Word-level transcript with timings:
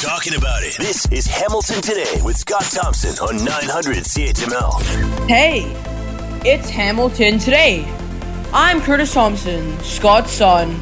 talking 0.00 0.34
about 0.34 0.62
it. 0.62 0.78
This 0.78 1.04
is 1.12 1.26
Hamilton 1.26 1.82
Today 1.82 2.22
with 2.24 2.38
Scott 2.38 2.62
Thompson 2.62 3.10
on 3.18 3.44
900 3.44 3.98
CHML. 3.98 5.28
Hey, 5.28 5.64
it's 6.42 6.70
Hamilton 6.70 7.38
Today. 7.38 7.84
I'm 8.50 8.80
Curtis 8.80 9.12
Thompson, 9.12 9.78
Scott's 9.80 10.32
son. 10.32 10.80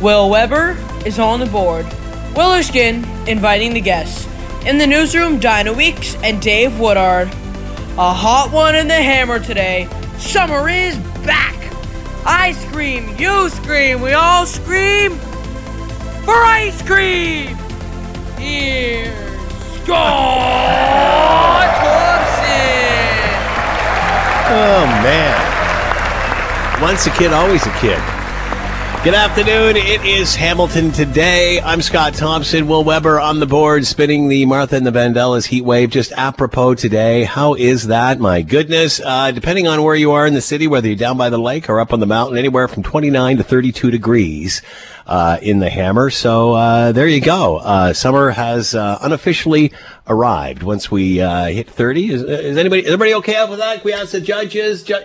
Will 0.00 0.28
Weber 0.28 0.76
is 1.06 1.20
on 1.20 1.38
the 1.38 1.46
board. 1.46 1.86
Will 2.34 2.52
Erskine 2.52 3.04
inviting 3.28 3.72
the 3.72 3.80
guests. 3.80 4.26
In 4.66 4.78
the 4.78 4.86
newsroom, 4.86 5.38
Dinah 5.38 5.72
Weeks 5.72 6.16
and 6.24 6.42
Dave 6.42 6.80
Woodard. 6.80 7.28
A 7.28 8.12
hot 8.12 8.50
one 8.50 8.74
in 8.74 8.88
the 8.88 8.94
hammer 8.94 9.38
today. 9.38 9.88
Summer 10.18 10.68
is 10.68 10.96
back. 11.24 11.54
I 12.26 12.50
scream, 12.50 13.16
you 13.16 13.48
scream, 13.50 14.00
we 14.00 14.12
all 14.12 14.44
scream 14.44 15.12
for 16.24 16.34
ice 16.34 16.82
cream. 16.82 17.56
Here's 18.40 19.12
Scott 19.84 21.68
Thompson. 21.76 23.20
Oh 24.48 24.86
man. 25.04 25.36
Once 26.80 27.06
a 27.06 27.10
kid, 27.10 27.34
always 27.34 27.66
a 27.66 27.70
kid. 27.78 28.00
Good 29.02 29.14
afternoon. 29.14 29.78
It 29.78 30.04
is 30.04 30.36
Hamilton 30.36 30.92
today. 30.92 31.58
I'm 31.62 31.80
Scott 31.80 32.12
Thompson. 32.12 32.68
Will 32.68 32.84
Weber 32.84 33.18
on 33.18 33.40
the 33.40 33.46
board, 33.46 33.86
spinning 33.86 34.28
the 34.28 34.44
Martha 34.44 34.76
and 34.76 34.86
the 34.86 34.90
Vandellas 34.90 35.46
heat 35.46 35.64
wave. 35.64 35.88
Just 35.88 36.12
apropos 36.12 36.74
today. 36.74 37.24
How 37.24 37.54
is 37.54 37.86
that? 37.86 38.20
My 38.20 38.42
goodness. 38.42 39.00
Uh, 39.02 39.30
depending 39.30 39.66
on 39.66 39.82
where 39.82 39.94
you 39.94 40.12
are 40.12 40.26
in 40.26 40.34
the 40.34 40.42
city, 40.42 40.66
whether 40.66 40.86
you're 40.86 40.98
down 40.98 41.16
by 41.16 41.30
the 41.30 41.38
lake 41.38 41.70
or 41.70 41.80
up 41.80 41.94
on 41.94 42.00
the 42.00 42.06
mountain, 42.06 42.36
anywhere 42.36 42.68
from 42.68 42.82
29 42.82 43.38
to 43.38 43.42
32 43.42 43.90
degrees 43.90 44.60
uh, 45.06 45.38
in 45.40 45.60
the 45.60 45.70
hammer. 45.70 46.10
So 46.10 46.52
uh, 46.52 46.92
there 46.92 47.08
you 47.08 47.22
go. 47.22 47.56
Uh, 47.56 47.94
summer 47.94 48.28
has 48.28 48.74
uh, 48.74 48.98
unofficially 49.00 49.72
arrived. 50.08 50.62
Once 50.62 50.90
we 50.90 51.22
uh, 51.22 51.46
hit 51.46 51.70
30, 51.70 52.12
is, 52.12 52.22
is 52.22 52.58
anybody 52.58 52.82
is 52.82 52.88
everybody 52.88 53.14
okay 53.14 53.42
with 53.48 53.60
that? 53.60 53.76
Can 53.76 53.84
we 53.86 53.94
ask 53.94 54.10
the 54.10 54.20
judges? 54.20 54.82
Ju- 54.82 55.04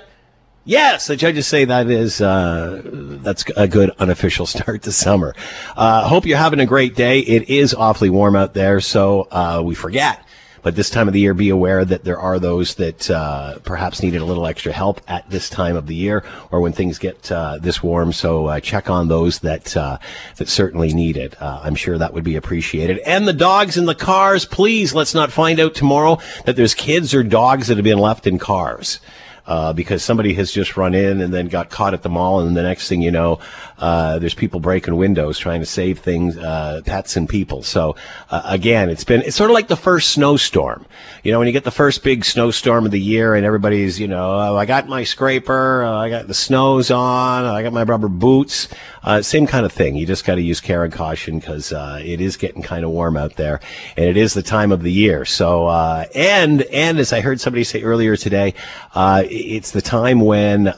Yes, 0.68 1.06
the 1.06 1.16
judges 1.16 1.46
say 1.46 1.66
that 1.66 1.92
is 1.92 2.20
uh, 2.20 2.82
that's 2.84 3.46
a 3.56 3.68
good 3.68 3.92
unofficial 4.00 4.46
start 4.48 4.82
to 4.82 4.92
summer. 4.92 5.36
Uh, 5.78 6.08
hope 6.08 6.26
you're 6.26 6.40
having 6.40 6.60
a 6.60 6.66
great 6.66 6.96
day. 6.96 7.20
It 7.20 7.52
is 7.52 7.76
awfully 7.76 8.10
warm 8.10 8.36
out 8.36 8.56
there, 8.56 8.82
so 8.82 9.28
uh, 9.30 9.62
we 9.64 9.76
forget. 9.76 10.24
But 10.64 10.76
this 10.76 10.90
time 10.90 11.08
of 11.08 11.14
the 11.14 11.20
year, 11.20 11.36
be 11.36 11.50
aware 11.50 11.86
that 11.86 12.04
there 12.04 12.18
are 12.18 12.40
those 12.40 12.74
that 12.76 13.12
uh, 13.12 13.60
perhaps 13.60 14.02
needed 14.02 14.22
a 14.22 14.26
little 14.26 14.48
extra 14.48 14.72
help 14.72 15.00
at 15.08 15.30
this 15.30 15.52
time 15.52 15.76
of 15.76 15.86
the 15.86 15.94
year, 15.94 16.24
or 16.50 16.62
when 16.62 16.74
things 16.74 16.98
get 16.98 17.32
uh, 17.32 17.60
this 17.62 17.84
warm. 17.84 18.12
So 18.12 18.48
uh, 18.48 18.60
check 18.60 18.90
on 18.90 19.08
those 19.08 19.38
that 19.42 19.78
uh, 19.78 20.00
that 20.38 20.50
certainly 20.50 20.92
need 20.96 21.16
it. 21.16 21.40
I'm 21.40 21.76
sure 21.76 22.00
that 22.00 22.16
would 22.16 22.24
be 22.24 22.38
appreciated. 22.38 22.98
And 23.06 23.28
the 23.28 23.34
dogs 23.34 23.78
in 23.78 23.86
the 23.86 23.94
cars, 23.94 24.46
please. 24.46 24.96
Let's 24.96 25.14
not 25.14 25.32
find 25.32 25.60
out 25.60 25.76
tomorrow 25.76 26.18
that 26.46 26.56
there's 26.56 26.74
kids 26.74 27.14
or 27.14 27.22
dogs 27.22 27.68
that 27.68 27.78
have 27.78 27.84
been 27.84 28.00
left 28.00 28.26
in 28.26 28.40
cars 28.40 29.00
uh, 29.48 29.74
because 29.74 30.04
somebody 30.04 30.34
has 30.34 30.52
just 30.52 30.78
run 30.78 30.94
in 30.94 31.22
and 31.22 31.34
then 31.34 31.48
got 31.48 31.70
caught 31.70 31.94
at 31.94 32.04
the 32.04 32.10
mall, 32.10 32.40
and 32.40 32.56
the 32.56 32.64
next 32.64 32.88
thing 32.88 33.02
you 33.02 33.12
know, 33.12 33.40
uh, 33.78 34.20
there's 34.20 34.34
people 34.34 34.60
breaking 34.60 34.96
windows 34.96 35.38
trying 35.38 35.60
to 35.60 35.66
save 35.66 36.00
things, 36.00 36.38
uh, 36.38 36.82
pets 36.86 37.18
and 37.18 37.28
people. 37.28 37.64
So 37.64 37.96
uh, 38.30 38.42
again, 38.46 38.90
it's 38.90 39.04
been 39.04 39.22
it's 39.22 39.36
sort 39.36 39.50
of 39.50 39.54
like 39.54 39.68
the 39.68 39.76
first 39.76 40.10
snowstorm. 40.10 40.86
You 41.24 41.32
know, 41.32 41.40
when 41.40 41.48
you 41.48 41.54
get 41.54 41.64
the 41.64 41.72
first 41.72 42.04
big 42.04 42.24
snowstorm 42.24 42.86
of 42.86 42.92
the 42.92 43.00
year, 43.00 43.36
and 43.36 43.46
everybody's 43.46 44.00
you 44.00 44.08
know, 44.08 44.40
oh, 44.40 44.56
I 44.56 44.66
got 44.66 44.88
my 44.88 45.04
scraper, 45.04 45.84
uh, 45.84 45.98
I 45.98 46.10
got 46.10 46.28
the 46.28 46.34
snows 46.34 46.92
on, 46.92 47.46
I 47.46 47.64
got 47.64 47.74
my 47.74 47.84
rubber 47.84 48.08
boots. 48.08 48.68
Uh, 49.04 49.22
same 49.22 49.46
kind 49.46 49.68
of 49.68 49.72
thing. 49.72 49.96
You 49.96 50.08
just 50.08 50.26
got 50.26 50.36
to 50.36 50.42
use 50.42 50.60
care 50.60 50.84
and 50.84 50.92
caution 50.92 51.38
because 51.38 51.72
it 51.72 52.22
is 52.22 52.38
getting 52.38 52.64
kind 52.64 52.84
of 52.84 52.90
warm 52.90 53.18
out 53.18 53.36
there, 53.36 53.60
and 53.98 54.06
it 54.06 54.18
is 54.18 54.34
the 54.34 54.42
time 54.42 54.72
of 54.72 54.82
the 54.82 54.92
year. 54.92 55.26
So 55.26 55.70
and 56.16 56.62
and 56.64 56.98
as 56.98 57.14
I 57.14 57.22
heard 57.22 57.40
somebody 57.40 57.64
say 57.64 57.84
earlier 57.84 58.16
today 58.16 58.54
it's 58.96 59.72
the 59.72 59.82
time 59.82 60.22
when 60.22 60.74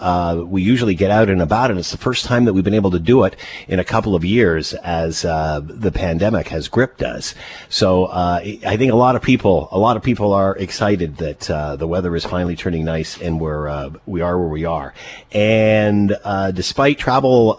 we 0.50 0.62
usually 0.62 0.96
get 0.96 1.12
out 1.12 1.30
and 1.30 1.42
about, 1.42 1.70
and 1.70 1.80
it's 1.80 1.92
the 1.92 1.98
first 1.98 2.26
time 2.26 2.46
that 2.46 2.54
we've 2.54 2.64
been 2.64 2.74
able 2.74 2.87
to 2.92 3.00
do 3.00 3.24
it 3.24 3.36
in 3.68 3.80
a 3.80 3.84
couple 3.84 4.16
of 4.16 4.24
years 4.24 4.74
as 4.74 5.26
uh, 5.26 5.62
the 5.64 5.92
pandemic 5.92 6.48
has 6.50 6.68
gripped 6.68 7.02
us. 7.02 7.36
So 7.70 8.06
uh, 8.06 8.40
I 8.44 8.78
think 8.78 8.92
a 8.92 8.96
lot 8.96 9.16
of 9.16 9.22
people, 9.22 9.68
a 9.72 9.80
lot 9.80 9.98
of 9.98 10.04
people 10.04 10.34
are 10.34 10.56
excited 10.58 11.18
that 11.18 11.50
uh, 11.50 11.76
the 11.76 11.88
weather 11.88 12.16
is 12.16 12.26
finally 12.26 12.56
turning 12.56 12.86
nice, 12.86 13.20
and 13.20 13.40
we're 13.40 13.68
uh, 13.68 13.90
we 14.06 14.22
are 14.22 14.38
where 14.40 14.50
we 14.50 14.66
are. 14.66 14.94
And 15.32 16.16
uh, 16.24 16.52
despite 16.52 16.98
travel 16.98 17.58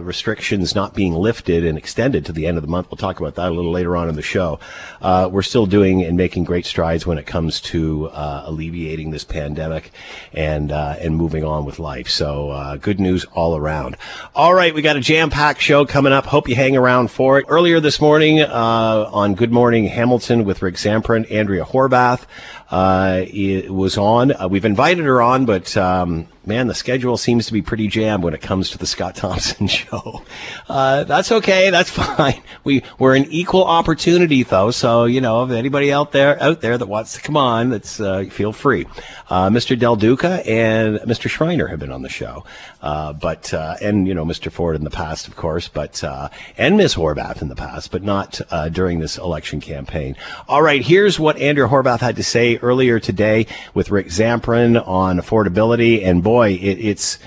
restrictions 0.00 0.74
not 0.74 0.94
being 0.94 1.14
lifted 1.14 1.64
and 1.64 1.78
extended 1.78 2.24
to 2.26 2.32
the 2.32 2.46
end 2.46 2.56
of 2.58 2.62
the 2.62 2.68
month, 2.68 2.90
we'll 2.90 2.96
talk 2.96 3.20
about 3.20 3.34
that 3.36 3.50
a 3.50 3.54
little 3.54 3.72
later 3.72 3.96
on 3.96 4.08
in 4.08 4.16
the 4.16 4.22
show. 4.22 4.58
we're 5.02 5.42
still 5.42 5.66
doing 5.66 6.02
and 6.02 6.16
making 6.16 6.44
great 6.44 6.66
strides 6.66 7.06
when 7.06 7.18
it 7.18 7.26
comes 7.26 7.60
to 7.60 8.10
alleviating 8.12 9.10
this 9.10 9.24
pandemic 9.24 9.92
and 10.32 10.72
uh, 10.72 10.96
and 11.00 11.16
moving 11.16 11.44
on 11.44 11.64
with 11.64 11.78
life. 11.78 12.08
So 12.08 12.50
uh, 12.50 12.76
good 12.76 13.00
news 13.00 13.24
all 13.32 13.56
around. 13.56 13.96
All 14.34 14.54
right, 14.54 14.74
we 14.74 14.80
got 14.80 14.96
a 14.96 15.00
jam 15.00 15.28
packed 15.28 15.60
show 15.60 15.84
coming 15.84 16.10
up. 16.10 16.24
Hope 16.24 16.48
you 16.48 16.54
hang 16.54 16.74
around 16.74 17.10
for 17.10 17.38
it. 17.38 17.44
Earlier 17.48 17.80
this 17.80 18.00
morning 18.00 18.40
uh, 18.40 19.10
on 19.12 19.34
Good 19.34 19.52
Morning 19.52 19.84
Hamilton 19.84 20.46
with 20.46 20.62
Rick 20.62 20.76
Zamperin, 20.76 21.30
Andrea 21.30 21.66
Horwath 21.66 22.24
uh, 22.70 23.26
was 23.70 23.98
on. 23.98 24.32
Uh, 24.32 24.48
we've 24.48 24.64
invited 24.64 25.04
her 25.04 25.20
on, 25.20 25.44
but 25.44 25.76
um, 25.76 26.28
man, 26.44 26.66
the 26.66 26.74
schedule 26.74 27.16
seems 27.16 27.46
to 27.46 27.52
be 27.52 27.62
pretty 27.62 27.88
jammed 27.88 28.24
when 28.24 28.34
it 28.34 28.40
comes 28.40 28.70
to 28.70 28.78
the 28.78 28.86
Scott 28.86 29.14
Thompson 29.16 29.66
show. 29.68 30.22
Uh, 30.68 31.04
that's 31.04 31.32
okay. 31.32 31.70
That's 31.70 31.90
fine. 32.16 32.42
We 32.64 32.82
we're 32.98 33.16
an 33.16 33.26
equal 33.30 33.64
opportunity 33.64 34.42
though, 34.42 34.70
so 34.70 35.04
you 35.04 35.20
know 35.20 35.44
if 35.44 35.50
anybody 35.50 35.92
out 35.92 36.12
there 36.12 36.40
out 36.42 36.60
there 36.60 36.78
that 36.78 36.86
wants 36.86 37.14
to 37.14 37.20
come 37.20 37.36
on, 37.36 37.70
that's 37.70 38.00
uh, 38.00 38.24
feel 38.30 38.52
free. 38.52 38.86
Uh, 39.30 39.48
Mr. 39.48 39.78
Del 39.78 39.96
Duca 39.96 40.42
and 40.46 40.98
Mr. 41.00 41.28
Schreiner 41.28 41.68
have 41.68 41.78
been 41.78 41.92
on 41.92 42.02
the 42.02 42.08
show, 42.08 42.44
uh, 42.82 43.12
but 43.12 43.52
uh, 43.54 43.76
and 43.80 44.06
you 44.06 44.14
know 44.14 44.24
Mr. 44.24 44.50
Ford 44.50 44.76
in 44.76 44.84
the 44.84 44.90
past, 44.90 45.28
of 45.28 45.36
course, 45.36 45.68
but 45.68 46.02
uh, 46.04 46.28
and 46.58 46.76
Ms. 46.76 46.94
Horwath 46.94 47.42
in 47.42 47.48
the 47.48 47.56
past, 47.56 47.90
but 47.90 48.02
not 48.02 48.40
during 48.72 48.98
this 48.98 49.18
election 49.18 49.60
campaign. 49.60 50.16
All 50.48 50.62
right, 50.62 50.82
here's 50.82 51.18
what 51.18 51.38
Andrea 51.38 51.68
Horwath 51.68 52.00
had 52.00 52.16
to 52.16 52.22
say 52.22 52.56
earlier 52.58 53.00
today 53.00 53.46
with 53.74 53.90
Rick 53.90 54.08
Zamperin 54.08 54.86
on 54.86 55.18
affordability. 55.18 56.04
And 56.04 56.22
it, 56.40 56.54
it's. 56.56 57.18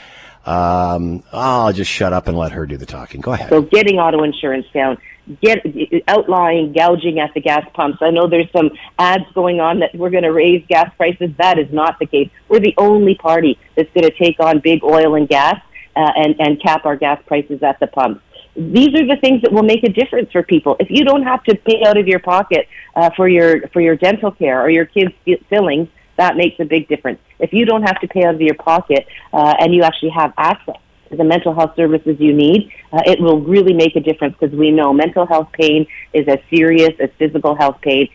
Um, 0.46 1.24
I'll 1.32 1.74
just 1.74 1.90
shut 1.90 2.14
up 2.14 2.28
and 2.28 2.38
let 2.38 2.52
her 2.52 2.68
do 2.68 2.78
the 2.78 2.86
talking. 2.86 3.20
Go 3.20 3.34
ahead. 3.34 3.50
So, 3.50 3.64
getting 3.64 3.98
auto 3.98 4.22
insurance 4.22 4.68
down, 4.72 5.00
get 5.42 5.66
outlying 6.08 6.72
gouging 6.72 7.20
at 7.20 7.34
the 7.34 7.42
gas 7.42 7.68
pumps. 7.74 7.98
I 8.02 8.12
know 8.12 8.28
there's 8.28 8.52
some 8.52 8.70
ads 9.00 9.26
going 9.34 9.60
on 9.60 9.80
that 9.80 9.96
we're 9.96 10.12
going 10.12 10.24
to 10.24 10.32
raise 10.32 10.64
gas 10.68 10.94
prices. 10.98 11.32
That 11.40 11.58
is 11.58 11.72
not 11.74 11.98
the 11.98 12.06
case. 12.06 12.30
We're 12.48 12.60
the 12.60 12.76
only 12.78 13.16
party 13.16 13.58
that's 13.76 13.90
going 13.94 14.04
to 14.04 14.16
take 14.16 14.40
on 14.40 14.60
big 14.60 14.84
oil 14.84 15.16
and 15.16 15.28
gas 15.28 15.60
uh, 15.96 16.12
and 16.16 16.36
and 16.40 16.62
cap 16.62 16.86
our 16.86 16.96
gas 16.96 17.20
prices 17.26 17.64
at 17.64 17.80
the 17.80 17.88
pumps 17.88 18.22
these 18.56 18.96
are 18.96 19.06
the 19.06 19.18
things 19.20 19.42
that 19.42 19.52
will 19.52 19.64
make 19.64 19.84
a 19.84 19.90
difference 19.90 20.32
for 20.32 20.42
people. 20.42 20.78
If 20.80 20.90
you 20.90 21.04
don't 21.04 21.24
have 21.24 21.44
to 21.44 21.56
pay 21.56 21.84
out 21.86 21.98
of 21.98 22.08
your 22.08 22.20
pocket 22.20 22.68
uh, 22.96 23.10
for 23.16 23.28
your 23.28 23.68
for 23.70 23.82
your 23.82 23.96
dental 23.96 24.32
care 24.32 24.62
or 24.62 24.70
your 24.70 24.86
kids' 24.86 25.14
fillings, 25.50 25.90
that 26.18 26.38
makes 26.38 26.60
a 26.60 26.66
big 26.66 26.88
difference. 26.88 27.20
If 27.40 27.54
you 27.54 27.66
don't 27.66 27.84
have 27.84 28.00
to 28.02 28.08
pay 28.08 28.24
out 28.24 28.36
of 28.36 28.42
your 28.42 28.56
pocket 28.56 29.08
uh, 29.34 29.56
and 29.60 29.74
you 29.74 29.84
actually 29.84 30.10
have 30.10 30.34
access 30.38 30.76
to 31.10 31.18
the 31.18 31.24
mental 31.24 31.54
health 31.54 31.76
services 31.76 32.16
you 32.20 32.34
need, 32.34 32.72
uh, 32.92 33.02
it 33.06 33.20
will 33.20 33.42
really 33.42 33.74
make 33.74 33.96
a 33.96 34.00
difference 34.00 34.36
because 34.40 34.56
we 34.56 34.72
know 34.72 34.94
mental 34.94 35.26
health 35.26 35.50
pain 35.54 35.86
is 36.14 36.28
as 36.28 36.40
serious 36.50 36.94
as 37.00 37.10
physical 37.18 37.56
health 37.56 37.80
pain. 37.82 38.10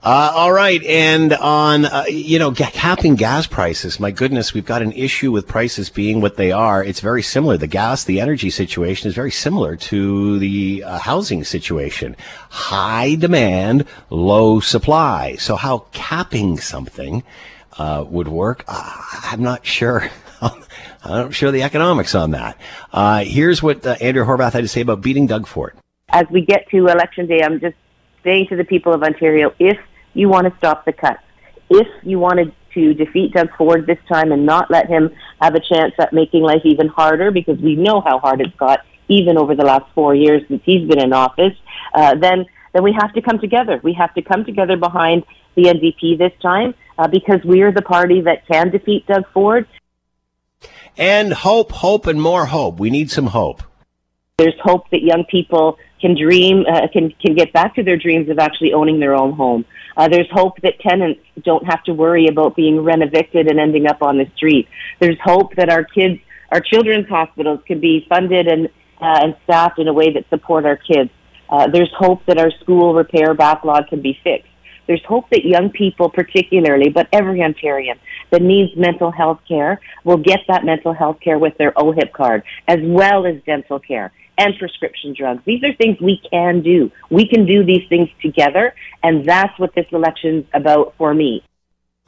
Uh, 0.00 0.30
all 0.32 0.52
right, 0.52 0.84
and 0.84 1.32
on 1.32 1.84
uh, 1.84 2.04
you 2.08 2.38
know 2.38 2.52
capping 2.52 3.16
gas 3.16 3.48
prices. 3.48 3.98
My 3.98 4.12
goodness, 4.12 4.54
we've 4.54 4.64
got 4.64 4.80
an 4.80 4.92
issue 4.92 5.32
with 5.32 5.48
prices 5.48 5.90
being 5.90 6.20
what 6.20 6.36
they 6.36 6.52
are. 6.52 6.84
It's 6.84 7.00
very 7.00 7.22
similar. 7.22 7.56
The 7.56 7.66
gas, 7.66 8.04
the 8.04 8.20
energy 8.20 8.48
situation 8.48 9.08
is 9.08 9.14
very 9.16 9.32
similar 9.32 9.74
to 9.74 10.38
the 10.38 10.84
uh, 10.84 10.98
housing 10.98 11.42
situation. 11.42 12.14
High 12.48 13.16
demand, 13.16 13.86
low 14.08 14.60
supply. 14.60 15.34
So 15.34 15.56
how 15.56 15.86
capping 15.90 16.58
something 16.58 17.24
uh, 17.76 18.04
would 18.08 18.28
work, 18.28 18.64
uh, 18.68 19.02
I'm 19.24 19.42
not 19.42 19.66
sure. 19.66 20.08
I'm 20.40 20.62
not 21.04 21.34
sure 21.34 21.50
the 21.50 21.64
economics 21.64 22.14
on 22.14 22.30
that. 22.30 22.56
Uh, 22.92 23.24
here's 23.24 23.64
what 23.64 23.84
Andrea 23.84 24.24
Horwath 24.24 24.52
had 24.52 24.62
to 24.62 24.68
say 24.68 24.80
about 24.80 25.00
beating 25.00 25.26
Doug 25.26 25.48
Ford. 25.48 25.74
As 26.10 26.26
we 26.30 26.42
get 26.42 26.68
to 26.70 26.86
election 26.86 27.26
day, 27.26 27.42
I'm 27.42 27.58
just 27.58 27.74
saying 28.28 28.46
to 28.48 28.56
the 28.56 28.64
people 28.64 28.92
of 28.92 29.02
Ontario, 29.02 29.54
if 29.58 29.78
you 30.12 30.28
want 30.28 30.46
to 30.46 30.56
stop 30.58 30.84
the 30.84 30.92
cuts, 30.92 31.22
if 31.70 31.88
you 32.02 32.18
wanted 32.18 32.52
to 32.74 32.92
defeat 32.92 33.32
Doug 33.32 33.48
Ford 33.56 33.86
this 33.86 33.98
time 34.06 34.32
and 34.32 34.44
not 34.44 34.70
let 34.70 34.86
him 34.86 35.10
have 35.40 35.54
a 35.54 35.60
chance 35.60 35.94
at 35.98 36.12
making 36.12 36.42
life 36.42 36.60
even 36.64 36.88
harder, 36.88 37.30
because 37.30 37.58
we 37.58 37.74
know 37.74 38.02
how 38.02 38.18
hard 38.18 38.40
it's 38.42 38.54
got 38.56 38.80
even 39.08 39.38
over 39.38 39.54
the 39.54 39.64
last 39.64 39.86
four 39.94 40.14
years 40.14 40.42
since 40.48 40.62
he's 40.64 40.86
been 40.86 41.00
in 41.00 41.14
office, 41.14 41.54
uh, 41.94 42.14
then 42.16 42.44
then 42.74 42.82
we 42.82 42.92
have 43.00 43.14
to 43.14 43.22
come 43.22 43.38
together. 43.38 43.80
We 43.82 43.94
have 43.94 44.12
to 44.12 44.20
come 44.20 44.44
together 44.44 44.76
behind 44.76 45.24
the 45.54 45.62
NDP 45.62 46.18
this 46.18 46.32
time 46.42 46.74
uh, 46.98 47.08
because 47.08 47.42
we 47.42 47.62
are 47.62 47.72
the 47.72 47.80
party 47.80 48.20
that 48.20 48.46
can 48.46 48.70
defeat 48.70 49.06
Doug 49.06 49.24
Ford. 49.32 49.66
And 50.98 51.32
hope, 51.32 51.72
hope, 51.72 52.06
and 52.06 52.20
more 52.20 52.44
hope. 52.44 52.78
We 52.78 52.90
need 52.90 53.10
some 53.10 53.28
hope. 53.28 53.62
There's 54.36 54.60
hope 54.62 54.90
that 54.90 55.02
young 55.02 55.24
people 55.24 55.78
can 56.00 56.16
dream, 56.16 56.64
uh, 56.66 56.88
can 56.92 57.10
can 57.10 57.34
get 57.34 57.52
back 57.52 57.74
to 57.74 57.82
their 57.82 57.96
dreams 57.96 58.28
of 58.28 58.38
actually 58.38 58.72
owning 58.72 59.00
their 59.00 59.14
own 59.14 59.32
home. 59.32 59.64
Uh, 59.96 60.08
there's 60.08 60.28
hope 60.30 60.60
that 60.62 60.78
tenants 60.80 61.20
don't 61.42 61.66
have 61.66 61.82
to 61.84 61.92
worry 61.92 62.26
about 62.28 62.54
being 62.54 62.80
rent 62.80 63.02
evicted 63.02 63.48
and 63.48 63.58
ending 63.58 63.86
up 63.86 64.02
on 64.02 64.16
the 64.16 64.26
street. 64.36 64.68
There's 65.00 65.18
hope 65.22 65.54
that 65.56 65.68
our 65.68 65.84
kids, 65.84 66.20
our 66.52 66.60
children's 66.60 67.08
hospitals, 67.08 67.60
can 67.66 67.80
be 67.80 68.06
funded 68.08 68.46
and 68.46 68.66
uh, 69.00 69.20
and 69.22 69.36
staffed 69.44 69.78
in 69.78 69.88
a 69.88 69.92
way 69.92 70.12
that 70.12 70.28
support 70.28 70.64
our 70.64 70.76
kids. 70.76 71.10
Uh, 71.48 71.66
there's 71.68 71.92
hope 71.96 72.24
that 72.26 72.38
our 72.38 72.50
school 72.60 72.94
repair 72.94 73.34
backlog 73.34 73.88
can 73.88 74.02
be 74.02 74.18
fixed. 74.22 74.48
There's 74.86 75.04
hope 75.04 75.28
that 75.30 75.44
young 75.44 75.68
people, 75.70 76.08
particularly, 76.08 76.88
but 76.88 77.08
every 77.12 77.40
Ontarian 77.40 77.98
that 78.30 78.40
needs 78.40 78.74
mental 78.74 79.10
health 79.10 79.40
care 79.46 79.80
will 80.02 80.16
get 80.16 80.40
that 80.48 80.64
mental 80.64 80.94
health 80.94 81.18
care 81.20 81.38
with 81.38 81.58
their 81.58 81.72
OHIP 81.72 82.12
card, 82.12 82.42
as 82.66 82.78
well 82.82 83.26
as 83.26 83.36
dental 83.44 83.78
care 83.78 84.12
and 84.38 84.56
prescription 84.58 85.14
drugs. 85.16 85.42
These 85.44 85.62
are 85.64 85.74
things 85.74 86.00
we 86.00 86.22
can 86.30 86.62
do. 86.62 86.90
We 87.10 87.28
can 87.28 87.44
do 87.44 87.64
these 87.64 87.86
things 87.88 88.08
together, 88.22 88.74
and 89.02 89.28
that's 89.28 89.58
what 89.58 89.74
this 89.74 89.86
election's 89.92 90.46
about 90.54 90.94
for 90.96 91.12
me. 91.12 91.44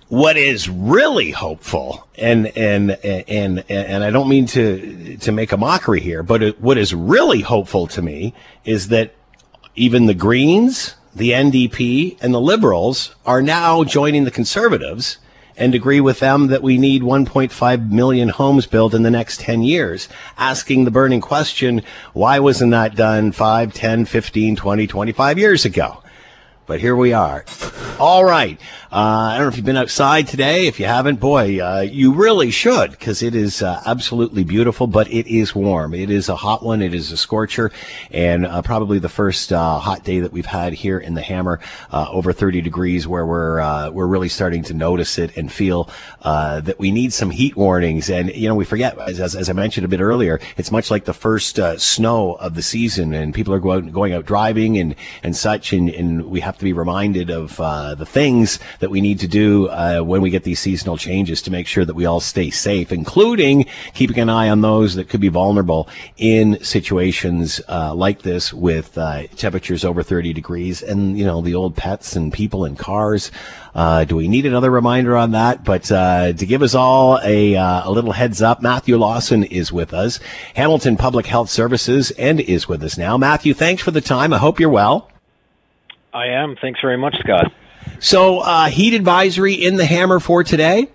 What 0.09 0.37
is 0.37 0.69
really 0.69 1.31
hopeful, 1.31 2.09
and 2.17 2.47
and 2.57 2.93
and 3.05 3.65
and 3.69 4.05
I 4.05 4.11
don't 4.11 4.29
mean 4.29 4.47
to 4.47 5.17
to 5.19 5.33
make 5.33 5.53
a 5.53 5.57
mockery 5.57 6.01
here, 6.01 6.23
but 6.23 6.61
what 6.61 6.79
is 6.79 6.95
really 6.95 7.43
hopeful 7.43 7.87
to 7.89 8.03
me 8.03 8.35
is 8.65 8.89
that 8.89 9.15
even 9.77 10.07
the 10.07 10.15
Greens, 10.15 10.97
the 11.15 11.31
NDP, 11.31 12.19
and 12.21 12.35
the 12.35 12.41
Liberals 12.41 13.15
are 13.25 13.43
now 13.43 13.85
joining 13.85 14.25
the 14.25 14.31
Conservatives 14.33 15.19
and 15.57 15.75
agree 15.75 16.01
with 16.01 16.21
them 16.21 16.49
that 16.49 16.63
we 16.63 16.79
need 16.79 17.03
1.5 17.03 17.91
million 17.91 18.29
homes 18.29 18.67
built 18.67 18.95
in 18.95 19.03
the 19.03 19.11
next 19.11 19.41
10 19.41 19.63
years, 19.63 20.09
asking 20.39 20.85
the 20.85 20.91
burning 20.91 21.21
question, 21.21 21.83
why 22.13 22.39
wasn't 22.39 22.71
that 22.71 22.97
done 22.97 23.33
5, 23.33 23.73
10, 23.73 24.05
15, 24.05 24.57
20, 24.57 24.87
25 24.87 25.39
years 25.39 25.65
ago? 25.65 26.03
But 26.71 26.81
here 26.81 26.95
we 26.95 27.13
are. 27.13 27.45
All 27.99 28.25
right. 28.25 28.57
Uh, 28.93 28.97
I 28.97 29.35
don't 29.35 29.45
know 29.45 29.49
if 29.49 29.57
you've 29.57 29.67
been 29.67 29.77
outside 29.77 30.27
today. 30.27 30.67
If 30.67 30.81
you 30.81 30.87
haven't, 30.87 31.21
boy, 31.21 31.61
uh, 31.61 31.81
you 31.83 32.13
really 32.13 32.51
should 32.51 32.91
because 32.91 33.23
it 33.23 33.37
is 33.37 33.63
uh, 33.63 33.81
absolutely 33.87 34.43
beautiful, 34.43 34.89
but 34.89 35.07
it 35.13 35.29
is 35.29 35.55
warm. 35.55 35.95
It 35.95 36.11
is 36.11 36.29
a 36.29 36.35
hot 36.35 36.65
one. 36.65 36.83
It 36.83 36.95
is 36.95 37.13
a 37.13 37.17
scorcher 37.17 37.71
and 38.11 38.47
uh, 38.47 38.63
probably 38.63 38.99
the 38.99 39.09
first 39.09 39.53
uh, 39.53 39.79
hot 39.79 40.03
day 40.03 40.19
that 40.21 40.33
we've 40.33 40.47
had 40.47 40.73
here 40.73 40.99
in 40.99 41.15
the 41.15 41.23
Hammer, 41.23 41.61
uh, 41.93 42.07
over 42.11 42.33
30 42.33 42.63
degrees 42.63 43.07
where 43.07 43.27
we're, 43.27 43.91
we're 43.91 44.07
really 44.07 44.29
starting 44.29 44.65
to 44.65 44.75
notice 44.75 45.19
it 45.19 45.37
and 45.37 45.53
feel, 45.53 45.89
that 46.23 46.79
we 46.79 46.91
need 46.91 47.13
some 47.13 47.31
heat 47.31 47.57
warnings. 47.57 48.11
And, 48.11 48.35
you 48.35 48.49
know, 48.49 48.55
we 48.55 48.65
forget, 48.65 48.99
as, 48.99 49.21
as, 49.37 49.49
I 49.49 49.53
mentioned 49.53 49.85
a 49.85 49.89
bit 49.89 50.01
earlier, 50.01 50.41
it's 50.57 50.73
much 50.73 50.91
like 50.91 51.05
the 51.05 51.15
first, 51.15 51.61
snow 51.79 52.35
of 52.35 52.55
the 52.55 52.63
season 52.63 53.13
and 53.13 53.35
people 53.35 53.55
are 53.55 53.61
going, 53.61 53.91
going 53.91 54.15
out 54.15 54.25
driving 54.25 54.79
and, 54.79 54.95
and 55.23 55.37
such. 55.37 55.73
And, 55.73 55.91
and 55.91 56.27
we 56.27 56.41
have 56.41 56.60
to 56.61 56.65
be 56.65 56.73
reminded 56.73 57.31
of, 57.31 57.57
the 57.57 58.07
things 58.07 58.59
that 58.79 58.91
we 58.91 59.01
need 59.01 59.19
to 59.21 59.29
do 59.29 59.69
uh, 59.69 60.01
when 60.01 60.21
we 60.21 60.31
get 60.31 60.45
these 60.45 60.61
seasonal 60.61 60.97
changes 60.97 61.43
to 61.43 61.51
make 61.51 61.67
sure 61.67 61.85
that 61.85 61.95
we 61.95 62.07
all 62.07 62.21
stay 62.21 62.51
safe, 62.51 62.93
including 62.93 63.67
keeping 63.95 64.19
an 64.19 64.29
eye 64.29 64.49
on 64.49 64.61
those 64.61 64.95
that 64.95 65.09
could 65.09 65.21
be 65.21 65.29
vulnerable 65.29 65.89
in 66.17 66.63
situations 66.63 67.61
uh, 67.69 67.95
like 67.95 68.23
this 68.23 68.53
with 68.53 68.97
uh, 68.99 69.27
temperatures 69.37 69.85
over 69.85 70.03
30 70.03 70.33
degrees 70.33 70.83
and, 70.83 71.19
you 71.19 71.25
know, 71.25 71.41
the 71.41 71.55
old 71.55 71.77
pets 71.77 72.17
and 72.17 72.33
people 72.33 72.65
in 72.65 72.77
cars. 72.77 73.31
Uh, 73.75 74.05
do 74.05 74.17
we 74.17 74.29
need 74.29 74.47
another 74.47 74.71
reminder 74.71 75.17
on 75.17 75.33
that? 75.33 75.65
But 75.65 75.91
uh, 75.91 76.33
to 76.33 76.47
give 76.47 76.63
us 76.63 76.75
all 76.75 77.19
a, 77.23 77.57
uh, 77.57 77.89
a 77.89 77.91
little 77.91 78.13
heads 78.13 78.43
up, 78.43 78.63
Matthew 78.63 78.97
Lawson 78.97 79.45
is 79.45 79.73
with 79.73 79.95
us, 79.95 80.21
Hamilton 80.55 80.97
Public 80.97 81.27
Health 81.27 81.51
Services, 81.51 82.11
and 82.13 82.41
is 82.41 82.69
with 82.69 82.83
us 82.83 82.99
now. 82.99 83.17
Matthew, 83.17 83.55
thanks 83.55 83.83
for 83.83 83.91
the 83.91 84.01
time. 84.01 84.33
I 84.33 84.39
hope 84.39 84.61
you're 84.61 84.69
well. 84.69 85.10
I 86.13 86.29
am. 86.29 86.57
Thanks 86.61 86.81
very 86.81 86.97
much, 86.97 87.17
Scott. 87.21 87.53
So, 87.99 88.41
uh, 88.41 88.67
heat 88.67 88.95
advisory 88.95 89.55
in 89.55 89.77
the 89.77 89.87
hammer 89.87 90.21
for 90.21 90.43
today? 90.45 90.89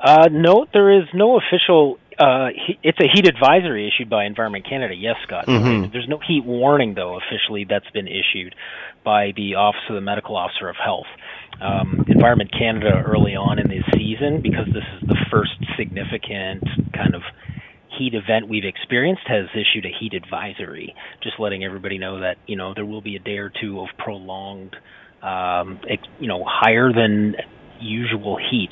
Uh, 0.00 0.28
no, 0.30 0.66
there 0.72 0.98
is 0.98 1.04
no 1.14 1.38
official. 1.38 1.98
Uh, 2.18 2.48
he, 2.66 2.78
it's 2.82 2.98
a 3.00 3.08
heat 3.12 3.26
advisory 3.26 3.88
issued 3.88 4.10
by 4.10 4.24
Environment 4.24 4.68
Canada. 4.68 4.94
Yes, 4.94 5.16
Scott. 5.24 5.46
Mm-hmm. 5.46 5.92
There's 5.92 6.08
no 6.08 6.18
heat 6.26 6.44
warning 6.44 6.94
though 6.94 7.18
officially 7.18 7.64
that's 7.68 7.88
been 7.90 8.08
issued 8.08 8.54
by 9.04 9.32
the 9.36 9.54
Office 9.54 9.82
of 9.88 9.94
the 9.94 10.00
Medical 10.00 10.36
Officer 10.36 10.68
of 10.68 10.76
Health. 10.76 11.06
Um, 11.60 12.04
Environment 12.08 12.50
Canada 12.52 13.02
early 13.06 13.36
on 13.36 13.58
in 13.58 13.68
the 13.68 13.82
season, 13.94 14.40
because 14.42 14.66
this 14.66 14.84
is 15.00 15.08
the 15.08 15.16
first 15.30 15.52
significant 15.76 16.62
kind 16.92 17.14
of 17.14 17.22
heat 17.98 18.14
event 18.14 18.48
we've 18.48 18.64
experienced 18.64 19.22
has 19.26 19.46
issued 19.54 19.84
a 19.84 19.92
heat 20.00 20.14
advisory, 20.14 20.94
just 21.22 21.38
letting 21.38 21.64
everybody 21.64 21.98
know 21.98 22.20
that 22.20 22.36
you 22.46 22.56
know 22.56 22.74
there 22.74 22.86
will 22.86 23.02
be 23.02 23.16
a 23.16 23.20
day 23.20 23.38
or 23.38 23.50
two 23.60 23.80
of 23.80 23.88
prolonged 23.98 24.76
um, 25.22 25.78
you 26.18 26.26
know, 26.26 26.44
higher 26.46 26.92
than 26.92 27.36
usual 27.80 28.38
heat, 28.50 28.70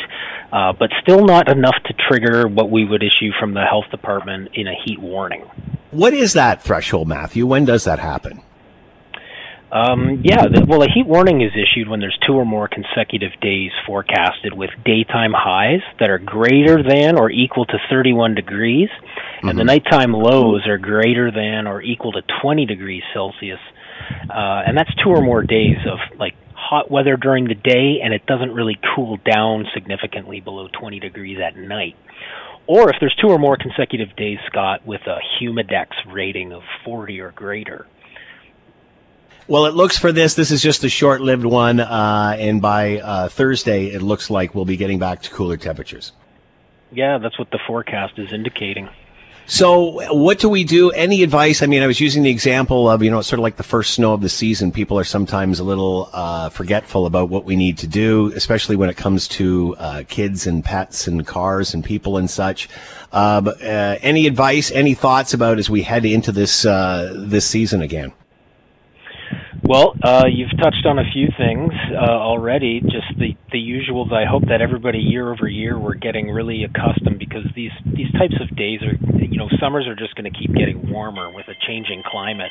uh, 0.53 0.73
but 0.73 0.91
still 1.03 1.25
not 1.25 1.49
enough 1.49 1.77
to 1.87 1.95
trigger 2.09 2.47
what 2.49 2.71
we 2.71 2.85
would 2.85 3.03
issue 3.03 3.31
from 3.39 3.55
the 3.55 3.65
health 3.65 3.87
department 3.91 4.51
in 4.55 4.67
a 4.67 4.75
heat 4.85 5.01
warning. 5.01 5.43
What 5.91 6.13
is 6.13 6.35
that 6.35 6.63
threshold, 6.63 7.09
Matthew? 7.09 7.47
When 7.47 7.65
does 7.65 7.85
that 7.85 7.99
happen? 7.99 8.43
Um, 9.73 10.23
yeah, 10.25 10.47
the, 10.47 10.65
well, 10.67 10.83
a 10.83 10.89
heat 10.93 11.07
warning 11.07 11.43
is 11.43 11.53
issued 11.55 11.89
when 11.89 12.01
there's 12.01 12.19
two 12.27 12.35
or 12.35 12.45
more 12.45 12.69
consecutive 12.69 13.33
days 13.41 13.71
forecasted 13.87 14.53
with 14.53 14.71
daytime 14.85 15.33
highs 15.33 15.83
that 16.01 16.11
are 16.11 16.19
greater 16.19 16.83
than 16.83 17.17
or 17.17 17.31
equal 17.31 17.65
to 17.67 17.79
31 17.89 18.35
degrees, 18.35 18.89
mm-hmm. 18.89 19.49
and 19.49 19.59
the 19.59 19.63
mm-hmm. 19.63 19.69
nighttime 19.69 20.13
lows 20.13 20.67
are 20.67 20.79
greater 20.79 21.31
than 21.31 21.69
or 21.69 21.81
equal 21.83 22.13
to 22.13 22.23
20 22.43 22.67
degrees 22.67 23.03
Celsius 23.15 23.61
uh, 24.29 24.63
and 24.67 24.77
that's 24.77 24.91
two 25.03 25.11
or 25.11 25.23
more 25.23 25.43
days 25.43 25.79
of 25.91 25.99
like 26.19 26.35
hot 26.55 26.91
weather 26.91 27.17
during 27.17 27.45
the 27.45 27.55
day, 27.55 28.01
and 28.03 28.15
it 28.15 28.27
doesn't 28.27 28.53
really 28.53 28.79
cool 28.95 29.19
down 29.25 29.67
significantly 29.75 30.41
below 30.41 30.69
20 30.79 31.01
degrees 31.01 31.39
at 31.45 31.57
night. 31.57 31.97
Or 32.67 32.91
if 32.91 32.97
there's 33.01 33.17
two 33.21 33.29
or 33.29 33.39
more 33.39 33.57
consecutive 33.57 34.15
days, 34.17 34.39
Scott, 34.47 34.87
with 34.87 35.01
a 35.07 35.19
humidex 35.41 35.89
rating 36.13 36.53
of 36.53 36.63
40 36.85 37.21
or 37.21 37.33
greater. 37.33 37.87
Well, 39.49 39.67
it 39.67 39.75
looks 39.75 39.99
for 39.99 40.13
this. 40.13 40.35
This 40.35 40.51
is 40.51 40.63
just 40.63 40.85
a 40.85 40.89
short-lived 40.89 41.45
one, 41.45 41.81
uh, 41.81 42.37
and 42.39 42.63
by 42.63 43.01
uh, 43.01 43.29
Thursday, 43.29 43.87
it 43.87 44.03
looks 44.03 44.31
like 44.31 44.55
we'll 44.55 44.65
be 44.65 44.77
getting 44.77 44.99
back 44.99 45.23
to 45.23 45.31
cooler 45.31 45.57
temperatures. 45.57 46.13
Yeah, 46.93 47.19
that's 47.19 47.39
what 47.39 47.51
the 47.51 47.59
forecast 47.67 48.19
is 48.19 48.33
indicating. 48.33 48.89
So, 49.47 50.15
what 50.15 50.39
do 50.39 50.49
we 50.49 50.63
do? 50.63 50.93
Any 50.93 51.25
advice? 51.25 51.61
I 51.61 51.67
mean, 51.67 51.83
I 51.83 51.89
was 51.89 52.01
using 52.01 52.23
the 52.23 52.31
example 52.31 52.89
of, 52.89 53.03
you 53.03 53.11
know, 53.11 53.19
it's 53.19 53.27
sort 53.27 53.41
of 53.41 53.43
like 53.43 53.57
the 53.57 53.65
first 53.65 53.95
snow 53.95 54.12
of 54.12 54.21
the 54.21 54.29
season. 54.29 54.71
People 54.71 54.97
are 54.97 55.05
sometimes 55.05 55.59
a 55.59 55.64
little 55.64 56.09
uh, 56.12 56.50
forgetful 56.50 57.05
about 57.05 57.31
what 57.31 57.45
we 57.45 57.57
need 57.57 57.76
to 57.79 57.88
do, 57.88 58.33
especially 58.37 58.76
when 58.76 58.88
it 58.88 58.97
comes 58.97 59.26
to 59.26 59.75
uh, 59.79 60.05
kids 60.07 60.47
and 60.47 60.64
pets 60.64 61.09
and 61.09 61.26
cars 61.26 61.75
and 61.75 61.85
people 61.85 62.17
and 62.17 62.31
such. 62.31 62.69
Uh, 63.11 63.41
but, 63.41 63.61
uh, 63.61 63.99
any 64.03 64.29
advice, 64.29 64.71
any 64.71 64.95
thoughts 64.95 65.35
about 65.35 65.59
as 65.59 65.69
we 65.69 65.83
head 65.83 66.05
into 66.05 66.31
this 66.31 66.64
uh, 66.64 67.12
this 67.17 67.45
season 67.45 67.83
again? 67.83 68.12
Well, 69.71 69.95
uh, 70.03 70.25
you've 70.27 70.50
touched 70.59 70.85
on 70.85 70.99
a 70.99 71.05
few 71.12 71.29
things 71.39 71.71
uh, 71.95 72.03
already. 72.03 72.81
Just 72.81 73.07
the 73.17 73.37
the 73.53 73.59
usuals. 73.59 74.12
I 74.12 74.29
hope 74.29 74.43
that 74.49 74.61
everybody 74.61 74.99
year 74.99 75.33
over 75.33 75.47
year 75.47 75.79
we're 75.79 75.95
getting 75.95 76.29
really 76.29 76.65
accustomed 76.65 77.21
because 77.21 77.47
these 77.55 77.71
these 77.87 78.11
types 78.19 78.35
of 78.41 78.57
days 78.57 78.81
are 78.83 78.99
you 79.23 79.39
know 79.39 79.49
summers 79.61 79.87
are 79.87 79.95
just 79.95 80.17
going 80.17 80.27
to 80.27 80.37
keep 80.37 80.53
getting 80.57 80.91
warmer 80.91 81.33
with 81.33 81.47
a 81.47 81.55
changing 81.69 82.03
climate, 82.05 82.50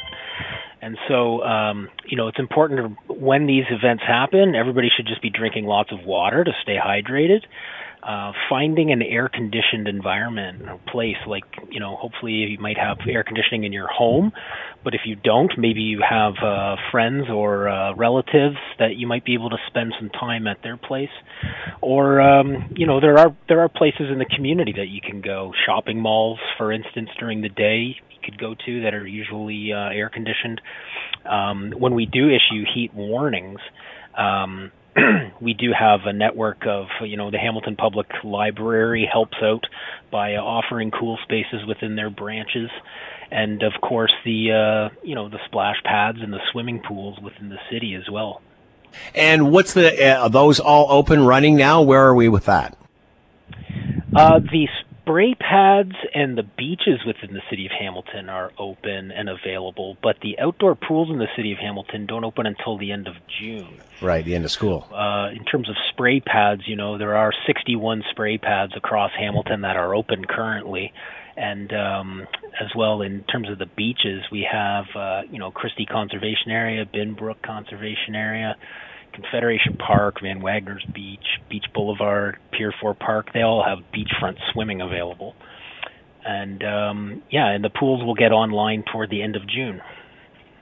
and 0.82 0.98
so 1.10 1.44
um, 1.44 1.90
you 2.06 2.16
know 2.16 2.30
it's 2.30 2.40
important 2.40 2.96
to, 3.10 3.14
when 3.14 3.48
these 3.48 3.66
events 3.70 4.04
happen. 4.08 4.56
Everybody 4.56 4.88
should 4.88 5.06
just 5.06 5.22
be 5.22 5.30
drinking 5.30 5.66
lots 5.66 5.92
of 5.92 6.06
water 6.06 6.46
to 6.46 6.52
stay 6.64 6.78
hydrated 6.80 7.44
uh, 8.10 8.32
finding 8.50 8.92
an 8.92 9.04
air 9.04 9.30
conditioned 9.30 9.88
environment 9.88 10.63
or 10.68 10.80
place 10.92 11.18
like 11.28 11.44
you 11.70 11.80
know 11.80 11.96
hopefully 11.96 12.32
you 12.32 12.58
might 12.60 12.78
have 12.78 12.98
air 13.08 13.24
conditioning 13.24 13.66
in 13.66 13.72
your 13.72 13.88
home 13.88 14.32
but 14.84 14.96
if 14.96 15.01
you 15.06 15.16
don't 15.16 15.51
maybe 15.60 15.82
you 15.82 16.01
have 16.08 16.34
uh, 16.44 16.75
friends 16.92 17.25
or 17.30 17.70
uh, 17.70 17.94
relatives 17.94 18.58
that 18.80 18.96
you 18.96 19.06
might 19.06 19.24
be 19.25 19.36
able 19.36 19.51
to 19.51 19.58
spend 19.68 19.94
some 20.00 20.10
time 20.10 20.48
at 20.48 20.58
their 20.63 20.75
place. 20.75 21.10
Or 21.82 22.20
um, 22.20 22.74
you 22.75 22.88
know 22.88 23.00
there 23.00 23.20
are 23.20 23.36
there 23.48 23.60
are 23.60 23.70
places 23.70 24.08
in 24.12 24.18
the 24.18 24.25
community 24.25 24.74
that 24.78 24.88
you 24.88 25.01
can 25.01 25.22
go. 25.22 25.51
Shopping 25.68 26.00
malls 26.00 26.39
for 26.58 26.72
instance 26.72 27.10
during 27.20 27.42
the 27.42 27.50
day 27.50 27.96
you 28.10 28.18
could 28.24 28.39
go 28.39 28.56
to 28.66 28.82
that 28.82 28.96
are 28.96 29.06
usually 29.06 29.72
uh, 29.72 29.89
air 29.89 30.10
conditioned 30.10 30.62
um, 31.30 31.74
when 31.78 31.94
we 31.94 32.08
do 32.08 32.30
issue 32.30 32.63
heat 32.74 32.92
warnings 32.94 33.60
um, 34.18 34.72
we 35.41 35.53
do 35.53 35.72
have 35.77 36.01
a 36.06 36.13
network 36.13 36.65
of 36.68 36.88
you 37.01 37.18
know 37.18 37.32
the 37.32 37.38
Hamilton 37.38 37.75
Public 37.75 38.08
Library 38.24 39.08
helps 39.12 39.38
out 39.41 39.65
by 40.12 40.36
offering 40.36 40.91
cool 40.91 41.18
spaces 41.24 41.65
within 41.68 41.96
their 41.96 42.10
branches, 42.10 42.70
and 43.32 43.63
of 43.63 43.74
course 43.82 44.12
the 44.25 44.51
uh, 44.51 44.96
you 45.03 45.15
know 45.15 45.29
the 45.29 45.39
splash 45.46 45.77
pads 45.84 46.20
and 46.22 46.34
the 46.34 46.39
swimming 46.51 46.82
pools 46.88 47.20
within 47.20 47.50
the 47.50 47.60
city 47.72 47.96
as 47.96 48.10
well. 48.10 48.41
And 49.13 49.51
what's 49.51 49.74
the 49.74 50.03
uh, 50.03 50.24
are 50.24 50.29
those 50.29 50.60
all 50.60 50.88
open 50.89 51.25
running 51.25 51.56
now? 51.56 51.82
Where 51.82 52.03
are 52.03 52.15
we 52.15 52.29
with 52.29 52.46
that? 52.46 52.77
Uh, 54.15 54.39
the 54.39 54.68
spray 55.10 55.34
pads 55.34 55.94
and 56.13 56.38
the 56.38 56.44
beaches 56.44 57.00
within 57.06 57.34
the 57.34 57.42
city 57.50 57.66
of 57.66 57.72
Hamilton 57.72 58.30
are 58.30 58.51
open 58.60 59.12
and 59.12 59.28
available, 59.28 59.98
but 60.04 60.18
the 60.22 60.38
outdoor 60.38 60.75
pools 60.75 61.10
in 61.10 61.18
the 61.18 61.28
city 61.36 61.51
of 61.51 61.58
Hamilton 61.58 62.06
don't 62.06 62.24
open 62.24 62.46
until 62.46 62.78
the 62.78 62.92
end 62.92 63.08
of 63.08 63.16
June. 63.39 63.80
Right, 64.01 64.24
the 64.24 64.36
end 64.36 64.46
of 64.46 64.51
school. 64.51 64.88
Uh, 64.94 65.30
in 65.32 65.46
terms 65.46 65.68
of 65.68 65.75
spray 65.89 66.20
pads, 66.20 66.62
you 66.68 66.75
know, 66.75 67.00
there 67.00 67.16
are 67.16 67.32
61 67.48 68.04
spray 68.12 68.38
pads 68.38 68.74
across 68.75 69.12
Hamilton 69.18 69.62
that 69.62 69.78
are 69.78 69.96
open 69.96 70.25
currently. 70.25 70.94
And 71.36 71.74
um, 71.74 72.28
as 72.60 72.68
well, 72.75 73.01
in 73.01 73.24
terms 73.24 73.50
of 73.50 73.58
the 73.58 73.66
beaches, 73.66 74.24
we 74.32 74.48
have, 74.51 74.86
uh, 74.96 75.22
you 75.32 75.39
know, 75.39 75.50
Christie 75.50 75.88
Conservation 75.88 76.51
Area, 76.51 76.86
Binbrook 76.86 77.42
Conservation 77.42 78.13
Area, 78.13 78.58
Confederation 79.13 79.75
Park, 79.78 80.22
Van 80.22 80.42
Wagner's 80.42 80.86
Beach, 80.94 81.39
Beach 81.50 81.66
Boulevard, 81.74 82.38
Pier 82.51 82.74
4 82.80 82.94
Park, 82.94 83.34
they 83.34 83.42
all 83.42 83.63
have 83.63 83.80
beachfront 83.94 84.38
swimming 84.51 84.82
available. 84.82 85.36
And 86.25 86.63
um, 86.63 87.24
yeah, 87.32 87.48
and 87.50 87.63
the 87.63 87.70
pools 87.70 88.04
will 88.04 88.16
get 88.16 88.32
online 88.32 88.84
toward 88.92 89.10
the 89.10 89.22
end 89.22 89.36
of 89.36 89.48
June. 89.48 89.82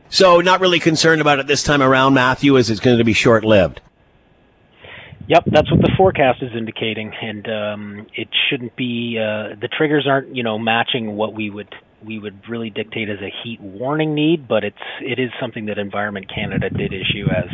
So, 0.10 0.40
not 0.40 0.62
really 0.62 0.80
concerned 0.80 1.20
about 1.20 1.40
it 1.40 1.48
this 1.48 1.64
time 1.64 1.82
around, 1.82 2.14
Matthew, 2.14 2.58
as 2.58 2.70
it's 2.70 2.80
going 2.80 2.98
to 2.98 3.04
be 3.04 3.14
short 3.14 3.44
lived. 3.44 3.82
Yep, 5.28 5.44
that's 5.48 5.70
what 5.70 5.82
the 5.82 5.92
forecast 5.98 6.42
is 6.42 6.52
indicating, 6.56 7.14
and 7.22 7.50
um, 7.50 8.08
it 8.16 8.30
shouldn't 8.50 8.78
be. 8.78 9.18
Uh, 9.20 9.56
the 9.60 9.68
triggers 9.68 10.08
aren't, 10.08 10.34
you 10.34 10.42
know, 10.42 10.58
matching 10.58 11.18
what 11.18 11.34
we 11.34 11.50
would 11.50 11.76
we 12.06 12.20
would 12.20 12.48
really 12.48 12.70
dictate 12.70 13.10
as 13.10 13.20
a 13.22 13.32
heat 13.44 13.60
warning 13.60 14.14
need, 14.14 14.48
but 14.48 14.64
it's 14.64 14.78
it 15.02 15.20
is 15.20 15.32
something 15.40 15.66
that 15.66 15.78
Environment 15.78 16.28
Canada 16.34 16.70
did 16.70 16.94
issue 16.94 17.28
as, 17.30 17.46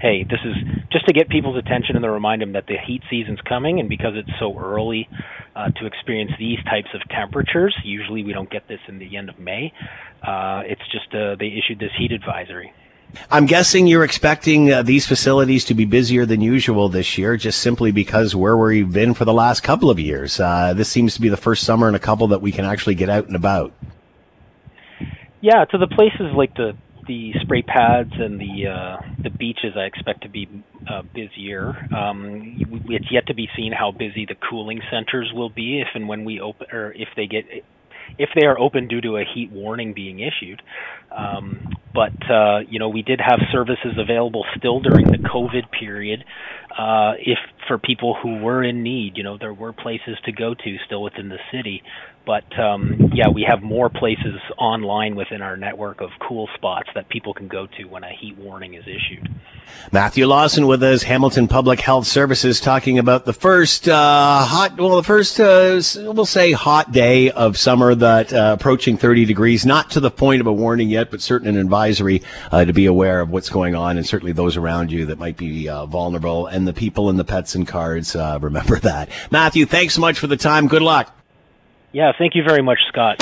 hey, 0.00 0.24
this 0.24 0.40
is 0.44 0.54
just 0.90 1.06
to 1.06 1.12
get 1.12 1.28
people's 1.28 1.56
attention 1.56 1.96
and 1.96 2.02
to 2.02 2.10
remind 2.10 2.42
them 2.42 2.52
that 2.52 2.66
the 2.66 2.76
heat 2.86 3.02
season's 3.10 3.40
coming, 3.42 3.80
and 3.80 3.88
because 3.88 4.14
it's 4.14 4.30
so 4.38 4.58
early 4.58 5.08
uh, 5.56 5.70
to 5.70 5.86
experience 5.86 6.30
these 6.38 6.58
types 6.64 6.88
of 6.94 7.00
temperatures, 7.10 7.74
usually 7.84 8.22
we 8.22 8.32
don't 8.32 8.50
get 8.50 8.68
this 8.68 8.80
in 8.88 8.98
the 8.98 9.16
end 9.16 9.28
of 9.28 9.38
May. 9.38 9.72
Uh, 10.22 10.62
it's 10.64 10.86
just 10.92 11.12
uh, 11.14 11.36
they 11.36 11.48
issued 11.48 11.78
this 11.78 11.92
heat 11.98 12.12
advisory. 12.12 12.72
I'm 13.30 13.46
guessing 13.46 13.86
you're 13.86 14.04
expecting 14.04 14.70
uh, 14.70 14.82
these 14.82 15.06
facilities 15.06 15.64
to 15.66 15.74
be 15.74 15.86
busier 15.86 16.26
than 16.26 16.40
usual 16.40 16.88
this 16.88 17.16
year, 17.16 17.36
just 17.36 17.60
simply 17.60 17.90
because 17.90 18.36
where 18.36 18.56
we've 18.56 18.92
been 18.92 19.14
for 19.14 19.24
the 19.24 19.32
last 19.32 19.62
couple 19.62 19.88
of 19.88 19.98
years. 19.98 20.38
Uh, 20.38 20.74
this 20.74 20.90
seems 20.90 21.14
to 21.14 21.20
be 21.20 21.30
the 21.30 21.36
first 21.36 21.64
summer 21.64 21.88
in 21.88 21.94
a 21.94 21.98
couple 21.98 22.28
that 22.28 22.42
we 22.42 22.52
can 22.52 22.66
actually 22.66 22.94
get 22.94 23.08
out 23.08 23.26
and 23.26 23.34
about. 23.34 23.72
Yeah, 25.40 25.64
to 25.70 25.78
the 25.78 25.86
places 25.86 26.32
like 26.36 26.54
the 26.54 26.72
the 27.06 27.32
spray 27.40 27.62
pads 27.62 28.12
and 28.18 28.38
the 28.38 28.66
uh, 28.68 28.96
the 29.22 29.30
beaches, 29.30 29.74
I 29.76 29.82
expect 29.84 30.22
to 30.22 30.28
be 30.28 30.48
uh, 30.90 31.02
busier. 31.14 31.68
Um, 31.94 32.56
it's 32.88 33.06
yet 33.10 33.26
to 33.28 33.34
be 33.34 33.48
seen 33.56 33.72
how 33.72 33.92
busy 33.92 34.26
the 34.26 34.36
cooling 34.50 34.80
centers 34.90 35.30
will 35.34 35.48
be 35.48 35.80
if 35.80 35.88
and 35.94 36.08
when 36.08 36.24
we 36.24 36.40
open, 36.40 36.66
or 36.72 36.92
if 36.92 37.08
they 37.16 37.26
get 37.26 37.44
if 38.18 38.30
they 38.38 38.46
are 38.46 38.58
open 38.58 38.88
due 38.88 39.00
to 39.02 39.16
a 39.16 39.24
heat 39.34 39.50
warning 39.52 39.94
being 39.94 40.20
issued. 40.20 40.62
Um, 41.16 41.68
but 41.94 42.12
uh, 42.30 42.60
you 42.68 42.78
know, 42.78 42.88
we 42.88 43.02
did 43.02 43.20
have 43.20 43.38
services 43.52 43.96
available 43.98 44.44
still 44.56 44.80
during 44.80 45.06
the 45.06 45.18
COVID 45.18 45.70
period. 45.78 46.24
Uh, 46.76 47.14
if 47.18 47.38
for 47.66 47.78
people 47.78 48.14
who 48.14 48.38
were 48.38 48.62
in 48.62 48.82
need, 48.82 49.16
you 49.16 49.22
know, 49.22 49.38
there 49.38 49.54
were 49.54 49.72
places 49.72 50.16
to 50.24 50.32
go 50.32 50.54
to 50.54 50.76
still 50.86 51.02
within 51.02 51.28
the 51.28 51.38
city. 51.52 51.82
But 52.26 52.58
um, 52.58 53.10
yeah, 53.14 53.28
we 53.28 53.46
have 53.48 53.62
more 53.62 53.88
places 53.88 54.38
online 54.58 55.16
within 55.16 55.40
our 55.40 55.56
network 55.56 56.02
of 56.02 56.10
cool 56.20 56.48
spots 56.54 56.90
that 56.94 57.08
people 57.08 57.32
can 57.32 57.48
go 57.48 57.66
to 57.78 57.84
when 57.84 58.04
a 58.04 58.10
heat 58.10 58.36
warning 58.36 58.74
is 58.74 58.84
issued. 58.86 59.30
Matthew 59.92 60.26
Lawson 60.26 60.66
with 60.66 60.82
us, 60.82 61.02
Hamilton 61.02 61.48
Public 61.48 61.80
Health 61.80 62.06
Services, 62.06 62.60
talking 62.60 62.98
about 62.98 63.24
the 63.24 63.32
first 63.32 63.88
uh, 63.88 64.44
hot, 64.44 64.76
well, 64.76 64.96
the 64.96 65.02
first, 65.02 65.40
uh, 65.40 65.80
we'll 66.12 66.26
say, 66.26 66.52
hot 66.52 66.92
day 66.92 67.30
of 67.30 67.56
summer 67.56 67.94
that 67.94 68.32
uh, 68.32 68.56
approaching 68.58 68.98
30 68.98 69.24
degrees. 69.24 69.64
Not 69.64 69.90
to 69.92 70.00
the 70.00 70.10
point 70.10 70.40
of 70.40 70.46
a 70.46 70.52
warning 70.52 70.90
yet, 70.90 71.10
but 71.10 71.22
certainly 71.22 71.58
an 71.58 71.64
advisory 71.64 72.22
uh, 72.52 72.64
to 72.64 72.72
be 72.72 72.86
aware 72.86 73.20
of 73.20 73.30
what's 73.30 73.48
going 73.48 73.74
on, 73.74 73.96
and 73.96 74.06
certainly 74.06 74.32
those 74.32 74.56
around 74.56 74.92
you 74.92 75.06
that 75.06 75.18
might 75.18 75.36
be 75.36 75.68
uh, 75.68 75.86
vulnerable, 75.86 76.46
and 76.46 76.57
the 76.64 76.72
people 76.72 77.10
and 77.10 77.18
the 77.18 77.24
pets 77.24 77.54
and 77.54 77.66
cards. 77.66 78.16
Uh, 78.16 78.38
remember 78.42 78.78
that. 78.80 79.10
Matthew, 79.30 79.66
thanks 79.66 79.94
so 79.94 80.00
much 80.00 80.18
for 80.18 80.26
the 80.26 80.36
time. 80.36 80.68
Good 80.68 80.82
luck. 80.82 81.14
Yeah, 81.92 82.12
thank 82.18 82.34
you 82.34 82.42
very 82.42 82.62
much, 82.62 82.78
Scott. 82.88 83.16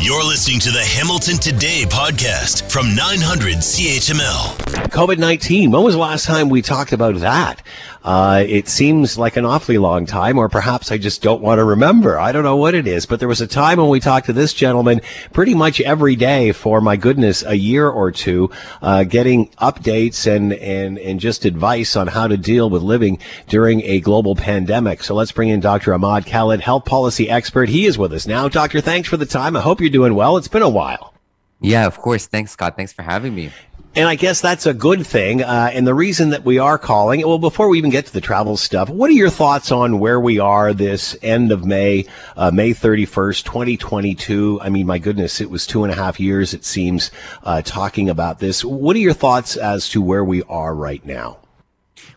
You're 0.00 0.22
listening 0.22 0.60
to 0.60 0.70
the 0.70 0.82
Hamilton 0.82 1.38
Today 1.38 1.84
podcast 1.86 2.70
from 2.70 2.94
900 2.94 3.56
CHML. 3.56 4.56
COVID 4.90 5.18
19. 5.18 5.70
When 5.70 5.82
was 5.82 5.94
the 5.94 6.00
last 6.00 6.26
time 6.26 6.50
we 6.50 6.60
talked 6.62 6.92
about 6.92 7.14
that? 7.16 7.62
Uh, 8.04 8.44
it 8.46 8.68
seems 8.68 9.16
like 9.16 9.36
an 9.38 9.46
awfully 9.46 9.78
long 9.78 10.04
time, 10.04 10.38
or 10.38 10.48
perhaps 10.50 10.92
I 10.92 10.98
just 10.98 11.22
don't 11.22 11.40
want 11.40 11.58
to 11.58 11.64
remember. 11.64 12.18
I 12.18 12.32
don't 12.32 12.44
know 12.44 12.56
what 12.56 12.74
it 12.74 12.86
is, 12.86 13.06
but 13.06 13.18
there 13.18 13.28
was 13.28 13.40
a 13.40 13.46
time 13.46 13.78
when 13.78 13.88
we 13.88 13.98
talked 13.98 14.26
to 14.26 14.34
this 14.34 14.52
gentleman 14.52 15.00
pretty 15.32 15.54
much 15.54 15.80
every 15.80 16.14
day 16.14 16.52
for, 16.52 16.82
my 16.82 16.96
goodness, 16.96 17.42
a 17.42 17.54
year 17.54 17.88
or 17.88 18.10
two, 18.10 18.50
uh, 18.82 19.04
getting 19.04 19.48
updates 19.52 20.26
and, 20.26 20.52
and, 20.52 20.98
and 20.98 21.18
just 21.18 21.46
advice 21.46 21.96
on 21.96 22.08
how 22.08 22.26
to 22.26 22.36
deal 22.36 22.68
with 22.68 22.82
living 22.82 23.18
during 23.48 23.80
a 23.82 24.00
global 24.00 24.36
pandemic. 24.36 25.02
So 25.02 25.14
let's 25.14 25.32
bring 25.32 25.48
in 25.48 25.60
Dr. 25.60 25.94
Ahmad 25.94 26.26
Khalid, 26.26 26.60
health 26.60 26.84
policy 26.84 27.30
expert. 27.30 27.70
He 27.70 27.86
is 27.86 27.96
with 27.96 28.12
us 28.12 28.26
now. 28.26 28.48
Doctor, 28.48 28.82
thanks 28.82 29.08
for 29.08 29.16
the 29.16 29.26
time. 29.26 29.56
I 29.56 29.62
hope 29.62 29.80
you're 29.80 29.88
doing 29.88 30.14
well. 30.14 30.36
It's 30.36 30.48
been 30.48 30.62
a 30.62 30.68
while. 30.68 31.14
Yeah, 31.60 31.86
of 31.86 31.96
course. 31.96 32.26
Thanks, 32.26 32.50
Scott. 32.52 32.76
Thanks 32.76 32.92
for 32.92 33.02
having 33.02 33.34
me. 33.34 33.50
And 33.96 34.08
I 34.08 34.16
guess 34.16 34.40
that's 34.40 34.66
a 34.66 34.74
good 34.74 35.06
thing. 35.06 35.40
Uh, 35.40 35.70
and 35.72 35.86
the 35.86 35.94
reason 35.94 36.30
that 36.30 36.44
we 36.44 36.58
are 36.58 36.78
calling, 36.78 37.20
well, 37.20 37.38
before 37.38 37.68
we 37.68 37.78
even 37.78 37.90
get 37.90 38.06
to 38.06 38.12
the 38.12 38.20
travel 38.20 38.56
stuff, 38.56 38.88
what 38.88 39.08
are 39.08 39.14
your 39.14 39.30
thoughts 39.30 39.70
on 39.70 40.00
where 40.00 40.18
we 40.18 40.40
are 40.40 40.74
this 40.74 41.16
end 41.22 41.52
of 41.52 41.64
May, 41.64 42.06
uh, 42.36 42.50
May 42.50 42.70
31st, 42.70 43.44
2022? 43.44 44.58
I 44.60 44.68
mean, 44.68 44.88
my 44.88 44.98
goodness, 44.98 45.40
it 45.40 45.48
was 45.48 45.64
two 45.64 45.84
and 45.84 45.92
a 45.92 45.96
half 45.96 46.18
years, 46.18 46.52
it 46.52 46.64
seems, 46.64 47.12
uh, 47.44 47.62
talking 47.62 48.10
about 48.10 48.40
this. 48.40 48.64
What 48.64 48.96
are 48.96 48.98
your 48.98 49.12
thoughts 49.12 49.56
as 49.56 49.88
to 49.90 50.02
where 50.02 50.24
we 50.24 50.42
are 50.44 50.74
right 50.74 51.04
now? 51.06 51.38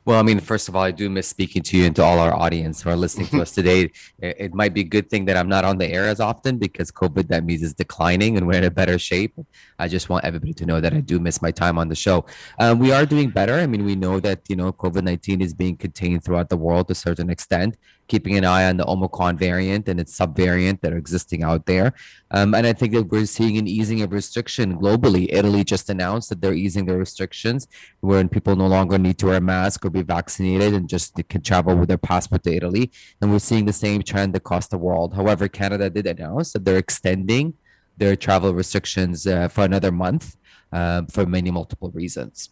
Well, 0.07 0.17
I 0.17 0.23
mean, 0.23 0.39
first 0.39 0.69
of 0.69 0.75
all, 0.77 0.83
I 0.83 0.91
do 0.91 1.09
miss 1.09 1.27
speaking 1.27 1.63
to 1.63 1.77
you 1.77 1.83
and 1.83 1.93
to 1.97 2.01
all 2.01 2.17
our 2.19 2.33
audience 2.33 2.81
who 2.81 2.89
are 2.89 2.95
listening 2.95 3.27
to 3.27 3.41
us 3.41 3.51
today. 3.59 3.91
It, 4.19 4.35
it, 4.39 4.53
might 4.53 4.73
be 4.73 4.79
a 4.79 4.85
good 4.85 5.09
thing 5.09 5.25
that 5.25 5.35
I'm 5.35 5.49
not 5.49 5.65
on 5.65 5.77
the 5.77 5.85
air 5.85 6.05
as 6.05 6.21
often 6.21 6.57
because 6.57 6.89
COVID, 6.93 7.27
that 7.27 7.43
means 7.43 7.61
is 7.61 7.73
declining 7.73 8.37
and 8.37 8.47
we're 8.47 8.59
in 8.59 8.63
a 8.63 8.71
better 8.71 8.97
shape. 8.97 9.33
I 9.77 9.89
just 9.89 10.07
want 10.07 10.23
everybody 10.23 10.53
to 10.53 10.65
know 10.65 10.79
that 10.79 10.93
I 10.93 11.01
do 11.01 11.19
miss 11.19 11.41
my 11.41 11.51
time 11.51 11.77
on 11.77 11.89
the 11.89 11.95
show. 11.95 12.25
Um, 12.57 12.79
we 12.79 12.93
are 12.93 13.05
doing 13.05 13.31
better. 13.31 13.55
I 13.55 13.67
mean, 13.67 13.83
we 13.83 13.97
know 13.97 14.21
that, 14.21 14.43
you 14.47 14.55
know, 14.55 14.71
COVID 14.71 15.03
19 15.03 15.41
is 15.41 15.53
being 15.53 15.75
contained 15.75 16.23
throughout 16.23 16.47
the 16.47 16.55
world 16.55 16.87
to 16.87 16.93
a 16.93 16.95
certain 16.95 17.29
extent 17.29 17.75
keeping 18.07 18.37
an 18.37 18.45
eye 18.45 18.67
on 18.69 18.77
the 18.77 18.87
Omicron 18.87 19.37
variant 19.37 19.87
and 19.89 19.99
its 19.99 20.17
subvariant 20.17 20.81
that 20.81 20.93
are 20.93 20.97
existing 20.97 21.43
out 21.43 21.65
there. 21.65 21.93
Um, 22.31 22.53
and 22.55 22.65
I 22.65 22.73
think 22.73 22.93
that 22.93 23.03
we're 23.03 23.25
seeing 23.25 23.57
an 23.57 23.67
easing 23.67 24.01
of 24.01 24.11
restriction 24.11 24.77
globally. 24.77 25.27
Italy 25.31 25.63
just 25.63 25.89
announced 25.89 26.29
that 26.29 26.41
they're 26.41 26.53
easing 26.53 26.85
their 26.85 26.97
restrictions, 26.97 27.67
wherein 28.01 28.29
people 28.29 28.55
no 28.55 28.67
longer 28.67 28.97
need 28.97 29.17
to 29.19 29.27
wear 29.27 29.37
a 29.37 29.41
mask 29.41 29.85
or 29.85 29.89
be 29.89 30.01
vaccinated 30.01 30.73
and 30.73 30.89
just 30.89 31.15
can 31.29 31.41
travel 31.41 31.75
with 31.75 31.89
their 31.89 31.97
passport 31.97 32.43
to 32.43 32.55
Italy. 32.55 32.91
And 33.21 33.31
we're 33.31 33.39
seeing 33.39 33.65
the 33.65 33.73
same 33.73 34.01
trend 34.03 34.35
across 34.35 34.67
the 34.67 34.77
world. 34.77 35.13
However, 35.13 35.47
Canada 35.47 35.89
did 35.89 36.07
announce 36.07 36.53
that 36.53 36.65
they're 36.65 36.77
extending 36.77 37.53
their 37.97 38.15
travel 38.15 38.53
restrictions 38.53 39.25
uh, 39.25 39.47
for 39.47 39.63
another 39.63 39.91
month 39.91 40.37
uh, 40.71 41.03
for 41.09 41.25
many 41.25 41.51
multiple 41.51 41.91
reasons. 41.91 42.49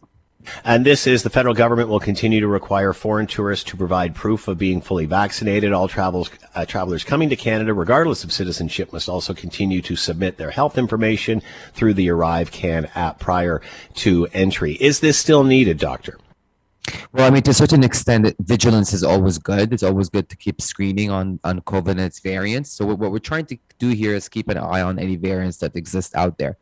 And 0.64 0.86
this 0.86 1.08
is 1.08 1.24
the 1.24 1.30
federal 1.30 1.54
government 1.54 1.90
will 1.90 2.00
continue 2.00 2.40
to 2.40 2.48
require 2.48 2.94
foreign 2.94 3.28
tourists 3.28 3.66
to 3.66 3.78
provide 3.78 4.16
proof 4.16 4.48
of 4.48 4.58
being 4.58 4.82
fully 4.82 5.06
vaccinated. 5.06 5.74
All 5.74 5.88
travels, 5.88 6.30
uh, 6.54 6.66
travelers 6.66 7.04
coming 7.04 7.30
to 7.30 7.36
Canada, 7.36 7.74
regardless 7.74 8.24
of 8.24 8.32
citizenship, 8.32 8.94
must 8.94 9.10
also 9.10 9.34
continue 9.34 9.82
to 9.82 9.96
submit 9.96 10.38
their 10.38 10.52
health 10.52 10.78
information 10.78 11.42
through 11.74 11.94
the 11.94 12.08
ArriveCAN 12.08 12.90
app 12.96 13.20
prior 13.20 13.62
to 13.96 14.28
entry. 14.34 14.74
Is 14.74 15.00
this 15.00 15.18
still 15.18 15.44
needed, 15.44 15.78
Doctor? 15.78 16.18
Well, 17.12 17.26
I 17.26 17.30
mean, 17.30 17.42
to 17.44 17.52
a 17.52 17.54
certain 17.54 17.84
extent, 17.84 18.36
vigilance 18.40 18.94
is 18.94 19.04
always 19.04 19.38
good. 19.38 19.74
It's 19.74 19.84
always 19.84 20.10
good 20.10 20.30
to 20.30 20.36
keep 20.36 20.62
screening 20.62 21.10
on 21.10 21.40
on 21.44 21.62
COVID 21.62 21.92
and 21.92 22.02
its 22.02 22.20
variants. 22.20 22.72
So 22.72 22.86
what 22.86 23.12
we're 23.12 23.20
trying 23.20 23.46
to 23.48 23.58
do 23.80 23.90
here 23.90 24.14
is 24.14 24.30
keep 24.30 24.50
an 24.50 24.58
eye 24.58 24.82
on 24.82 25.00
any 25.00 25.16
variants 25.16 25.58
that 25.58 25.76
exist 25.76 26.16
out 26.16 26.38
there. 26.38 26.58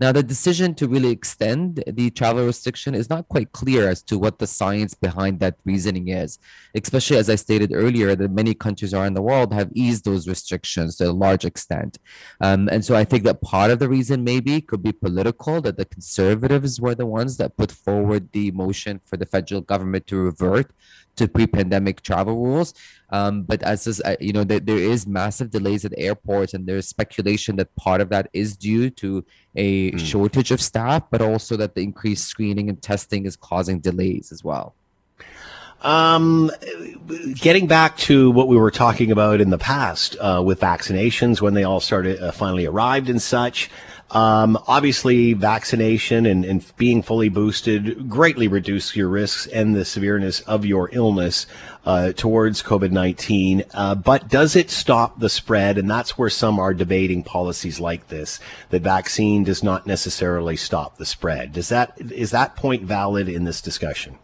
Now, 0.00 0.12
the 0.12 0.22
decision 0.22 0.74
to 0.74 0.86
really 0.86 1.10
extend 1.10 1.82
the 1.86 2.10
travel 2.10 2.46
restriction 2.46 2.94
is 2.94 3.10
not 3.10 3.28
quite 3.28 3.50
clear 3.50 3.88
as 3.88 4.00
to 4.04 4.18
what 4.18 4.38
the 4.38 4.46
science 4.46 4.94
behind 4.94 5.40
that 5.40 5.56
reasoning 5.64 6.08
is, 6.08 6.38
especially 6.74 7.16
as 7.16 7.28
I 7.28 7.34
stated 7.34 7.72
earlier 7.74 8.14
that 8.14 8.30
many 8.30 8.54
countries 8.54 8.94
around 8.94 9.14
the 9.14 9.22
world 9.22 9.52
have 9.52 9.70
eased 9.74 10.04
those 10.04 10.28
restrictions 10.28 10.96
to 10.96 11.10
a 11.10 11.12
large 11.12 11.44
extent. 11.44 11.98
Um, 12.40 12.68
and 12.70 12.84
so 12.84 12.94
I 12.94 13.04
think 13.04 13.24
that 13.24 13.42
part 13.42 13.72
of 13.72 13.80
the 13.80 13.88
reason 13.88 14.22
maybe 14.22 14.60
could 14.60 14.84
be 14.84 14.92
political, 14.92 15.60
that 15.62 15.76
the 15.76 15.84
conservatives 15.84 16.80
were 16.80 16.94
the 16.94 17.06
ones 17.06 17.36
that 17.38 17.56
put 17.56 17.72
forward 17.72 18.30
the 18.32 18.52
motion 18.52 19.00
for 19.04 19.16
the 19.16 19.26
federal 19.26 19.62
government 19.62 20.06
to 20.06 20.16
revert 20.16 20.72
to 21.18 21.28
pre-pandemic 21.28 22.02
travel 22.02 22.36
rules. 22.36 22.74
Um, 23.10 23.42
but 23.42 23.62
as 23.62 23.84
this, 23.84 24.00
uh, 24.04 24.16
you 24.20 24.32
know, 24.32 24.44
there, 24.44 24.60
there 24.60 24.78
is 24.78 25.06
massive 25.06 25.50
delays 25.50 25.84
at 25.84 25.92
airports, 25.96 26.54
and 26.54 26.66
there's 26.66 26.86
speculation 26.86 27.56
that 27.56 27.74
part 27.76 28.00
of 28.00 28.08
that 28.10 28.28
is 28.32 28.56
due 28.56 28.90
to 28.90 29.24
a 29.56 29.92
mm. 29.92 29.98
shortage 29.98 30.50
of 30.50 30.60
staff, 30.60 31.02
but 31.10 31.20
also 31.22 31.56
that 31.56 31.74
the 31.74 31.82
increased 31.82 32.26
screening 32.26 32.68
and 32.68 32.80
testing 32.82 33.26
is 33.26 33.36
causing 33.36 33.78
delays 33.80 34.32
as 34.32 34.44
well. 34.44 34.74
Um, 35.82 36.50
getting 37.34 37.68
back 37.68 37.96
to 37.98 38.32
what 38.32 38.48
we 38.48 38.56
were 38.56 38.72
talking 38.72 39.12
about 39.12 39.40
in 39.40 39.50
the 39.50 39.58
past 39.58 40.16
uh, 40.18 40.42
with 40.44 40.58
vaccinations 40.60 41.40
when 41.40 41.54
they 41.54 41.62
all 41.62 41.78
started 41.78 42.20
uh, 42.20 42.32
finally 42.32 42.66
arrived 42.66 43.08
and 43.08 43.22
such. 43.22 43.70
Um, 44.10 44.58
obviously, 44.66 45.34
vaccination 45.34 46.24
and, 46.24 46.42
and, 46.42 46.64
being 46.78 47.02
fully 47.02 47.28
boosted 47.28 48.08
greatly 48.08 48.48
reduce 48.48 48.96
your 48.96 49.08
risks 49.08 49.46
and 49.46 49.74
the 49.74 49.84
severeness 49.84 50.40
of 50.40 50.64
your 50.64 50.88
illness 50.92 51.46
uh, 51.84 52.12
towards 52.12 52.62
COVID 52.62 52.90
19. 52.90 53.64
Uh, 53.74 53.94
but 53.94 54.28
does 54.28 54.56
it 54.56 54.70
stop 54.70 55.20
the 55.20 55.28
spread? 55.28 55.76
And 55.76 55.90
that's 55.90 56.16
where 56.16 56.30
some 56.30 56.58
are 56.58 56.72
debating 56.72 57.22
policies 57.22 57.80
like 57.80 58.08
this 58.08 58.40
that 58.70 58.80
vaccine 58.80 59.44
does 59.44 59.62
not 59.62 59.86
necessarily 59.86 60.56
stop 60.56 60.96
the 60.96 61.04
spread. 61.04 61.52
Does 61.52 61.68
that 61.68 61.92
is 62.00 62.30
that 62.30 62.56
point 62.56 62.84
valid 62.84 63.28
in 63.28 63.44
this 63.44 63.60
discussion? 63.60 64.18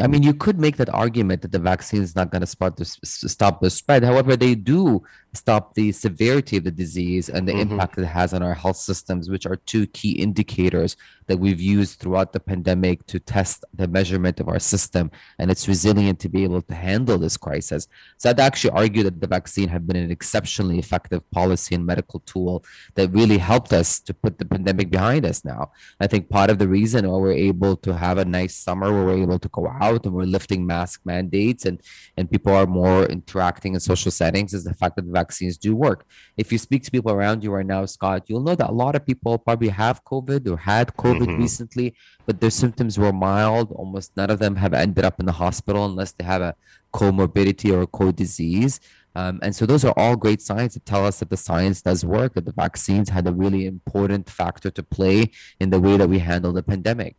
I 0.00 0.06
mean, 0.06 0.22
you 0.22 0.34
could 0.34 0.58
make 0.58 0.76
that 0.76 0.88
argument 0.90 1.42
that 1.42 1.52
the 1.52 1.58
vaccine 1.58 2.02
is 2.02 2.14
not 2.14 2.30
going 2.30 2.44
to 2.44 2.46
the, 2.76 2.84
stop 2.84 3.60
the 3.60 3.70
spread. 3.70 4.04
However, 4.04 4.36
they 4.36 4.54
do 4.54 5.02
stop 5.34 5.74
the 5.74 5.92
severity 5.92 6.56
of 6.56 6.64
the 6.64 6.70
disease 6.70 7.28
and 7.28 7.46
the 7.46 7.52
mm-hmm. 7.52 7.72
impact 7.72 7.98
it 7.98 8.06
has 8.06 8.32
on 8.32 8.42
our 8.42 8.54
health 8.54 8.76
systems, 8.76 9.28
which 9.28 9.46
are 9.46 9.56
two 9.56 9.86
key 9.88 10.12
indicators 10.12 10.96
that 11.26 11.38
we've 11.38 11.60
used 11.60 12.00
throughout 12.00 12.32
the 12.32 12.40
pandemic 12.40 13.06
to 13.06 13.20
test 13.20 13.64
the 13.74 13.86
measurement 13.86 14.40
of 14.40 14.48
our 14.48 14.58
system 14.58 15.10
and 15.38 15.50
its 15.50 15.68
resilience 15.68 16.20
to 16.20 16.28
be 16.28 16.42
able 16.42 16.62
to 16.62 16.74
handle 16.74 17.18
this 17.18 17.36
crisis. 17.36 17.86
So 18.16 18.30
I'd 18.30 18.40
actually 18.40 18.70
argue 18.70 19.02
that 19.04 19.20
the 19.20 19.26
vaccine 19.26 19.68
have 19.68 19.86
been 19.86 19.96
an 19.96 20.10
exceptionally 20.10 20.78
effective 20.78 21.28
policy 21.30 21.74
and 21.74 21.84
medical 21.84 22.20
tool 22.20 22.64
that 22.94 23.12
really 23.12 23.38
helped 23.38 23.72
us 23.72 24.00
to 24.00 24.14
put 24.14 24.38
the 24.38 24.46
pandemic 24.46 24.90
behind 24.90 25.26
us 25.26 25.44
now. 25.44 25.72
I 26.00 26.06
think 26.06 26.30
part 26.30 26.50
of 26.50 26.58
the 26.58 26.68
reason 26.68 27.08
why 27.08 27.18
we're 27.18 27.32
able 27.32 27.76
to 27.76 27.94
have 27.94 28.16
a 28.18 28.24
nice 28.24 28.56
summer 28.56 28.92
where 28.92 29.04
we're 29.04 29.22
able 29.22 29.38
to 29.38 29.48
go 29.50 29.68
out 29.68 30.06
and 30.06 30.14
we're 30.14 30.24
lifting 30.24 30.66
mask 30.66 31.02
mandates 31.04 31.66
and, 31.66 31.82
and 32.16 32.30
people 32.30 32.54
are 32.54 32.66
more 32.66 33.04
interacting 33.04 33.74
in 33.74 33.80
social 33.80 34.10
settings 34.10 34.54
is 34.54 34.64
the 34.64 34.74
fact 34.74 34.96
that 34.96 35.04
the 35.04 35.17
vaccines 35.20 35.54
do 35.66 35.72
work. 35.86 36.00
If 36.42 36.46
you 36.52 36.58
speak 36.66 36.82
to 36.84 36.90
people 36.96 37.12
around 37.12 37.38
you 37.44 37.50
right 37.56 37.70
now, 37.74 37.82
Scott, 37.96 38.20
you'll 38.28 38.46
know 38.48 38.56
that 38.60 38.70
a 38.74 38.78
lot 38.84 38.94
of 38.96 39.02
people 39.10 39.32
probably 39.46 39.72
have 39.82 40.04
COVID 40.12 40.42
or 40.50 40.58
had 40.72 40.86
COVID 41.04 41.28
mm-hmm. 41.28 41.42
recently, 41.44 41.88
but 42.26 42.40
their 42.40 42.54
symptoms 42.62 42.94
were 43.02 43.14
mild. 43.30 43.66
Almost 43.72 44.16
none 44.20 44.30
of 44.34 44.38
them 44.44 44.54
have 44.64 44.74
ended 44.84 45.04
up 45.08 45.16
in 45.20 45.26
the 45.30 45.38
hospital 45.44 45.82
unless 45.90 46.12
they 46.12 46.26
have 46.32 46.42
a 46.50 46.54
comorbidity 46.92 47.68
or 47.74 47.82
a 47.82 47.86
co-disease. 48.00 48.80
Um, 49.18 49.40
and 49.42 49.52
so 49.58 49.66
those 49.66 49.84
are 49.84 49.94
all 49.96 50.16
great 50.16 50.40
signs 50.50 50.74
that 50.74 50.84
tell 50.92 51.04
us 51.04 51.18
that 51.18 51.30
the 51.30 51.36
science 51.48 51.82
does 51.82 52.04
work, 52.04 52.34
that 52.34 52.46
the 52.48 52.52
vaccines 52.52 53.08
had 53.08 53.26
a 53.26 53.32
really 53.32 53.66
important 53.66 54.24
factor 54.40 54.70
to 54.70 54.82
play 54.82 55.18
in 55.58 55.70
the 55.70 55.80
way 55.80 55.96
that 55.96 56.08
we 56.08 56.20
handle 56.30 56.52
the 56.52 56.62
pandemic. 56.62 57.14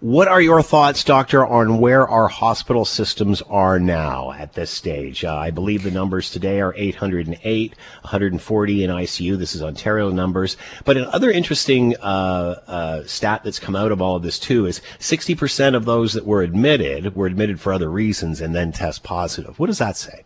What 0.00 0.28
are 0.28 0.40
your 0.40 0.62
thoughts, 0.62 1.04
Doctor, 1.04 1.44
on 1.44 1.78
where 1.78 2.08
our 2.08 2.28
hospital 2.28 2.86
systems 2.86 3.42
are 3.42 3.78
now 3.78 4.32
at 4.32 4.54
this 4.54 4.70
stage? 4.70 5.24
Uh, 5.24 5.36
I 5.36 5.50
believe 5.50 5.82
the 5.82 5.90
numbers 5.90 6.30
today 6.30 6.60
are 6.60 6.74
808, 6.74 7.74
140 8.00 8.84
in 8.84 8.90
ICU. 8.90 9.36
This 9.36 9.54
is 9.54 9.62
Ontario 9.62 10.10
numbers. 10.10 10.56
But 10.86 10.96
another 10.96 11.30
interesting 11.30 11.96
uh, 11.98 12.62
uh, 12.66 13.04
stat 13.06 13.42
that's 13.44 13.58
come 13.58 13.76
out 13.76 13.92
of 13.92 14.00
all 14.00 14.16
of 14.16 14.22
this, 14.22 14.38
too, 14.38 14.64
is 14.64 14.80
60% 14.98 15.74
of 15.74 15.84
those 15.84 16.14
that 16.14 16.24
were 16.24 16.42
admitted 16.42 17.14
were 17.14 17.26
admitted 17.26 17.60
for 17.60 17.74
other 17.74 17.90
reasons 17.90 18.40
and 18.40 18.54
then 18.54 18.72
test 18.72 19.02
positive. 19.02 19.58
What 19.58 19.66
does 19.66 19.78
that 19.78 19.98
say? 19.98 20.24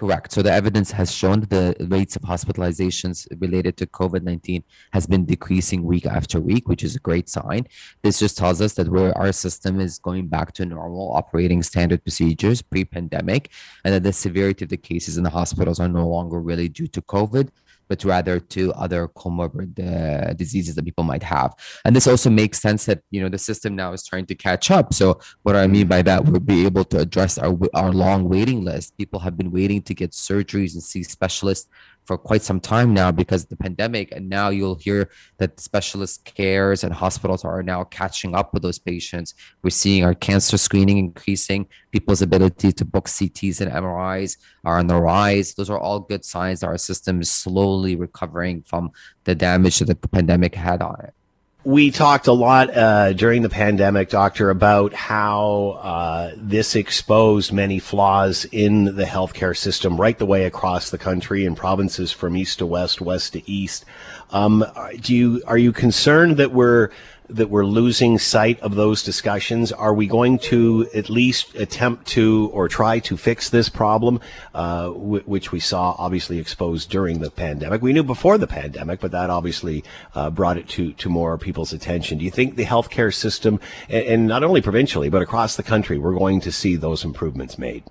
Correct. 0.00 0.32
So 0.32 0.40
the 0.40 0.50
evidence 0.50 0.90
has 0.92 1.14
shown 1.14 1.40
that 1.40 1.50
the 1.50 1.86
rates 1.88 2.16
of 2.16 2.22
hospitalizations 2.22 3.28
related 3.38 3.76
to 3.76 3.86
COVID 3.86 4.22
19 4.22 4.64
has 4.94 5.06
been 5.06 5.26
decreasing 5.26 5.84
week 5.84 6.06
after 6.06 6.40
week, 6.40 6.70
which 6.70 6.82
is 6.82 6.96
a 6.96 7.00
great 7.00 7.28
sign. 7.28 7.66
This 8.00 8.18
just 8.18 8.38
tells 8.38 8.62
us 8.62 8.72
that 8.74 8.88
our 9.14 9.30
system 9.30 9.78
is 9.78 9.98
going 9.98 10.28
back 10.28 10.54
to 10.54 10.64
normal 10.64 11.12
operating 11.12 11.62
standard 11.62 12.02
procedures 12.02 12.62
pre 12.62 12.82
pandemic, 12.86 13.50
and 13.84 13.92
that 13.92 14.02
the 14.02 14.14
severity 14.14 14.64
of 14.64 14.70
the 14.70 14.78
cases 14.78 15.18
in 15.18 15.22
the 15.22 15.28
hospitals 15.28 15.78
are 15.80 15.88
no 15.88 16.08
longer 16.08 16.40
really 16.40 16.70
due 16.70 16.88
to 16.88 17.02
COVID, 17.02 17.50
but 17.90 18.04
rather 18.04 18.38
to 18.38 18.72
other 18.74 19.08
comorbid 19.08 19.72
uh, 19.80 20.32
diseases 20.34 20.76
that 20.76 20.84
people 20.84 21.02
might 21.02 21.24
have. 21.24 21.52
And 21.84 21.94
this 21.94 22.06
also 22.06 22.30
makes 22.30 22.60
sense 22.60 22.86
that 22.86 23.02
you 23.10 23.20
know 23.20 23.28
the 23.28 23.36
system 23.36 23.74
now 23.74 23.92
is 23.92 24.06
trying 24.06 24.26
to 24.26 24.34
catch 24.34 24.70
up. 24.70 24.94
So 24.94 25.20
what 25.42 25.56
I 25.56 25.66
mean 25.66 25.88
by 25.88 26.02
that, 26.02 26.24
we'll 26.24 26.40
be 26.40 26.64
able 26.64 26.84
to 26.84 26.98
address 27.00 27.36
our 27.36 27.58
our 27.74 27.92
long 27.92 28.28
waiting 28.28 28.64
list. 28.64 28.96
People 28.96 29.18
have 29.20 29.36
been 29.36 29.50
waiting 29.50 29.82
to 29.82 29.92
get 29.92 30.12
surgeries 30.12 30.74
and 30.74 30.82
see 30.82 31.02
specialists 31.02 31.68
for 32.04 32.18
quite 32.18 32.42
some 32.42 32.60
time 32.60 32.92
now 32.92 33.10
because 33.12 33.44
of 33.44 33.50
the 33.50 33.56
pandemic. 33.56 34.12
And 34.12 34.28
now 34.28 34.48
you'll 34.48 34.74
hear 34.76 35.10
that 35.38 35.60
specialist 35.60 36.24
cares 36.24 36.82
and 36.84 36.92
hospitals 36.92 37.44
are 37.44 37.62
now 37.62 37.84
catching 37.84 38.34
up 38.34 38.52
with 38.52 38.62
those 38.62 38.78
patients. 38.78 39.34
We're 39.62 39.70
seeing 39.70 40.04
our 40.04 40.14
cancer 40.14 40.58
screening 40.58 40.98
increasing, 40.98 41.66
people's 41.92 42.22
ability 42.22 42.72
to 42.72 42.84
book 42.84 43.08
CTs 43.08 43.60
and 43.60 43.70
MRIs 43.70 44.38
are 44.64 44.78
on 44.78 44.86
the 44.86 45.00
rise. 45.00 45.54
Those 45.54 45.70
are 45.70 45.78
all 45.78 46.00
good 46.00 46.24
signs 46.24 46.60
that 46.60 46.66
our 46.66 46.78
system 46.78 47.20
is 47.20 47.30
slowly 47.30 47.96
recovering 47.96 48.62
from 48.62 48.90
the 49.24 49.34
damage 49.34 49.78
that 49.80 50.02
the 50.02 50.08
pandemic 50.08 50.54
had 50.54 50.82
on 50.82 50.96
it 51.04 51.14
we 51.64 51.90
talked 51.90 52.26
a 52.26 52.32
lot 52.32 52.74
uh, 52.74 53.12
during 53.12 53.42
the 53.42 53.50
pandemic, 53.50 54.08
Doctor, 54.08 54.48
about 54.48 54.94
how 54.94 55.78
uh, 55.82 56.32
this 56.36 56.74
exposed 56.74 57.52
many 57.52 57.78
flaws 57.78 58.46
in 58.46 58.96
the 58.96 59.04
healthcare 59.04 59.56
system 59.56 60.00
right 60.00 60.18
the 60.18 60.26
way 60.26 60.44
across 60.46 60.90
the 60.90 60.98
country 60.98 61.44
in 61.44 61.54
provinces 61.54 62.12
from 62.12 62.36
east 62.36 62.58
to 62.60 62.66
west, 62.66 63.00
west 63.00 63.34
to 63.34 63.50
east. 63.50 63.84
Um, 64.30 64.64
do 65.00 65.14
you 65.14 65.42
are 65.46 65.58
you 65.58 65.72
concerned 65.72 66.38
that 66.38 66.52
we're 66.52 66.90
that 67.34 67.50
we're 67.50 67.64
losing 67.64 68.18
sight 68.18 68.60
of 68.60 68.74
those 68.74 69.02
discussions? 69.02 69.72
Are 69.72 69.94
we 69.94 70.06
going 70.06 70.38
to 70.50 70.88
at 70.94 71.08
least 71.08 71.54
attempt 71.54 72.06
to 72.08 72.50
or 72.52 72.68
try 72.68 72.98
to 73.00 73.16
fix 73.16 73.50
this 73.50 73.68
problem, 73.68 74.20
uh, 74.54 74.86
w- 74.86 75.22
which 75.26 75.52
we 75.52 75.60
saw 75.60 75.94
obviously 75.98 76.38
exposed 76.38 76.90
during 76.90 77.20
the 77.20 77.30
pandemic? 77.30 77.82
We 77.82 77.92
knew 77.92 78.02
before 78.02 78.38
the 78.38 78.46
pandemic, 78.46 79.00
but 79.00 79.12
that 79.12 79.30
obviously 79.30 79.84
uh, 80.14 80.30
brought 80.30 80.58
it 80.58 80.68
to, 80.70 80.92
to 80.92 81.08
more 81.08 81.38
people's 81.38 81.72
attention. 81.72 82.18
Do 82.18 82.24
you 82.24 82.30
think 82.30 82.56
the 82.56 82.64
healthcare 82.64 83.12
system, 83.14 83.60
and, 83.88 84.04
and 84.06 84.26
not 84.26 84.44
only 84.44 84.60
provincially, 84.60 85.08
but 85.08 85.22
across 85.22 85.56
the 85.56 85.62
country, 85.62 85.98
we're 85.98 86.18
going 86.18 86.40
to 86.40 86.52
see 86.52 86.76
those 86.76 87.04
improvements 87.04 87.58
made? 87.58 87.84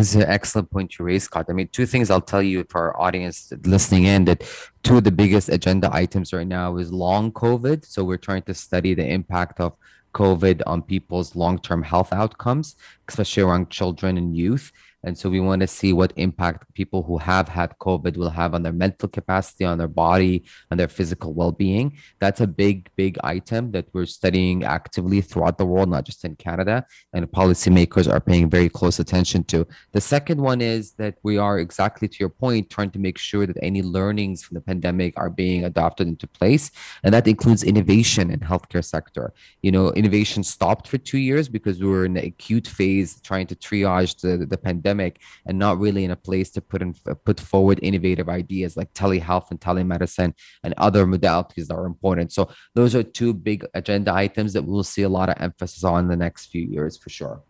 This 0.00 0.14
is 0.14 0.22
an 0.22 0.30
excellent 0.30 0.70
point 0.70 0.98
you 0.98 1.04
raised, 1.04 1.26
Scott. 1.26 1.44
I 1.50 1.52
mean, 1.52 1.68
two 1.68 1.84
things 1.84 2.08
I'll 2.08 2.22
tell 2.22 2.42
you 2.42 2.64
for 2.70 2.80
our 2.80 2.98
audience 2.98 3.52
listening 3.66 4.04
in 4.06 4.24
that 4.24 4.50
two 4.82 4.96
of 4.96 5.04
the 5.04 5.12
biggest 5.12 5.50
agenda 5.50 5.90
items 5.92 6.32
right 6.32 6.46
now 6.46 6.78
is 6.78 6.90
long 6.90 7.30
COVID. 7.32 7.84
So 7.84 8.02
we're 8.02 8.16
trying 8.16 8.40
to 8.44 8.54
study 8.54 8.94
the 8.94 9.06
impact 9.06 9.60
of 9.60 9.76
COVID 10.14 10.62
on 10.66 10.80
people's 10.80 11.36
long-term 11.36 11.82
health 11.82 12.14
outcomes, 12.14 12.76
especially 13.10 13.42
around 13.42 13.68
children 13.68 14.16
and 14.16 14.34
youth. 14.34 14.72
And 15.02 15.16
so 15.16 15.30
we 15.30 15.40
want 15.40 15.60
to 15.60 15.66
see 15.66 15.92
what 15.92 16.12
impact 16.16 16.72
people 16.74 17.02
who 17.02 17.16
have 17.18 17.48
had 17.48 17.74
COVID 17.78 18.16
will 18.16 18.30
have 18.30 18.54
on 18.54 18.62
their 18.62 18.72
mental 18.72 19.08
capacity, 19.08 19.64
on 19.64 19.78
their 19.78 19.88
body, 19.88 20.44
on 20.70 20.76
their 20.76 20.88
physical 20.88 21.32
well 21.32 21.52
being. 21.52 21.96
That's 22.18 22.40
a 22.40 22.46
big, 22.46 22.90
big 22.96 23.18
item 23.24 23.72
that 23.72 23.86
we're 23.92 24.06
studying 24.06 24.64
actively 24.64 25.20
throughout 25.20 25.56
the 25.58 25.66
world, 25.66 25.88
not 25.88 26.04
just 26.04 26.24
in 26.24 26.36
Canada. 26.36 26.84
And 27.14 27.26
policymakers 27.30 28.12
are 28.12 28.20
paying 28.20 28.50
very 28.50 28.68
close 28.68 28.98
attention 28.98 29.44
to. 29.44 29.66
The 29.92 30.00
second 30.00 30.40
one 30.40 30.60
is 30.60 30.92
that 30.92 31.14
we 31.22 31.38
are 31.38 31.58
exactly 31.58 32.08
to 32.08 32.16
your 32.20 32.28
point, 32.28 32.68
trying 32.68 32.90
to 32.90 32.98
make 32.98 33.16
sure 33.16 33.46
that 33.46 33.56
any 33.62 33.82
learnings 33.82 34.42
from 34.42 34.56
the 34.56 34.60
pandemic 34.60 35.14
are 35.16 35.30
being 35.30 35.64
adopted 35.64 36.08
into 36.08 36.26
place. 36.26 36.70
And 37.04 37.14
that 37.14 37.26
includes 37.26 37.62
innovation 37.62 38.30
in 38.30 38.40
healthcare 38.40 38.84
sector. 38.84 39.32
You 39.62 39.72
know, 39.72 39.92
innovation 39.92 40.42
stopped 40.42 40.88
for 40.88 40.98
two 40.98 41.18
years 41.18 41.48
because 41.48 41.80
we 41.80 41.88
were 41.88 42.04
in 42.04 42.14
the 42.14 42.26
acute 42.26 42.66
phase 42.66 43.20
trying 43.22 43.46
to 43.46 43.56
triage 43.56 44.20
the, 44.20 44.44
the 44.44 44.58
pandemic 44.58 44.89
pandemic 44.90 45.20
and 45.46 45.58
not 45.58 45.78
really 45.78 46.04
in 46.04 46.10
a 46.10 46.16
place 46.16 46.50
to 46.50 46.60
put 46.60 46.82
in 46.82 46.94
put 47.24 47.40
forward 47.40 47.78
innovative 47.82 48.28
ideas 48.28 48.76
like 48.76 48.92
telehealth 48.92 49.50
and 49.50 49.60
telemedicine 49.60 50.34
and 50.62 50.74
other 50.76 51.06
modalities 51.06 51.66
that 51.66 51.74
are 51.74 51.86
important. 51.86 52.32
So 52.32 52.50
those 52.74 52.94
are 52.94 53.02
two 53.02 53.32
big 53.34 53.64
agenda 53.74 54.12
items 54.12 54.52
that 54.52 54.64
we'll 54.64 54.84
see 54.84 55.02
a 55.02 55.08
lot 55.08 55.28
of 55.28 55.36
emphasis 55.38 55.84
on 55.84 56.04
in 56.04 56.08
the 56.08 56.16
next 56.16 56.46
few 56.46 56.62
years 56.62 56.96
for 56.96 57.10
sure. 57.10 57.42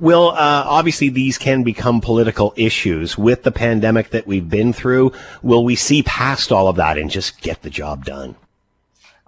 Well, 0.00 0.30
uh, 0.30 0.64
obviously, 0.66 1.10
these 1.10 1.36
can 1.36 1.62
become 1.62 2.00
political 2.00 2.54
issues 2.56 3.18
with 3.18 3.42
the 3.42 3.52
pandemic 3.52 4.10
that 4.10 4.26
we've 4.26 4.48
been 4.48 4.72
through. 4.72 5.12
Will 5.42 5.62
we 5.62 5.76
see 5.76 6.02
past 6.02 6.50
all 6.52 6.68
of 6.68 6.76
that 6.76 6.96
and 6.96 7.10
just 7.10 7.42
get 7.42 7.60
the 7.60 7.68
job 7.68 8.06
done? 8.06 8.34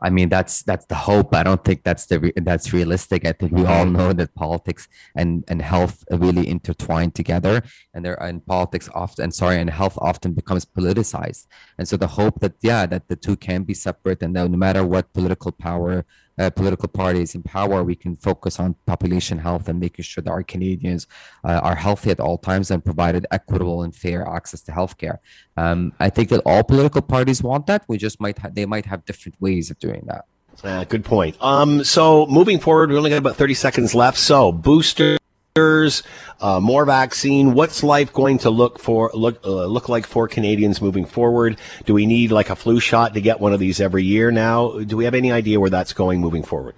I 0.03 0.11
mean, 0.11 0.29
that's 0.29 0.63
that's 0.63 0.87
the 0.87 0.95
hope. 0.95 1.35
I 1.35 1.43
don't 1.43 1.65
think 1.65 1.85
that's 1.85 2.07
the 2.07 2.21
re- 2.21 2.33
that's 2.37 2.73
realistic. 2.73 3.25
I 3.27 3.33
think 3.33 3.53
we 3.53 3.67
all 3.67 3.85
know 3.87 4.13
that 4.13 4.35
politics 4.35 4.89
and 5.15 5.45
and 5.49 5.61
health 5.61 6.05
really 6.11 6.49
intertwine 6.49 7.11
together, 7.11 7.63
and 7.95 8.05
there 8.05 8.21
and 8.23 8.45
politics 8.47 8.89
often, 8.95 9.25
and 9.25 9.35
sorry, 9.35 9.59
and 9.59 9.71
health 9.71 9.99
often 10.01 10.33
becomes 10.33 10.65
politicized. 10.65 11.47
And 11.79 11.87
so 11.87 11.97
the 11.97 12.07
hope 12.07 12.41
that 12.41 12.55
yeah, 12.63 12.87
that 12.87 13.09
the 13.09 13.17
two 13.17 13.37
can 13.37 13.65
be 13.65 13.75
separate, 13.75 14.23
and 14.23 14.35
that 14.37 14.51
no 14.51 14.57
matter 14.57 14.85
what 14.85 15.13
political 15.13 15.53
power 15.53 16.05
uh, 16.41 16.51
political 16.51 16.89
parties 16.89 17.35
in 17.35 17.43
power, 17.43 17.85
we 17.85 17.95
can 17.95 18.17
focus 18.17 18.59
on 18.59 18.75
population 18.87 19.39
health 19.39 19.69
and 19.69 19.79
making 19.79 20.03
sure 20.03 20.23
that 20.23 20.31
our 20.31 20.43
Canadians 20.43 21.07
uh, 21.45 21.61
are 21.63 21.75
healthy 21.75 22.11
at 22.11 22.19
all 22.19 22.39
times 22.39 22.71
and 22.71 22.85
provided 22.85 23.27
equitable 23.31 23.83
and 23.83 23.95
fair 23.95 24.27
access 24.27 24.63
to 24.63 24.73
healthcare. 24.73 25.19
Um, 25.57 25.93
I 26.01 26.09
think 26.09 26.31
that 26.31 26.41
all 26.47 26.65
political 26.65 27.03
parties 27.03 27.43
want 27.43 27.67
that. 27.67 27.85
We 27.89 27.99
just 27.99 28.21
might 28.21 28.39
ha- 28.39 28.51
they 28.51 28.67
might 28.67 28.87
have 28.87 29.05
different 29.05 29.41
ways 29.41 29.71
of 29.71 29.79
doing 29.79 30.05
that. 30.07 30.25
Uh, 30.65 30.85
good 30.85 31.05
point. 31.05 31.37
Um, 31.41 31.85
so 31.85 32.27
moving 32.27 32.59
forward, 32.59 32.91
we 32.91 32.97
only 32.97 33.11
got 33.11 33.19
about 33.19 33.37
30 33.37 33.55
seconds 33.55 33.95
left. 33.95 34.19
So 34.19 34.53
booster 34.53 35.20
uh, 35.57 36.61
more 36.61 36.85
vaccine. 36.85 37.55
What's 37.55 37.83
life 37.83 38.13
going 38.13 38.39
to 38.39 38.51
look 38.51 38.79
for 38.79 39.11
look 39.15 39.45
uh, 39.45 39.67
look 39.67 39.89
like 39.89 40.07
for 40.07 40.29
Canadians 40.29 40.81
moving 40.81 41.05
forward? 41.05 41.59
Do 41.85 41.95
we 41.95 42.07
need 42.07 42.31
like 42.31 42.51
a 42.51 42.57
flu 42.57 42.81
shot 42.81 43.15
to 43.15 43.21
get 43.21 43.41
one 43.41 43.53
of 43.53 43.61
these 43.61 43.81
every 43.81 44.05
year 44.05 44.31
now? 44.31 44.79
Do 44.81 44.97
we 44.97 45.05
have 45.05 45.15
any 45.15 45.33
idea 45.33 45.61
where 45.61 45.71
that's 45.71 45.93
going 45.93 46.21
moving 46.21 46.43
forward? 46.43 46.75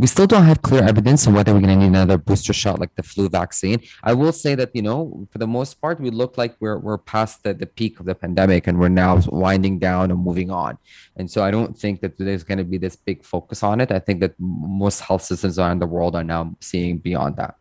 we 0.00 0.06
still 0.06 0.26
don't 0.26 0.44
have 0.44 0.62
clear 0.62 0.82
evidence 0.82 1.26
on 1.26 1.34
whether 1.34 1.52
we're 1.52 1.60
going 1.60 1.78
to 1.78 1.84
need 1.84 1.88
another 1.88 2.16
booster 2.16 2.54
shot 2.54 2.78
like 2.78 2.94
the 2.96 3.02
flu 3.02 3.28
vaccine. 3.28 3.82
I 4.02 4.14
will 4.14 4.32
say 4.32 4.54
that, 4.54 4.74
you 4.74 4.80
know, 4.80 5.28
for 5.30 5.36
the 5.36 5.46
most 5.46 5.78
part, 5.78 6.00
we 6.00 6.08
look 6.08 6.38
like 6.38 6.56
we're, 6.58 6.78
we're 6.78 6.96
past 6.96 7.42
the, 7.42 7.52
the 7.52 7.66
peak 7.66 8.00
of 8.00 8.06
the 8.06 8.14
pandemic 8.14 8.66
and 8.66 8.80
we're 8.80 8.88
now 8.88 9.20
winding 9.26 9.78
down 9.78 10.10
and 10.10 10.18
moving 10.18 10.50
on. 10.50 10.78
And 11.16 11.30
so 11.30 11.44
I 11.44 11.50
don't 11.50 11.78
think 11.78 12.00
that 12.00 12.16
there's 12.16 12.44
going 12.44 12.56
to 12.56 12.64
be 12.64 12.78
this 12.78 12.96
big 12.96 13.22
focus 13.22 13.62
on 13.62 13.78
it. 13.78 13.92
I 13.92 13.98
think 13.98 14.20
that 14.20 14.32
most 14.38 15.00
health 15.00 15.22
systems 15.22 15.58
around 15.58 15.80
the 15.80 15.86
world 15.86 16.16
are 16.16 16.24
now 16.24 16.56
seeing 16.60 16.96
beyond 16.96 17.36
that. 17.36 17.56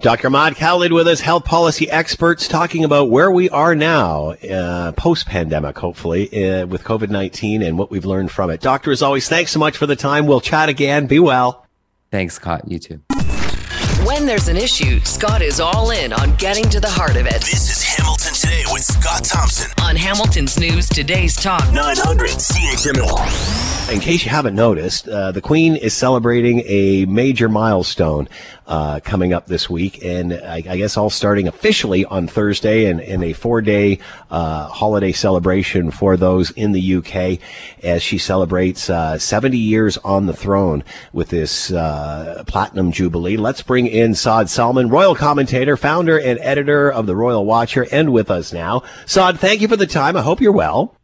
Dr. 0.00 0.28
Ahmad 0.28 0.56
Khalid 0.56 0.92
with 0.92 1.08
us, 1.08 1.20
health 1.20 1.44
policy 1.44 1.90
experts, 1.90 2.48
talking 2.48 2.84
about 2.84 3.10
where 3.10 3.30
we 3.30 3.50
are 3.50 3.74
now, 3.74 4.30
uh, 4.30 4.92
post 4.92 5.26
pandemic, 5.26 5.78
hopefully, 5.78 6.28
uh, 6.28 6.66
with 6.66 6.84
COVID 6.84 7.10
19 7.10 7.62
and 7.62 7.78
what 7.78 7.90
we've 7.90 8.04
learned 8.04 8.30
from 8.30 8.50
it. 8.50 8.60
Doctor, 8.60 8.90
as 8.92 9.02
always, 9.02 9.28
thanks 9.28 9.50
so 9.52 9.58
much 9.58 9.76
for 9.76 9.86
the 9.86 9.96
time. 9.96 10.26
We'll 10.26 10.40
chat 10.40 10.68
again. 10.68 11.06
Be 11.06 11.18
well. 11.18 11.66
Thanks, 12.10 12.34
Scott. 12.34 12.62
You 12.66 12.78
too. 12.78 13.00
When 14.06 14.26
there's 14.26 14.48
an 14.48 14.56
issue, 14.56 15.00
Scott 15.00 15.42
is 15.42 15.60
all 15.60 15.90
in 15.90 16.12
on 16.12 16.34
getting 16.36 16.64
to 16.70 16.80
the 16.80 16.88
heart 16.88 17.16
of 17.16 17.26
it. 17.26 17.40
This 17.40 17.68
is 17.68 17.82
Hamilton 17.82 18.32
Today 18.32 18.62
with 18.72 18.82
Scott 18.82 19.24
Thompson 19.24 19.70
on 19.82 19.96
Hamilton's 19.96 20.58
News 20.58 20.88
Today's 20.88 21.34
Talk 21.36 21.70
900 21.72 22.30
CHML. 22.30 23.67
In 23.90 24.00
case 24.00 24.22
you 24.22 24.30
haven't 24.30 24.54
noticed, 24.54 25.08
uh, 25.08 25.32
the 25.32 25.40
Queen 25.40 25.74
is 25.74 25.94
celebrating 25.94 26.62
a 26.66 27.06
major 27.06 27.48
milestone 27.48 28.28
uh, 28.66 29.00
coming 29.02 29.32
up 29.32 29.46
this 29.46 29.70
week, 29.70 30.04
and 30.04 30.34
I, 30.34 30.56
I, 30.56 30.76
guess 30.76 30.98
all 30.98 31.08
starting 31.08 31.48
officially 31.48 32.04
on 32.04 32.26
Thursday, 32.26 32.84
in 32.84 33.22
a 33.22 33.32
four-day 33.32 33.98
uh, 34.30 34.68
holiday 34.68 35.12
celebration 35.12 35.90
for 35.90 36.18
those 36.18 36.50
in 36.50 36.72
the 36.72 36.96
UK 36.96 37.40
as 37.82 38.02
she 38.02 38.18
celebrates 38.18 38.90
uh, 38.90 39.16
70 39.16 39.56
years 39.56 39.96
on 39.98 40.26
the 40.26 40.34
throne 40.34 40.84
with 41.14 41.30
this 41.30 41.72
uh, 41.72 42.44
platinum 42.46 42.92
jubilee. 42.92 43.38
Let's 43.38 43.62
bring 43.62 43.86
in 43.86 44.14
Saad 44.14 44.50
Salman, 44.50 44.90
royal 44.90 45.14
commentator, 45.14 45.78
founder 45.78 46.20
and 46.20 46.38
editor 46.40 46.92
of 46.92 47.06
the 47.06 47.16
Royal 47.16 47.46
Watcher, 47.46 47.86
and 47.90 48.12
with 48.12 48.30
us 48.30 48.52
now. 48.52 48.82
Saad, 49.06 49.40
thank 49.40 49.62
you 49.62 49.68
for 49.68 49.76
the 49.76 49.86
time. 49.86 50.14
I 50.14 50.20
hope 50.20 50.42
you're 50.42 50.52
well. 50.52 50.94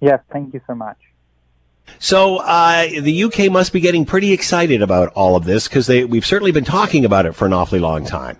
Yes, 0.00 0.20
thank 0.32 0.54
you 0.54 0.62
so 0.66 0.74
much. 0.74 0.96
So 1.98 2.38
uh, 2.38 2.88
the 3.00 3.24
UK 3.24 3.50
must 3.50 3.72
be 3.72 3.80
getting 3.80 4.04
pretty 4.04 4.32
excited 4.32 4.82
about 4.82 5.12
all 5.14 5.36
of 5.36 5.44
this 5.44 5.68
because 5.68 5.88
we've 5.88 6.26
certainly 6.26 6.52
been 6.52 6.64
talking 6.64 7.04
about 7.04 7.26
it 7.26 7.34
for 7.34 7.46
an 7.46 7.52
awfully 7.52 7.80
long 7.80 8.04
time. 8.04 8.38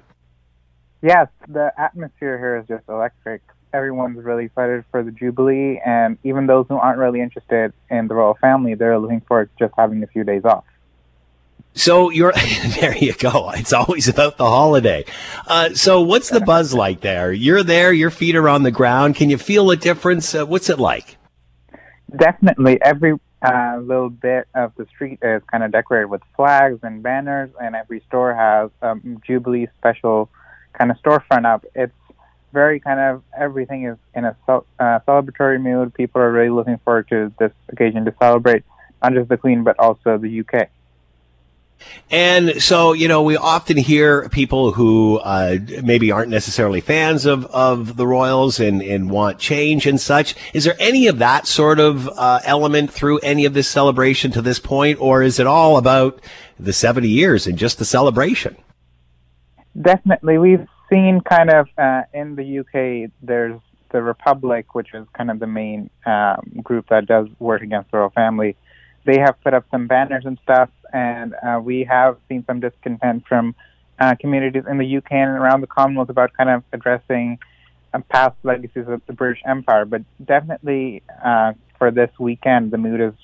Yes, 1.02 1.28
the 1.48 1.72
atmosphere 1.78 2.38
here 2.38 2.56
is 2.58 2.68
just 2.68 2.88
electric. 2.88 3.42
Everyone's 3.72 4.22
really 4.22 4.46
excited 4.46 4.84
for 4.90 5.02
the 5.02 5.12
Jubilee, 5.12 5.80
and 5.84 6.18
even 6.24 6.46
those 6.46 6.66
who 6.68 6.76
aren't 6.76 6.98
really 6.98 7.20
interested 7.20 7.72
in 7.88 8.08
the 8.08 8.14
royal 8.14 8.36
family, 8.40 8.74
they're 8.74 8.98
looking 8.98 9.20
forward 9.20 9.48
to 9.56 9.66
just 9.66 9.74
having 9.78 10.02
a 10.02 10.06
few 10.08 10.24
days 10.24 10.44
off. 10.44 10.64
So 11.74 12.10
you're 12.10 12.32
there. 12.80 12.96
You 12.96 13.14
go. 13.14 13.50
It's 13.50 13.72
always 13.72 14.08
about 14.08 14.36
the 14.36 14.44
holiday. 14.44 15.04
Uh, 15.46 15.70
so 15.74 16.00
what's 16.00 16.28
the 16.28 16.40
buzz 16.40 16.74
like 16.74 17.00
there? 17.00 17.32
You're 17.32 17.62
there. 17.62 17.92
Your 17.92 18.10
feet 18.10 18.36
are 18.36 18.48
on 18.48 18.62
the 18.64 18.70
ground. 18.70 19.14
Can 19.16 19.30
you 19.30 19.38
feel 19.38 19.70
a 19.70 19.76
difference? 19.76 20.34
Uh, 20.34 20.44
what's 20.44 20.68
it 20.68 20.78
like? 20.78 21.16
Definitely. 22.16 22.82
Every 22.82 23.14
uh, 23.42 23.78
little 23.80 24.10
bit 24.10 24.48
of 24.54 24.72
the 24.76 24.86
street 24.86 25.18
is 25.22 25.42
kind 25.50 25.64
of 25.64 25.72
decorated 25.72 26.06
with 26.06 26.22
flags 26.36 26.78
and 26.82 27.02
banners, 27.02 27.50
and 27.60 27.74
every 27.74 28.02
store 28.06 28.34
has 28.34 28.70
a 28.82 28.92
um, 28.92 29.20
Jubilee 29.26 29.68
special 29.78 30.28
kind 30.72 30.90
of 30.90 30.98
storefront 30.98 31.46
up. 31.46 31.64
It's 31.74 31.92
very 32.52 32.80
kind 32.80 33.00
of 33.00 33.22
everything 33.38 33.84
is 33.86 33.96
in 34.14 34.24
a 34.24 34.36
uh, 34.48 34.98
celebratory 35.06 35.60
mood. 35.60 35.94
People 35.94 36.20
are 36.20 36.32
really 36.32 36.50
looking 36.50 36.78
forward 36.84 37.08
to 37.08 37.32
this 37.38 37.52
occasion 37.68 38.04
to 38.04 38.14
celebrate 38.20 38.64
not 39.02 39.14
just 39.14 39.28
the 39.28 39.36
Queen 39.36 39.64
but 39.64 39.78
also 39.78 40.18
the 40.18 40.40
UK. 40.40 40.68
And 42.10 42.60
so, 42.60 42.92
you 42.92 43.08
know, 43.08 43.22
we 43.22 43.36
often 43.36 43.76
hear 43.76 44.28
people 44.28 44.72
who 44.72 45.18
uh, 45.18 45.58
maybe 45.82 46.10
aren't 46.10 46.30
necessarily 46.30 46.80
fans 46.80 47.24
of, 47.24 47.46
of 47.46 47.96
the 47.96 48.06
Royals 48.06 48.58
and, 48.58 48.82
and 48.82 49.10
want 49.10 49.38
change 49.38 49.86
and 49.86 50.00
such. 50.00 50.34
Is 50.52 50.64
there 50.64 50.76
any 50.80 51.06
of 51.06 51.18
that 51.18 51.46
sort 51.46 51.78
of 51.78 52.08
uh, 52.08 52.40
element 52.44 52.92
through 52.92 53.18
any 53.20 53.44
of 53.44 53.54
this 53.54 53.68
celebration 53.68 54.32
to 54.32 54.42
this 54.42 54.58
point, 54.58 55.00
or 55.00 55.22
is 55.22 55.38
it 55.38 55.46
all 55.46 55.76
about 55.76 56.20
the 56.58 56.72
70 56.72 57.08
years 57.08 57.46
and 57.46 57.56
just 57.56 57.78
the 57.78 57.84
celebration? 57.84 58.56
Definitely. 59.80 60.38
We've 60.38 60.66
seen 60.90 61.20
kind 61.20 61.50
of 61.50 61.68
uh, 61.78 62.02
in 62.12 62.34
the 62.34 62.58
UK, 62.58 63.10
there's 63.22 63.60
the 63.92 64.02
Republic, 64.02 64.74
which 64.74 64.94
is 64.94 65.06
kind 65.16 65.30
of 65.30 65.38
the 65.38 65.46
main 65.46 65.90
um, 66.06 66.60
group 66.62 66.88
that 66.90 67.06
does 67.06 67.28
work 67.38 67.62
against 67.62 67.90
the 67.92 67.98
royal 67.98 68.10
family 68.10 68.56
they 69.04 69.18
have 69.18 69.40
put 69.42 69.54
up 69.54 69.64
some 69.70 69.86
banners 69.86 70.24
and 70.26 70.38
stuff, 70.42 70.68
and 70.92 71.34
uh, 71.34 71.60
we 71.62 71.84
have 71.84 72.16
seen 72.28 72.44
some 72.46 72.60
discontent 72.60 73.24
from 73.28 73.54
uh, 73.98 74.14
communities 74.20 74.64
in 74.68 74.78
the 74.78 74.96
UK 74.96 75.12
and 75.12 75.30
around 75.30 75.60
the 75.60 75.66
Commonwealth 75.66 76.08
about 76.08 76.32
kind 76.36 76.50
of 76.50 76.62
addressing 76.72 77.38
uh, 77.92 78.00
past 78.08 78.36
legacies 78.42 78.86
of 78.88 79.02
the 79.06 79.12
British 79.12 79.42
Empire. 79.46 79.84
But 79.84 80.02
definitely 80.24 81.02
uh, 81.24 81.52
for 81.78 81.90
this 81.90 82.10
weekend, 82.18 82.70
the 82.70 82.78
mood 82.78 83.00
is 83.00 83.14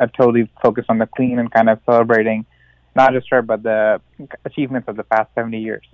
uh, 0.00 0.06
totally 0.06 0.50
focused 0.62 0.88
on 0.88 0.98
the 0.98 1.06
Queen 1.06 1.38
and 1.38 1.50
kind 1.50 1.68
of 1.68 1.80
celebrating 1.84 2.46
not 2.94 3.12
just 3.12 3.28
her, 3.30 3.42
but 3.42 3.62
the 3.62 4.00
achievements 4.44 4.88
of 4.88 4.96
the 4.96 5.04
past 5.04 5.30
70 5.34 5.58
years. 5.58 5.86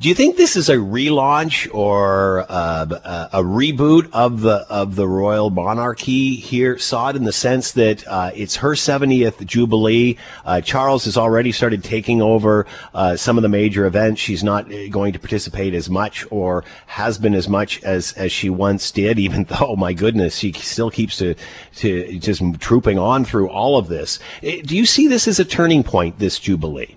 Do 0.00 0.08
you 0.08 0.14
think 0.14 0.36
this 0.36 0.56
is 0.56 0.70
a 0.70 0.76
relaunch 0.76 1.72
or 1.72 2.46
uh, 2.48 3.28
a 3.30 3.42
reboot 3.42 4.08
of 4.14 4.40
the 4.40 4.66
of 4.70 4.96
the 4.96 5.06
royal 5.06 5.50
monarchy 5.50 6.34
here, 6.34 6.78
Saad, 6.78 7.14
in 7.14 7.24
the 7.24 7.32
sense 7.32 7.72
that 7.72 8.08
uh, 8.08 8.30
it's 8.34 8.56
her 8.56 8.70
70th 8.70 9.44
jubilee? 9.44 10.16
Uh, 10.46 10.62
Charles 10.62 11.04
has 11.04 11.18
already 11.18 11.52
started 11.52 11.84
taking 11.84 12.22
over 12.22 12.66
uh, 12.94 13.16
some 13.16 13.36
of 13.36 13.42
the 13.42 13.50
major 13.50 13.84
events. 13.84 14.18
She's 14.20 14.42
not 14.42 14.66
going 14.90 15.12
to 15.12 15.18
participate 15.18 15.74
as 15.74 15.90
much 15.90 16.26
or 16.30 16.64
has 16.86 17.18
been 17.18 17.34
as 17.34 17.46
much 17.46 17.80
as 17.82 18.14
as 18.14 18.32
she 18.32 18.48
once 18.48 18.90
did. 18.90 19.18
Even 19.18 19.44
though, 19.44 19.76
my 19.76 19.92
goodness, 19.92 20.38
she 20.38 20.52
still 20.52 20.90
keeps 20.90 21.18
to 21.18 21.34
to 21.76 22.18
just 22.18 22.42
trooping 22.60 22.98
on 22.98 23.26
through 23.26 23.50
all 23.50 23.76
of 23.76 23.88
this. 23.88 24.18
Do 24.40 24.74
you 24.74 24.86
see 24.86 25.06
this 25.06 25.28
as 25.28 25.38
a 25.38 25.44
turning 25.44 25.84
point? 25.84 26.18
This 26.18 26.38
jubilee? 26.38 26.96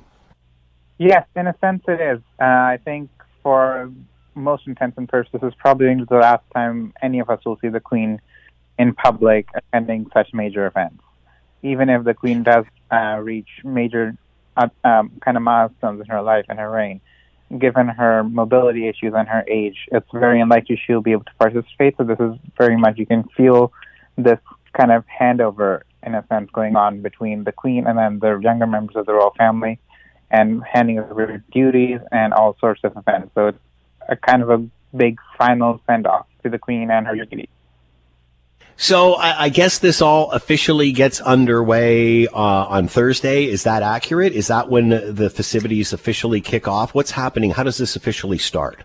Yes, 0.97 1.27
in 1.35 1.47
a 1.47 1.55
sense 1.59 1.83
it 1.87 1.99
is. 1.99 2.21
Uh, 2.39 2.45
I 2.45 2.79
think 2.83 3.09
for 3.43 3.91
most 4.33 4.67
intents 4.67 4.97
and 4.97 5.09
purposes, 5.09 5.53
probably 5.57 5.93
the 5.93 6.15
last 6.15 6.43
time 6.53 6.93
any 7.01 7.19
of 7.19 7.29
us 7.29 7.39
will 7.45 7.57
see 7.61 7.67
the 7.67 7.79
Queen 7.79 8.21
in 8.77 8.93
public 8.93 9.47
attending 9.55 10.09
such 10.13 10.33
major 10.33 10.65
events. 10.67 11.03
Even 11.63 11.89
if 11.89 12.03
the 12.03 12.13
Queen 12.13 12.43
does 12.43 12.65
uh, 12.91 13.17
reach 13.21 13.47
major 13.63 14.17
uh, 14.55 14.67
um, 14.83 15.11
kind 15.23 15.35
of 15.35 15.43
milestones 15.43 15.99
in 15.99 16.07
her 16.07 16.21
life 16.21 16.45
and 16.47 16.59
her 16.59 16.69
reign, 16.69 17.01
given 17.59 17.87
her 17.87 18.23
mobility 18.23 18.87
issues 18.87 19.13
and 19.15 19.27
her 19.27 19.43
age, 19.49 19.87
it's 19.91 20.07
very 20.13 20.39
unlikely 20.39 20.79
she'll 20.85 21.01
be 21.01 21.11
able 21.11 21.25
to 21.25 21.35
participate. 21.39 21.95
So 21.97 22.03
this 22.03 22.19
is 22.19 22.37
very 22.57 22.77
much 22.77 22.97
you 22.97 23.05
can 23.05 23.23
feel 23.35 23.73
this 24.17 24.39
kind 24.77 24.91
of 24.91 25.03
handover 25.07 25.81
in 26.03 26.15
a 26.15 26.25
sense 26.27 26.49
going 26.53 26.75
on 26.75 27.01
between 27.01 27.43
the 27.43 27.51
Queen 27.51 27.87
and 27.87 27.97
then 27.97 28.19
the 28.19 28.39
younger 28.39 28.67
members 28.67 28.95
of 28.95 29.05
the 29.05 29.13
royal 29.13 29.33
family 29.37 29.79
and 30.31 30.63
handing 30.63 30.99
over 30.99 31.43
duties 31.51 31.99
and 32.11 32.33
all 32.33 32.57
sorts 32.59 32.81
of 32.83 32.95
events. 32.97 33.31
So 33.35 33.47
it's 33.47 33.59
a 34.07 34.15
kind 34.15 34.41
of 34.41 34.49
a 34.49 34.67
big 34.95 35.19
final 35.37 35.81
send 35.87 36.07
off 36.07 36.27
to 36.43 36.49
the 36.49 36.59
Queen 36.59 36.89
and 36.91 37.07
her 37.07 37.15
duties. 37.15 37.47
So 38.77 39.13
I, 39.13 39.45
I, 39.45 39.49
guess 39.49 39.79
this 39.79 40.01
all 40.01 40.31
officially 40.31 40.91
gets 40.91 41.21
underway 41.21 42.27
uh, 42.27 42.33
on 42.33 42.89
Thursday. 42.89 43.45
Is 43.45 43.63
that 43.63 43.83
accurate? 43.83 44.33
Is 44.33 44.47
that 44.47 44.69
when 44.69 44.89
the 44.89 45.29
festivities 45.29 45.93
officially 45.93 46.41
kick 46.41 46.67
off? 46.67 46.93
What's 46.93 47.11
happening? 47.11 47.51
How 47.51 47.63
does 47.63 47.77
this 47.77 47.95
officially 47.95 48.37
start? 48.37 48.83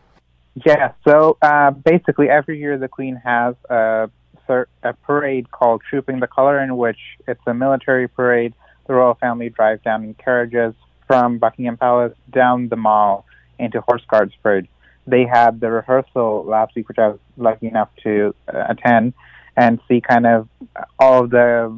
Yeah. 0.65 0.93
So 1.07 1.39
uh, 1.43 1.73
basically, 1.73 2.29
every 2.29 2.61
year 2.61 2.79
the 2.79 2.87
Queen 2.87 3.17
has 3.25 3.57
a, 3.69 4.11
a 4.49 4.93
parade 5.03 5.51
called 5.51 5.83
Trooping 5.89 6.21
the 6.21 6.29
Color, 6.29 6.61
in 6.61 6.77
which 6.77 6.99
it's 7.27 7.43
a 7.47 7.55
military 7.55 8.07
parade. 8.07 8.55
The 8.87 8.95
royal 8.95 9.15
family 9.15 9.49
drives 9.49 9.83
down 9.83 10.05
in 10.05 10.15
carriages 10.15 10.75
from 11.11 11.39
Buckingham 11.39 11.77
Palace 11.77 12.17
down 12.33 12.69
the 12.69 12.77
mall 12.77 13.27
into 13.59 13.81
Horse 13.81 14.03
Guards 14.09 14.33
Bridge. 14.45 14.69
They 15.09 15.25
had 15.27 15.59
the 15.59 15.69
rehearsal 15.69 16.45
last 16.45 16.77
week, 16.77 16.87
which 16.87 17.01
I 17.01 17.09
was 17.09 17.19
lucky 17.37 17.67
enough 17.67 17.89
to 18.05 18.33
uh, 18.47 18.67
attend 18.69 19.15
and 19.57 19.81
see 19.89 20.01
kind 20.01 20.25
of 20.25 20.49
all 21.01 21.25
of 21.25 21.31
the 21.31 21.77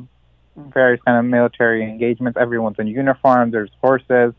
various 0.55 1.01
kind 1.07 1.17
of 1.19 1.25
military 1.25 1.83
engagements. 1.83 2.37
Everyone's 2.39 2.77
in 2.79 2.89
uniform. 2.89 3.51
There's 3.51 3.71
horses. 3.81 4.35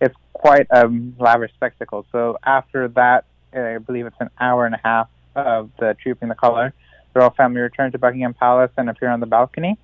It's 0.00 0.14
quite 0.32 0.68
a 0.70 0.88
lavish 1.18 1.52
spectacle. 1.54 2.06
So 2.12 2.38
after 2.44 2.86
that, 2.90 3.24
I 3.52 3.78
believe 3.78 4.06
it's 4.06 4.14
an 4.20 4.30
hour 4.38 4.64
and 4.64 4.76
a 4.76 4.80
half 4.84 5.08
of 5.34 5.70
the 5.80 5.96
trooping 6.00 6.28
the 6.28 6.36
color. 6.36 6.72
The 7.14 7.18
royal 7.18 7.30
family 7.30 7.62
return 7.62 7.90
to 7.90 7.98
Buckingham 7.98 8.34
Palace 8.34 8.70
and 8.76 8.88
appear 8.88 9.08
on 9.08 9.18
the 9.18 9.26
balcony. 9.26 9.76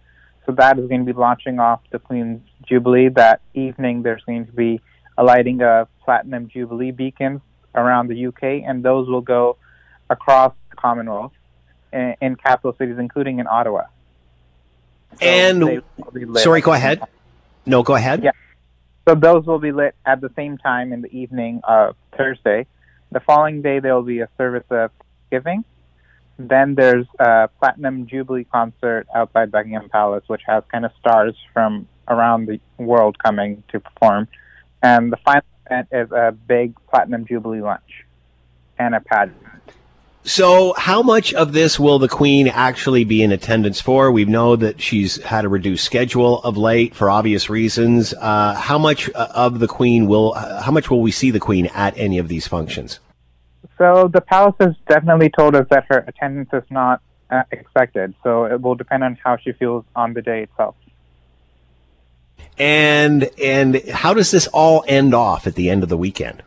So 0.47 0.53
that 0.53 0.79
is 0.79 0.89
going 0.89 1.05
to 1.05 1.13
be 1.13 1.19
launching 1.19 1.59
off 1.59 1.81
the 1.91 1.99
Queen's 1.99 2.43
Jubilee. 2.69 3.09
That 3.09 3.41
evening, 3.55 4.03
there's 4.03 4.23
going 4.25 4.47
to 4.47 4.53
be 4.53 4.81
a 5.17 5.25
lighting 5.25 5.63
of 5.63 5.89
platinum 6.05 6.49
jubilee 6.49 6.91
beacons 6.91 7.41
around 7.75 8.09
the 8.09 8.27
UK, 8.27 8.65
and 8.67 8.83
those 8.85 9.09
will 9.09 9.21
go 9.21 9.57
across 10.11 10.53
the 10.71 10.77
Commonwealth 10.77 11.33
in, 11.93 12.15
in 12.21 12.37
capital 12.37 12.75
cities, 12.79 12.97
including 12.99 13.39
in 13.39 13.47
Ottawa. 13.47 13.85
So 15.21 15.27
And 15.27 15.63
they 15.63 15.81
will 15.99 16.11
be 16.13 16.25
lit 16.25 16.43
sorry, 16.43 16.61
go 16.61 16.73
ahead. 16.73 17.01
time. 17.01 17.09
No, 17.67 17.83
go 17.83 17.95
ahead. 17.95 18.23
Yeah. 18.23 18.33
So 19.07 19.15
those 19.15 19.45
will 19.47 19.59
be 19.59 19.73
lit 19.73 19.95
at 20.07 20.21
the 20.21 20.31
same 20.37 20.59
time 20.59 20.93
in 20.93 21.03
the 21.03 21.15
evening 21.17 21.61
of 21.65 21.97
Thursday. 22.17 22.67
The 23.11 23.21
following 23.21 23.63
day 23.63 23.81
there 23.81 23.95
will 23.95 24.03
be 24.03 24.21
a 24.21 24.29
service 24.39 24.65
of 24.71 24.91
giving. 25.31 25.65
Then 26.39 26.75
there's 26.75 27.07
a 27.19 27.49
platinum 27.59 28.07
jubilee 28.07 28.45
concert 28.45 29.07
outside 29.15 29.51
Buckingham 29.51 29.89
Palace, 29.91 30.25
which 30.29 30.43
has 30.47 30.65
kind 30.71 30.85
of 30.85 30.93
stars 30.99 31.35
from 31.53 31.87
around 32.09 32.47
the 32.47 32.61
world 32.79 33.19
coming 33.19 33.63
to 33.69 33.81
perform. 33.81 34.29
And 34.83 35.13
the 35.13 35.17
final 35.19 35.43
event 35.67 35.89
is 35.93 36.11
a 36.13 36.33
big 36.33 36.75
platinum 36.89 37.27
jubilee 37.27 37.61
lunch 37.61 38.05
and 38.79 38.95
a 38.95 39.01
pageant. 39.01 39.37
So, 40.25 40.73
how 40.75 41.03
much 41.03 41.35
of 41.35 41.53
this 41.53 41.81
will 41.81 41.99
the 41.99 42.09
Queen 42.09 42.47
actually 42.47 43.03
be 43.03 43.25
in 43.25 43.33
attendance 43.33 43.81
for? 43.81 44.13
We 44.13 44.25
know 44.25 44.55
that 44.55 44.81
she's 44.81 45.21
had 45.21 45.45
a 45.45 45.49
reduced 45.49 45.85
schedule 45.85 46.41
of 46.43 46.57
late 46.57 46.95
for 46.95 47.11
obvious 47.11 47.51
reasons. 47.51 48.15
Uh, 48.15 48.55
how 48.55 48.79
much 48.79 49.11
uh, 49.17 49.29
of 49.35 49.59
the 49.59 49.67
Queen 49.67 50.07
will? 50.07 50.35
Uh, 50.35 50.63
how 50.63 50.71
much 50.71 50.91
will 50.91 51.01
we 51.01 51.11
see 51.11 51.33
the 51.33 51.41
Queen 51.41 51.67
at 51.75 51.99
any 51.99 52.19
of 52.19 52.29
these 52.29 52.47
functions? 52.47 53.01
So 53.79 54.09
the 54.13 54.21
palace 54.21 54.55
has 54.61 54.75
definitely 54.89 55.29
told 55.29 55.57
us 55.57 55.67
that 55.71 55.87
her 55.89 56.05
attendance 56.07 56.51
is 56.53 56.63
not 56.71 57.03
uh, 57.33 57.43
expected. 57.51 58.15
So 58.23 58.45
it 58.45 58.61
will 58.61 58.77
depend 58.77 59.03
on 59.03 59.19
how 59.25 59.39
she 59.39 59.51
feels 59.53 59.85
on 59.97 60.13
the 60.13 60.23
day 60.23 60.45
itself. 60.45 60.77
And 62.59 63.29
and 63.43 63.83
how 63.91 64.15
does 64.15 64.31
this 64.31 64.47
all 64.49 64.85
end 64.87 65.15
off 65.15 65.47
at 65.47 65.55
the 65.55 65.71
end 65.71 65.83
of 65.83 65.89
the 65.89 65.97
weekend? 65.97 66.43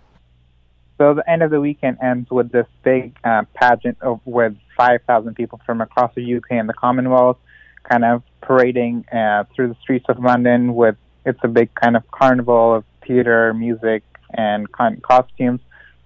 So 0.98 1.14
the 1.14 1.30
end 1.30 1.44
of 1.44 1.52
the 1.52 1.60
weekend 1.60 1.98
ends 2.02 2.30
with 2.30 2.52
this 2.52 2.68
big 2.84 3.18
uh, 3.24 3.44
pageant 3.54 3.98
of, 4.02 4.22
with 4.24 4.56
5,000 4.78 5.36
people 5.36 5.60
from 5.66 5.82
across 5.82 6.14
the 6.16 6.36
UK 6.36 6.52
and 6.52 6.70
the 6.70 6.74
Commonwealth, 6.74 7.38
kind 7.84 8.06
of 8.06 8.24
parading 8.42 9.06
uh, 9.12 9.44
through 9.54 9.68
the 9.70 9.76
streets 9.82 10.06
of 10.08 10.20
London. 10.20 10.74
With 10.74 10.96
it's 11.26 11.40
a 11.44 11.48
big 11.50 11.74
kind 11.76 11.98
of 11.98 12.10
carnival 12.12 12.76
of 12.76 12.86
theater, 13.06 13.54
music, 13.54 14.04
and 14.34 14.72
con- 14.72 15.02
costumes, 15.02 15.60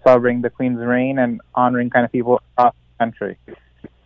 celebrating 0.03 0.41
the 0.41 0.49
Queen's 0.49 0.79
reign 0.79 1.19
and 1.19 1.41
honoring 1.53 1.89
kind 1.91 2.05
of 2.05 2.11
people 2.11 2.41
across 2.57 2.73
the 2.73 3.03
country. 3.05 3.37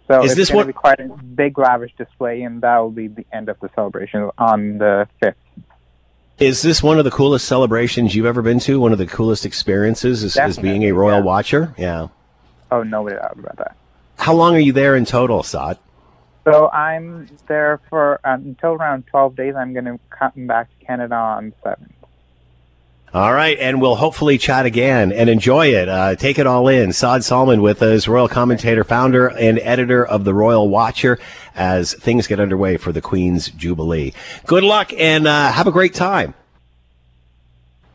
So 0.10 0.24
Is 0.24 0.32
it's 0.32 0.36
this 0.36 0.50
going 0.50 0.58
what- 0.58 0.64
to 0.64 0.68
be 0.68 0.74
quite 0.74 1.00
a 1.00 1.08
big, 1.08 1.58
lavish 1.58 1.94
display, 1.98 2.42
and 2.42 2.62
that 2.62 2.78
will 2.80 2.92
be 2.92 3.08
the 3.08 3.26
end 3.32 3.48
of 3.48 3.58
the 3.62 3.70
celebration 3.76 4.30
on 4.38 4.80
the 4.80 5.08
fifth. 5.22 5.38
Is 6.40 6.62
this 6.62 6.82
one 6.82 6.98
of 6.98 7.06
the 7.06 7.12
coolest 7.12 7.48
celebrations 7.48 8.16
you've 8.16 8.26
ever 8.26 8.42
been 8.42 8.60
to? 8.62 8.80
One 8.80 8.92
of 8.92 8.98
the 8.98 9.06
coolest 9.06 9.46
experiences 9.46 10.24
is, 10.24 10.36
is 10.36 10.58
being 10.58 10.84
a 10.84 10.92
royal 10.92 11.20
yeah. 11.20 11.24
watcher? 11.24 11.76
Yeah. 11.78 12.08
Oh, 12.72 12.82
no 12.84 13.08
doubt 13.08 13.38
about 13.38 13.58
that. 13.58 13.78
How 14.18 14.34
long 14.34 14.56
are 14.56 14.60
you 14.60 14.74
there 14.74 14.96
in 14.96 15.06
total, 15.06 15.44
Saad? 15.44 15.78
So 16.44 16.70
I'm 16.72 17.30
there 17.48 17.80
for 17.90 18.20
uh, 18.26 18.34
until 18.34 18.72
around 18.74 19.08
12 19.08 19.36
days. 19.36 19.56
I'm 19.56 19.74
going 19.74 19.86
to 19.86 20.00
come 20.10 20.48
back 20.48 20.70
to 20.78 20.86
Canada 20.86 21.16
on 21.16 21.54
the 21.64 21.70
7th. 21.70 21.93
All 23.14 23.32
right, 23.32 23.60
and 23.60 23.80
we'll 23.80 23.96
hopefully 23.96 24.40
chat 24.40 24.66
again 24.66 25.12
and 25.12 25.30
enjoy 25.30 25.68
it. 25.68 25.88
Uh, 25.88 26.16
take 26.16 26.40
it 26.40 26.48
all 26.48 26.68
in. 26.68 26.92
Saad 26.94 27.24
Salman 27.24 27.62
with 27.62 27.84
us, 27.84 28.08
royal 28.08 28.28
commentator, 28.28 28.84
founder, 28.84 29.28
and 29.28 29.60
editor 29.60 30.04
of 30.04 30.24
the 30.24 30.34
Royal 30.34 30.68
Watcher, 30.68 31.20
as 31.54 31.94
things 31.94 32.26
get 32.26 32.40
underway 32.40 32.76
for 32.78 32.92
the 32.92 33.02
Queen's 33.02 33.50
Jubilee. 33.50 34.14
Good 34.48 34.64
luck 34.64 34.92
and 34.98 35.28
uh, 35.28 35.52
have 35.52 35.68
a 35.68 35.72
great 35.72 35.94
time. 35.94 36.34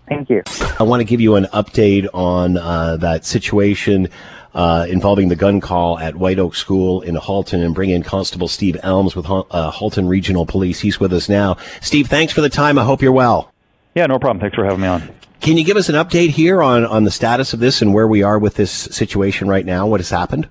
Thank 0.09 0.31
you. 0.31 0.45
I 0.79 0.85
want 0.85 1.01
to 1.01 1.05
give 1.05 1.21
you 1.21 1.35
an 1.35 1.47
update 1.47 2.07
on 2.15 2.57
uh, 2.57 2.97
that 2.99 3.25
situation 3.27 4.11
uh, 4.55 4.87
involving 4.89 5.31
the 5.31 5.37
gun 5.37 5.61
call 5.61 5.99
at 5.99 6.15
White 6.15 6.39
Oak 6.39 6.55
School 6.55 7.01
in 7.01 7.17
Halton 7.17 7.61
and 7.61 7.75
bring 7.75 7.91
in 7.91 8.05
Constable 8.05 8.47
Steve 8.47 8.77
Elms 8.85 9.17
with 9.17 9.27
Hal- 9.27 9.49
uh, 9.51 9.73
Halton 9.73 10.07
Regional 10.07 10.47
Police. 10.47 10.79
He's 10.79 11.01
with 11.01 11.13
us 11.13 11.29
now. 11.29 11.57
Steve, 11.81 12.07
thanks 12.07 12.33
for 12.33 12.41
the 12.41 12.49
time. 12.49 12.79
I 12.79 12.85
hope 12.85 13.03
you're 13.03 13.11
well. 13.11 13.53
Yeah, 13.99 14.07
no 14.07 14.21
problem. 14.21 14.39
Thanks 14.39 14.55
for 14.55 14.65
having 14.65 14.81
me 14.81 14.87
on. 14.87 15.03
Can 15.41 15.57
you 15.57 15.65
give 15.65 15.77
us 15.77 15.89
an 15.89 15.97
update 15.97 16.31
here 16.31 16.63
on, 16.63 16.87
on 16.87 17.03
the 17.03 17.11
status 17.11 17.53
of 17.53 17.59
this 17.59 17.83
and 17.83 17.93
where 17.93 18.07
we 18.07 18.23
are 18.23 18.39
with 18.39 18.55
this 18.55 18.71
situation 18.71 19.49
right 19.49 19.67
now? 19.67 19.89
What 19.89 19.99
has 19.99 20.09
happened? 20.09 20.49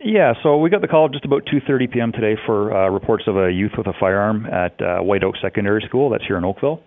Yeah, 0.00 0.32
so 0.42 0.58
we 0.58 0.68
got 0.68 0.80
the 0.80 0.88
call 0.88 1.08
just 1.08 1.24
about 1.24 1.44
2:30 1.46 1.92
p.m. 1.92 2.10
today 2.10 2.36
for 2.44 2.74
uh, 2.74 2.90
reports 2.90 3.22
of 3.28 3.36
a 3.36 3.52
youth 3.52 3.70
with 3.78 3.86
a 3.86 3.92
firearm 4.00 4.46
at 4.46 4.82
uh, 4.82 4.98
White 4.98 5.22
Oak 5.22 5.36
Secondary 5.40 5.80
School. 5.86 6.10
That's 6.10 6.26
here 6.26 6.38
in 6.38 6.44
Oakville. 6.44 6.82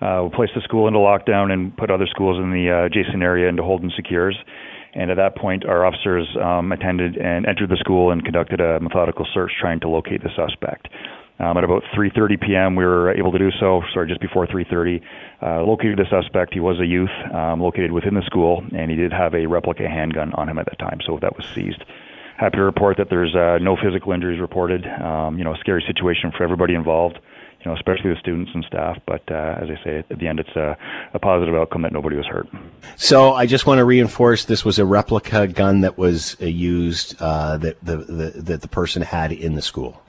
Uh, 0.00 0.28
we 0.30 0.36
placed 0.36 0.52
the 0.54 0.60
school 0.62 0.86
into 0.86 1.00
lockdown 1.00 1.50
and 1.50 1.76
put 1.76 1.90
other 1.90 2.06
schools 2.06 2.38
in 2.38 2.52
the 2.52 2.70
uh, 2.70 2.86
adjacent 2.86 3.24
area 3.24 3.48
into 3.48 3.64
hold 3.64 3.82
and 3.82 3.92
secures. 3.96 4.38
And 4.94 5.10
at 5.10 5.16
that 5.16 5.36
point, 5.36 5.64
our 5.66 5.84
officers 5.84 6.28
um, 6.40 6.70
attended 6.70 7.16
and 7.16 7.44
entered 7.44 7.70
the 7.70 7.76
school 7.78 8.12
and 8.12 8.24
conducted 8.24 8.60
a 8.60 8.78
methodical 8.78 9.26
search 9.34 9.50
trying 9.60 9.80
to 9.80 9.88
locate 9.88 10.22
the 10.22 10.30
suspect. 10.36 10.86
Um, 11.38 11.58
at 11.58 11.64
about 11.64 11.82
3:30 11.94 12.40
p.m., 12.40 12.76
we 12.76 12.84
were 12.84 13.12
able 13.12 13.30
to 13.32 13.38
do 13.38 13.50
so. 13.60 13.82
Sorry, 13.92 14.08
just 14.08 14.20
before 14.20 14.46
3:30, 14.46 15.02
uh, 15.42 15.62
located 15.62 15.98
the 15.98 16.06
suspect. 16.08 16.54
He 16.54 16.60
was 16.60 16.80
a 16.80 16.86
youth 16.86 17.10
um, 17.34 17.60
located 17.60 17.92
within 17.92 18.14
the 18.14 18.22
school, 18.22 18.64
and 18.74 18.90
he 18.90 18.96
did 18.96 19.12
have 19.12 19.34
a 19.34 19.46
replica 19.46 19.88
handgun 19.88 20.32
on 20.34 20.48
him 20.48 20.58
at 20.58 20.66
that 20.66 20.78
time. 20.78 20.98
So 21.06 21.18
that 21.20 21.36
was 21.36 21.46
seized. 21.54 21.84
Happy 22.36 22.56
to 22.56 22.62
report 22.62 22.98
that 22.98 23.08
there's 23.08 23.34
uh, 23.34 23.58
no 23.62 23.76
physical 23.76 24.12
injuries 24.12 24.40
reported. 24.40 24.86
Um, 24.86 25.38
you 25.38 25.44
know, 25.44 25.54
a 25.54 25.58
scary 25.58 25.82
situation 25.86 26.32
for 26.36 26.44
everybody 26.44 26.74
involved. 26.74 27.18
You 27.60 27.70
know, 27.70 27.76
especially 27.76 28.10
the 28.10 28.20
students 28.20 28.52
and 28.54 28.64
staff. 28.64 28.98
But 29.06 29.22
uh, 29.28 29.58
as 29.60 29.68
I 29.70 29.82
say, 29.82 30.04
at 30.08 30.18
the 30.18 30.28
end, 30.28 30.38
it's 30.38 30.54
a, 30.54 30.76
a 31.14 31.18
positive 31.18 31.54
outcome 31.54 31.82
that 31.82 31.92
nobody 31.92 32.14
was 32.16 32.26
hurt. 32.26 32.46
So 32.96 33.32
I 33.32 33.46
just 33.46 33.66
want 33.66 33.78
to 33.78 33.84
reinforce 33.84 34.44
this 34.44 34.64
was 34.64 34.78
a 34.78 34.84
replica 34.84 35.48
gun 35.48 35.80
that 35.80 35.98
was 35.98 36.36
uh, 36.40 36.44
used 36.44 37.16
uh, 37.20 37.56
that 37.56 37.82
the, 37.84 37.96
the 37.96 38.42
that 38.42 38.60
the 38.60 38.68
person 38.68 39.02
had 39.02 39.32
in 39.32 39.54
the 39.54 39.62
school. 39.62 40.00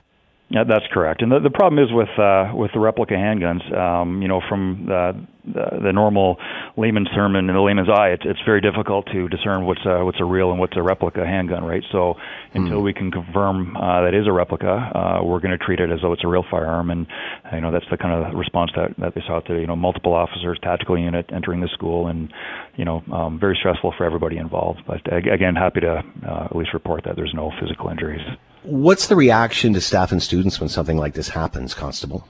Yeah, 0.49 0.63
that's 0.63 0.85
correct. 0.93 1.21
And 1.21 1.29
the, 1.29 1.39
the 1.39 1.49
problem 1.49 1.83
is 1.83 1.91
with 1.91 2.07
uh, 2.17 2.55
with 2.55 2.71
the 2.71 2.79
replica 2.79 3.15
handguns. 3.15 3.67
Um, 3.75 4.21
you 4.21 4.29
know, 4.29 4.39
from 4.47 4.85
the, 4.87 5.11
the 5.43 5.83
the 5.83 5.91
normal 5.91 6.37
layman's 6.77 7.09
sermon 7.13 7.49
and 7.49 7.55
the 7.57 7.61
layman's 7.61 7.89
eye, 7.89 8.15
it's 8.15 8.23
it's 8.23 8.39
very 8.45 8.61
difficult 8.61 9.07
to 9.11 9.27
discern 9.27 9.65
what's 9.65 9.83
a, 9.85 10.05
what's 10.05 10.21
a 10.21 10.23
real 10.23 10.51
and 10.51 10.59
what's 10.59 10.77
a 10.77 10.81
replica 10.81 11.25
handgun, 11.25 11.65
right? 11.65 11.83
So 11.91 12.15
until 12.53 12.81
we 12.81 12.93
can 12.93 13.11
confirm 13.11 13.75
uh, 13.75 14.03
that 14.03 14.13
is 14.13 14.25
a 14.25 14.31
replica, 14.31 14.71
uh, 14.71 15.19
we're 15.21 15.41
going 15.41 15.51
to 15.51 15.57
treat 15.57 15.81
it 15.81 15.91
as 15.91 15.99
though 16.01 16.13
it's 16.13 16.23
a 16.23 16.29
real 16.29 16.45
firearm. 16.49 16.91
And 16.91 17.07
you 17.51 17.59
know, 17.59 17.73
that's 17.73 17.89
the 17.91 17.97
kind 17.97 18.15
of 18.15 18.33
response 18.33 18.71
that 18.77 18.95
that 18.99 19.15
they 19.15 19.21
saw 19.27 19.41
to 19.41 19.59
you 19.59 19.67
know 19.67 19.75
multiple 19.75 20.13
officers, 20.13 20.57
tactical 20.63 20.97
unit 20.97 21.29
entering 21.33 21.59
the 21.59 21.69
school, 21.73 22.07
and 22.07 22.31
you 22.77 22.85
know, 22.85 23.03
um, 23.11 23.37
very 23.37 23.57
stressful 23.59 23.95
for 23.97 24.05
everybody 24.05 24.37
involved. 24.37 24.79
But 24.87 25.01
again, 25.11 25.55
happy 25.55 25.81
to 25.81 26.03
uh, 26.25 26.45
at 26.45 26.55
least 26.55 26.73
report 26.73 27.03
that 27.03 27.17
there's 27.17 27.33
no 27.35 27.51
physical 27.59 27.89
injuries. 27.89 28.23
What's 28.67 29.07
the 29.07 29.15
reaction 29.15 29.71
to 29.73 29.81
staff 29.81 30.11
and 30.11 30.21
students 30.21 30.59
when 30.59 30.67
something 30.67 30.97
like 30.97 31.13
this 31.13 31.29
happens, 31.29 31.73
Constable? 31.73 32.27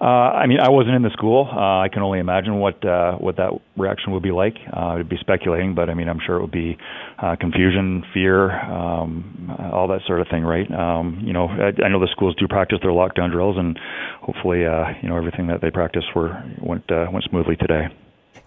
Uh, 0.00 0.04
I 0.04 0.46
mean, 0.46 0.58
I 0.58 0.70
wasn't 0.70 0.94
in 0.94 1.02
the 1.02 1.10
school. 1.10 1.46
Uh, 1.52 1.80
I 1.80 1.88
can 1.92 2.00
only 2.00 2.20
imagine 2.20 2.58
what 2.58 2.82
uh, 2.82 3.16
what 3.16 3.36
that 3.36 3.50
reaction 3.76 4.14
would 4.14 4.22
be 4.22 4.30
like. 4.30 4.56
Uh, 4.72 4.94
it'd 4.94 5.10
be 5.10 5.18
speculating, 5.20 5.74
but 5.74 5.90
I 5.90 5.94
mean, 5.94 6.08
I'm 6.08 6.20
sure 6.24 6.36
it 6.36 6.40
would 6.40 6.50
be 6.50 6.78
uh, 7.18 7.36
confusion, 7.38 8.02
fear, 8.14 8.50
um, 8.50 9.54
all 9.74 9.86
that 9.88 10.00
sort 10.06 10.22
of 10.22 10.28
thing, 10.28 10.42
right? 10.42 10.70
Um, 10.72 11.20
you 11.22 11.34
know, 11.34 11.48
I, 11.48 11.84
I 11.84 11.88
know 11.90 12.00
the 12.00 12.08
schools 12.12 12.34
do 12.36 12.48
practice 12.48 12.78
their 12.80 12.92
lockdown 12.92 13.30
drills, 13.30 13.58
and 13.58 13.78
hopefully, 14.22 14.64
uh, 14.64 14.94
you 15.02 15.10
know, 15.10 15.18
everything 15.18 15.48
that 15.48 15.60
they 15.60 15.70
practiced 15.70 16.06
were 16.14 16.42
went 16.62 16.90
uh, 16.90 17.08
went 17.12 17.26
smoothly 17.28 17.56
today. 17.56 17.88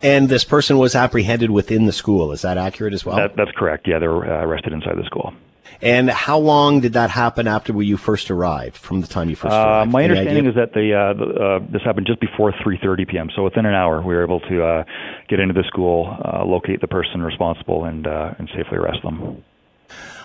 And 0.02 0.30
this 0.30 0.43
person 0.43 0.80
was 0.80 0.95
apprehended 0.95 1.52
within 1.52 1.86
the 1.86 1.93
school. 1.93 2.32
Is 2.32 2.41
that 2.41 2.58
accurate 2.58 2.95
as 2.95 3.06
well? 3.06 3.17
That, 3.17 3.36
that's 3.36 3.52
correct. 3.56 3.88
Yeah, 3.88 3.99
they 3.99 4.08
were 4.08 4.26
uh, 4.26 4.43
arrested 4.43 4.73
inside 4.73 4.97
the 4.97 5.06
school. 5.06 5.36
And 5.83 6.09
how 6.09 6.37
long 6.39 6.79
did 6.79 6.93
that 6.93 7.09
happen 7.09 7.47
after 7.47 7.79
you 7.83 7.97
first 7.97 8.31
arrived? 8.31 8.77
From 8.77 9.01
the 9.01 9.07
time 9.07 9.29
you 9.29 9.35
first 9.35 9.53
Uh, 9.53 9.57
arrived? 9.57 9.91
my 9.91 10.03
Any 10.03 10.09
understanding 10.11 10.47
idea? 10.47 10.49
is 10.49 10.55
that 10.55 10.73
the, 10.73 10.93
uh, 10.93 11.13
the 11.13 11.43
uh, 11.45 11.59
this 11.71 11.81
happened 11.83 12.07
just 12.07 12.19
before 12.21 12.51
3:30 12.53 13.07
p.m. 13.07 13.29
So 13.35 13.43
within 13.43 13.65
an 13.65 13.73
hour, 13.73 14.01
we 14.01 14.15
were 14.15 14.23
able 14.23 14.39
to 14.41 14.63
uh, 14.63 14.83
get 15.29 15.39
into 15.39 15.53
the 15.53 15.63
school, 15.67 16.15
uh, 16.23 16.43
locate 16.45 16.81
the 16.81 16.87
person 16.87 17.21
responsible, 17.21 17.85
and 17.85 18.07
uh, 18.07 18.33
and 18.39 18.47
safely 18.55 18.77
arrest 18.77 19.03
them. 19.03 19.43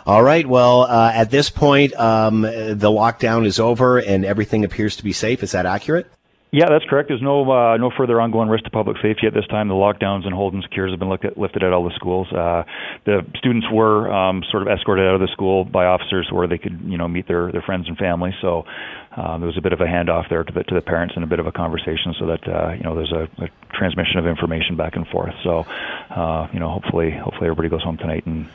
All 0.06 0.22
right. 0.22 0.46
Well, 0.46 0.82
uh, 0.84 1.10
at 1.14 1.30
this 1.30 1.50
point, 1.50 1.92
um, 2.00 2.40
the 2.42 2.90
lockdown 2.90 3.44
is 3.44 3.60
over 3.60 3.98
and 3.98 4.24
everything 4.24 4.64
appears 4.64 4.96
to 4.96 5.04
be 5.04 5.12
safe. 5.12 5.42
Is 5.42 5.52
that 5.52 5.66
accurate? 5.66 6.06
Yeah, 6.50 6.70
that's 6.70 6.84
correct. 6.88 7.08
There's 7.08 7.20
no 7.20 7.44
uh, 7.50 7.76
no 7.76 7.90
further 7.94 8.18
ongoing 8.20 8.48
risk 8.48 8.64
to 8.64 8.70
public 8.70 8.96
safety 9.02 9.26
at 9.26 9.34
this 9.34 9.46
time. 9.48 9.68
The 9.68 9.74
lockdowns 9.74 10.24
and 10.24 10.34
hold 10.34 10.54
and 10.54 10.62
secures 10.62 10.92
have 10.92 10.98
been 10.98 11.12
at, 11.12 11.36
lifted 11.36 11.62
at 11.62 11.74
all 11.74 11.84
the 11.84 11.94
schools. 11.94 12.26
Uh, 12.32 12.64
the 13.04 13.20
students 13.36 13.66
were 13.70 14.10
um, 14.10 14.42
sort 14.50 14.62
of 14.62 14.68
escorted 14.68 15.06
out 15.06 15.14
of 15.14 15.20
the 15.20 15.28
school 15.28 15.66
by 15.66 15.84
officers 15.84 16.28
where 16.32 16.46
they 16.48 16.56
could 16.56 16.80
you 16.86 16.96
know 16.96 17.06
meet 17.06 17.28
their 17.28 17.52
their 17.52 17.60
friends 17.60 17.86
and 17.86 17.98
family. 17.98 18.34
So 18.40 18.64
um, 19.14 19.42
there 19.42 19.46
was 19.46 19.58
a 19.58 19.60
bit 19.60 19.74
of 19.74 19.82
a 19.82 19.84
handoff 19.84 20.30
there 20.30 20.42
to 20.42 20.52
the 20.52 20.64
to 20.64 20.74
the 20.74 20.80
parents 20.80 21.14
and 21.16 21.22
a 21.22 21.26
bit 21.26 21.38
of 21.38 21.46
a 21.46 21.52
conversation 21.52 22.14
so 22.18 22.26
that 22.26 22.48
uh, 22.48 22.72
you 22.72 22.82
know 22.82 22.94
there's 22.94 23.12
a, 23.12 23.28
a 23.44 23.48
transmission 23.76 24.18
of 24.18 24.26
information 24.26 24.74
back 24.74 24.96
and 24.96 25.06
forth. 25.08 25.34
So 25.44 25.66
uh, 26.08 26.48
you 26.54 26.60
know 26.60 26.70
hopefully 26.70 27.10
hopefully 27.10 27.44
everybody 27.44 27.68
goes 27.68 27.82
home 27.82 27.98
tonight 27.98 28.24
and 28.24 28.48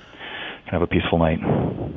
have 0.74 0.82
a 0.82 0.88
peaceful 0.88 1.20
night. 1.20 1.40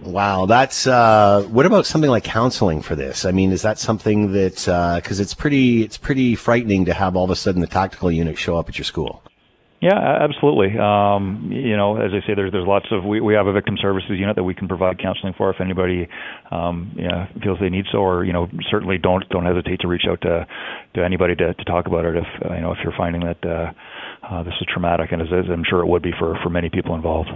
Wow, 0.05 0.47
that's 0.47 0.87
uh, 0.87 1.43
what 1.51 1.67
about 1.67 1.87
something 1.87 2.11
like 2.11 2.25
counseling 2.25 2.83
for 2.83 2.95
this? 2.95 3.25
I 3.25 3.33
mean, 3.33 3.53
is 3.53 3.63
that 3.63 3.79
something 3.79 4.33
that 4.33 4.55
because 5.03 5.21
it's 5.21 5.35
pretty 5.35 5.83
it's 5.83 5.99
pretty 5.99 6.35
frightening 6.35 6.85
to 6.85 6.95
have 6.95 7.17
all 7.17 7.25
of 7.25 7.31
a 7.31 7.37
sudden 7.37 7.61
the 7.61 7.67
tactical 7.67 8.11
unit 8.11 8.39
show 8.39 8.57
up 8.57 8.69
at 8.69 8.79
your 8.79 8.85
school? 8.85 9.23
Yeah, 9.81 9.99
absolutely. 9.99 10.79
Um, 10.79 11.51
you 11.53 11.77
know, 11.77 11.97
as 12.01 12.11
I 12.13 12.27
say, 12.27 12.35
there's 12.35 12.51
there's 12.51 12.67
lots 12.67 12.87
of 12.91 13.05
we, 13.05 13.21
we 13.21 13.35
have 13.35 13.47
a 13.47 13.53
victim 13.53 13.77
services 13.81 14.19
unit 14.19 14.35
that 14.37 14.45
we 14.45 14.55
can 14.55 14.69
provide 14.69 14.99
counseling 14.99 15.35
for 15.37 15.51
if 15.51 15.61
anybody 15.61 16.09
um, 16.51 16.93
yeah, 16.97 17.29
feels 17.43 17.59
they 17.61 17.69
need 17.69 17.85
so, 17.93 17.99
or 17.99 18.25
you 18.25 18.33
know, 18.33 18.49
certainly 18.71 18.97
don't 18.97 19.29
don't 19.29 19.45
hesitate 19.45 19.81
to 19.81 19.89
reach 19.89 20.05
out 20.09 20.21
to 20.23 20.47
to 20.95 21.05
anybody 21.05 21.35
to, 21.37 21.53
to 21.53 21.65
talk 21.65 21.87
about 21.87 22.07
it 22.07 22.17
if 22.17 22.27
uh, 22.45 22.55
you 22.55 22.61
know 22.63 22.73
if 22.73 22.79
you're 22.83 22.95
finding 22.97 23.23
that 23.25 23.45
uh, 23.45 23.73
uh, 24.31 24.43
this 24.43 24.55
is 24.61 24.67
traumatic, 24.69 25.13
and 25.13 25.23
as, 25.23 25.29
as 25.33 25.47
I'm 25.51 25.65
sure 25.65 25.81
it 25.81 25.87
would 25.87 26.03
be 26.03 26.13
for 26.19 26.39
for 26.43 26.51
many 26.51 26.69
people 26.69 26.95
involved. 26.95 27.31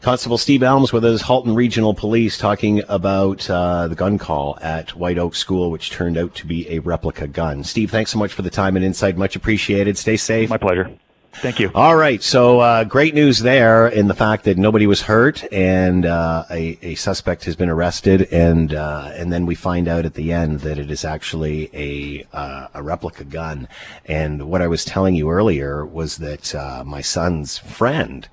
Constable 0.00 0.38
Steve 0.38 0.62
Elms 0.62 0.92
with 0.92 1.04
us, 1.04 1.22
Halton 1.22 1.54
Regional 1.54 1.94
Police, 1.94 2.36
talking 2.36 2.82
about 2.88 3.48
uh, 3.48 3.86
the 3.86 3.94
gun 3.94 4.18
call 4.18 4.58
at 4.60 4.96
White 4.96 5.18
Oak 5.18 5.36
School, 5.36 5.70
which 5.70 5.90
turned 5.90 6.18
out 6.18 6.34
to 6.36 6.46
be 6.46 6.68
a 6.68 6.80
replica 6.80 7.28
gun. 7.28 7.62
Steve, 7.62 7.90
thanks 7.90 8.10
so 8.10 8.18
much 8.18 8.32
for 8.32 8.42
the 8.42 8.50
time 8.50 8.74
and 8.74 8.84
insight. 8.84 9.16
Much 9.16 9.36
appreciated. 9.36 9.96
Stay 9.96 10.16
safe. 10.16 10.50
My 10.50 10.58
pleasure. 10.58 10.90
Thank 11.36 11.58
you. 11.58 11.70
All 11.74 11.96
right. 11.96 12.22
So, 12.22 12.60
uh, 12.60 12.84
great 12.84 13.14
news 13.14 13.38
there 13.38 13.88
in 13.88 14.06
the 14.06 14.14
fact 14.14 14.44
that 14.44 14.58
nobody 14.58 14.86
was 14.86 15.02
hurt 15.02 15.42
and 15.52 16.04
uh, 16.04 16.44
a, 16.50 16.78
a, 16.82 16.94
suspect 16.94 17.44
has 17.44 17.56
been 17.56 17.70
arrested, 17.70 18.28
and 18.30 18.74
uh, 18.74 19.10
and 19.14 19.32
then 19.32 19.46
we 19.46 19.54
find 19.54 19.88
out 19.88 20.04
at 20.04 20.14
the 20.14 20.30
end 20.32 20.60
that 20.60 20.78
it 20.78 20.90
is 20.90 21.04
actually 21.04 21.70
a 21.72 22.26
uh, 22.36 22.68
a 22.74 22.82
replica 22.82 23.24
gun. 23.24 23.66
And 24.04 24.48
what 24.48 24.60
I 24.60 24.66
was 24.66 24.84
telling 24.84 25.14
you 25.14 25.30
earlier 25.30 25.86
was 25.86 26.18
that 26.18 26.54
uh, 26.54 26.84
my 26.84 27.00
son's 27.00 27.58
friend 27.58 28.28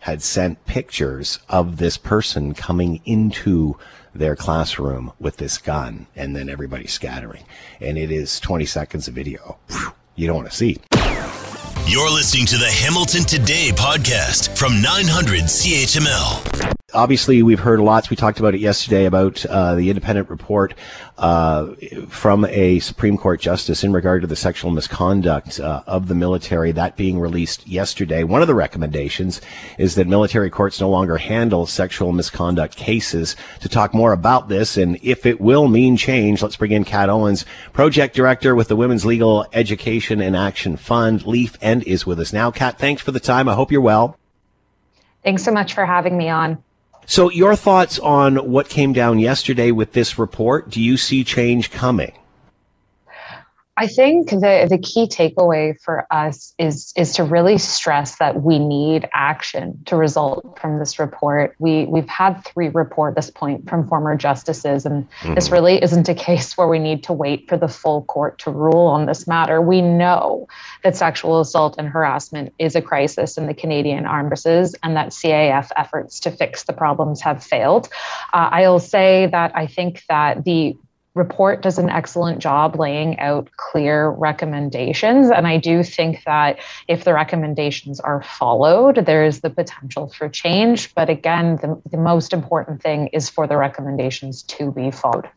had 0.00 0.22
sent 0.22 0.64
pictures 0.66 1.38
of 1.48 1.78
this 1.78 1.96
person 1.96 2.54
coming 2.54 3.00
into 3.04 3.78
their 4.14 4.36
classroom 4.36 5.12
with 5.18 5.38
this 5.38 5.58
gun, 5.58 6.06
and 6.14 6.36
then 6.36 6.48
everybody 6.50 6.86
scattering. 6.86 7.44
And 7.80 7.96
it 7.96 8.10
is 8.10 8.38
20 8.40 8.66
seconds 8.66 9.08
of 9.08 9.14
video. 9.14 9.58
You 10.16 10.26
don't 10.26 10.36
want 10.36 10.50
to 10.50 10.56
see. 10.56 10.78
You're 11.86 12.10
listening 12.10 12.46
to 12.46 12.56
the 12.58 12.70
Hamilton 12.70 13.24
Today 13.24 13.70
podcast 13.74 14.56
from 14.56 14.80
900 14.80 15.42
CHML 15.42 16.81
obviously 16.94 17.42
we've 17.42 17.60
heard 17.60 17.80
lots. 17.80 18.10
We 18.10 18.16
talked 18.16 18.38
about 18.38 18.54
it 18.54 18.60
yesterday 18.60 19.04
about 19.04 19.44
uh, 19.46 19.74
the 19.74 19.88
independent 19.88 20.30
report 20.30 20.74
uh, 21.18 21.68
from 22.08 22.44
a 22.46 22.78
Supreme 22.80 23.16
Court 23.16 23.40
justice 23.40 23.84
in 23.84 23.92
regard 23.92 24.22
to 24.22 24.26
the 24.26 24.36
sexual 24.36 24.70
misconduct 24.70 25.60
uh, 25.60 25.82
of 25.86 26.08
the 26.08 26.14
military. 26.14 26.72
That 26.72 26.96
being 26.96 27.18
released 27.18 27.66
yesterday. 27.66 28.24
One 28.24 28.42
of 28.42 28.48
the 28.48 28.54
recommendations 28.54 29.40
is 29.78 29.94
that 29.94 30.06
military 30.06 30.50
courts 30.50 30.80
no 30.80 30.90
longer 30.90 31.18
handle 31.18 31.66
sexual 31.66 32.12
misconduct 32.12 32.76
cases. 32.76 33.36
To 33.60 33.68
talk 33.68 33.94
more 33.94 34.12
about 34.12 34.48
this 34.48 34.76
and 34.76 34.98
if 35.02 35.26
it 35.26 35.40
will 35.40 35.68
mean 35.68 35.96
change, 35.96 36.42
let's 36.42 36.56
bring 36.56 36.72
in 36.72 36.84
Kat 36.84 37.08
Owens, 37.08 37.44
project 37.72 38.14
director 38.14 38.54
with 38.54 38.68
the 38.68 38.76
Women's 38.76 39.04
Legal 39.04 39.46
Education 39.52 40.20
and 40.20 40.36
Action 40.36 40.76
Fund, 40.76 41.26
LEAF, 41.26 41.56
and 41.60 41.82
is 41.84 42.06
with 42.06 42.20
us 42.20 42.32
now. 42.32 42.50
Kat, 42.50 42.78
thanks 42.78 43.02
for 43.02 43.12
the 43.12 43.20
time. 43.20 43.48
I 43.48 43.54
hope 43.54 43.70
you're 43.70 43.80
well. 43.80 44.18
Thanks 45.22 45.44
so 45.44 45.52
much 45.52 45.74
for 45.74 45.86
having 45.86 46.16
me 46.16 46.28
on. 46.28 46.62
So, 47.06 47.30
your 47.30 47.56
thoughts 47.56 47.98
on 47.98 48.36
what 48.36 48.68
came 48.68 48.92
down 48.92 49.18
yesterday 49.18 49.70
with 49.70 49.92
this 49.92 50.18
report? 50.18 50.70
Do 50.70 50.80
you 50.80 50.96
see 50.96 51.24
change 51.24 51.70
coming? 51.70 52.12
I 53.82 53.88
think 53.88 54.30
the, 54.30 54.68
the 54.70 54.78
key 54.78 55.08
takeaway 55.08 55.74
for 55.80 56.06
us 56.12 56.54
is 56.56 56.92
is 56.96 57.12
to 57.14 57.24
really 57.24 57.58
stress 57.58 58.16
that 58.18 58.44
we 58.44 58.60
need 58.60 59.08
action 59.12 59.82
to 59.86 59.96
result 59.96 60.56
from 60.60 60.78
this 60.78 61.00
report. 61.00 61.56
We 61.58 61.86
we've 61.86 62.08
had 62.08 62.44
three 62.44 62.68
report 62.68 63.16
this 63.16 63.28
point 63.28 63.68
from 63.68 63.88
former 63.88 64.16
justices, 64.16 64.86
and 64.86 65.10
mm-hmm. 65.10 65.34
this 65.34 65.50
really 65.50 65.82
isn't 65.82 66.08
a 66.08 66.14
case 66.14 66.56
where 66.56 66.68
we 66.68 66.78
need 66.78 67.02
to 67.02 67.12
wait 67.12 67.48
for 67.48 67.56
the 67.56 67.66
full 67.66 68.04
court 68.04 68.38
to 68.38 68.52
rule 68.52 68.86
on 68.86 69.06
this 69.06 69.26
matter. 69.26 69.60
We 69.60 69.80
know 69.80 70.46
that 70.84 70.94
sexual 70.94 71.40
assault 71.40 71.74
and 71.76 71.88
harassment 71.88 72.54
is 72.60 72.76
a 72.76 72.82
crisis 72.82 73.36
in 73.36 73.48
the 73.48 73.54
Canadian 73.54 74.06
Armed 74.06 74.30
Forces, 74.30 74.76
and 74.84 74.94
that 74.94 75.08
CAF 75.08 75.72
efforts 75.76 76.20
to 76.20 76.30
fix 76.30 76.62
the 76.62 76.72
problems 76.72 77.20
have 77.20 77.42
failed. 77.42 77.88
Uh, 78.32 78.48
I'll 78.52 78.78
say 78.78 79.26
that 79.32 79.50
I 79.56 79.66
think 79.66 80.04
that 80.08 80.44
the 80.44 80.76
report 81.14 81.62
does 81.62 81.78
an 81.78 81.90
excellent 81.90 82.38
job 82.38 82.78
laying 82.78 83.18
out 83.18 83.50
clear 83.56 84.08
recommendations. 84.08 85.30
And 85.30 85.46
I 85.46 85.58
do 85.58 85.82
think 85.82 86.24
that 86.24 86.58
if 86.88 87.04
the 87.04 87.12
recommendations 87.12 88.00
are 88.00 88.22
followed, 88.22 89.04
there 89.04 89.24
is 89.24 89.40
the 89.40 89.50
potential 89.50 90.08
for 90.08 90.28
change. 90.28 90.94
But 90.94 91.10
again, 91.10 91.56
the, 91.56 91.80
the 91.90 91.98
most 91.98 92.32
important 92.32 92.82
thing 92.82 93.08
is 93.08 93.28
for 93.28 93.46
the 93.46 93.56
recommendations 93.56 94.42
to 94.44 94.72
be 94.72 94.90
followed. 94.90 95.28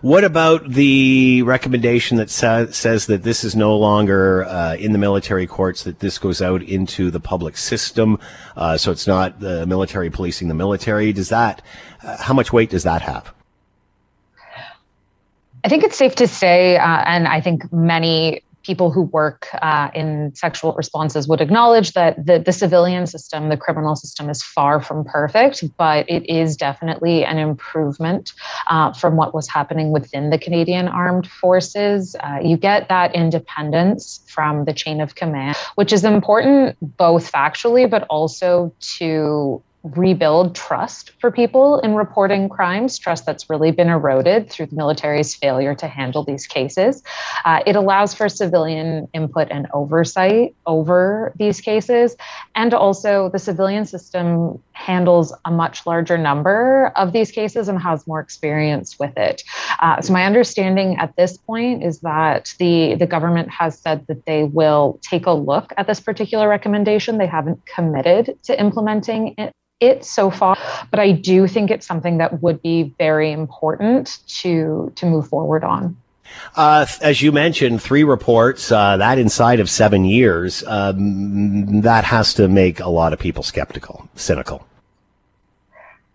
What 0.00 0.22
about 0.22 0.70
the 0.70 1.42
recommendation 1.42 2.16
that 2.18 2.30
sa- 2.30 2.66
says 2.70 3.06
that 3.06 3.24
this 3.24 3.42
is 3.42 3.56
no 3.56 3.76
longer 3.76 4.44
uh, 4.44 4.76
in 4.76 4.92
the 4.92 4.98
military 4.98 5.46
courts, 5.46 5.82
that 5.82 5.98
this 5.98 6.18
goes 6.18 6.40
out 6.40 6.62
into 6.62 7.10
the 7.10 7.18
public 7.18 7.56
system, 7.56 8.20
uh, 8.56 8.76
so 8.76 8.92
it's 8.92 9.08
not 9.08 9.40
the 9.40 9.66
military 9.66 10.08
policing 10.08 10.46
the 10.46 10.54
military? 10.54 11.12
Does 11.12 11.30
that, 11.30 11.62
uh, 12.02 12.16
how 12.16 12.32
much 12.32 12.52
weight 12.52 12.70
does 12.70 12.84
that 12.84 13.02
have? 13.02 13.34
I 15.64 15.68
think 15.68 15.84
it's 15.84 15.96
safe 15.96 16.14
to 16.16 16.26
say, 16.26 16.76
uh, 16.76 17.04
and 17.06 17.28
I 17.28 17.40
think 17.40 17.72
many 17.72 18.42
people 18.62 18.90
who 18.90 19.02
work 19.02 19.48
uh, 19.60 19.90
in 19.94 20.32
sexual 20.34 20.72
responses 20.74 21.26
would 21.28 21.40
acknowledge 21.40 21.92
that 21.92 22.24
the, 22.24 22.38
the 22.38 22.52
civilian 22.52 23.06
system, 23.06 23.48
the 23.48 23.56
criminal 23.56 23.96
system, 23.96 24.30
is 24.30 24.42
far 24.42 24.80
from 24.80 25.04
perfect, 25.04 25.64
but 25.76 26.08
it 26.08 26.28
is 26.28 26.56
definitely 26.56 27.24
an 27.24 27.38
improvement 27.38 28.32
uh, 28.68 28.92
from 28.92 29.16
what 29.16 29.34
was 29.34 29.48
happening 29.48 29.90
within 29.90 30.30
the 30.30 30.38
Canadian 30.38 30.88
Armed 30.88 31.26
Forces. 31.26 32.14
Uh, 32.20 32.38
you 32.42 32.56
get 32.56 32.88
that 32.88 33.14
independence 33.14 34.20
from 34.28 34.64
the 34.64 34.72
chain 34.72 35.00
of 35.00 35.14
command, 35.14 35.56
which 35.74 35.92
is 35.92 36.04
important 36.04 36.76
both 36.96 37.30
factually, 37.30 37.88
but 37.88 38.06
also 38.08 38.72
to 38.80 39.62
rebuild 39.82 40.54
trust 40.54 41.10
for 41.20 41.30
people 41.30 41.80
in 41.80 41.94
reporting 41.94 42.48
crimes, 42.48 42.98
trust 42.98 43.26
that's 43.26 43.50
really 43.50 43.72
been 43.72 43.88
eroded 43.88 44.48
through 44.50 44.66
the 44.66 44.76
military's 44.76 45.34
failure 45.34 45.74
to 45.74 45.88
handle 45.88 46.22
these 46.24 46.46
cases. 46.46 47.02
Uh, 47.44 47.60
it 47.66 47.74
allows 47.74 48.14
for 48.14 48.28
civilian 48.28 49.08
input 49.12 49.48
and 49.50 49.66
oversight 49.74 50.54
over 50.66 51.32
these 51.36 51.60
cases. 51.60 52.16
And 52.54 52.72
also, 52.72 53.28
the 53.30 53.38
civilian 53.38 53.84
system 53.84 54.62
handles 54.82 55.32
a 55.44 55.50
much 55.50 55.86
larger 55.86 56.18
number 56.18 56.92
of 56.96 57.12
these 57.12 57.30
cases 57.30 57.68
and 57.68 57.80
has 57.80 58.06
more 58.06 58.20
experience 58.20 58.98
with 58.98 59.16
it. 59.16 59.42
Uh, 59.80 60.00
so, 60.00 60.12
my 60.12 60.24
understanding 60.24 60.96
at 60.98 61.14
this 61.16 61.36
point 61.36 61.82
is 61.82 62.00
that 62.00 62.52
the, 62.58 62.96
the 62.96 63.06
government 63.06 63.48
has 63.50 63.78
said 63.78 64.06
that 64.08 64.26
they 64.26 64.44
will 64.44 64.98
take 65.02 65.26
a 65.26 65.32
look 65.32 65.72
at 65.76 65.86
this 65.86 66.00
particular 66.00 66.48
recommendation. 66.48 67.18
They 67.18 67.26
haven't 67.26 67.64
committed 67.66 68.36
to 68.44 68.58
implementing 68.58 69.34
it 69.38 69.52
it 69.80 70.04
so 70.04 70.30
far, 70.30 70.56
but 70.92 71.00
I 71.00 71.10
do 71.10 71.48
think 71.48 71.70
it's 71.72 71.84
something 71.84 72.18
that 72.18 72.40
would 72.40 72.62
be 72.62 72.94
very 72.98 73.32
important 73.32 74.20
to 74.42 74.92
to 74.94 75.06
move 75.06 75.26
forward 75.28 75.64
on. 75.64 75.96
Uh, 76.56 76.86
as 77.00 77.20
you 77.20 77.32
mentioned, 77.32 77.82
three 77.82 78.04
reports, 78.04 78.70
uh, 78.72 78.96
that 78.96 79.18
inside 79.18 79.60
of 79.60 79.68
seven 79.68 80.04
years, 80.04 80.64
um, 80.66 81.82
that 81.82 82.04
has 82.04 82.34
to 82.34 82.48
make 82.48 82.80
a 82.80 82.88
lot 82.88 83.12
of 83.12 83.18
people 83.18 83.42
skeptical, 83.42 84.08
cynical. 84.14 84.66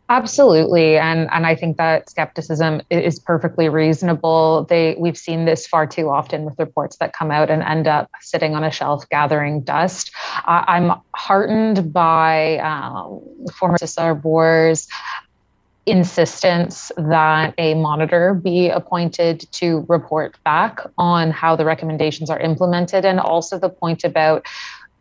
Absolutely, 0.09 0.97
and 0.97 1.29
and 1.33 1.45
I 1.45 1.53
think 1.53 1.75
that 1.77 2.09
skepticism 2.09 2.81
is 2.89 3.19
perfectly 3.19 3.67
reasonable. 3.67 4.65
They 4.69 4.95
we've 4.97 5.17
seen 5.17 5.43
this 5.43 5.67
far 5.67 5.85
too 5.85 6.09
often 6.09 6.45
with 6.45 6.57
reports 6.57 6.95
that 6.97 7.11
come 7.11 7.29
out 7.29 7.49
and 7.49 7.61
end 7.61 7.87
up 7.87 8.09
sitting 8.21 8.55
on 8.55 8.63
a 8.63 8.71
shelf 8.71 9.07
gathering 9.09 9.61
dust. 9.61 10.11
Uh, 10.45 10.63
I'm 10.65 10.93
heartened 11.13 11.91
by 11.91 12.57
um, 12.59 13.19
former 13.53 13.77
Justice 13.77 13.97
Arbour's 13.97 14.87
insistence 15.87 16.91
that 16.97 17.53
a 17.57 17.73
monitor 17.73 18.33
be 18.33 18.69
appointed 18.69 19.45
to 19.53 19.85
report 19.87 20.37
back 20.43 20.81
on 20.97 21.31
how 21.31 21.55
the 21.55 21.63
recommendations 21.63 22.29
are 22.29 22.39
implemented 22.39 23.05
and 23.05 23.21
also 23.21 23.57
the 23.57 23.69
point 23.69 24.03
about 24.03 24.45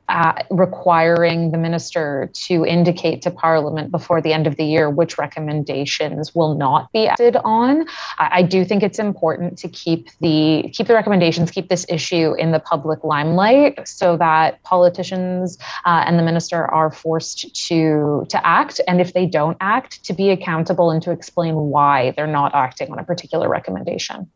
uh, 0.08 0.34
requiring 0.50 1.50
the 1.50 1.58
minister 1.58 2.30
to 2.32 2.64
indicate 2.64 3.22
to 3.22 3.30
Parliament 3.30 3.90
before 3.90 4.22
the 4.22 4.32
end 4.32 4.46
of 4.46 4.56
the 4.56 4.64
year 4.64 4.88
which 4.88 5.18
recommendations 5.18 6.34
will 6.34 6.54
not 6.54 6.92
be 6.92 7.08
acted 7.08 7.36
on. 7.36 7.86
I, 8.18 8.38
I, 8.38 8.42
do 8.42 8.64
think 8.64 8.84
it's 8.84 9.00
important 9.00 9.58
to 9.58 9.68
keep 9.68 10.08
the 10.20 10.70
keep 10.72 10.86
the 10.86 10.94
recommendations, 10.94 11.50
keep 11.50 11.68
this 11.68 11.84
issue 11.88 12.34
in 12.34 12.52
the 12.52 12.60
public 12.60 13.02
limelight, 13.02 13.86
so 13.88 14.16
that 14.18 14.62
politicians 14.62 15.58
uh, 15.84 16.04
and 16.06 16.18
the 16.18 16.22
minister 16.22 16.66
are 16.66 16.90
forced 16.92 17.54
to 17.66 18.26
to 18.28 18.46
act, 18.46 18.80
and 18.86 19.00
if 19.00 19.12
they 19.12 19.26
don't 19.26 19.56
act, 19.60 20.04
to 20.04 20.12
be 20.12 20.30
accountable 20.30 20.90
and 20.90 21.02
to 21.02 21.10
explain 21.10 21.54
why 21.54 22.12
they're 22.12 22.26
not 22.26 22.54
acting 22.54 22.92
on 22.92 22.98
a 22.98 23.04
particular 23.04 23.48
recommendation. 23.48 24.30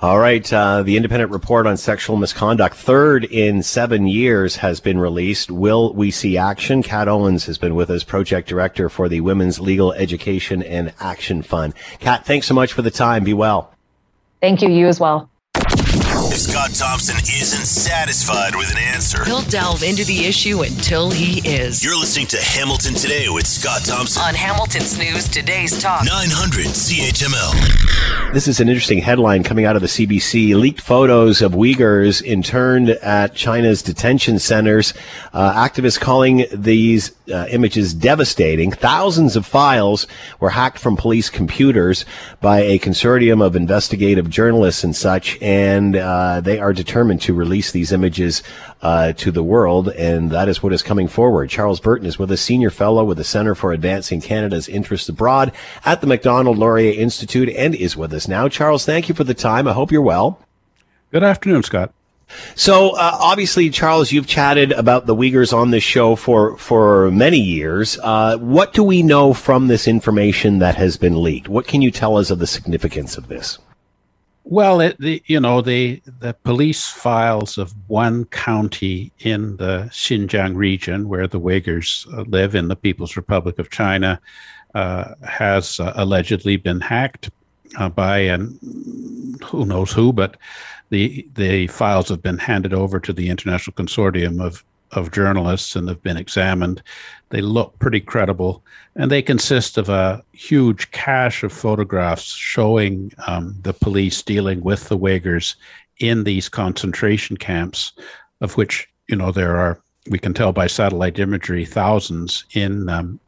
All 0.00 0.18
right. 0.18 0.52
Uh, 0.52 0.82
the 0.82 0.96
independent 0.96 1.30
report 1.30 1.66
on 1.66 1.76
sexual 1.76 2.16
misconduct, 2.16 2.74
third 2.74 3.24
in 3.24 3.62
seven 3.62 4.06
years, 4.06 4.56
has 4.56 4.80
been 4.80 4.98
released. 4.98 5.50
Will 5.50 5.92
we 5.94 6.10
see 6.10 6.36
action? 6.36 6.82
Kat 6.82 7.08
Owens 7.08 7.46
has 7.46 7.58
been 7.58 7.74
with 7.74 7.90
us, 7.90 8.02
project 8.02 8.48
director 8.48 8.88
for 8.88 9.08
the 9.08 9.20
Women's 9.20 9.60
Legal 9.60 9.92
Education 9.92 10.62
and 10.62 10.92
Action 10.98 11.42
Fund. 11.42 11.74
Kat, 12.00 12.26
thanks 12.26 12.46
so 12.46 12.54
much 12.54 12.72
for 12.72 12.82
the 12.82 12.90
time. 12.90 13.24
Be 13.24 13.34
well. 13.34 13.72
Thank 14.40 14.62
you. 14.62 14.68
You 14.68 14.88
as 14.88 14.98
well. 14.98 15.30
Scott 15.54 16.70
Thompson 16.74 17.16
isn't 17.16 17.31
satisfied 17.72 18.54
with 18.54 18.70
an 18.70 18.78
answer. 18.78 19.24
He'll 19.24 19.42
delve 19.42 19.82
into 19.82 20.04
the 20.04 20.26
issue 20.26 20.62
until 20.62 21.10
he 21.10 21.40
is. 21.48 21.82
You're 21.82 21.98
listening 21.98 22.26
to 22.28 22.36
Hamilton 22.36 22.94
Today 22.94 23.28
with 23.30 23.46
Scott 23.46 23.82
Thompson 23.84 24.22
On 24.22 24.34
Hamilton's 24.34 24.98
News 24.98 25.26
Today's 25.28 25.80
Talk. 25.80 26.04
900 26.04 26.66
CHML. 26.66 28.32
This 28.34 28.48
is 28.48 28.60
an 28.60 28.68
interesting 28.68 28.98
headline 28.98 29.42
coming 29.42 29.64
out 29.64 29.76
of 29.76 29.82
the 29.82 29.88
CBC. 29.88 30.54
Leaked 30.54 30.80
photos 30.80 31.40
of 31.40 31.52
Uyghurs 31.52 32.22
interned 32.22 32.90
at 32.90 33.34
China's 33.34 33.82
detention 33.82 34.38
centers. 34.38 34.92
Uh, 35.32 35.52
activists 35.54 35.98
calling 35.98 36.44
these 36.52 37.12
uh, 37.32 37.46
images 37.50 37.94
devastating. 37.94 38.72
Thousands 38.72 39.36
of 39.36 39.46
files 39.46 40.06
were 40.40 40.50
hacked 40.50 40.78
from 40.78 40.96
police 40.96 41.30
computers 41.30 42.04
by 42.40 42.60
a 42.60 42.78
consortium 42.78 43.42
of 43.42 43.54
investigative 43.54 44.28
journalists 44.28 44.82
and 44.84 44.94
such, 44.96 45.40
and 45.40 45.96
uh, 45.96 46.40
they 46.40 46.58
are 46.58 46.72
determined 46.72 47.20
to 47.22 47.34
release 47.34 47.61
these 47.70 47.92
images 47.92 48.42
uh, 48.80 49.12
to 49.12 49.30
the 49.30 49.42
world, 49.42 49.88
and 49.90 50.30
that 50.30 50.48
is 50.48 50.62
what 50.62 50.72
is 50.72 50.82
coming 50.82 51.06
forward. 51.06 51.50
Charles 51.50 51.78
Burton 51.78 52.06
is 52.06 52.18
with 52.18 52.32
a 52.32 52.36
senior 52.36 52.70
fellow 52.70 53.04
with 53.04 53.18
the 53.18 53.24
Center 53.24 53.54
for 53.54 53.72
Advancing 53.72 54.20
Canada's 54.20 54.68
Interests 54.68 55.08
Abroad 55.08 55.52
at 55.84 56.00
the 56.00 56.06
Macdonald 56.06 56.58
Laurier 56.58 56.98
Institute 56.98 57.50
and 57.50 57.74
is 57.74 57.96
with 57.96 58.12
us 58.12 58.26
now. 58.26 58.48
Charles, 58.48 58.84
thank 58.84 59.08
you 59.08 59.14
for 59.14 59.24
the 59.24 59.34
time. 59.34 59.68
I 59.68 59.72
hope 59.72 59.92
you're 59.92 60.02
well. 60.02 60.40
Good 61.12 61.22
afternoon, 61.22 61.62
Scott. 61.62 61.92
So 62.54 62.90
uh, 62.90 63.18
obviously, 63.20 63.70
Charles, 63.70 64.12
you've 64.12 64.26
chatted 64.26 64.72
about 64.72 65.06
the 65.06 65.14
Uyghurs 65.14 65.52
on 65.52 65.70
this 65.70 65.82
show 65.82 66.16
for 66.16 66.56
for 66.56 67.10
many 67.10 67.38
years. 67.38 67.98
Uh, 68.02 68.38
what 68.38 68.72
do 68.72 68.82
we 68.82 69.02
know 69.02 69.34
from 69.34 69.68
this 69.68 69.86
information 69.86 70.58
that 70.58 70.76
has 70.76 70.96
been 70.96 71.22
leaked? 71.22 71.48
What 71.48 71.66
can 71.66 71.82
you 71.82 71.90
tell 71.90 72.16
us 72.16 72.30
of 72.30 72.38
the 72.38 72.46
significance 72.46 73.16
of 73.16 73.28
this? 73.28 73.58
Well, 74.44 74.80
it, 74.80 74.98
the, 74.98 75.22
you 75.26 75.40
know 75.40 75.60
the 75.60 76.02
the 76.18 76.34
police 76.34 76.88
files 76.88 77.58
of 77.58 77.74
one 77.88 78.24
county 78.26 79.12
in 79.20 79.56
the 79.56 79.88
Xinjiang 79.90 80.56
region 80.56 81.08
where 81.08 81.28
the 81.28 81.40
Uyghurs 81.40 82.12
uh, 82.12 82.22
live 82.22 82.54
in 82.54 82.68
the 82.68 82.76
People's 82.76 83.16
Republic 83.16 83.58
of 83.58 83.70
China 83.70 84.20
uh, 84.74 85.14
has 85.24 85.78
uh, 85.78 85.92
allegedly 85.94 86.56
been 86.56 86.80
hacked 86.80 87.30
uh, 87.78 87.88
by 87.88 88.18
and 88.18 88.58
who 89.44 89.64
knows 89.64 89.92
who, 89.92 90.12
but 90.12 90.36
the 90.90 91.26
the 91.34 91.68
files 91.68 92.08
have 92.08 92.22
been 92.22 92.38
handed 92.38 92.74
over 92.74 92.98
to 92.98 93.12
the 93.12 93.30
international 93.30 93.74
consortium 93.74 94.44
of 94.44 94.64
of 94.92 95.10
journalists 95.10 95.76
and 95.76 95.88
have 95.88 96.02
been 96.02 96.16
examined. 96.16 96.82
They 97.30 97.40
look 97.40 97.78
pretty 97.78 98.00
credible, 98.00 98.62
and 98.96 99.10
they 99.10 99.22
consist 99.22 99.78
of 99.78 99.88
a 99.88 100.22
huge 100.32 100.90
cache 100.90 101.42
of 101.42 101.52
photographs 101.52 102.34
showing 102.34 103.12
um, 103.26 103.56
the 103.62 103.72
police 103.72 104.22
dealing 104.22 104.62
with 104.62 104.88
the 104.88 104.98
Uyghurs 104.98 105.56
in 105.98 106.24
these 106.24 106.48
concentration 106.48 107.36
camps, 107.36 107.92
of 108.40 108.56
which 108.56 108.88
you 109.08 109.16
know 109.16 109.32
there 109.32 109.56
are. 109.56 109.80
We 110.10 110.18
can 110.18 110.34
tell 110.34 110.52
by 110.52 110.66
satellite 110.66 111.18
imagery 111.18 111.64
thousands 111.64 112.44
in 112.52 112.88
um, 112.88 113.20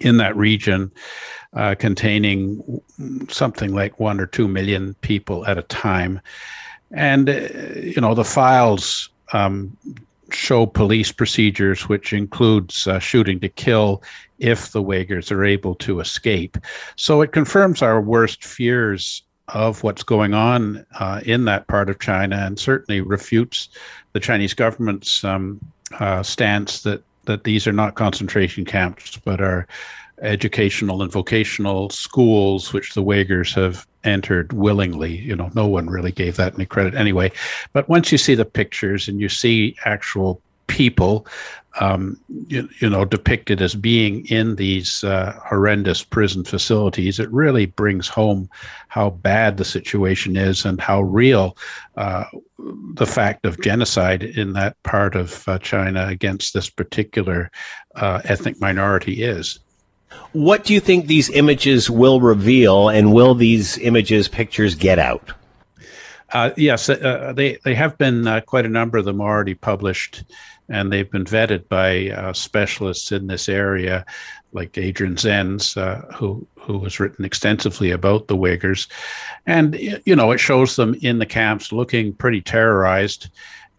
in 0.00 0.16
that 0.18 0.36
region, 0.36 0.90
uh, 1.54 1.74
containing 1.78 2.80
something 3.28 3.74
like 3.74 3.98
one 3.98 4.20
or 4.20 4.26
two 4.26 4.48
million 4.48 4.94
people 5.00 5.46
at 5.46 5.58
a 5.58 5.62
time 5.62 6.20
and 6.92 7.28
uh, 7.28 7.48
you 7.82 8.00
know 8.00 8.14
the 8.14 8.24
files 8.24 9.10
um, 9.32 9.76
show 10.34 10.66
police 10.66 11.12
procedures, 11.12 11.88
which 11.88 12.12
includes 12.12 12.86
uh, 12.86 12.98
shooting 12.98 13.40
to 13.40 13.48
kill 13.48 14.02
if 14.38 14.72
the 14.72 14.82
Uyghurs 14.82 15.30
are 15.30 15.44
able 15.44 15.74
to 15.76 16.00
escape. 16.00 16.56
So 16.96 17.20
it 17.20 17.32
confirms 17.32 17.82
our 17.82 18.00
worst 18.00 18.44
fears 18.44 19.22
of 19.48 19.82
what's 19.82 20.02
going 20.02 20.34
on 20.34 20.84
uh, 20.98 21.20
in 21.24 21.44
that 21.44 21.66
part 21.66 21.90
of 21.90 21.98
China, 21.98 22.36
and 22.36 22.58
certainly 22.58 23.00
refutes 23.00 23.68
the 24.12 24.20
Chinese 24.20 24.54
government's 24.54 25.24
um, 25.24 25.60
uh, 25.98 26.22
stance 26.22 26.82
that 26.82 27.02
that 27.26 27.44
these 27.44 27.66
are 27.66 27.72
not 27.72 27.94
concentration 27.94 28.64
camps, 28.64 29.18
but 29.24 29.40
are 29.40 29.66
educational 30.22 31.02
and 31.02 31.12
vocational 31.12 31.90
schools, 31.90 32.72
which 32.72 32.94
the 32.94 33.02
Uyghurs 33.02 33.54
have 33.54 33.86
entered 34.04 34.52
willingly. 34.52 35.16
You 35.16 35.36
know, 35.36 35.50
no 35.54 35.66
one 35.66 35.88
really 35.88 36.12
gave 36.12 36.36
that 36.36 36.54
any 36.54 36.66
credit 36.66 36.94
anyway. 36.94 37.32
But 37.72 37.88
once 37.88 38.12
you 38.12 38.18
see 38.18 38.34
the 38.34 38.44
pictures 38.44 39.08
and 39.08 39.20
you 39.20 39.28
see 39.28 39.76
actual 39.84 40.40
people, 40.66 41.26
um, 41.78 42.18
you, 42.48 42.68
you, 42.80 42.90
know, 42.90 43.04
depicted 43.04 43.62
as 43.62 43.74
being 43.74 44.26
in 44.26 44.56
these 44.56 45.04
uh, 45.04 45.38
horrendous 45.44 46.02
prison 46.02 46.44
facilities, 46.44 47.20
it 47.20 47.30
really 47.30 47.66
brings 47.66 48.08
home 48.08 48.48
how 48.88 49.10
bad 49.10 49.56
the 49.56 49.64
situation 49.64 50.36
is 50.36 50.64
and 50.64 50.80
how 50.80 51.02
real 51.02 51.56
uh, 51.96 52.24
the 52.94 53.06
fact 53.06 53.46
of 53.46 53.60
genocide 53.60 54.22
in 54.22 54.52
that 54.54 54.80
part 54.82 55.14
of 55.14 55.48
uh, 55.48 55.58
China 55.58 56.06
against 56.08 56.54
this 56.54 56.68
particular 56.68 57.50
uh, 57.96 58.20
ethnic 58.24 58.60
minority 58.60 59.22
is. 59.22 59.60
What 60.32 60.64
do 60.64 60.74
you 60.74 60.80
think 60.80 61.06
these 61.06 61.30
images 61.30 61.90
will 61.90 62.20
reveal, 62.20 62.88
and 62.88 63.12
will 63.12 63.34
these 63.34 63.78
images, 63.78 64.28
pictures 64.28 64.74
get 64.74 64.98
out? 64.98 65.32
Uh, 66.32 66.50
yes, 66.56 66.88
uh, 66.88 67.32
they 67.34 67.58
they 67.64 67.74
have 67.74 67.98
been 67.98 68.26
uh, 68.26 68.40
quite 68.40 68.64
a 68.64 68.68
number 68.68 68.98
of 68.98 69.04
them 69.04 69.20
already 69.20 69.54
published, 69.54 70.22
and 70.68 70.92
they've 70.92 71.10
been 71.10 71.24
vetted 71.24 71.68
by 71.68 72.10
uh, 72.10 72.32
specialists 72.32 73.10
in 73.10 73.26
this 73.26 73.48
area, 73.48 74.06
like 74.52 74.78
Adrian 74.78 75.16
Zenz, 75.16 75.76
uh, 75.76 76.00
who 76.14 76.46
who 76.54 76.84
has 76.84 77.00
written 77.00 77.24
extensively 77.24 77.90
about 77.90 78.28
the 78.28 78.36
Uyghurs, 78.36 78.86
and 79.46 79.74
you 80.04 80.14
know 80.14 80.30
it 80.30 80.38
shows 80.38 80.76
them 80.76 80.94
in 81.02 81.18
the 81.18 81.26
camps 81.26 81.72
looking 81.72 82.12
pretty 82.12 82.40
terrorized, 82.40 83.28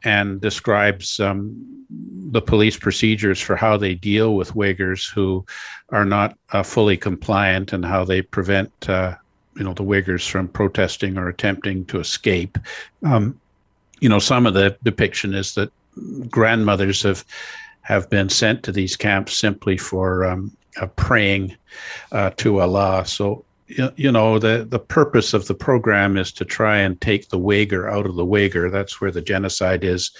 and 0.03 0.41
describes 0.41 1.19
um, 1.19 1.85
the 2.31 2.41
police 2.41 2.77
procedures 2.77 3.39
for 3.39 3.55
how 3.55 3.77
they 3.77 3.93
deal 3.93 4.35
with 4.35 4.53
Uyghurs 4.53 5.11
who 5.11 5.45
are 5.89 6.05
not 6.05 6.37
uh, 6.51 6.63
fully 6.63 6.97
compliant 6.97 7.73
and 7.73 7.85
how 7.85 8.03
they 8.03 8.21
prevent 8.21 8.71
uh, 8.89 9.15
you 9.55 9.63
know 9.63 9.73
the 9.73 9.83
Uyghurs 9.83 10.29
from 10.29 10.47
protesting 10.47 11.17
or 11.17 11.27
attempting 11.27 11.85
to 11.85 11.99
escape. 11.99 12.57
Um, 13.03 13.39
you 13.99 14.09
know, 14.09 14.19
some 14.19 14.47
of 14.47 14.53
the 14.53 14.77
depiction 14.83 15.33
is 15.33 15.53
that 15.55 15.71
grandmothers 16.29 17.03
have 17.03 17.25
have 17.81 18.09
been 18.09 18.29
sent 18.29 18.63
to 18.63 18.71
these 18.71 18.95
camps 18.95 19.37
simply 19.37 19.77
for 19.77 20.25
um, 20.25 20.55
uh, 20.79 20.87
praying 20.87 21.55
to 22.37 22.59
Allah. 22.61 23.03
So 23.05 23.43
you 23.95 24.11
know 24.11 24.39
the 24.39 24.65
the 24.69 24.79
purpose 24.79 25.33
of 25.33 25.47
the 25.47 25.53
program 25.53 26.17
is 26.17 26.31
to 26.33 26.45
try 26.45 26.77
and 26.77 26.99
take 27.01 27.29
the 27.29 27.39
Uyghur 27.39 27.91
out 27.91 28.05
of 28.05 28.15
the 28.15 28.25
Uyghur. 28.25 28.71
That's 28.71 28.99
where 28.99 29.11
the 29.11 29.21
genocide 29.21 29.83
is. 29.83 30.11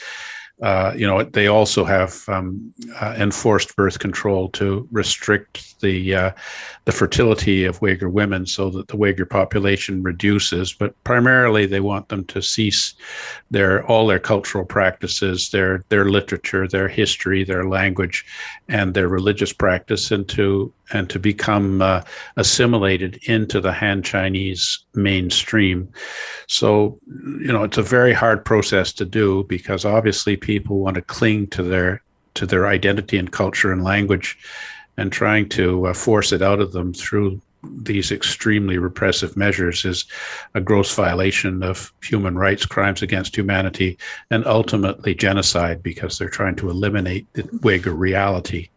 Uh, 0.62 0.94
you 0.96 1.08
know, 1.08 1.24
they 1.24 1.48
also 1.48 1.84
have 1.84 2.24
um, 2.30 2.72
uh, 3.00 3.16
enforced 3.18 3.76
birth 3.76 3.98
control 3.98 4.48
to 4.50 4.88
restrict 4.92 5.80
the 5.82 6.14
uh, 6.14 6.32
the 6.86 6.92
fertility 6.92 7.66
of 7.66 7.80
Uyghur 7.80 8.12
women 8.12 8.46
so 8.46 8.70
that 8.70 8.88
the 8.88 8.98
Uyghur 8.98 9.28
population 9.28 10.04
reduces. 10.04 10.72
But 10.72 10.94
primarily, 11.04 11.66
they 11.66 11.80
want 11.80 12.10
them 12.10 12.26
to 12.26 12.44
cease 12.44 12.94
their 13.50 13.84
all 13.88 14.06
their 14.06 14.20
cultural 14.20 14.64
practices, 14.64 15.50
their 15.50 15.84
their 15.90 16.06
literature, 16.06 16.68
their 16.68 16.88
history, 16.88 17.44
their 17.44 17.68
language, 17.68 18.24
and 18.70 18.94
their 18.94 19.08
religious 19.08 19.54
practice, 19.54 20.12
and 20.12 20.30
to 20.30 20.72
and 20.94 21.10
to 21.10 21.20
become 21.20 21.82
uh, 21.82 22.02
assimilated 22.38 23.20
into 23.24 23.62
the 23.62 23.74
Han 23.74 24.04
Chinese 24.04 24.80
mainstream. 24.94 25.92
So, 26.48 27.00
you 27.08 27.52
know, 27.52 27.64
it's 27.64 27.78
a 27.78 27.84
very 27.84 28.14
hard 28.14 28.44
process 28.46 28.92
to 28.94 29.06
do 29.06 29.46
because 29.48 29.86
obviously 29.86 30.38
people 30.38 30.80
want 30.80 30.96
to 30.96 31.02
cling 31.02 31.48
to 31.48 31.64
their 31.64 32.02
to 32.34 32.46
their 32.46 32.68
identity 32.68 33.18
and 33.18 33.32
culture 33.32 33.74
and 33.74 33.84
language, 33.84 34.38
and 34.96 35.12
trying 35.12 35.50
to 35.50 35.88
uh, 35.88 35.94
force 35.94 36.32
it 36.32 36.42
out 36.42 36.62
of 36.62 36.72
them 36.72 36.94
through 36.94 37.42
these 37.64 38.12
extremely 38.12 38.78
repressive 38.78 39.38
measures 39.38 39.86
is 39.86 40.06
a 40.56 40.62
gross 40.62 40.94
violation 40.96 41.62
of 41.62 41.94
human 42.04 42.38
rights, 42.38 42.66
crimes 42.66 43.02
against 43.02 43.36
humanity, 43.36 43.98
and 44.32 44.46
ultimately 44.46 45.14
genocide 45.14 45.84
because 45.84 46.18
they're 46.18 46.30
trying 46.30 46.56
to 46.56 46.70
eliminate 46.70 47.32
the 47.34 47.44
Uyghur 47.44 47.98
reality. 47.98 48.70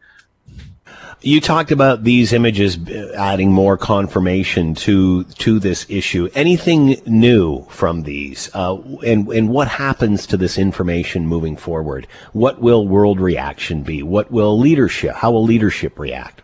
You 1.25 1.41
talked 1.41 1.70
about 1.72 2.05
these 2.05 2.35
images 2.35 2.77
adding 3.16 3.51
more 3.51 3.79
confirmation 3.79 4.75
to 4.75 5.25
to 5.25 5.59
this 5.59 5.87
issue. 5.89 6.29
Anything 6.35 7.01
new 7.07 7.64
from 7.70 8.03
these, 8.03 8.51
uh, 8.53 8.77
and 9.07 9.27
and 9.29 9.49
what 9.49 9.68
happens 9.68 10.27
to 10.27 10.37
this 10.37 10.59
information 10.59 11.27
moving 11.27 11.57
forward? 11.57 12.07
What 12.35 12.61
will 12.61 12.87
world 12.87 13.20
reaction 13.20 13.83
be? 13.83 14.03
What 14.03 14.31
will 14.31 14.59
leadership? 14.59 15.14
How 15.14 15.31
will 15.31 15.45
leadership 15.45 15.99
react? 15.99 16.43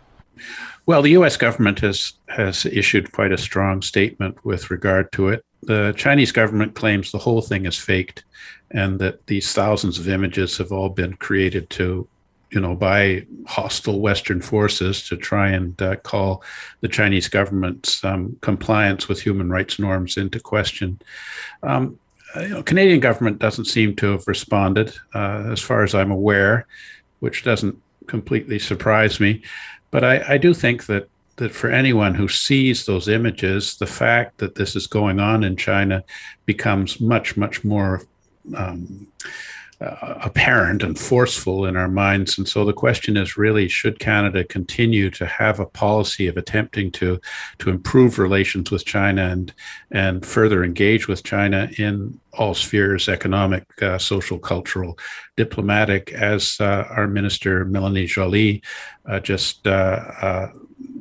Well, 0.87 1.03
the 1.03 1.11
U.S. 1.11 1.37
government 1.37 1.79
has 1.81 2.13
has 2.29 2.65
issued 2.65 3.11
quite 3.11 3.31
a 3.31 3.37
strong 3.37 3.83
statement 3.83 4.43
with 4.43 4.71
regard 4.71 5.11
to 5.11 5.27
it. 5.27 5.45
The 5.61 5.93
Chinese 5.95 6.31
government 6.31 6.73
claims 6.73 7.11
the 7.11 7.19
whole 7.19 7.43
thing 7.43 7.67
is 7.67 7.77
faked, 7.77 8.23
and 8.71 8.97
that 8.97 9.27
these 9.27 9.53
thousands 9.53 9.99
of 9.99 10.09
images 10.09 10.57
have 10.57 10.71
all 10.71 10.89
been 10.89 11.17
created 11.17 11.69
to 11.71 12.07
you 12.51 12.59
know, 12.59 12.75
by 12.75 13.25
hostile 13.47 13.99
Western 13.99 14.41
forces 14.41 15.07
to 15.07 15.15
try 15.15 15.49
and 15.49 15.81
uh, 15.81 15.95
call 15.97 16.43
the 16.81 16.87
Chinese 16.87 17.29
government's 17.29 18.03
um, 18.03 18.37
compliance 18.41 19.07
with 19.07 19.21
human 19.21 19.49
rights 19.49 19.79
norms 19.79 20.17
into 20.17 20.39
question. 20.39 20.99
Um, 21.63 21.97
you 22.35 22.49
know, 22.49 22.63
Canadian 22.63 22.99
government 22.99 23.39
doesn't 23.39 23.65
seem 23.65 23.95
to 23.97 24.11
have 24.11 24.27
responded, 24.27 24.93
uh, 25.13 25.49
as 25.51 25.61
far 25.61 25.83
as 25.83 25.95
I'm 25.95 26.11
aware, 26.11 26.67
which 27.19 27.43
doesn't 27.43 27.81
completely 28.07 28.59
surprise 28.59 29.19
me. 29.19 29.41
But 29.89 30.03
I, 30.03 30.33
I 30.33 30.37
do 30.37 30.53
think 30.53 30.85
that 30.87 31.07
that 31.37 31.55
for 31.55 31.71
anyone 31.71 32.13
who 32.13 32.27
sees 32.27 32.85
those 32.85 33.07
images, 33.07 33.77
the 33.77 33.87
fact 33.87 34.37
that 34.37 34.55
this 34.55 34.75
is 34.75 34.85
going 34.85 35.19
on 35.19 35.43
in 35.43 35.55
China 35.55 36.03
becomes 36.45 37.01
much, 37.01 37.35
much 37.35 37.63
more 37.63 38.03
um, 38.55 39.07
uh, 39.81 40.15
apparent 40.21 40.83
and 40.83 40.97
forceful 40.97 41.65
in 41.65 41.75
our 41.75 41.87
minds. 41.87 42.37
And 42.37 42.47
so 42.47 42.63
the 42.63 42.73
question 42.73 43.17
is 43.17 43.37
really 43.37 43.67
should 43.67 43.99
Canada 43.99 44.43
continue 44.43 45.09
to 45.11 45.25
have 45.25 45.59
a 45.59 45.65
policy 45.65 46.27
of 46.27 46.37
attempting 46.37 46.91
to 46.93 47.19
to 47.59 47.69
improve 47.69 48.19
relations 48.19 48.71
with 48.71 48.85
China 48.85 49.27
and 49.29 49.53
and 49.91 50.25
further 50.25 50.63
engage 50.63 51.07
with 51.07 51.23
China 51.23 51.69
in 51.77 52.19
all 52.33 52.53
spheres 52.53 53.09
economic, 53.09 53.65
uh, 53.81 53.97
social, 53.97 54.39
cultural, 54.39 54.97
diplomatic, 55.35 56.11
as 56.13 56.57
uh, 56.61 56.85
our 56.89 57.07
minister 57.07 57.65
Melanie 57.65 58.05
Joly 58.05 58.61
uh, 59.05 59.19
just 59.19 59.67
uh, 59.67 60.03
uh, 60.21 60.51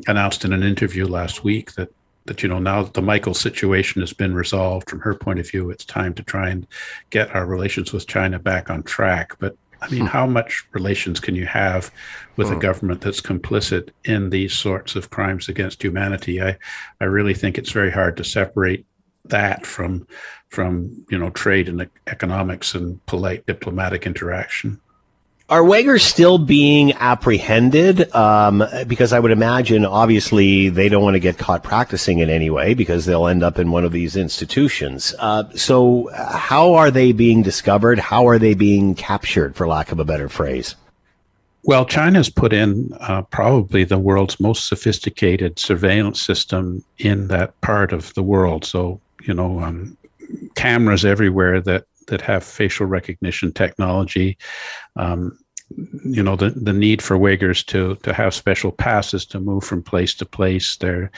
announced 0.09 0.45
in 0.45 0.53
an 0.53 0.63
interview 0.63 1.07
last 1.07 1.45
week 1.45 1.73
that 1.75 1.91
that 2.27 2.43
you 2.43 2.49
know 2.49 2.59
now 2.59 2.83
that 2.83 2.95
the 2.95 3.03
Michael 3.03 3.35
situation 3.35 4.03
has 4.03 4.13
been 4.13 4.35
resolved 4.35 4.89
from 4.89 5.01
her 5.01 5.15
point 5.15 5.39
of 5.39 5.51
view, 5.51 5.71
it's 5.71 5.85
time 5.85 6.15
to 6.15 6.23
try 6.23 6.51
and 6.51 6.67
get 7.11 7.35
our 7.35 7.47
relations 7.47 7.93
with 7.93 8.07
China 8.07 8.39
back 8.39 8.71
on 8.71 8.83
track. 8.83 9.37
But 9.39 9.57
I 9.83 9.89
mean, 9.89 10.03
hmm. 10.03 10.07
how 10.07 10.27
much 10.27 10.67
relations 10.73 11.21
can 11.21 11.35
you 11.35 11.47
have 11.47 11.91
with 12.37 12.49
hmm. 12.49 12.55
a 12.55 12.59
government 12.59 13.01
that's 13.01 13.21
complicit 13.21 13.91
in 14.05 14.31
these 14.31 14.53
sorts 14.53 14.97
of 14.97 15.11
crimes 15.11 15.49
against 15.49 15.83
humanity? 15.83 16.43
I, 16.43 16.57
I 17.01 17.05
really 17.05 17.35
think 17.35 17.57
it's 17.57 17.73
very 17.73 17.91
hard 17.91 18.17
to 18.19 18.25
separate 18.25 18.85
that 19.27 19.67
from 19.67 20.07
from 20.49 21.05
you 21.11 21.19
know 21.19 21.31
trade 21.31 21.69
and 21.69 21.89
economics 22.07 22.75
and 22.75 23.05
polite 23.07 23.47
diplomatic 23.47 24.07
interaction. 24.07 24.81
Are 25.51 25.63
Uyghurs 25.63 26.03
still 26.03 26.39
being 26.39 26.93
apprehended? 26.93 28.15
Um, 28.15 28.65
because 28.87 29.13
I 29.13 29.19
would 29.19 29.33
imagine, 29.33 29.85
obviously, 29.85 30.69
they 30.69 30.89
don't 30.89 31.03
want 31.03 31.15
to 31.15 31.21
get 31.21 31.39
caught 31.39 31.65
practicing 31.65 32.21
in 32.21 32.31
any 32.31 32.51
way 32.51 32.73
because 32.75 33.05
they'll 33.05 33.27
end 33.27 33.43
up 33.43 33.59
in 33.59 33.73
one 33.73 33.85
of 33.85 33.91
these 33.91 34.15
institutions. 34.15 35.13
Uh, 35.19 35.51
so, 35.57 36.09
how 36.15 36.75
are 36.75 36.93
they 36.93 37.11
being 37.11 37.43
discovered? 37.43 37.99
How 37.99 38.29
are 38.29 38.39
they 38.39 38.55
being 38.55 38.95
captured, 38.95 39.57
for 39.57 39.67
lack 39.67 39.91
of 39.91 39.99
a 39.99 40.05
better 40.05 40.29
phrase? 40.29 40.77
Well, 41.65 41.85
China's 41.85 42.31
put 42.31 42.53
in 42.53 42.97
uh, 43.01 43.23
probably 43.23 43.83
the 43.83 43.99
world's 43.99 44.39
most 44.39 44.69
sophisticated 44.69 45.59
surveillance 45.59 46.23
system 46.23 46.85
in 46.99 47.27
that 47.27 47.61
part 47.61 47.93
of 47.93 48.15
the 48.15 48.23
world. 48.23 48.65
So, 48.65 49.01
you 49.23 49.35
know, 49.35 49.59
um, 49.61 49.97
cameras 50.55 51.05
everywhere 51.05 51.61
that 51.63 51.87
that 52.11 52.21
have 52.21 52.45
facial 52.45 52.87
recognition 52.87 53.53
technology. 53.53 54.37
Um, 54.97 55.39
you 56.05 56.23
know 56.23 56.37
the 56.37 56.51
the 56.51 56.73
need 56.73 57.01
for 57.01 57.17
Uyghurs 57.17 57.65
to 57.67 57.95
to 58.03 58.13
have 58.13 58.35
special 58.35 58.73
passes 58.73 59.25
to 59.27 59.41
move 59.41 59.65
from 59.65 59.83
place 59.83 60.15
to 60.15 60.27
place. 60.27 60.77
Their 60.77 61.11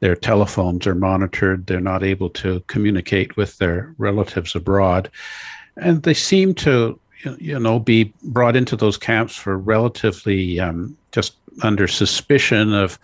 their 0.00 0.14
telephones 0.14 0.86
are 0.86 0.94
monitored. 0.94 1.66
They're 1.66 1.80
not 1.80 2.02
able 2.02 2.28
to 2.30 2.60
communicate 2.66 3.36
with 3.36 3.56
their 3.58 3.94
relatives 3.98 4.54
abroad, 4.54 5.10
and 5.76 6.02
they 6.02 6.14
seem 6.14 6.54
to 6.56 6.98
you 7.38 7.58
know 7.58 7.78
be 7.78 8.12
brought 8.24 8.56
into 8.56 8.76
those 8.76 8.98
camps 8.98 9.34
for 9.36 9.56
relatively 9.56 10.60
um, 10.60 10.96
just 11.12 11.36
under 11.62 11.88
suspicion 11.88 12.74
of 12.74 12.98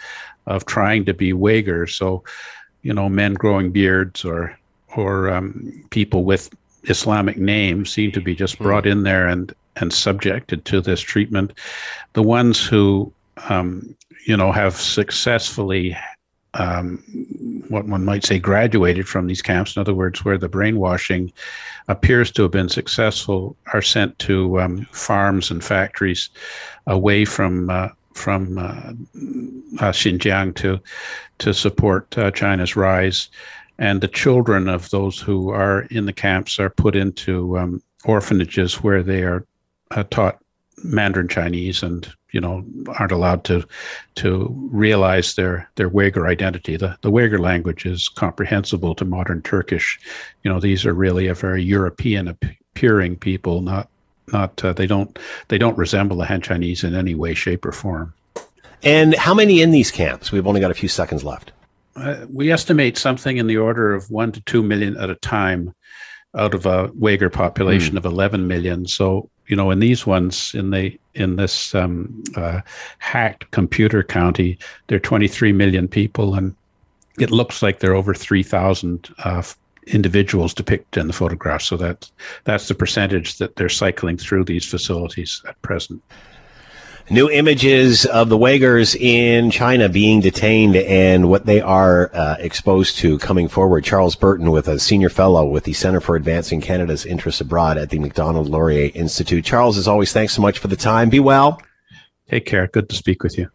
of 0.47 0.67
trying 0.67 1.07
to 1.07 1.15
be 1.15 1.33
Uyghur. 1.33 1.89
So 1.89 2.23
you 2.83 2.93
know 2.93 3.09
men 3.09 3.35
growing 3.35 3.73
beards 3.73 4.23
or 4.23 4.59
or 4.97 5.31
um, 5.31 5.85
people 5.91 6.25
with 6.25 6.51
Islamic 6.85 7.37
names 7.37 7.91
seem 7.91 8.13
to 8.13 8.21
be 8.21 8.35
just 8.35 8.57
hmm. 8.57 8.65
brought 8.65 8.87
in 8.87 9.03
there 9.03 9.27
and 9.27 9.55
and 9.77 9.93
subjected 9.93 10.65
to 10.67 10.81
this 10.81 11.01
treatment. 11.01 11.53
The 12.13 12.23
ones 12.23 12.65
who 12.65 13.13
um, 13.49 13.95
you 14.27 14.37
know 14.37 14.53
have 14.53 14.77
successfully 14.77 15.97
um, 16.55 17.03
what 17.69 17.87
one 17.87 18.05
might 18.05 18.25
say 18.25 18.39
graduated 18.39 19.09
from 19.09 19.27
these 19.27 19.43
camps, 19.43 19.77
in 19.77 19.81
other 19.81 19.95
words, 19.95 20.25
where 20.25 20.39
the 20.39 20.49
brainwashing 20.49 21.33
appears 21.89 22.31
to 22.33 22.43
have 22.43 22.51
been 22.51 22.69
successful, 22.69 23.57
are 23.73 23.83
sent 23.83 24.19
to 24.21 24.61
um, 24.61 24.87
farms 24.91 25.51
and 25.51 25.63
factories 25.63 26.29
away 26.87 27.25
from 27.25 27.71
uh, 27.71 27.89
from 28.15 28.59
uh, 28.59 28.93
uh, 29.83 29.93
Xinjiang 29.93 30.55
to 30.57 30.81
to 31.39 31.55
support 31.55 32.17
uh, 32.19 32.31
China's 32.33 32.77
rise 32.77 33.29
and 33.81 34.03
the 34.03 34.09
children 34.09 34.69
of 34.69 34.91
those 34.91 35.19
who 35.19 35.51
are 35.51 35.83
in 35.91 36.05
the 36.07 36.13
camps 36.13 36.61
are 36.61 36.71
put 36.71 36.95
into 36.95 37.59
um, 37.59 37.83
orphanages 38.05 38.83
where 38.83 39.03
they 39.03 39.23
are 39.23 39.45
uh, 39.91 40.05
taught 40.11 40.39
Mandarin 40.85 41.29
Chinese 41.29 41.83
and 41.83 42.11
you 42.31 42.41
know 42.41 42.65
aren't 42.99 43.13
allowed 43.13 43.43
to 43.45 43.67
to 44.15 44.49
realize 44.71 45.35
their 45.35 45.69
their 45.75 45.91
Uyghur 45.91 46.29
identity. 46.29 46.77
The 46.77 46.97
the 47.01 47.11
Uyghur 47.11 47.41
language 47.41 47.87
is 47.87 48.09
comprehensible 48.09 48.95
to 48.95 49.05
modern 49.05 49.43
Turkish. 49.43 49.99
You 50.45 50.53
know 50.53 50.61
these 50.61 50.87
are 50.87 50.95
really 50.95 51.27
a 51.27 51.35
very 51.35 51.63
European 51.63 52.29
appearing 52.29 53.17
people, 53.17 53.63
not 53.63 53.89
not 54.33 54.63
uh, 54.65 54.73
they 54.73 54.87
don't 54.87 55.19
they 55.49 55.59
don't 55.59 55.77
resemble 55.77 56.19
the 56.19 56.27
Han 56.27 56.41
Chinese 56.41 56.85
in 56.85 56.95
any 56.95 57.15
way, 57.15 57.35
shape, 57.35 57.65
or 57.65 57.73
form. 57.73 58.15
And 58.83 59.15
how 59.15 59.35
many 59.35 59.61
in 59.61 59.71
these 59.71 59.91
camps? 59.91 60.33
We've 60.33 60.47
only 60.47 60.61
got 60.61 60.71
a 60.71 60.75
few 60.75 60.89
seconds 60.89 61.25
left. 61.25 61.53
Uh, 61.97 62.27
we 62.33 62.53
estimate 62.53 62.97
something 62.97 63.37
in 63.37 63.47
the 63.47 63.57
order 63.57 63.95
of 63.95 64.11
one 64.11 64.33
to 64.33 64.41
two 64.43 64.63
million 64.63 64.97
at 64.97 65.11
a 65.11 65.17
time 65.17 65.75
out 66.37 66.55
of 66.55 66.67
a 66.67 66.89
Uyghur 66.91 67.33
population 67.33 67.95
mm. 67.95 67.99
of 67.99 68.05
11 68.05 68.47
million. 68.47 68.87
So, 68.87 69.29
you 69.49 69.57
know, 69.57 69.71
in 69.71 69.81
these 69.81 70.07
ones, 70.07 70.55
in 70.55 70.71
the 70.71 70.99
in 71.15 71.37
this 71.37 71.75
um, 71.75 72.23
uh, 72.37 72.61
hacked 72.99 73.51
computer 73.51 74.05
county, 74.05 74.59
there 74.87 74.97
are 74.97 75.01
23 75.01 75.53
million 75.53 75.89
people, 75.89 76.35
and 76.35 76.55
it 77.19 77.31
looks 77.31 77.63
like 77.63 77.81
there 77.81 77.91
are 77.91 77.97
over 77.97 78.15
3,000 78.15 79.13
uh, 79.25 79.43
individuals 79.89 80.55
depicted 80.55 81.01
in 81.01 81.09
the 81.09 81.13
photograph. 81.13 81.63
So 81.63 81.77
that 81.79 82.09
that's 82.45 82.69
the 82.69 82.75
percentage 82.75 83.39
that 83.39 83.57
they're 83.57 83.69
cycling 83.69 84.17
through 84.17 84.45
these 84.45 84.65
facilities 84.65 85.43
at 85.49 85.61
present. 85.63 86.01
New 87.13 87.29
images 87.29 88.07
of 88.07 88.29
the 88.29 88.39
Uyghurs 88.39 88.95
in 88.95 89.51
China 89.51 89.89
being 89.89 90.21
detained 90.21 90.77
and 90.77 91.29
what 91.29 91.45
they 91.45 91.61
are 91.61 92.09
uh, 92.15 92.37
exposed 92.39 92.99
to 92.99 93.19
coming 93.19 93.49
forward. 93.49 93.83
Charles 93.83 94.15
Burton 94.15 94.53
with 94.53 94.69
a 94.69 94.79
senior 94.79 95.09
fellow 95.09 95.45
with 95.45 95.65
the 95.65 95.73
Center 95.73 96.01
for 96.01 96.15
Advancing 96.15 96.61
Canada's 96.61 97.05
Interests 97.05 97.41
Abroad 97.41 97.79
at 97.79 97.91
the 97.91 97.99
Macdonald 97.99 98.49
Laurier 98.49 98.93
Institute. 98.95 99.45
Charles, 99.45 99.77
as 99.77 99.89
always, 99.89 100.13
thanks 100.13 100.35
so 100.35 100.41
much 100.41 100.61
for 100.61 100.69
the 100.69 100.77
time. 100.77 101.11
Be 101.11 101.19
well. 101.19 101.61
Take 102.29 102.47
care. 102.47 102.69
Good 102.69 102.89
to 102.91 102.95
speak 102.95 103.25
with 103.25 103.37
you. 103.37 103.51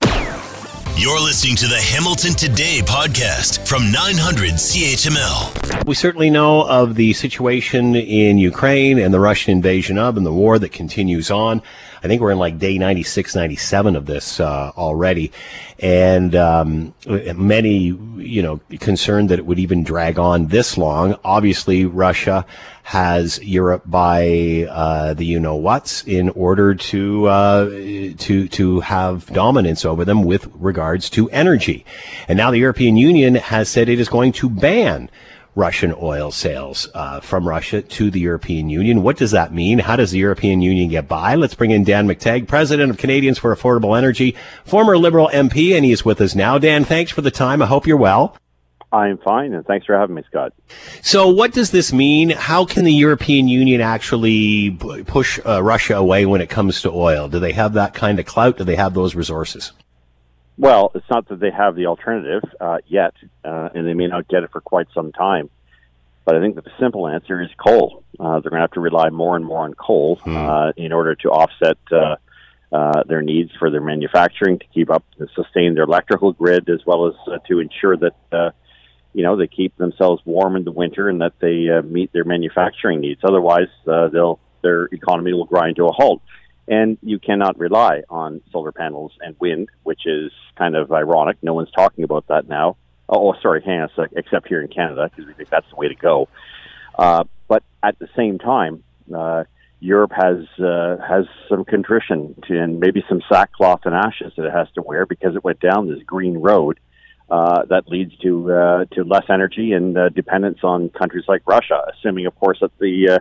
You're 0.98 1.20
listening 1.20 1.58
to 1.58 1.68
the 1.68 1.78
Hamilton 1.78 2.34
Today 2.34 2.80
podcast 2.82 3.68
from 3.68 3.92
900 3.92 4.52
CHML. 4.52 5.86
We 5.86 5.94
certainly 5.94 6.30
know 6.30 6.66
of 6.68 6.96
the 6.96 7.12
situation 7.12 7.96
in 7.96 8.38
Ukraine 8.38 9.00
and 9.00 9.14
the 9.14 9.20
Russian 9.20 9.52
invasion 9.52 9.98
of 9.98 10.16
and 10.16 10.26
the 10.26 10.32
war 10.32 10.58
that 10.58 10.72
continues 10.72 11.30
on. 11.30 11.62
I 12.06 12.08
think 12.08 12.22
we're 12.22 12.32
in 12.32 12.38
like 12.38 12.60
day 12.60 12.78
96, 12.78 13.34
97 13.34 13.96
of 13.96 14.06
this 14.06 14.40
uh, 14.40 14.72
already. 14.78 15.32
And 15.80 16.36
um, 16.36 16.94
many, 17.08 17.78
you 18.18 18.44
know, 18.44 18.62
concerned 18.80 19.30
that 19.30 19.40
it 19.40 19.46
would 19.48 19.58
even 19.58 19.84
drag 19.84 20.20
on 20.20 20.46
this 20.48 20.78
long. 20.78 21.18
Obviously, 21.24 21.84
Russia 21.84 22.46
has 22.84 23.44
Europe 23.44 23.82
by 23.88 24.68
uh, 24.70 25.16
the 25.16 25.26
you 25.26 25.40
know 25.40 25.56
what's 25.56 26.04
in 26.04 26.30
order 26.30 26.76
to 26.76 27.26
uh, 27.26 27.66
to 27.66 28.48
to 28.50 28.80
have 28.82 29.26
dominance 29.34 29.84
over 29.84 30.06
them 30.06 30.22
with 30.22 30.48
regards 30.54 31.10
to 31.10 31.28
energy. 31.32 31.84
And 32.28 32.38
now 32.38 32.52
the 32.52 32.60
European 32.60 32.98
Union 32.98 33.34
has 33.34 33.68
said 33.68 33.90
it 33.90 34.00
is 34.00 34.10
going 34.10 34.34
to 34.34 34.48
ban 34.48 35.10
Russian 35.56 35.96
oil 36.02 36.32
sales 36.32 36.90
uh, 36.94 37.22
from 37.22 37.48
Russia 37.48 37.82
to 37.82 38.12
the 38.12 38.20
European 38.20 38.70
Union. 38.70 39.04
What 39.04 39.18
does 39.18 39.32
that 39.32 39.54
mean? 39.54 39.80
How 39.80 39.96
does 39.96 40.12
the 40.12 40.20
European 40.20 40.62
Union 40.62 40.90
get 40.90 41.08
by? 41.08 41.36
Let's 41.36 41.56
bring 41.56 41.72
in 41.72 41.86
Dan 41.86 42.08
McTeague, 42.08 42.48
President 42.48 42.92
of 42.92 42.98
Canadians 42.98 43.40
for 43.40 43.56
Affordable 43.56 43.98
Energy, 43.98 44.36
former 44.66 44.98
Liberal 44.98 45.30
MP, 45.34 45.76
and 45.76 45.86
he 45.86 45.94
is 45.94 46.04
with 46.04 46.20
us 46.20 46.36
now. 46.36 46.58
Dan, 46.58 46.84
thanks 46.84 47.12
for 47.12 47.22
the 47.22 47.32
time. 47.32 47.62
I 47.62 47.68
hope 47.68 47.88
you're 47.88 47.96
well. 47.96 48.38
I'm 48.92 49.18
fine, 49.18 49.54
and 49.54 49.66
thanks 49.66 49.86
for 49.86 49.98
having 49.98 50.16
me, 50.16 50.24
Scott. 50.28 50.54
So, 51.02 51.28
what 51.28 51.52
does 51.52 51.72
this 51.72 51.92
mean? 51.92 52.30
How 52.30 52.66
can 52.66 52.86
the 52.86 52.94
European 52.94 53.48
Union 53.48 53.82
actually 53.82 54.72
push 54.72 55.40
uh, 55.46 55.62
Russia 55.62 55.96
away 55.96 56.26
when 56.26 56.40
it 56.40 56.50
comes 56.50 56.82
to 56.82 56.92
oil? 56.92 57.28
Do 57.28 57.40
they 57.40 57.52
have 57.54 57.74
that 57.74 57.94
kind 57.94 58.20
of 58.20 58.26
clout? 58.26 58.58
Do 58.58 58.64
they 58.64 58.76
have 58.76 58.94
those 58.94 59.16
resources? 59.16 59.74
Well, 60.58 60.92
it's 60.96 61.10
not 61.10 61.28
that 61.30 61.40
they 61.40 61.52
have 61.52 61.76
the 61.76 61.88
alternative 61.88 62.44
uh, 62.62 62.78
yet, 62.88 63.14
uh, 63.44 63.70
and 63.74 63.86
they 63.86 63.94
may 63.94 64.08
not 64.08 64.28
get 64.28 64.44
it 64.44 64.52
for 64.52 64.62
quite 64.62 64.88
some 64.94 65.12
time. 65.12 65.50
But 66.24 66.36
I 66.36 66.40
think 66.40 66.56
that 66.56 66.64
the 66.64 66.72
simple 66.80 67.08
answer 67.08 67.42
is 67.42 67.50
coal. 67.58 68.04
Uh, 68.20 68.40
they're 68.40 68.50
going 68.50 68.60
to 68.60 68.62
have 68.62 68.72
to 68.72 68.80
rely 68.80 69.10
more 69.10 69.36
and 69.36 69.46
more 69.46 69.64
on 69.64 69.74
coal 69.74 70.18
mm. 70.18 70.74
in 70.78 70.92
order 70.92 71.14
to 71.16 71.30
offset 71.30 71.78
uh, 71.92 72.16
uh, 72.72 73.04
their 73.04 73.22
needs 73.22 73.52
for 73.60 73.70
their 73.70 73.82
manufacturing, 73.82 74.58
to 74.58 74.66
keep 74.74 74.90
up, 74.90 75.04
to 75.20 75.28
sustain 75.36 75.76
their 75.76 75.84
electrical 75.84 76.32
grid, 76.32 76.68
as 76.70 76.80
well 76.86 77.08
as 77.08 77.42
to 77.48 77.60
ensure 77.60 77.96
that 77.98 78.54
you 79.16 79.24
know 79.24 79.38
they 79.38 79.48
keep 79.48 79.76
themselves 79.78 80.22
warm 80.26 80.58
in 80.58 80.66
the 80.66 80.72
winter 80.72 81.08
and 81.08 81.22
that 81.22 81.34
they 81.40 81.70
uh, 81.70 81.82
meet 81.82 82.12
their 82.12 82.26
manufacturing 82.26 83.00
needs. 83.00 83.22
Otherwise, 83.24 83.70
uh, 83.88 84.10
they'll 84.10 84.40
their 84.62 84.86
economy 84.92 85.32
will 85.32 85.46
grind 85.46 85.78
to 85.78 85.86
a 85.86 85.92
halt. 85.92 86.22
And 86.68 86.98
you 87.02 87.20
cannot 87.20 87.60
rely 87.60 88.04
on 88.10 88.42
solar 88.52 88.72
panels 88.72 89.12
and 89.22 89.36
wind, 89.40 89.70
which 89.84 90.06
is 90.06 90.32
kind 90.58 90.76
of 90.76 90.92
ironic. 90.92 91.38
No 91.44 91.54
one's 91.54 91.72
talking 91.72 92.04
about 92.04 92.28
that 92.28 92.48
now. 92.48 92.78
Oh, 93.08 93.30
oh 93.30 93.36
sorry, 93.42 93.62
hang 93.64 93.82
on 93.82 93.90
sec, 93.96 94.10
except 94.16 94.48
here 94.48 94.62
in 94.62 94.68
Canada, 94.68 95.10
because 95.10 95.28
we 95.28 95.34
think 95.34 95.50
that's 95.50 95.70
the 95.70 95.76
way 95.76 95.90
to 95.90 95.96
go. 95.96 96.28
Uh, 96.98 97.26
but 97.48 97.64
at 97.84 98.00
the 98.00 98.08
same 98.16 98.40
time, 98.40 98.84
uh, 99.14 99.44
Europe 99.80 100.14
has 100.16 100.48
uh, 100.60 100.98
has 101.08 101.26
some 101.48 101.66
contrition 101.66 102.36
to, 102.48 102.60
and 102.60 102.80
maybe 102.80 103.04
some 103.08 103.22
sackcloth 103.32 103.82
and 103.86 103.94
ashes 103.94 104.34
that 104.36 104.46
it 104.46 104.52
has 104.52 104.68
to 104.74 104.82
wear 104.82 105.06
because 105.06 105.36
it 105.36 105.44
went 105.44 105.60
down 105.60 105.88
this 105.88 106.02
green 106.04 106.38
road 106.38 106.80
uh, 107.30 107.64
that 107.66 107.88
leads 107.88 108.16
to 108.18 108.52
uh, 108.52 108.86
to 108.94 109.04
less 109.04 109.26
energy 109.30 109.74
and 109.74 109.98
uh, 109.98 110.10
dependence 110.10 110.60
on 110.64 110.90
countries 110.90 111.26
like 111.28 111.42
Russia, 111.46 111.82
assuming, 111.94 112.26
of 112.26 112.36
course, 112.40 112.60
that 112.62 112.72
the 112.80 113.20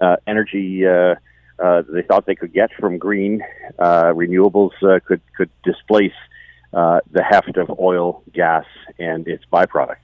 uh, 0.00 0.04
uh, 0.04 0.16
energy 0.26 0.86
uh, 0.86 1.14
uh, 1.58 1.82
they 1.88 2.02
thought 2.02 2.26
they 2.26 2.34
could 2.34 2.52
get 2.52 2.70
from 2.78 2.98
green 2.98 3.42
uh, 3.78 4.04
renewables 4.04 4.70
uh, 4.82 5.00
could 5.04 5.20
could 5.36 5.50
displace 5.64 6.12
uh, 6.72 7.00
the 7.10 7.22
heft 7.22 7.56
of 7.56 7.78
oil, 7.78 8.22
gas, 8.32 8.66
and 8.98 9.26
its 9.26 9.44
byproducts. 9.52 9.96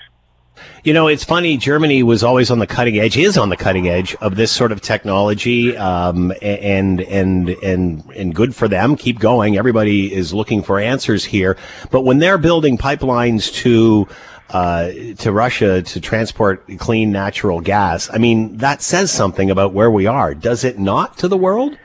You 0.85 0.93
know, 0.93 1.09
it's 1.09 1.25
funny. 1.25 1.57
Germany 1.57 2.03
was 2.03 2.23
always 2.23 2.51
on 2.51 2.59
the 2.59 2.67
cutting 2.67 2.99
edge, 2.99 3.17
is 3.17 3.37
on 3.37 3.49
the 3.49 3.57
cutting 3.57 3.89
edge 3.89 4.15
of 4.17 4.37
this 4.37 4.53
sort 4.53 4.71
of 4.71 4.81
technology, 4.81 5.77
um, 5.77 6.33
and 6.43 7.01
and 7.01 7.51
and 7.51 8.05
and 8.15 8.35
good 8.35 8.55
for 8.55 8.69
them. 8.69 8.97
Keep 8.97 9.19
going. 9.19 9.57
Everybody 9.57 10.15
is 10.15 10.33
looking 10.33 10.63
for 10.63 10.79
answers 10.79 11.25
here. 11.25 11.57
But 11.91 12.03
when 12.03 12.19
they're 12.19 12.39
building 12.39 12.79
pipelines 12.79 13.53
to 13.63 14.07
uh, 14.51 14.91
to 15.19 15.33
Russia 15.33 15.83
to 15.83 16.01
transport 16.01 16.67
clean 16.79 17.11
natural 17.13 17.61
gas, 17.61 18.11
I 18.13 18.19
mean, 18.19 18.59
that 18.59 18.83
says 18.83 19.11
something 19.11 19.51
about 19.51 19.73
where 19.73 19.91
we 19.91 20.07
are, 20.07 20.35
does 20.35 20.65
it 20.65 20.79
not, 20.79 21.19
to 21.19 21.29
the 21.29 21.37
world? 21.37 21.79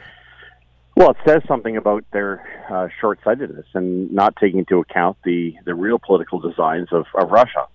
Well, 0.95 1.11
it 1.11 1.17
says 1.25 1.41
something 1.47 1.77
about 1.77 2.03
their 2.11 2.45
uh, 2.69 2.89
short-sightedness 2.99 3.67
and 3.73 4.11
not 4.11 4.35
taking 4.35 4.59
into 4.59 4.79
account 4.79 5.17
the, 5.23 5.55
the 5.63 5.73
real 5.73 5.97
political 5.97 6.39
designs 6.39 6.89
of, 6.91 7.05
of 7.15 7.31
Russia 7.31 7.67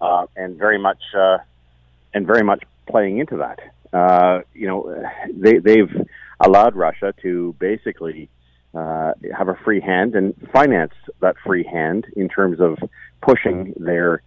uh, 0.00 0.26
and 0.36 0.58
very 0.58 0.78
much 0.78 1.00
uh, 1.16 1.38
and 2.12 2.26
very 2.26 2.42
much 2.42 2.62
playing 2.86 3.18
into 3.18 3.38
that. 3.38 3.60
Uh, 3.92 4.40
you 4.54 4.66
know, 4.66 5.04
they, 5.32 5.58
they've 5.58 6.06
allowed 6.38 6.76
Russia 6.76 7.14
to 7.22 7.54
basically 7.58 8.28
uh, 8.74 9.12
have 9.36 9.48
a 9.48 9.54
free 9.64 9.80
hand 9.80 10.14
and 10.14 10.34
finance 10.52 10.92
that 11.20 11.36
free 11.44 11.64
hand 11.64 12.06
in 12.14 12.28
terms 12.28 12.60
of 12.60 12.78
pushing 13.20 13.74
their, 13.76 14.22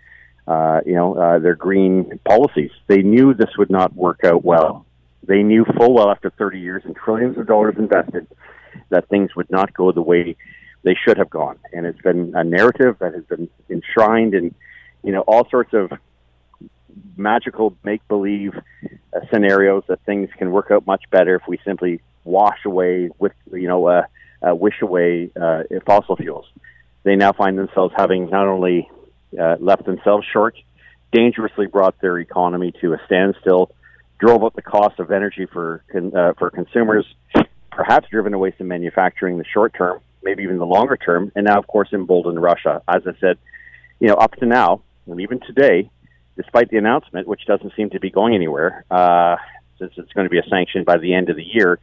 uh, 0.48 0.82
you 0.86 0.96
know, 0.96 1.16
uh, 1.16 1.40
their 1.40 1.56
green 1.56 2.20
policies. 2.26 2.72
They 2.88 3.02
knew 3.02 3.34
this 3.34 3.58
would 3.58 3.70
not 3.70 3.96
work 3.96 4.24
out 4.24 4.44
well. 4.44 4.86
They 5.26 5.42
knew 5.44 5.66
full 5.78 5.94
well 5.94 6.10
after 6.10 6.30
30 6.30 6.60
years 6.60 6.84
and 6.86 6.96
trillions 6.96 7.38
of 7.38 7.48
dollars 7.48 7.76
invested 7.78 8.28
that 8.90 9.08
things 9.08 9.36
would 9.36 9.50
not 9.50 9.74
go 9.74 9.92
the 9.92 10.02
way 10.02 10.36
they 10.84 10.96
should 10.96 11.18
have 11.18 11.30
gone. 11.30 11.58
And 11.72 11.86
it's 11.86 12.02
been 12.02 12.34
a 12.36 12.44
narrative 12.44 12.98
that 13.00 13.14
has 13.14 13.24
been 13.26 13.50
enshrined 13.70 14.34
in 14.34 14.54
you 15.04 15.12
know, 15.12 15.22
all 15.22 15.48
sorts 15.50 15.74
of 15.74 15.92
magical 17.18 17.76
make 17.84 18.08
believe 18.08 18.54
uh, 18.86 19.20
scenarios 19.32 19.84
that 19.88 20.00
things 20.06 20.30
can 20.38 20.52
work 20.52 20.72
out 20.72 20.88
much 20.88 21.04
better 21.12 21.36
if 21.36 21.44
we 21.48 21.60
simply 21.66 22.02
wash 22.24 22.60
away 22.66 23.10
with, 23.20 23.34
you 23.52 23.68
know, 23.68 23.86
uh, 23.86 24.04
uh, 24.42 24.56
wish 24.56 24.82
away 24.82 25.30
uh, 25.40 25.64
fossil 25.86 26.16
fuels. 26.16 26.46
They 27.04 27.16
now 27.16 27.34
find 27.34 27.58
themselves 27.58 27.94
having 27.96 28.30
not 28.30 28.48
only 28.48 28.90
uh, 29.40 29.58
left 29.60 29.86
themselves 29.86 30.26
short, 30.32 30.56
dangerously 31.12 31.68
brought 31.68 32.00
their 32.02 32.18
economy 32.20 32.74
to 32.82 32.94
a 32.94 32.98
standstill, 33.06 33.72
drove 34.20 34.44
up 34.44 34.56
the 34.56 34.62
cost 34.62 35.00
of 35.00 35.12
energy 35.12 35.46
for 35.46 35.84
con- 35.92 36.16
uh, 36.16 36.34
for 36.38 36.50
consumers, 36.50 37.06
perhaps 37.72 38.08
driven 38.10 38.34
away 38.34 38.54
some 38.58 38.68
manufacturing 38.68 39.34
in 39.34 39.40
the 39.40 39.46
short 39.46 39.74
term, 39.78 40.00
maybe 40.24 40.44
even 40.44 40.58
the 40.58 40.66
longer 40.66 40.98
term, 40.98 41.32
and 41.36 41.46
now, 41.46 41.60
of 41.60 41.68
course, 41.68 41.90
emboldened 41.94 42.42
Russia. 42.42 42.82
As 42.88 43.04
I 43.06 43.12
said, 43.20 43.38
you 44.00 44.08
know, 44.08 44.16
up 44.16 44.34
to 44.36 44.46
now, 44.46 44.82
and 45.08 45.20
even 45.20 45.40
today, 45.42 45.90
despite 46.36 46.70
the 46.70 46.78
announcement, 46.78 47.28
which 47.28 47.46
doesn't 47.46 47.74
seem 47.76 47.90
to 47.92 48.00
be 48.00 48.10
going 48.10 48.34
anywhere, 48.34 48.86
uh, 48.90 49.36
since 49.78 49.92
it's 49.98 50.12
going 50.14 50.26
to 50.26 50.30
be 50.30 50.40
a 50.40 50.50
sanction 50.50 50.84
by 50.84 50.98
the 50.98 51.14
end 51.14 51.30
of 51.30 51.36
the 51.36 51.44
year, 51.44 51.80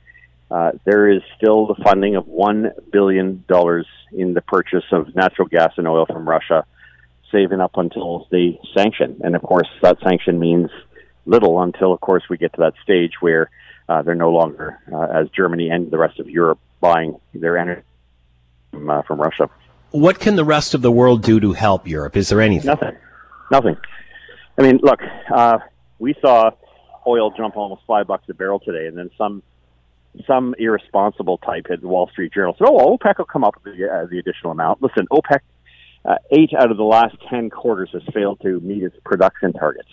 uh, 0.51 0.73
there 0.85 1.09
is 1.09 1.23
still 1.37 1.67
the 1.67 1.77
funding 1.85 2.17
of 2.17 2.27
$1 2.27 2.91
billion 2.91 3.45
in 4.13 4.35
the 4.35 4.43
purchase 4.47 4.85
of 4.91 5.15
natural 5.15 5.47
gas 5.47 5.73
and 5.77 5.87
oil 5.87 6.07
from 6.07 6.29
Russia, 6.29 6.65
saving 7.31 7.61
up 7.61 7.77
until 7.77 8.27
the 8.31 8.59
sanction. 8.77 9.21
And 9.23 9.37
of 9.37 9.43
course, 9.43 9.69
that 9.83 9.99
sanction 10.03 10.41
means 10.41 10.71
little 11.25 11.63
until, 11.63 11.93
of 11.93 12.01
course, 12.01 12.25
we 12.29 12.37
get 12.37 12.53
to 12.55 12.61
that 12.61 12.75
stage 12.83 13.13
where 13.21 13.51
uh, 13.89 14.03
they're 14.03 14.15
no 14.15 14.31
longer, 14.31 14.79
uh, 14.93 15.21
as 15.21 15.29
Germany 15.31 15.71
and 15.71 15.91
the 15.91 15.99
rest 15.99 16.19
of 16.19 16.29
Europe, 16.29 16.59
buying 16.81 17.21
their 17.33 17.57
energy 17.57 17.83
from, 18.73 18.91
uh, 18.91 19.03
from 19.03 19.21
Russia. 19.21 19.49
What 19.93 20.19
can 20.19 20.37
the 20.37 20.45
rest 20.45 20.75
of 20.75 20.83
the 20.83 20.91
world 20.91 21.23
do 21.23 21.39
to 21.41 21.53
help 21.53 21.87
Europe? 21.87 22.17
Is 22.17 22.29
there 22.29 22.41
anything? 22.41 22.67
Nothing. 22.67 22.97
Nothing. 23.51 23.77
I 24.59 24.63
mean, 24.63 24.79
look, 24.83 25.01
uh, 25.33 25.59
we 25.99 26.15
saw 26.21 26.51
oil 27.07 27.31
jump 27.37 27.57
almost 27.57 27.83
five 27.87 28.07
bucks 28.07 28.29
a 28.29 28.35
barrel 28.35 28.61
today, 28.61 28.87
and 28.87 28.97
then 28.97 29.11
some 29.17 29.43
some 30.27 30.55
irresponsible 30.59 31.39
type 31.39 31.67
at 31.71 31.81
the 31.81 31.89
Wall 31.89 32.09
Street 32.09 32.33
Journal 32.33 32.55
said, 32.59 32.67
"Oh, 32.69 32.97
OPEC 32.97 33.19
will 33.19 33.25
come 33.25 33.45
up 33.45 33.55
with 33.63 33.77
the, 33.77 33.89
uh, 33.89 34.07
the 34.07 34.19
additional 34.19 34.53
amount." 34.53 34.83
Listen, 34.83 35.07
OPEC, 35.11 35.41
uh, 36.05 36.17
eight 36.31 36.51
out 36.59 36.71
of 36.71 36.77
the 36.77 36.85
last 36.85 37.17
ten 37.29 37.51
quarters 37.51 37.91
has 37.93 38.03
failed 38.13 38.41
to 38.43 38.61
meet 38.61 38.83
its 38.83 38.97
production 39.05 39.53
targets. 39.53 39.91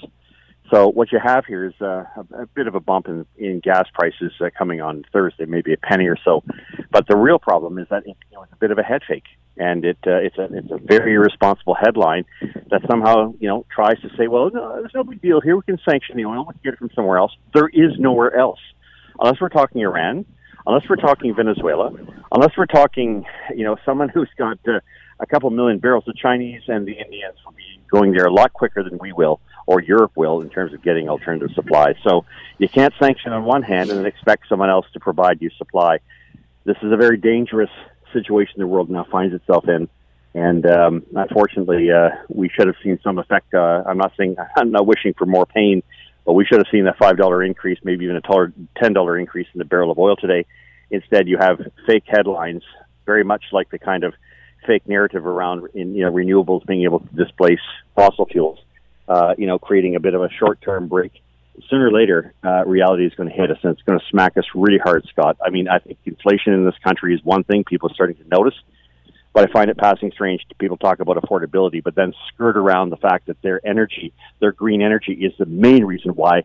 So 0.72 0.89
what 0.89 1.11
you 1.11 1.20
have 1.24 1.45
here 1.45 1.65
is 1.65 1.74
uh, 1.82 2.03
a, 2.15 2.41
a 2.41 2.45
bit 2.47 2.68
of 2.68 2.76
a 2.76 2.80
bump 2.80 3.07
in, 3.07 3.26
in 3.38 3.59
gas 3.61 3.86
prices 3.93 4.34
uh, 4.41 4.49
coming 4.57 4.82
on 4.82 5.05
Thursday, 5.13 5.45
maybe 5.45 5.74
a 5.74 5.78
penny 5.78 6.07
or 6.07 6.18
so. 6.26 6.43
But 6.91 7.07
the 7.07 7.15
real 7.15 7.39
problem 7.39 7.78
is 7.78 7.88
that 7.89 8.03
it, 8.05 8.18
you 8.30 8.38
know, 8.38 8.43
it's 8.43 8.51
a 8.51 8.57
bit 8.57 8.72
of 8.72 8.78
a 8.78 8.84
head 8.84 9.01
fake, 9.07 9.24
and 9.55 9.86
it 9.86 9.97
uh, 10.05 10.18
it's 10.18 10.38
a 10.38 10.47
it's 10.51 10.72
a 10.72 10.78
very 10.78 11.13
irresponsible 11.13 11.76
headline 11.76 12.26
that 12.70 12.82
somehow 12.89 13.34
you 13.39 13.47
know 13.47 13.65
tries 13.74 13.99
to 14.01 14.09
say, 14.18 14.28
well, 14.28 14.49
no, 14.53 14.82
there's 14.82 14.93
no 14.93 15.03
big 15.03 15.22
deal 15.22 15.39
here. 15.39 15.55
We 15.55 15.61
can 15.63 15.80
sanction 15.89 16.18
the 16.18 16.26
oil. 16.26 16.45
We 16.45 16.53
can 16.53 16.61
get 16.63 16.74
it 16.74 16.80
from 16.80 16.89
somewhere 16.95 17.18
else. 17.18 17.32
There 17.53 17.70
is 17.70 17.97
nowhere 17.97 18.36
else, 18.36 18.59
unless 19.20 19.39
we're 19.41 19.49
talking 19.49 19.82
Iran, 19.82 20.26
unless 20.65 20.84
we're 20.89 20.95
talking 20.97 21.34
Venezuela, 21.36 21.91
unless 22.32 22.51
we're 22.57 22.65
talking 22.65 23.26
you 23.55 23.63
know 23.63 23.78
someone 23.86 24.09
who's 24.09 24.30
got 24.38 24.59
uh, 24.68 24.80
a 25.20 25.26
couple 25.26 25.49
million 25.49 25.80
barrels. 25.80 26.03
The 26.05 26.13
Chinese 26.13 26.61
and 26.68 26.88
the 26.88 26.93
Indians 26.93 27.36
will 27.45 27.53
be 27.53 27.80
going 27.91 28.11
there 28.11 28.26
a 28.26 28.34
lot 28.34 28.53
quicker 28.53 28.84
than 28.84 28.97
we 28.99 29.13
will 29.13 29.39
or 29.65 29.82
Europe 29.82 30.13
will 30.15 30.41
in 30.41 30.49
terms 30.49 30.74
of 30.74 30.82
getting 30.82 31.09
alternative 31.09 31.49
supply. 31.53 31.93
So 32.03 32.26
you 32.57 32.70
can't 32.70 32.93
sanction 32.99 33.34
on 33.34 33.43
one 33.43 33.63
hand 33.63 33.89
and 33.89 33.99
then 33.99 34.05
expect 34.05 34.47
someone 34.47 34.70
else 34.70 34.86
to 34.93 34.99
provide 34.99 35.41
you 35.41 35.49
supply. 35.57 35.99
This 36.63 36.78
is 36.82 36.91
a 36.91 36.97
very 36.97 37.18
dangerous 37.18 37.70
situation 38.13 38.55
the 38.59 38.68
world 38.68 38.89
now 38.89 39.05
finds 39.11 39.36
itself 39.36 39.68
in. 39.68 39.89
And 40.34 40.65
um, 40.65 41.03
unfortunately, 41.15 41.91
uh, 41.91 42.09
we 42.30 42.49
should 42.49 42.68
have 42.68 42.76
seen 42.84 42.99
some 43.03 43.18
effect. 43.18 43.53
Uh, 43.53 43.84
I'm 43.86 43.97
not 43.97 44.13
saying 44.18 44.36
I'm 44.57 44.72
not 44.72 44.86
wishing 44.86 45.13
for 45.18 45.26
more 45.26 45.45
pain, 45.45 45.84
but 46.28 46.34
we 46.34 46.45
should 46.45 46.59
have 46.59 46.67
seen 46.71 46.86
that 46.86 46.99
five 46.99 47.17
dollar 47.17 47.43
increase, 47.43 47.80
maybe 47.84 48.05
even 48.05 48.17
a 48.17 48.53
ten 48.80 48.93
dollar 48.93 49.17
increase 49.17 49.47
in 49.55 49.57
the 49.57 49.65
barrel 49.65 49.89
of 49.89 49.97
oil 49.97 50.15
today. 50.15 50.45
Instead, 50.91 51.28
you 51.28 51.38
have 51.39 51.59
fake 51.88 52.03
headlines, 52.05 52.61
very 53.07 53.23
much 53.23 53.45
like 53.51 53.71
the 53.71 53.80
kind 53.80 54.03
of 54.03 54.13
fake 54.67 54.88
narrative 54.88 55.25
around 55.25 55.67
in, 55.73 55.95
you 55.95 56.03
know 56.03 56.11
renewables 56.11 56.63
being 56.67 56.84
able 56.84 56.99
to 56.99 57.15
displace 57.15 57.59
fossil 57.95 58.28
fuels 58.28 58.59
uh, 59.07 59.34
you 59.38 59.47
know, 59.47 59.57
creating 59.57 59.95
a 59.95 59.99
bit 59.99 60.13
of 60.13 60.21
a 60.21 60.30
short-term 60.30 60.88
break. 60.88 61.11
Sooner 61.69 61.88
or 61.88 61.91
later, 61.91 62.34
uh, 62.43 62.65
reality 62.65 63.05
is 63.05 63.13
going 63.15 63.30
to 63.30 63.36
hit 63.36 63.49
us, 63.49 63.57
and 63.63 63.73
it's 63.73 63.82
going 63.82 63.99
to 63.99 64.05
smack 64.11 64.38
us 64.38 64.43
really 64.53 64.78
hard, 64.78 65.05
Scott. 65.09 65.38
I 65.43 65.49
mean, 65.49 65.67
I 65.67 65.80
think 65.80 65.97
inflation 66.05 66.53
in 66.53 66.65
this 66.65 66.78
country 66.84 67.15
is 67.15 67.21
one 67.23 67.43
thing 67.43 67.63
people 67.63 67.89
are 67.89 67.93
starting 67.93 68.17
to 68.17 68.28
notice, 68.30 68.53
but 69.34 69.49
I 69.49 69.53
find 69.53 69.69
it 69.69 69.78
passing 69.78 70.11
strange 70.11 70.45
people 70.57 70.78
talk 70.78 70.99
about 70.99 71.17
affordability, 71.17 71.84
but 71.84 71.95
then 71.95 72.13
skirt 72.30 72.57
around 72.57 72.89
the 72.89 72.97
fact 72.97 73.28
that 73.28 73.41
their 73.41 73.65
energy, 73.65 74.13
their 74.39 74.51
green 74.51 74.82
energy, 74.82 75.13
is 75.13 75.34
the 75.38 75.45
main 75.45 75.84
reason 75.86 76.11
why 76.11 76.43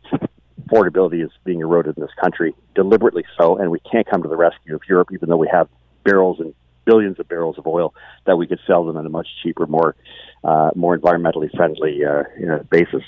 affordability 0.66 1.24
is 1.24 1.30
being 1.44 1.60
eroded 1.60 1.96
in 1.96 2.02
this 2.02 2.14
country, 2.20 2.54
deliberately 2.74 3.24
so, 3.38 3.56
and 3.56 3.70
we 3.70 3.80
can't 3.80 4.06
come 4.06 4.22
to 4.22 4.28
the 4.28 4.36
rescue 4.36 4.74
of 4.74 4.82
Europe, 4.88 5.08
even 5.12 5.28
though 5.28 5.36
we 5.36 5.48
have 5.50 5.68
barrels 6.04 6.40
and 6.40 6.54
billions 6.84 7.18
of 7.20 7.28
barrels 7.28 7.58
of 7.58 7.66
oil 7.66 7.94
that 8.26 8.36
we 8.36 8.46
could 8.46 8.58
sell 8.66 8.84
them 8.84 8.96
at 8.96 9.06
a 9.06 9.08
much 9.08 9.28
cheaper, 9.42 9.66
more 9.66 9.94
uh, 10.44 10.70
more 10.74 10.98
environmentally 10.98 11.54
friendly 11.56 12.04
uh, 12.04 12.24
you 12.38 12.46
know, 12.46 12.64
basis. 12.70 13.02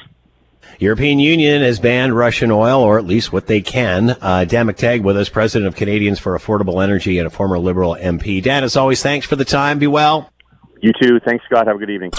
European 0.79 1.19
Union 1.19 1.63
has 1.63 1.79
banned 1.79 2.17
Russian 2.17 2.51
oil, 2.51 2.81
or 2.81 2.99
at 2.99 3.05
least 3.05 3.33
what 3.33 3.47
they 3.47 3.61
can. 3.61 4.11
Uh, 4.21 4.45
Dan 4.45 4.67
McTeague 4.67 5.03
with 5.03 5.17
us, 5.17 5.29
president 5.29 5.69
of 5.69 5.77
Canadians 5.77 6.19
for 6.19 6.37
Affordable 6.37 6.83
Energy 6.83 7.19
and 7.19 7.27
a 7.27 7.31
former 7.31 7.59
Liberal 7.59 7.97
MP. 8.01 8.43
Dan, 8.43 8.65
as 8.65 8.77
always, 8.77 9.03
thanks 9.03 9.27
for 9.27 9.37
the 9.37 9.45
time. 9.45 9.79
Be 9.79 9.87
well. 9.87 10.31
You 10.81 10.93
too. 11.01 11.21
Thanks, 11.21 11.45
Scott. 11.47 11.67
Have 11.67 11.77
a 11.77 11.79
good 11.79 11.91
evening. 11.91 12.11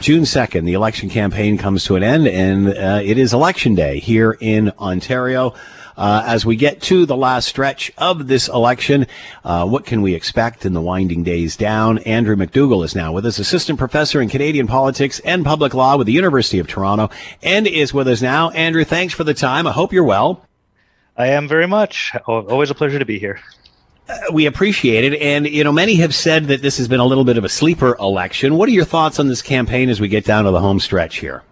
June 0.00 0.22
2nd, 0.22 0.64
the 0.64 0.72
election 0.72 1.10
campaign 1.10 1.58
comes 1.58 1.84
to 1.84 1.96
an 1.96 2.02
end, 2.02 2.26
and 2.26 2.68
uh, 2.68 3.00
it 3.04 3.18
is 3.18 3.34
election 3.34 3.74
day 3.74 3.98
here 3.98 4.34
in 4.40 4.70
Ontario. 4.78 5.52
Uh, 6.00 6.24
as 6.24 6.46
we 6.46 6.56
get 6.56 6.80
to 6.80 7.04
the 7.04 7.16
last 7.16 7.46
stretch 7.46 7.92
of 7.98 8.26
this 8.26 8.48
election, 8.48 9.06
uh, 9.44 9.66
what 9.66 9.84
can 9.84 10.00
we 10.00 10.14
expect 10.14 10.64
in 10.64 10.72
the 10.72 10.80
winding 10.80 11.22
days 11.22 11.58
down? 11.58 11.98
Andrew 11.98 12.34
McDougall 12.36 12.82
is 12.86 12.94
now 12.96 13.12
with 13.12 13.26
us, 13.26 13.38
assistant 13.38 13.78
professor 13.78 14.22
in 14.22 14.30
Canadian 14.30 14.66
politics 14.66 15.20
and 15.26 15.44
public 15.44 15.74
law 15.74 15.98
with 15.98 16.06
the 16.06 16.14
University 16.14 16.58
of 16.58 16.66
Toronto, 16.66 17.10
and 17.42 17.66
is 17.66 17.92
with 17.92 18.08
us 18.08 18.22
now. 18.22 18.48
Andrew, 18.50 18.82
thanks 18.82 19.12
for 19.12 19.24
the 19.24 19.34
time. 19.34 19.66
I 19.66 19.72
hope 19.72 19.92
you're 19.92 20.02
well. 20.02 20.46
I 21.18 21.26
am 21.26 21.46
very 21.46 21.66
much. 21.66 22.12
Always 22.26 22.70
a 22.70 22.74
pleasure 22.74 22.98
to 22.98 23.04
be 23.04 23.18
here. 23.18 23.38
Uh, 24.08 24.18
we 24.32 24.46
appreciate 24.46 25.04
it. 25.04 25.20
And, 25.20 25.46
you 25.46 25.62
know, 25.64 25.72
many 25.72 25.96
have 25.96 26.14
said 26.14 26.46
that 26.46 26.62
this 26.62 26.78
has 26.78 26.88
been 26.88 27.00
a 27.00 27.04
little 27.04 27.24
bit 27.24 27.36
of 27.36 27.44
a 27.44 27.50
sleeper 27.50 27.94
election. 28.00 28.56
What 28.56 28.70
are 28.70 28.72
your 28.72 28.86
thoughts 28.86 29.20
on 29.20 29.28
this 29.28 29.42
campaign 29.42 29.90
as 29.90 30.00
we 30.00 30.08
get 30.08 30.24
down 30.24 30.44
to 30.44 30.50
the 30.50 30.60
home 30.60 30.80
stretch 30.80 31.18
here? 31.18 31.42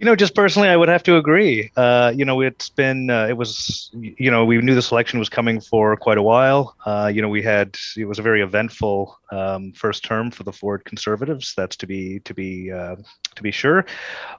You 0.00 0.04
know, 0.04 0.14
just 0.14 0.36
personally, 0.36 0.68
I 0.68 0.76
would 0.76 0.88
have 0.88 1.02
to 1.04 1.16
agree. 1.16 1.72
Uh, 1.76 2.12
you 2.14 2.24
know, 2.24 2.40
it's 2.40 2.68
been, 2.68 3.10
uh, 3.10 3.26
it 3.26 3.36
was, 3.36 3.90
you 3.92 4.30
know, 4.30 4.44
we 4.44 4.56
knew 4.58 4.76
this 4.76 4.92
election 4.92 5.18
was 5.18 5.28
coming 5.28 5.60
for 5.60 5.96
quite 5.96 6.18
a 6.18 6.22
while. 6.22 6.76
Uh, 6.86 7.10
you 7.12 7.20
know, 7.20 7.28
we 7.28 7.42
had, 7.42 7.76
it 7.96 8.04
was 8.04 8.20
a 8.20 8.22
very 8.22 8.40
eventful 8.40 9.18
um, 9.32 9.72
first 9.72 10.04
term 10.04 10.30
for 10.30 10.44
the 10.44 10.52
Ford 10.52 10.84
Conservatives. 10.84 11.52
That's 11.56 11.74
to 11.78 11.86
be, 11.88 12.20
to 12.20 12.32
be, 12.32 12.70
uh, 12.70 12.94
to 13.34 13.42
be 13.42 13.50
sure. 13.50 13.86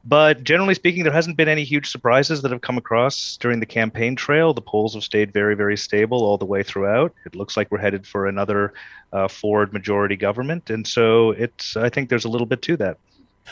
But 0.05 0.45
generally 0.45 0.75
speaking, 0.75 1.03
there 1.03 1.11
hasn't 1.11 1.35
been 1.35 1.49
any 1.49 1.65
huge 1.65 1.89
surprises 1.89 2.41
that 2.41 2.51
have 2.51 2.61
come 2.61 2.77
across 2.77 3.35
during 3.35 3.59
the 3.59 3.65
campaign 3.65 4.15
trail. 4.15 4.53
The 4.53 4.61
polls 4.61 4.93
have 4.93 5.03
stayed 5.03 5.33
very, 5.33 5.55
very 5.55 5.75
stable 5.75 6.23
all 6.23 6.37
the 6.37 6.45
way 6.45 6.63
throughout. 6.63 7.13
It 7.25 7.35
looks 7.35 7.57
like 7.57 7.69
we're 7.69 7.79
headed 7.79 8.07
for 8.07 8.27
another 8.27 8.73
uh, 9.11 9.27
Ford 9.27 9.73
majority 9.73 10.15
government, 10.15 10.69
and 10.69 10.87
so 10.87 11.31
it's, 11.31 11.75
I 11.75 11.89
think 11.89 12.09
there's 12.09 12.25
a 12.25 12.29
little 12.29 12.47
bit 12.47 12.61
to 12.61 12.77
that. 12.77 12.97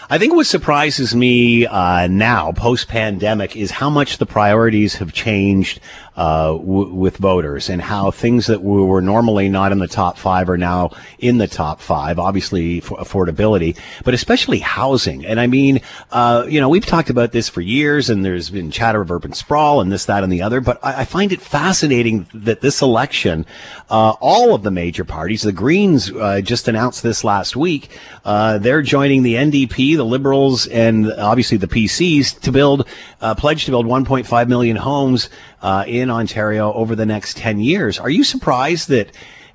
I 0.09 0.17
think 0.17 0.33
what 0.33 0.45
surprises 0.45 1.13
me 1.13 1.65
uh, 1.65 2.07
now, 2.07 2.51
post 2.53 2.87
pandemic, 2.87 3.55
is 3.57 3.71
how 3.71 3.89
much 3.89 4.19
the 4.19 4.25
priorities 4.25 4.95
have 4.95 5.11
changed 5.11 5.81
uh, 6.17 6.53
w- 6.53 6.93
with 6.93 7.17
voters 7.17 7.69
and 7.69 7.81
how 7.81 8.09
things 8.11 8.47
that 8.47 8.63
were 8.63 9.01
normally 9.01 9.47
not 9.47 9.71
in 9.71 9.77
the 9.77 9.87
top 9.87 10.17
five 10.17 10.49
are 10.49 10.57
now 10.57 10.89
in 11.19 11.37
the 11.37 11.47
top 11.47 11.79
five. 11.79 12.17
Obviously, 12.17 12.81
affordability, 12.81 13.77
but 14.03 14.13
especially 14.15 14.59
housing. 14.59 15.25
And 15.25 15.39
I 15.39 15.45
mean, 15.45 15.79
uh, 16.11 16.45
you 16.49 16.59
know, 16.59 16.69
we've 16.69 16.85
talked 16.85 17.11
about 17.11 17.31
this 17.31 17.47
for 17.47 17.61
years, 17.61 18.09
and 18.09 18.25
there's 18.25 18.49
been 18.49 18.71
chatter 18.71 19.01
of 19.01 19.11
urban 19.11 19.33
sprawl 19.33 19.79
and 19.79 19.91
this, 19.91 20.05
that, 20.05 20.23
and 20.23 20.33
the 20.33 20.41
other. 20.41 20.59
But 20.59 20.79
I, 20.83 21.01
I 21.01 21.05
find 21.05 21.31
it 21.31 21.39
fascinating 21.39 22.25
that 22.33 22.61
this 22.61 22.81
election, 22.81 23.45
uh, 23.89 24.15
all 24.19 24.55
of 24.55 24.63
the 24.63 24.71
major 24.71 25.05
parties, 25.05 25.43
the 25.43 25.51
Greens 25.51 26.11
uh, 26.11 26.41
just 26.41 26.67
announced 26.67 27.03
this 27.03 27.23
last 27.23 27.55
week, 27.55 27.95
uh, 28.25 28.57
they're 28.57 28.81
joining 28.81 29.21
the 29.21 29.35
NDP, 29.35 29.95
the 29.95 30.03
Liberals, 30.03 30.65
and 30.67 31.13
obviously 31.13 31.57
the 31.57 31.67
PCs 31.67 32.39
to 32.41 32.51
build, 32.51 32.87
uh, 33.21 33.35
pledge 33.35 33.65
to 33.65 33.71
build 33.71 33.85
1.5 33.85 34.47
million 34.47 34.75
homes 34.75 35.29
uh, 35.61 35.83
in 35.87 36.09
Ontario 36.09 36.73
over 36.73 36.95
the 36.95 37.05
next 37.05 37.37
10 37.37 37.59
years. 37.59 37.99
Are 37.99 38.09
you 38.09 38.23
surprised 38.23 38.89
that, 38.89 39.11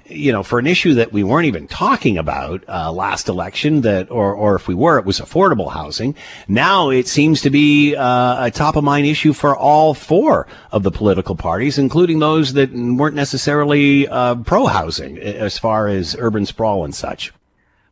you 0.06 0.32
know, 0.32 0.42
for 0.42 0.58
an 0.58 0.66
issue 0.66 0.94
that 0.94 1.12
we 1.12 1.22
weren't 1.22 1.46
even 1.46 1.68
talking 1.68 2.18
about 2.18 2.64
uh, 2.68 2.92
last 2.92 3.28
election, 3.28 3.82
that, 3.82 4.10
or, 4.10 4.34
or 4.34 4.56
if 4.56 4.68
we 4.68 4.74
were, 4.74 4.98
it 4.98 5.04
was 5.04 5.20
affordable 5.20 5.72
housing. 5.72 6.14
Now 6.48 6.90
it 6.90 7.06
seems 7.06 7.40
to 7.42 7.50
be 7.50 7.94
uh, 7.94 8.46
a 8.46 8.50
top 8.50 8.76
of 8.76 8.84
mind 8.84 9.06
issue 9.06 9.32
for 9.32 9.56
all 9.56 9.94
four 9.94 10.46
of 10.70 10.82
the 10.82 10.90
political 10.90 11.36
parties, 11.36 11.78
including 11.78 12.18
those 12.18 12.52
that 12.54 12.72
weren't 12.72 13.16
necessarily 13.16 14.08
uh, 14.08 14.36
pro 14.36 14.66
housing 14.66 15.18
as 15.18 15.58
far 15.58 15.88
as 15.88 16.16
urban 16.18 16.46
sprawl 16.46 16.84
and 16.84 16.94
such. 16.94 17.32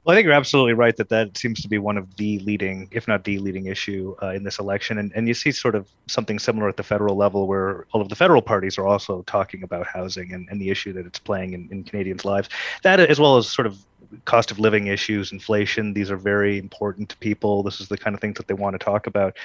Well, 0.04 0.14
I 0.14 0.16
think 0.16 0.24
you're 0.24 0.34
absolutely 0.34 0.72
right 0.72 0.96
that 0.96 1.10
that 1.10 1.36
seems 1.36 1.60
to 1.60 1.68
be 1.68 1.76
one 1.76 1.98
of 1.98 2.16
the 2.16 2.38
leading, 2.38 2.88
if 2.90 3.06
not 3.06 3.22
the 3.24 3.38
leading 3.38 3.66
issue 3.66 4.16
uh, 4.22 4.28
in 4.28 4.42
this 4.44 4.58
election. 4.58 4.96
And, 4.96 5.12
and 5.14 5.28
you 5.28 5.34
see 5.34 5.52
sort 5.52 5.74
of 5.74 5.90
something 6.08 6.38
similar 6.38 6.70
at 6.70 6.78
the 6.78 6.82
federal 6.82 7.16
level 7.16 7.46
where 7.46 7.86
all 7.92 8.00
of 8.00 8.08
the 8.08 8.16
federal 8.16 8.40
parties 8.40 8.78
are 8.78 8.86
also 8.86 9.22
talking 9.26 9.62
about 9.62 9.86
housing 9.86 10.32
and, 10.32 10.48
and 10.50 10.58
the 10.58 10.70
issue 10.70 10.94
that 10.94 11.04
it's 11.04 11.18
playing 11.18 11.52
in, 11.52 11.68
in 11.70 11.84
Canadians' 11.84 12.24
lives. 12.24 12.48
That, 12.82 12.98
as 12.98 13.20
well 13.20 13.36
as 13.36 13.46
sort 13.46 13.66
of 13.66 13.76
cost 14.24 14.50
of 14.50 14.58
living 14.58 14.86
issues, 14.86 15.32
inflation, 15.32 15.94
these 15.94 16.10
are 16.10 16.16
very 16.16 16.58
important 16.58 17.08
to 17.10 17.16
people. 17.18 17.62
This 17.62 17.80
is 17.80 17.88
the 17.88 17.98
kind 17.98 18.14
of 18.14 18.20
things 18.20 18.36
that 18.36 18.48
they 18.48 18.54
want 18.54 18.74
to 18.74 18.78
talk 18.78 19.06
about 19.06 19.36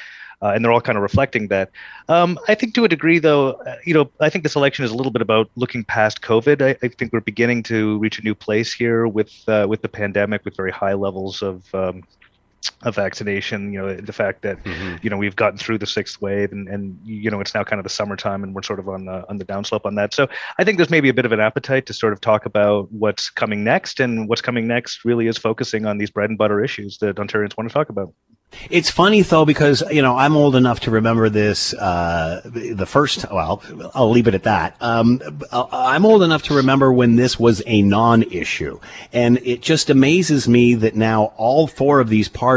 uh, 0.42 0.52
and 0.54 0.64
they're 0.64 0.72
all 0.72 0.82
kind 0.82 0.98
of 0.98 1.02
reflecting 1.02 1.48
that. 1.48 1.72
Um, 2.10 2.38
I 2.48 2.56
think 2.56 2.74
to 2.76 2.84
a 2.84 2.88
degree, 2.88 3.20
though, 3.20 3.52
uh, 3.52 3.78
you 3.86 3.94
know, 3.94 4.10
I 4.20 4.30
think 4.30 4.44
this 4.44 4.56
election 4.56 4.86
is 4.86 4.92
a 4.92 4.96
little 4.96 5.12
bit 5.12 5.22
about 5.22 5.50
looking 5.56 5.84
past 5.84 6.22
COVID. 6.22 6.62
I, 6.62 6.78
I 6.84 6.88
think 6.90 7.14
we're 7.14 7.22
beginning 7.22 7.64
to 7.64 7.98
reach 8.00 8.20
a 8.20 8.24
new 8.24 8.36
place 8.36 8.74
here 8.74 9.08
with 9.08 9.32
uh, 9.48 9.66
with 9.70 9.82
the 9.82 9.90
pandemic, 9.90 10.44
with 10.46 10.56
very 10.56 10.72
high 10.72 10.94
levels 10.94 11.42
of 11.42 11.74
um, 11.74 12.04
of 12.84 12.96
vaccination 12.96 13.72
you 13.74 13.80
know 13.80 13.96
the 13.96 14.14
fact 14.14 14.42
that 14.42 14.64
mm-hmm. 14.64 14.96
you 15.02 15.10
know 15.10 15.18
we've 15.18 15.36
gotten 15.36 15.58
through 15.58 15.78
the 15.78 15.88
sixth 15.88 16.22
wave 16.22 16.52
and 16.52 16.68
and 16.68 16.98
you 17.04 17.30
know 17.30 17.40
it's 17.40 17.54
now 17.54 17.64
kind 17.64 17.80
of 17.80 17.84
the 17.84 17.90
summertime 17.90 18.44
and 18.44 18.54
we're 18.56 18.64
sort 18.64 18.80
of 18.80 18.88
on 18.90 19.06
the 19.06 19.28
on 19.30 19.38
the 19.38 19.46
downslope 19.46 19.86
on 19.86 19.96
that 19.96 20.14
so 20.14 20.28
i 20.58 20.64
think 20.64 20.78
there's 20.78 20.90
maybe 20.90 21.10
a 21.10 21.14
bit 21.14 21.26
of 21.26 21.32
an 21.32 21.40
appetite 21.40 21.86
to 21.86 21.94
sort 21.94 22.14
of 22.14 22.22
talk 22.22 22.46
about 22.46 22.92
what's 22.92 23.30
coming 23.30 23.64
next 23.64 24.00
and 24.00 24.28
what's 24.30 24.42
coming 24.42 24.68
next 24.68 25.06
really 25.06 25.28
is 25.28 25.38
focusing 25.38 25.86
on 25.86 25.98
these 25.98 26.10
bread 26.10 26.30
and 26.30 26.38
butter 26.38 26.64
issues 26.64 26.98
that 27.00 27.16
ontarians 27.16 27.58
want 27.58 27.70
to 27.70 27.74
talk 27.74 27.90
about 27.90 28.14
it's 28.70 28.90
funny 28.90 29.22
though 29.22 29.46
because 29.46 29.84
you 29.92 30.02
know 30.02 30.16
I'm 30.16 30.36
old 30.36 30.56
enough 30.56 30.82
to 30.82 30.92
remember 30.92 31.30
this. 31.30 31.74
Uh, 31.74 32.42
the 32.46 32.86
first, 32.86 33.30
well, 33.32 33.62
I'll 33.94 34.10
leave 34.10 34.28
it 34.28 34.34
at 34.34 34.44
that. 34.44 34.76
Um, 34.80 35.22
I'm 35.52 36.06
old 36.06 36.24
enough 36.24 36.44
to 36.44 36.56
remember 36.56 36.92
when 36.92 37.16
this 37.16 37.40
was 37.40 37.62
a 37.66 37.82
non-issue, 37.82 38.80
and 39.14 39.38
it 39.40 39.62
just 39.62 39.90
amazes 39.90 40.48
me 40.48 40.76
that 40.76 40.96
now 40.96 41.34
all 41.38 41.68
four 41.68 42.00
of 42.00 42.10
these 42.10 42.30
parties 42.30 42.55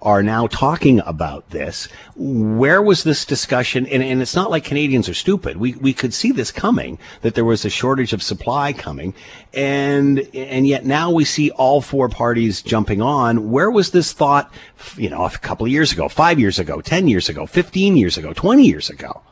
are 0.00 0.22
now 0.22 0.46
talking 0.46 1.00
about 1.00 1.50
this. 1.50 1.88
Where 2.14 2.80
was 2.80 3.02
this 3.02 3.24
discussion? 3.24 3.86
And, 3.86 4.02
and 4.02 4.22
it's 4.22 4.36
not 4.36 4.50
like 4.50 4.64
Canadians 4.64 5.08
are 5.08 5.14
stupid. 5.14 5.56
We, 5.56 5.74
we 5.74 5.92
could 5.92 6.14
see 6.14 6.30
this 6.30 6.52
coming, 6.52 6.98
that 7.22 7.34
there 7.34 7.44
was 7.44 7.64
a 7.64 7.70
shortage 7.70 8.12
of 8.12 8.22
supply 8.22 8.72
coming. 8.72 9.14
And, 9.52 10.20
and 10.34 10.66
yet 10.68 10.84
now 10.84 11.10
we 11.10 11.24
see 11.24 11.50
all 11.50 11.80
four 11.80 12.08
parties 12.08 12.62
jumping 12.62 13.02
on. 13.02 13.50
Where 13.50 13.70
was 13.70 13.90
this 13.90 14.12
thought, 14.12 14.52
you 14.96 15.10
know, 15.10 15.24
a 15.24 15.30
couple 15.30 15.66
of 15.66 15.72
years 15.72 15.90
ago, 15.90 16.08
five 16.08 16.38
years 16.38 16.58
ago, 16.58 16.80
10 16.80 17.08
years 17.08 17.28
ago, 17.28 17.46
15 17.46 17.96
years 17.96 18.16
ago, 18.16 18.32
20 18.32 18.64
years 18.64 18.90
ago? 18.90 19.22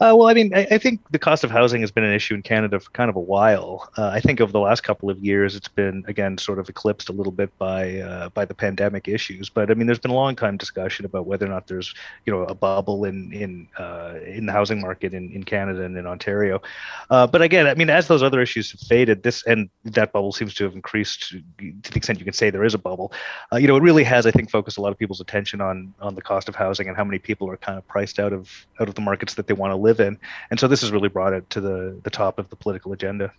Uh, 0.00 0.14
well, 0.16 0.28
I 0.28 0.32
mean, 0.32 0.54
I, 0.54 0.66
I, 0.70 0.78
think 0.78 0.98
the 1.10 1.18
cost 1.18 1.44
of 1.44 1.50
housing 1.50 1.82
has 1.82 1.90
been 1.90 2.04
an 2.04 2.14
issue 2.14 2.34
in 2.34 2.40
Canada 2.40 2.80
for 2.80 2.88
kind 2.92 3.10
of 3.10 3.16
a 3.16 3.20
while. 3.20 3.90
Uh, 3.98 4.08
I 4.08 4.18
think 4.18 4.40
over 4.40 4.50
the 4.50 4.58
last 4.58 4.80
couple 4.82 5.10
of 5.10 5.22
years, 5.22 5.54
it's 5.54 5.68
been 5.68 6.04
again 6.08 6.38
sort 6.38 6.58
of 6.58 6.70
eclipsed 6.70 7.10
a 7.10 7.12
little 7.12 7.32
bit 7.32 7.56
by 7.58 7.98
uh, 7.98 8.30
by 8.30 8.46
the 8.46 8.54
pandemic 8.54 9.08
issues. 9.08 9.50
But 9.50 9.70
I 9.70 9.74
mean, 9.74 9.86
there's 9.86 9.98
been 9.98 10.10
a 10.10 10.14
long 10.14 10.36
time 10.36 10.56
discussion 10.56 11.04
about 11.04 11.26
whether 11.26 11.44
or 11.44 11.50
not 11.50 11.66
there's 11.66 11.94
you 12.24 12.32
know 12.32 12.44
a 12.44 12.54
bubble 12.54 13.04
in 13.04 13.30
in 13.34 13.68
uh, 13.78 14.14
in 14.24 14.46
the 14.46 14.52
housing 14.52 14.80
market 14.80 15.12
in, 15.12 15.30
in 15.32 15.44
Canada 15.44 15.82
and 15.82 15.94
in 15.98 16.06
Ontario. 16.06 16.62
Uh, 17.10 17.26
but 17.26 17.42
again, 17.42 17.66
I 17.66 17.74
mean, 17.74 17.90
as 17.90 18.08
those 18.08 18.22
other 18.22 18.40
issues 18.40 18.70
have 18.70 18.80
faded, 18.80 19.22
this 19.22 19.42
and 19.42 19.68
that 19.84 20.12
bubble 20.12 20.32
seems 20.32 20.54
to 20.54 20.64
have 20.64 20.72
increased 20.72 21.28
to, 21.28 21.42
the 21.58 21.94
extent 21.94 22.18
you 22.18 22.24
can 22.24 22.32
say 22.32 22.48
there 22.48 22.64
is 22.64 22.72
a 22.72 22.78
bubble. 22.78 23.12
Uh, 23.52 23.58
you 23.58 23.68
know, 23.68 23.76
it 23.76 23.82
really 23.82 24.04
has, 24.04 24.24
I 24.24 24.30
think, 24.30 24.50
focused 24.50 24.78
a 24.78 24.80
lot 24.80 24.92
of 24.92 24.98
people's 24.98 25.20
attention 25.20 25.60
on 25.60 25.92
on 26.00 26.14
the 26.14 26.22
cost 26.22 26.48
of 26.48 26.54
housing 26.54 26.88
and 26.88 26.96
how 26.96 27.04
many 27.04 27.18
people 27.18 27.50
are 27.50 27.58
kind 27.58 27.76
of 27.76 27.86
priced 27.86 28.18
out 28.18 28.32
of 28.32 28.66
out 28.80 28.88
of 28.88 28.94
the 28.94 29.02
markets 29.02 29.34
that 29.34 29.46
they 29.46 29.52
want 29.52 29.72
to 29.72 29.76
live 29.76 29.89
live 29.90 30.00
in. 30.00 30.18
And 30.50 30.60
so 30.60 30.68
this 30.68 30.80
has 30.82 30.92
really 30.92 31.08
brought 31.08 31.32
it 31.32 31.48
to 31.50 31.60
the, 31.60 32.00
the 32.02 32.10
top 32.10 32.38
of 32.38 32.48
the 32.48 32.56
political 32.56 32.92
agenda. 32.92 33.32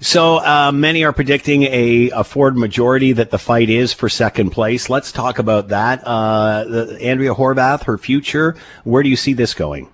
So 0.00 0.38
uh, 0.38 0.72
many 0.72 1.04
are 1.04 1.12
predicting 1.12 1.64
a, 1.64 2.10
a, 2.10 2.24
Ford 2.24 2.56
majority 2.56 3.12
that 3.12 3.30
the 3.30 3.38
fight 3.38 3.68
is 3.68 3.92
for 3.92 4.08
second 4.08 4.50
place. 4.50 4.88
Let's 4.88 5.12
talk 5.12 5.38
about 5.38 5.68
that. 5.68 6.02
Uh, 6.02 6.64
the, 6.64 6.98
Andrea 7.02 7.34
Horwath, 7.34 7.84
her 7.84 7.98
future. 7.98 8.56
Where 8.84 9.02
do 9.02 9.10
you 9.10 9.16
see 9.16 9.34
this 9.34 9.52
going? 9.52 9.90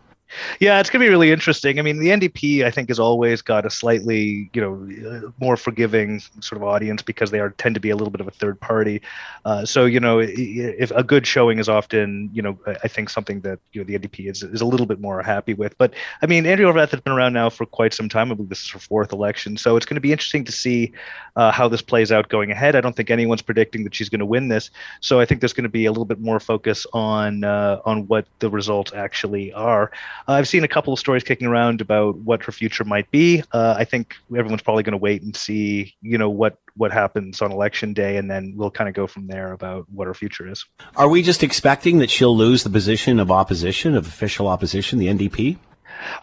Yeah, 0.60 0.80
it's 0.80 0.90
going 0.90 1.00
to 1.00 1.06
be 1.06 1.10
really 1.10 1.30
interesting. 1.30 1.78
I 1.78 1.82
mean, 1.82 1.98
the 1.98 2.08
NDP, 2.08 2.64
I 2.64 2.70
think, 2.70 2.88
has 2.88 2.98
always 2.98 3.42
got 3.42 3.66
a 3.66 3.70
slightly, 3.70 4.50
you 4.52 4.60
know, 4.60 5.32
more 5.38 5.56
forgiving 5.56 6.20
sort 6.40 6.60
of 6.60 6.64
audience 6.64 7.02
because 7.02 7.30
they 7.30 7.40
are 7.40 7.50
tend 7.50 7.74
to 7.74 7.80
be 7.80 7.90
a 7.90 7.96
little 7.96 8.10
bit 8.10 8.20
of 8.20 8.28
a 8.28 8.30
third 8.30 8.60
party. 8.60 9.02
Uh, 9.44 9.64
so, 9.64 9.84
you 9.84 10.00
know, 10.00 10.18
if 10.20 10.90
a 10.92 11.02
good 11.02 11.26
showing 11.26 11.58
is 11.58 11.68
often, 11.68 12.30
you 12.32 12.42
know, 12.42 12.58
I 12.66 12.88
think 12.88 13.10
something 13.10 13.40
that 13.40 13.58
you 13.72 13.80
know 13.80 13.86
the 13.86 13.98
NDP 13.98 14.30
is 14.30 14.42
is 14.42 14.60
a 14.60 14.66
little 14.66 14.86
bit 14.86 15.00
more 15.00 15.22
happy 15.22 15.54
with. 15.54 15.76
But 15.78 15.94
I 16.22 16.26
mean, 16.26 16.46
Andrea 16.46 16.68
Horwath 16.68 16.90
has 16.90 17.00
been 17.00 17.12
around 17.12 17.32
now 17.32 17.50
for 17.50 17.66
quite 17.66 17.94
some 17.94 18.08
time. 18.08 18.30
I 18.30 18.34
believe 18.34 18.48
this 18.48 18.62
is 18.62 18.70
her 18.70 18.78
fourth 18.78 19.12
election, 19.12 19.56
so 19.56 19.76
it's 19.76 19.86
going 19.86 19.96
to 19.96 20.00
be 20.00 20.12
interesting 20.12 20.44
to 20.44 20.52
see 20.52 20.92
uh, 21.36 21.50
how 21.50 21.68
this 21.68 21.82
plays 21.82 22.12
out 22.12 22.28
going 22.28 22.50
ahead. 22.50 22.76
I 22.76 22.80
don't 22.80 22.96
think 22.96 23.10
anyone's 23.10 23.42
predicting 23.42 23.84
that 23.84 23.94
she's 23.94 24.08
going 24.08 24.20
to 24.20 24.26
win 24.26 24.48
this, 24.48 24.70
so 25.00 25.20
I 25.20 25.24
think 25.24 25.40
there's 25.40 25.52
going 25.52 25.64
to 25.64 25.70
be 25.70 25.86
a 25.86 25.90
little 25.90 26.04
bit 26.04 26.20
more 26.20 26.40
focus 26.40 26.86
on 26.92 27.44
uh, 27.44 27.80
on 27.84 28.06
what 28.06 28.26
the 28.38 28.50
results 28.50 28.92
actually 28.94 29.52
are. 29.52 29.90
I've 30.28 30.48
seen 30.48 30.64
a 30.64 30.68
couple 30.68 30.92
of 30.92 30.98
stories 30.98 31.24
kicking 31.24 31.46
around 31.46 31.80
about 31.80 32.16
what 32.18 32.42
her 32.44 32.52
future 32.52 32.84
might 32.84 33.10
be. 33.10 33.42
Uh, 33.52 33.74
I 33.76 33.84
think 33.84 34.14
everyone's 34.36 34.62
probably 34.62 34.82
going 34.82 34.92
to 34.92 34.98
wait 34.98 35.22
and 35.22 35.34
see, 35.36 35.94
you 36.02 36.18
know, 36.18 36.30
what 36.30 36.58
what 36.74 36.90
happens 36.90 37.42
on 37.42 37.52
election 37.52 37.92
day, 37.92 38.16
and 38.16 38.30
then 38.30 38.54
we'll 38.56 38.70
kind 38.70 38.88
of 38.88 38.94
go 38.94 39.06
from 39.06 39.26
there 39.26 39.52
about 39.52 39.86
what 39.90 40.06
her 40.06 40.14
future 40.14 40.50
is. 40.50 40.64
Are 40.96 41.08
we 41.08 41.22
just 41.22 41.42
expecting 41.42 41.98
that 41.98 42.10
she'll 42.10 42.36
lose 42.36 42.64
the 42.64 42.70
position 42.70 43.20
of 43.20 43.30
opposition, 43.30 43.94
of 43.94 44.06
official 44.06 44.48
opposition, 44.48 44.98
the 44.98 45.08
NDP? 45.08 45.58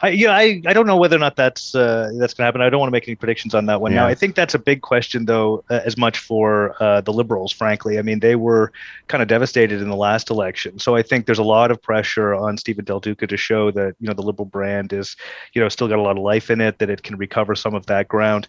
I, 0.01 0.09
yeah, 0.09 0.31
I, 0.31 0.61
I 0.65 0.73
don't 0.73 0.87
know 0.87 0.97
whether 0.97 1.15
or 1.15 1.19
not 1.19 1.35
that's 1.35 1.75
uh, 1.75 2.11
that's 2.17 2.33
going 2.33 2.43
to 2.43 2.45
happen. 2.45 2.61
I 2.61 2.69
don't 2.69 2.79
want 2.79 2.89
to 2.89 2.91
make 2.91 3.07
any 3.07 3.15
predictions 3.15 3.53
on 3.53 3.65
that 3.67 3.81
one. 3.81 3.91
Yeah. 3.91 4.01
Now, 4.01 4.07
I 4.07 4.15
think 4.15 4.35
that's 4.35 4.53
a 4.53 4.59
big 4.59 4.81
question, 4.81 5.25
though, 5.25 5.63
uh, 5.69 5.81
as 5.85 5.97
much 5.97 6.19
for 6.19 6.75
uh, 6.81 7.01
the 7.01 7.13
Liberals. 7.13 7.51
Frankly, 7.51 7.99
I 7.99 8.01
mean, 8.01 8.19
they 8.19 8.35
were 8.35 8.71
kind 9.07 9.21
of 9.21 9.27
devastated 9.27 9.81
in 9.81 9.89
the 9.89 9.95
last 9.95 10.29
election, 10.29 10.79
so 10.79 10.95
I 10.95 11.01
think 11.01 11.25
there's 11.25 11.39
a 11.39 11.43
lot 11.43 11.71
of 11.71 11.81
pressure 11.81 12.33
on 12.33 12.57
Stephen 12.57 12.85
Del 12.85 12.99
Duca 12.99 13.27
to 13.27 13.37
show 13.37 13.71
that 13.71 13.95
you 13.99 14.07
know 14.07 14.13
the 14.13 14.21
Liberal 14.21 14.45
brand 14.45 14.93
is, 14.93 15.15
you 15.53 15.61
know, 15.61 15.69
still 15.69 15.87
got 15.87 15.99
a 15.99 16.01
lot 16.01 16.17
of 16.17 16.23
life 16.23 16.49
in 16.49 16.61
it, 16.61 16.79
that 16.79 16.89
it 16.89 17.03
can 17.03 17.17
recover 17.17 17.55
some 17.55 17.73
of 17.73 17.85
that 17.87 18.07
ground. 18.07 18.47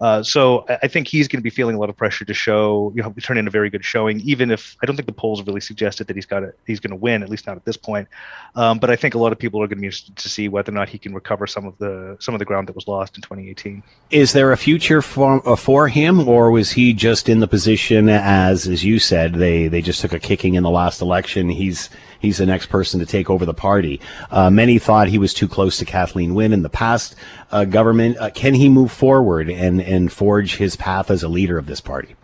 Uh, 0.00 0.22
so 0.22 0.64
I, 0.68 0.88
think 0.88 1.06
he's 1.06 1.28
going 1.28 1.38
to 1.38 1.42
be 1.42 1.50
feeling 1.50 1.76
a 1.76 1.78
lot 1.78 1.88
of 1.88 1.96
pressure 1.96 2.24
to 2.24 2.34
show, 2.34 2.92
you 2.96 3.02
know, 3.02 3.14
turn 3.22 3.38
in 3.38 3.46
a 3.46 3.50
very 3.50 3.70
good 3.70 3.84
showing, 3.84 4.20
even 4.20 4.50
if 4.50 4.76
I 4.82 4.86
don't 4.86 4.96
think 4.96 5.06
the 5.06 5.12
polls 5.12 5.42
really 5.42 5.60
suggested 5.60 6.06
that 6.08 6.16
he's 6.16 6.26
got 6.26 6.42
it, 6.42 6.58
he's 6.66 6.80
going 6.80 6.90
to 6.90 6.96
win, 6.96 7.22
at 7.22 7.28
least 7.28 7.46
not 7.46 7.56
at 7.56 7.64
this 7.64 7.76
point. 7.76 8.08
Um, 8.56 8.78
but 8.78 8.90
I 8.90 8.96
think 8.96 9.14
a 9.14 9.18
lot 9.18 9.32
of 9.32 9.38
people 9.38 9.62
are 9.62 9.66
going 9.66 9.78
to 9.78 9.80
be 9.80 9.86
interested 9.86 10.16
to 10.16 10.28
see 10.28 10.48
whether 10.48 10.61
or 10.68 10.72
not 10.72 10.88
he 10.88 10.98
can 10.98 11.14
recover 11.14 11.46
some 11.46 11.66
of 11.66 11.76
the 11.78 12.16
some 12.20 12.34
of 12.34 12.38
the 12.38 12.44
ground 12.44 12.68
that 12.68 12.74
was 12.74 12.86
lost 12.88 13.16
in 13.16 13.22
2018. 13.22 13.82
Is 14.10 14.32
there 14.32 14.52
a 14.52 14.56
future 14.56 15.02
for 15.02 15.46
uh, 15.48 15.56
for 15.56 15.88
him, 15.88 16.28
or 16.28 16.50
was 16.50 16.72
he 16.72 16.92
just 16.92 17.28
in 17.28 17.40
the 17.40 17.48
position 17.48 18.08
as, 18.08 18.66
as 18.66 18.84
you 18.84 18.98
said, 18.98 19.34
they 19.34 19.68
they 19.68 19.82
just 19.82 20.00
took 20.00 20.12
a 20.12 20.18
kicking 20.18 20.54
in 20.54 20.62
the 20.62 20.70
last 20.70 21.00
election? 21.00 21.48
He's 21.48 21.90
he's 22.20 22.38
the 22.38 22.46
next 22.46 22.66
person 22.66 23.00
to 23.00 23.06
take 23.06 23.30
over 23.30 23.44
the 23.44 23.54
party. 23.54 24.00
Uh, 24.30 24.50
many 24.50 24.78
thought 24.78 25.08
he 25.08 25.18
was 25.18 25.34
too 25.34 25.48
close 25.48 25.76
to 25.78 25.84
Kathleen 25.84 26.34
Wynne 26.34 26.52
in 26.52 26.62
the 26.62 26.70
past 26.70 27.14
uh, 27.50 27.64
government. 27.64 28.16
Uh, 28.18 28.30
can 28.30 28.54
he 28.54 28.68
move 28.68 28.92
forward 28.92 29.50
and 29.50 29.80
and 29.80 30.12
forge 30.12 30.56
his 30.56 30.76
path 30.76 31.10
as 31.10 31.22
a 31.22 31.28
leader 31.28 31.58
of 31.58 31.66
this 31.66 31.80
party? 31.80 32.14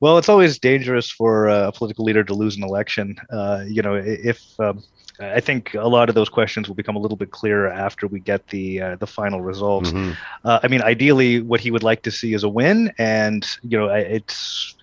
Well, 0.00 0.16
it's 0.16 0.28
always 0.28 0.60
dangerous 0.60 1.10
for 1.10 1.48
a 1.48 1.72
political 1.72 2.04
leader 2.04 2.22
to 2.22 2.34
lose 2.34 2.56
an 2.56 2.62
election. 2.62 3.16
Uh, 3.30 3.64
you 3.66 3.82
know, 3.82 3.94
if 3.94 4.40
um, 4.60 4.84
I 5.20 5.40
think 5.40 5.74
a 5.74 5.88
lot 5.88 6.08
of 6.08 6.14
those 6.14 6.28
questions 6.28 6.68
will 6.68 6.74
become 6.74 6.96
a 6.96 6.98
little 6.98 7.16
bit 7.16 7.30
clearer 7.30 7.68
after 7.68 8.06
we 8.06 8.20
get 8.20 8.46
the 8.48 8.80
uh, 8.80 8.96
the 8.96 9.06
final 9.06 9.40
results. 9.40 9.90
Mm-hmm. 9.90 10.12
Uh, 10.44 10.60
I 10.62 10.68
mean, 10.68 10.82
ideally, 10.82 11.40
what 11.40 11.60
he 11.60 11.70
would 11.70 11.82
like 11.82 12.02
to 12.02 12.10
see 12.10 12.34
is 12.34 12.44
a 12.44 12.48
win, 12.48 12.92
and 12.98 13.46
you 13.62 13.78
know, 13.78 13.88
it's 13.88 14.74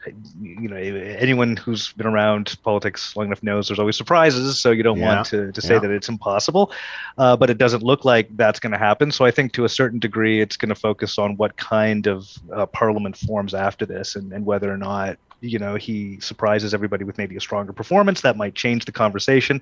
you 0.41 0.67
know, 0.67 0.75
anyone 0.75 1.57
who's 1.57 1.93
been 1.93 2.05
around 2.05 2.57
politics 2.63 3.15
long 3.15 3.27
enough 3.27 3.41
knows 3.41 3.67
there's 3.67 3.79
always 3.79 3.95
surprises. 3.95 4.59
So 4.59 4.71
you 4.71 4.83
don't 4.83 4.99
Yeah. 4.99 5.15
want 5.15 5.27
to 5.27 5.51
to 5.51 5.61
say 5.61 5.75
Yeah. 5.75 5.79
that 5.79 5.91
it's 5.91 6.09
impossible, 6.09 6.71
uh, 7.17 7.35
but 7.37 7.49
it 7.49 7.57
doesn't 7.57 7.83
look 7.83 8.05
like 8.05 8.27
that's 8.35 8.59
going 8.59 8.73
to 8.73 8.77
happen. 8.77 9.11
So 9.11 9.25
I 9.25 9.31
think 9.31 9.53
to 9.53 9.65
a 9.65 9.69
certain 9.69 9.99
degree, 9.99 10.41
it's 10.41 10.57
going 10.57 10.69
to 10.69 10.75
focus 10.75 11.17
on 11.17 11.37
what 11.37 11.55
kind 11.57 12.07
of 12.07 12.27
uh, 12.53 12.65
parliament 12.67 13.17
forms 13.17 13.53
after 13.53 13.85
this, 13.85 14.15
and, 14.15 14.31
and 14.33 14.45
whether 14.45 14.71
or 14.71 14.77
not 14.77 15.17
you 15.41 15.59
know 15.59 15.75
he 15.75 16.19
surprises 16.19 16.73
everybody 16.73 17.03
with 17.03 17.17
maybe 17.17 17.35
a 17.35 17.39
stronger 17.39 17.73
performance 17.73 18.21
that 18.21 18.37
might 18.37 18.55
change 18.55 18.85
the 18.85 18.91
conversation 18.91 19.61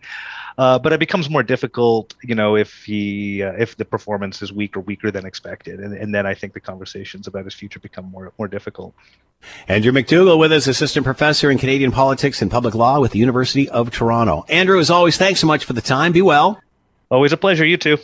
uh, 0.57 0.79
but 0.79 0.93
it 0.93 0.99
becomes 0.99 1.29
more 1.29 1.43
difficult 1.43 2.13
you 2.23 2.35
know 2.35 2.55
if 2.55 2.83
he 2.83 3.43
uh, 3.43 3.51
if 3.53 3.77
the 3.77 3.85
performance 3.85 4.41
is 4.41 4.51
weak 4.51 4.77
or 4.77 4.81
weaker 4.81 5.11
than 5.11 5.25
expected 5.25 5.79
and, 5.79 5.93
and 5.95 6.13
then 6.13 6.25
i 6.25 6.33
think 6.33 6.53
the 6.53 6.59
conversations 6.59 7.27
about 7.27 7.45
his 7.45 7.53
future 7.53 7.79
become 7.79 8.05
more 8.05 8.31
more 8.37 8.47
difficult 8.47 8.93
Andrew 9.67 9.91
McDougall 9.91 10.39
with 10.39 10.53
us, 10.53 10.67
assistant 10.67 11.03
professor 11.03 11.51
in 11.51 11.57
Canadian 11.57 11.91
politics 11.91 12.41
and 12.41 12.49
public 12.49 12.73
law 12.73 13.01
with 13.01 13.11
the 13.11 13.19
University 13.19 13.67
of 13.67 13.91
Toronto. 13.91 14.45
Andrew, 14.47 14.79
as 14.79 14.89
always, 14.89 15.17
thanks 15.17 15.41
so 15.41 15.47
much 15.47 15.65
for 15.65 15.73
the 15.73 15.81
time. 15.81 16.13
Be 16.13 16.21
well. 16.21 16.61
always 17.11 17.33
a 17.33 17.37
pleasure 17.37 17.65
you 17.65 17.75
too 17.75 17.97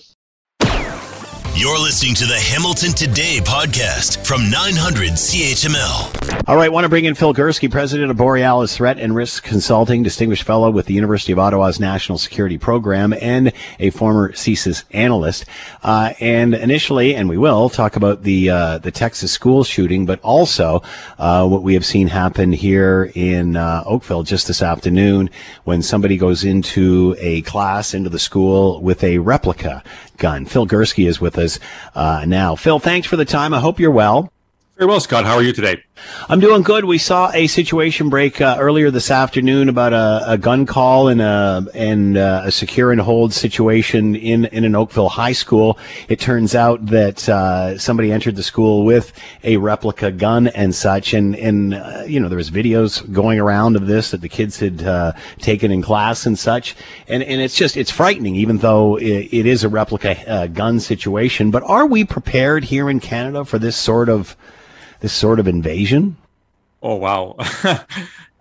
You're 1.59 1.77
listening 1.77 2.15
to 2.15 2.25
the 2.25 2.39
Hamilton 2.39 2.93
Today 2.93 3.39
podcast 3.43 4.25
from 4.25 4.49
900 4.49 5.09
CHML. 5.09 6.47
All 6.47 6.55
right, 6.55 6.71
want 6.71 6.85
to 6.85 6.89
bring 6.89 7.03
in 7.03 7.15
Phil 7.15 7.33
Gurski, 7.33 7.69
president 7.69 8.09
of 8.09 8.15
Borealis 8.15 8.77
Threat 8.77 8.97
and 8.97 9.13
Risk 9.13 9.43
Consulting, 9.43 10.01
distinguished 10.01 10.43
fellow 10.43 10.71
with 10.71 10.85
the 10.85 10.93
University 10.93 11.33
of 11.33 11.39
Ottawa's 11.39 11.77
National 11.77 12.17
Security 12.17 12.57
Program, 12.57 13.11
and 13.11 13.51
a 13.77 13.89
former 13.89 14.31
CSIS 14.31 14.85
analyst. 14.91 15.43
Uh, 15.83 16.13
and 16.21 16.53
initially, 16.53 17.13
and 17.13 17.27
we 17.27 17.37
will 17.37 17.67
talk 17.67 17.97
about 17.97 18.23
the 18.23 18.49
uh, 18.49 18.77
the 18.77 18.89
Texas 18.89 19.33
school 19.33 19.65
shooting, 19.65 20.05
but 20.05 20.21
also 20.21 20.81
uh, 21.17 21.45
what 21.45 21.61
we 21.61 21.73
have 21.73 21.85
seen 21.85 22.07
happen 22.07 22.53
here 22.53 23.11
in 23.15 23.57
uh, 23.57 23.83
Oakville 23.85 24.23
just 24.23 24.47
this 24.47 24.61
afternoon 24.61 25.29
when 25.65 25.81
somebody 25.81 26.15
goes 26.15 26.45
into 26.45 27.17
a 27.19 27.41
class, 27.41 27.93
into 27.93 28.09
the 28.09 28.17
school 28.17 28.81
with 28.81 29.03
a 29.03 29.17
replica 29.17 29.83
gun. 30.19 30.45
Phil 30.45 30.67
Gurski 30.67 31.07
is 31.07 31.19
with 31.19 31.37
us 31.37 31.59
uh, 31.95 32.25
now. 32.27 32.55
Phil, 32.55 32.79
thanks 32.79 33.07
for 33.07 33.15
the 33.15 33.25
time. 33.25 33.53
I 33.53 33.59
hope 33.59 33.79
you're 33.79 33.91
well. 33.91 34.31
Very 34.77 34.87
well, 34.87 34.99
Scott. 34.99 35.25
How 35.25 35.35
are 35.35 35.43
you 35.43 35.53
today? 35.53 35.83
I'm 36.27 36.39
doing 36.39 36.61
good. 36.61 36.85
We 36.85 36.99
saw 36.99 37.31
a 37.33 37.47
situation 37.47 38.09
break 38.09 38.39
uh, 38.39 38.57
earlier 38.59 38.91
this 38.91 39.09
afternoon 39.09 39.67
about 39.67 39.93
a, 39.93 40.33
a 40.33 40.37
gun 40.37 40.67
call 40.67 41.07
and 41.07 41.21
a 41.21 41.65
and 41.73 42.17
uh, 42.17 42.43
a 42.45 42.51
secure 42.51 42.91
and 42.91 43.01
hold 43.01 43.33
situation 43.33 44.15
in 44.15 44.45
in 44.45 44.63
an 44.63 44.75
Oakville 44.75 45.09
high 45.09 45.31
school. 45.31 45.79
It 46.07 46.19
turns 46.19 46.53
out 46.53 46.85
that 46.87 47.27
uh, 47.27 47.79
somebody 47.79 48.11
entered 48.11 48.35
the 48.35 48.43
school 48.43 48.85
with 48.85 49.11
a 49.43 49.57
replica 49.57 50.11
gun 50.11 50.47
and 50.47 50.75
such, 50.75 51.15
and 51.15 51.35
and 51.35 51.73
uh, 51.73 52.03
you 52.05 52.19
know 52.19 52.29
there 52.29 52.37
was 52.37 52.51
videos 52.51 53.11
going 53.11 53.39
around 53.39 53.75
of 53.75 53.87
this 53.87 54.11
that 54.11 54.21
the 54.21 54.29
kids 54.29 54.59
had 54.59 54.83
uh, 54.83 55.13
taken 55.39 55.71
in 55.71 55.81
class 55.81 56.25
and 56.27 56.37
such, 56.37 56.75
and 57.07 57.23
and 57.23 57.41
it's 57.41 57.55
just 57.55 57.75
it's 57.75 57.89
frightening, 57.89 58.35
even 58.35 58.59
though 58.59 58.97
it, 58.97 59.29
it 59.31 59.45
is 59.47 59.63
a 59.63 59.69
replica 59.69 60.29
uh, 60.29 60.47
gun 60.47 60.79
situation. 60.79 61.49
But 61.49 61.63
are 61.63 61.87
we 61.87 62.05
prepared 62.05 62.65
here 62.65 62.89
in 62.89 62.99
Canada 62.99 63.45
for 63.45 63.57
this 63.57 63.75
sort 63.75 64.09
of 64.09 64.37
this 64.99 65.13
sort 65.13 65.39
of 65.39 65.47
invasion? 65.47 66.17
Oh, 66.81 66.95
wow. 66.95 67.35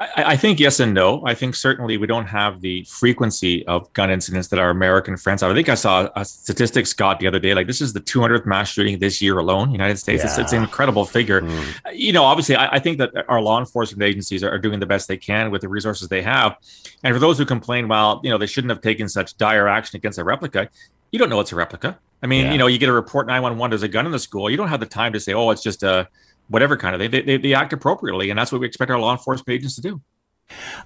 I, 0.01 0.09
I 0.17 0.37
think 0.37 0.61
yes 0.61 0.79
and 0.79 0.95
no. 0.95 1.27
I 1.27 1.35
think 1.35 1.57
certainly 1.57 1.97
we 1.97 2.07
don't 2.07 2.27
have 2.27 2.61
the 2.61 2.85
frequency 2.85 3.67
of 3.67 3.93
gun 3.95 4.11
incidents 4.13 4.47
that 4.49 4.61
our 4.61 4.71
American 4.71 5.17
friends 5.17 5.43
have. 5.43 5.51
I 5.51 5.55
think 5.55 5.69
I 5.69 5.75
saw 5.75 6.09
a 6.15 6.25
statistic, 6.25 6.87
Scott, 6.87 7.19
the 7.19 7.27
other 7.27 7.41
day. 7.41 7.53
Like 7.53 7.67
this 7.67 7.81
is 7.81 7.93
the 7.93 8.01
200th 8.01 8.47
mass 8.47 8.69
shooting 8.69 8.99
this 9.01 9.21
year 9.21 9.39
alone, 9.39 9.73
United 9.73 9.99
States. 9.99 10.23
It's, 10.23 10.39
it's 10.39 10.53
an 10.53 10.63
incredible 10.63 11.05
figure. 11.05 11.41
Mm. 11.41 11.75
You 11.95 12.13
know, 12.13 12.23
obviously, 12.23 12.55
I, 12.55 12.77
I 12.77 12.79
think 12.79 12.99
that 12.99 13.11
our 13.29 13.41
law 13.41 13.59
enforcement 13.59 14.05
agencies 14.05 14.45
are, 14.45 14.51
are 14.51 14.59
doing 14.59 14.79
the 14.79 14.87
best 14.87 15.09
they 15.09 15.17
can 15.17 15.51
with 15.51 15.63
the 15.63 15.69
resources 15.69 16.09
they 16.09 16.23
have. 16.23 16.57
And 17.03 17.13
for 17.13 17.19
those 17.19 17.37
who 17.37 17.45
complain, 17.45 17.89
well, 17.89 18.21
you 18.23 18.31
know, 18.31 18.39
they 18.39 18.47
shouldn't 18.47 18.71
have 18.71 18.81
taken 18.81 19.09
such 19.09 19.37
dire 19.37 19.67
action 19.67 19.97
against 19.97 20.19
a 20.21 20.25
replica. 20.25 20.71
You 21.11 21.19
don't 21.19 21.29
know 21.29 21.41
it's 21.41 21.51
a 21.51 21.57
replica. 21.57 21.99
I 22.23 22.29
mean, 22.29 22.47
Yeah. 22.47 22.53
you 22.53 22.59
know, 22.59 22.69
you 22.69 22.79
get 22.79 22.89
a 22.89 22.93
report 22.93 23.27
911, 23.27 23.71
there's 23.71 23.83
a 23.83 23.89
gun 23.89 24.07
in 24.07 24.13
the 24.13 24.19
school. 24.21 24.49
You 24.49 24.57
don't 24.57 24.69
have 24.69 24.81
the 24.81 24.87
time 24.87 25.13
to 25.13 25.19
say, 25.21 25.35
oh, 25.35 25.51
it's 25.51 25.63
just 25.63 25.83
a 25.83 26.09
whatever 26.49 26.77
kind 26.77 26.95
of. 26.95 26.99
They, 27.11 27.23
they, 27.23 27.37
they 27.37 27.55
act 27.55 27.73
appropriately, 27.73 28.31
and 28.31 28.39
that's 28.39 28.51
what 28.51 28.61
we 28.61 28.67
expect 28.67 28.91
our 28.91 28.99
law 28.99 29.13
enforcement 29.13 29.51
agents 29.51 29.77
to 29.77 29.83
do. 29.83 30.01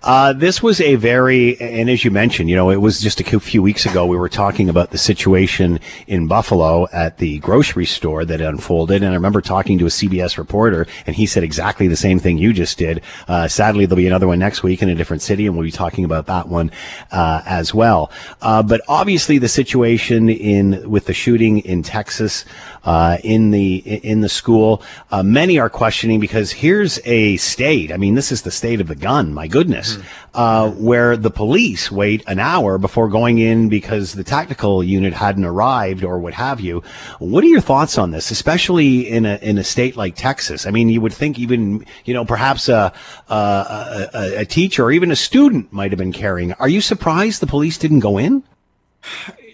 Uh, 0.02 0.32
this 0.32 0.62
was 0.62 0.80
a 0.80 0.96
very, 0.96 1.60
and 1.60 1.88
as 1.88 2.04
you 2.04 2.10
mentioned, 2.10 2.50
you 2.50 2.56
know, 2.56 2.70
it 2.70 2.76
was 2.76 3.00
just 3.00 3.20
a 3.20 3.40
few 3.40 3.62
weeks 3.62 3.86
ago 3.86 4.04
we 4.04 4.16
were 4.16 4.28
talking 4.28 4.68
about 4.68 4.90
the 4.90 4.98
situation 4.98 5.78
in 6.08 6.26
Buffalo 6.26 6.88
at 6.92 7.18
the 7.18 7.38
grocery 7.38 7.86
store 7.86 8.24
that 8.24 8.40
unfolded, 8.40 9.02
and 9.02 9.12
I 9.12 9.14
remember 9.14 9.40
talking 9.40 9.78
to 9.78 9.86
a 9.86 9.90
CBS 9.90 10.38
reporter, 10.38 10.88
and 11.06 11.14
he 11.14 11.26
said 11.26 11.44
exactly 11.44 11.86
the 11.86 11.96
same 11.96 12.18
thing 12.18 12.36
you 12.36 12.52
just 12.52 12.78
did. 12.78 13.02
Uh, 13.28 13.46
sadly, 13.46 13.86
there'll 13.86 13.96
be 13.96 14.08
another 14.08 14.26
one 14.26 14.40
next 14.40 14.64
week 14.64 14.82
in 14.82 14.88
a 14.88 14.94
different 14.94 15.22
city, 15.22 15.46
and 15.46 15.56
we'll 15.56 15.64
be 15.64 15.70
talking 15.70 16.04
about 16.04 16.26
that 16.26 16.48
one 16.48 16.72
uh, 17.12 17.42
as 17.46 17.72
well. 17.72 18.10
Uh, 18.40 18.62
but 18.62 18.80
obviously, 18.88 19.38
the 19.38 19.48
situation 19.48 20.28
in 20.28 20.90
with 20.90 21.06
the 21.06 21.14
shooting 21.14 21.60
in 21.60 21.82
Texas. 21.82 22.44
Uh, 22.84 23.16
in 23.22 23.52
the 23.52 23.76
in 23.76 24.22
the 24.22 24.28
school, 24.28 24.82
uh, 25.12 25.22
many 25.22 25.56
are 25.56 25.70
questioning 25.70 26.18
because 26.18 26.50
here's 26.50 26.98
a 27.04 27.36
state. 27.36 27.92
I 27.92 27.96
mean, 27.96 28.16
this 28.16 28.32
is 28.32 28.42
the 28.42 28.50
state 28.50 28.80
of 28.80 28.88
the 28.88 28.96
gun. 28.96 29.32
My 29.32 29.46
goodness, 29.52 29.98
uh, 30.34 30.70
where 30.70 31.16
the 31.16 31.30
police 31.30 31.92
wait 31.92 32.24
an 32.26 32.40
hour 32.40 32.78
before 32.78 33.08
going 33.08 33.38
in 33.38 33.68
because 33.68 34.14
the 34.14 34.24
tactical 34.24 34.82
unit 34.82 35.12
hadn't 35.12 35.44
arrived 35.44 36.02
or 36.02 36.18
what 36.18 36.34
have 36.34 36.58
you. 36.60 36.82
What 37.20 37.44
are 37.44 37.46
your 37.46 37.60
thoughts 37.60 37.98
on 37.98 38.10
this, 38.10 38.32
especially 38.32 39.08
in 39.08 39.24
a 39.26 39.36
in 39.42 39.58
a 39.58 39.64
state 39.64 39.96
like 39.96 40.16
Texas? 40.16 40.66
I 40.66 40.70
mean, 40.70 40.88
you 40.88 41.00
would 41.00 41.12
think 41.12 41.38
even 41.38 41.86
you 42.04 42.14
know 42.14 42.24
perhaps 42.24 42.68
a 42.68 42.92
a, 43.28 43.34
a, 43.34 44.08
a- 44.14 44.36
a 44.40 44.44
teacher 44.44 44.84
or 44.84 44.90
even 44.90 45.12
a 45.12 45.16
student 45.16 45.72
might 45.72 45.92
have 45.92 45.98
been 45.98 46.12
carrying. 46.12 46.52
Are 46.54 46.68
you 46.68 46.80
surprised 46.80 47.40
the 47.40 47.46
police 47.46 47.78
didn't 47.78 48.00
go 48.00 48.18
in? 48.18 48.42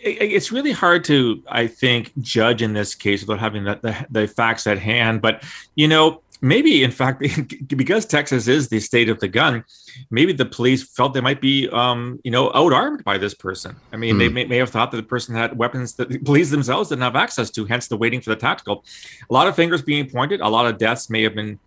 it's 0.04 0.52
really 0.52 0.72
hard 0.72 1.04
to, 1.04 1.42
I 1.48 1.66
think, 1.66 2.12
judge 2.20 2.62
in 2.62 2.72
this 2.72 2.94
case 2.94 3.22
without 3.22 3.40
having 3.40 3.64
the, 3.64 3.78
the, 3.82 4.06
the 4.20 4.28
facts 4.28 4.66
at 4.66 4.78
hand. 4.78 5.20
But, 5.20 5.42
you 5.74 5.88
know, 5.88 6.22
maybe 6.40 6.84
in 6.84 6.90
fact, 6.90 7.22
because 7.76 8.06
Texas 8.06 8.48
is 8.48 8.68
the 8.68 8.80
state 8.80 9.08
of 9.08 9.18
the 9.20 9.28
gun, 9.28 9.64
maybe 10.10 10.32
the 10.32 10.44
police 10.44 10.88
felt 10.94 11.14
they 11.14 11.20
might 11.20 11.40
be, 11.40 11.68
um, 11.70 12.20
you 12.24 12.30
know, 12.30 12.50
outarmed 12.50 13.02
by 13.04 13.18
this 13.18 13.34
person. 13.34 13.80
I 13.92 13.96
mean, 13.96 14.18
they 14.18 14.28
Hmm. 14.28 14.34
may, 14.34 14.44
may 14.44 14.56
have 14.58 14.70
thought 14.70 14.90
that 14.92 14.98
the 14.98 15.02
person 15.02 15.34
had 15.34 15.56
weapons 15.58 15.94
that 15.96 16.08
the 16.08 16.18
police 16.18 16.50
themselves 16.50 16.88
didn't 16.90 17.02
have 17.02 17.16
access 17.16 17.50
to, 17.52 17.64
hence 17.64 17.88
the 17.88 17.96
waiting 17.96 18.20
for 18.20 18.30
the 18.30 18.36
tactical. 18.36 18.84
A 19.28 19.32
lot 19.32 19.48
of 19.48 19.56
fingers 19.56 19.82
being 19.82 20.08
pointed, 20.08 20.40
a 20.40 20.48
lot 20.48 20.66
of 20.66 20.78
deaths 20.78 21.10
may 21.10 21.22
have 21.22 21.34
been 21.34 21.58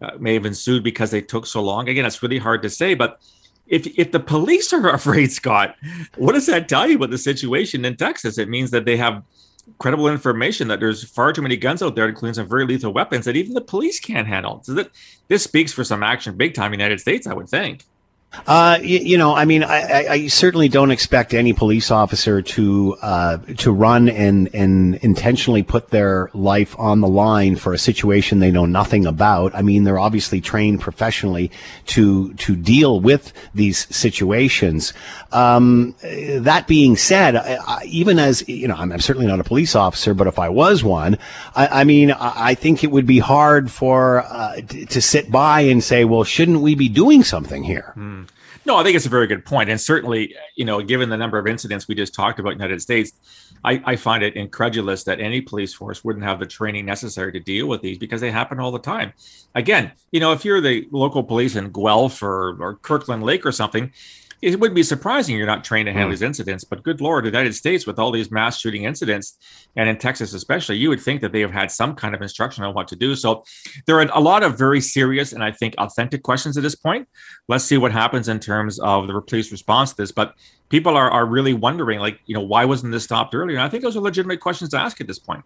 uh, 0.00 0.12
may 0.20 0.34
have 0.34 0.46
ensued 0.46 0.84
because 0.84 1.10
they 1.10 1.20
took 1.20 1.44
so 1.44 1.60
long. 1.60 1.88
Again, 1.88 2.06
it's 2.06 2.22
really 2.22 2.38
hard 2.38 2.62
to 2.62 2.70
say, 2.70 2.94
but 2.94 3.18
if 3.66 3.86
if 3.98 4.12
the 4.12 4.20
police 4.20 4.72
are 4.72 4.90
afraid, 4.94 5.32
Scott, 5.32 5.74
what 6.16 6.34
does 6.34 6.46
that 6.46 6.68
tell 6.68 6.88
you 6.88 6.96
about 6.96 7.10
the 7.10 7.18
situation 7.18 7.84
in 7.84 7.96
Texas? 7.96 8.38
It 8.38 8.48
means 8.48 8.70
that 8.70 8.84
they 8.84 8.96
have 8.96 9.22
credible 9.78 10.08
information 10.08 10.68
that 10.68 10.80
there's 10.80 11.04
far 11.04 11.32
too 11.32 11.42
many 11.42 11.56
guns 11.56 11.82
out 11.82 11.94
there, 11.94 12.08
including 12.08 12.34
some 12.34 12.48
very 12.48 12.66
lethal 12.66 12.92
weapons 12.92 13.24
that 13.26 13.36
even 13.36 13.54
the 13.54 13.60
police 13.60 14.00
can't 14.00 14.26
handle. 14.26 14.62
So 14.62 14.74
that 14.74 14.90
this 15.28 15.44
speaks 15.44 15.72
for 15.72 15.84
some 15.84 16.02
action 16.02 16.36
big 16.36 16.54
time 16.54 16.72
in 16.72 16.78
the 16.78 16.84
United 16.84 17.00
States, 17.00 17.26
I 17.26 17.34
would 17.34 17.48
think. 17.48 17.84
Uh, 18.46 18.78
you, 18.82 18.98
you, 18.98 19.18
know, 19.18 19.34
I 19.34 19.44
mean, 19.44 19.62
I, 19.62 20.06
I, 20.06 20.26
certainly 20.28 20.68
don't 20.68 20.90
expect 20.90 21.34
any 21.34 21.52
police 21.52 21.90
officer 21.90 22.40
to 22.42 22.96
uh, 23.00 23.38
to 23.58 23.72
run 23.72 24.08
and 24.08 24.54
and 24.54 24.96
intentionally 24.96 25.62
put 25.62 25.88
their 25.90 26.30
life 26.34 26.78
on 26.78 27.00
the 27.00 27.08
line 27.08 27.56
for 27.56 27.72
a 27.72 27.78
situation 27.78 28.38
they 28.38 28.50
know 28.50 28.66
nothing 28.66 29.06
about. 29.06 29.54
I 29.54 29.62
mean, 29.62 29.84
they're 29.84 29.98
obviously 29.98 30.40
trained 30.40 30.80
professionally 30.80 31.50
to 31.86 32.34
to 32.34 32.54
deal 32.54 33.00
with 33.00 33.32
these 33.54 33.94
situations. 33.94 34.92
Um, 35.32 35.94
that 36.02 36.66
being 36.66 36.96
said, 36.96 37.36
I, 37.36 37.82
even 37.84 38.18
as 38.18 38.46
you 38.48 38.68
know, 38.68 38.76
I'm, 38.76 38.92
I'm, 38.92 39.00
certainly 39.00 39.26
not 39.26 39.40
a 39.40 39.44
police 39.44 39.74
officer, 39.74 40.14
but 40.14 40.26
if 40.26 40.38
I 40.38 40.48
was 40.48 40.84
one, 40.84 41.18
I, 41.54 41.80
I 41.80 41.84
mean, 41.84 42.12
I, 42.12 42.54
think 42.54 42.82
it 42.82 42.90
would 42.90 43.06
be 43.06 43.18
hard 43.18 43.70
for 43.70 44.20
uh, 44.20 44.56
t- 44.66 44.86
to 44.86 45.02
sit 45.02 45.30
by 45.30 45.60
and 45.62 45.84
say, 45.84 46.04
well, 46.04 46.24
shouldn't 46.24 46.60
we 46.60 46.74
be 46.74 46.88
doing 46.88 47.22
something 47.22 47.62
here? 47.62 47.92
Hmm. 47.94 48.22
No, 48.68 48.76
I 48.76 48.82
think 48.82 48.96
it's 48.96 49.06
a 49.06 49.08
very 49.08 49.26
good 49.26 49.46
point, 49.46 49.70
and 49.70 49.80
certainly, 49.80 50.34
you 50.54 50.66
know, 50.66 50.82
given 50.82 51.08
the 51.08 51.16
number 51.16 51.38
of 51.38 51.46
incidents 51.46 51.88
we 51.88 51.94
just 51.94 52.14
talked 52.14 52.38
about 52.38 52.52
in 52.52 52.58
the 52.58 52.64
United 52.64 52.82
States, 52.82 53.12
I, 53.64 53.82
I, 53.82 53.96
find 53.96 54.22
it 54.22 54.36
incredulous 54.36 55.04
that 55.04 55.20
any 55.20 55.40
police 55.40 55.72
force 55.72 56.04
wouldn't 56.04 56.26
have 56.26 56.38
the 56.38 56.44
training 56.44 56.84
necessary 56.84 57.32
to 57.32 57.40
deal 57.40 57.66
with 57.66 57.80
these 57.80 57.96
because 57.96 58.20
they 58.20 58.30
happen 58.30 58.60
all 58.60 58.70
the 58.70 58.78
time. 58.78 59.14
Again, 59.54 59.92
you 60.12 60.20
know, 60.20 60.32
if 60.32 60.44
you're 60.44 60.60
the 60.60 60.86
local 60.90 61.24
police 61.24 61.56
in 61.56 61.72
Guelph 61.72 62.22
or, 62.22 62.62
or 62.62 62.74
Kirkland 62.74 63.22
Lake 63.22 63.46
or 63.46 63.52
something, 63.52 63.90
it 64.40 64.60
would 64.60 64.74
be 64.74 64.82
surprising 64.82 65.36
you're 65.36 65.46
not 65.46 65.64
trained 65.64 65.86
to 65.86 65.92
handle 65.92 66.08
mm. 66.08 66.12
these 66.12 66.22
incidents. 66.22 66.64
But 66.64 66.82
good 66.82 67.00
Lord, 67.00 67.24
the 67.24 67.28
United 67.28 67.54
States, 67.54 67.86
with 67.86 67.98
all 67.98 68.12
these 68.12 68.30
mass 68.30 68.60
shooting 68.60 68.84
incidents, 68.84 69.36
and 69.76 69.88
in 69.88 69.98
Texas 69.98 70.32
especially, 70.32 70.76
you 70.76 70.90
would 70.90 71.00
think 71.00 71.20
that 71.22 71.32
they 71.32 71.40
have 71.40 71.50
had 71.50 71.70
some 71.70 71.94
kind 71.94 72.14
of 72.14 72.22
instruction 72.22 72.64
on 72.64 72.74
what 72.74 72.88
to 72.88 72.96
do. 72.96 73.16
So 73.16 73.44
there 73.86 73.98
are 73.98 74.08
a 74.12 74.20
lot 74.20 74.42
of 74.42 74.56
very 74.56 74.80
serious 74.80 75.32
and 75.32 75.42
I 75.42 75.50
think 75.52 75.74
authentic 75.78 76.22
questions 76.22 76.56
at 76.56 76.62
this 76.62 76.76
point. 76.76 77.08
Let's 77.48 77.64
see 77.64 77.78
what 77.78 77.92
happens 77.92 78.28
in 78.28 78.40
terms 78.40 78.78
of 78.78 79.06
the 79.06 79.20
police 79.22 79.50
response 79.50 79.90
to 79.90 79.96
this. 79.96 80.12
But 80.12 80.34
people 80.68 80.96
are, 80.96 81.10
are 81.10 81.26
really 81.26 81.54
wondering, 81.54 81.98
like, 81.98 82.20
you 82.26 82.34
know, 82.34 82.42
why 82.42 82.66
wasn't 82.66 82.92
this 82.92 83.04
stopped 83.04 83.34
earlier? 83.34 83.56
And 83.56 83.64
I 83.64 83.68
think 83.68 83.82
those 83.82 83.96
are 83.96 84.00
legitimate 84.00 84.40
questions 84.40 84.70
to 84.70 84.78
ask 84.78 85.00
at 85.00 85.06
this 85.06 85.18
point. 85.18 85.44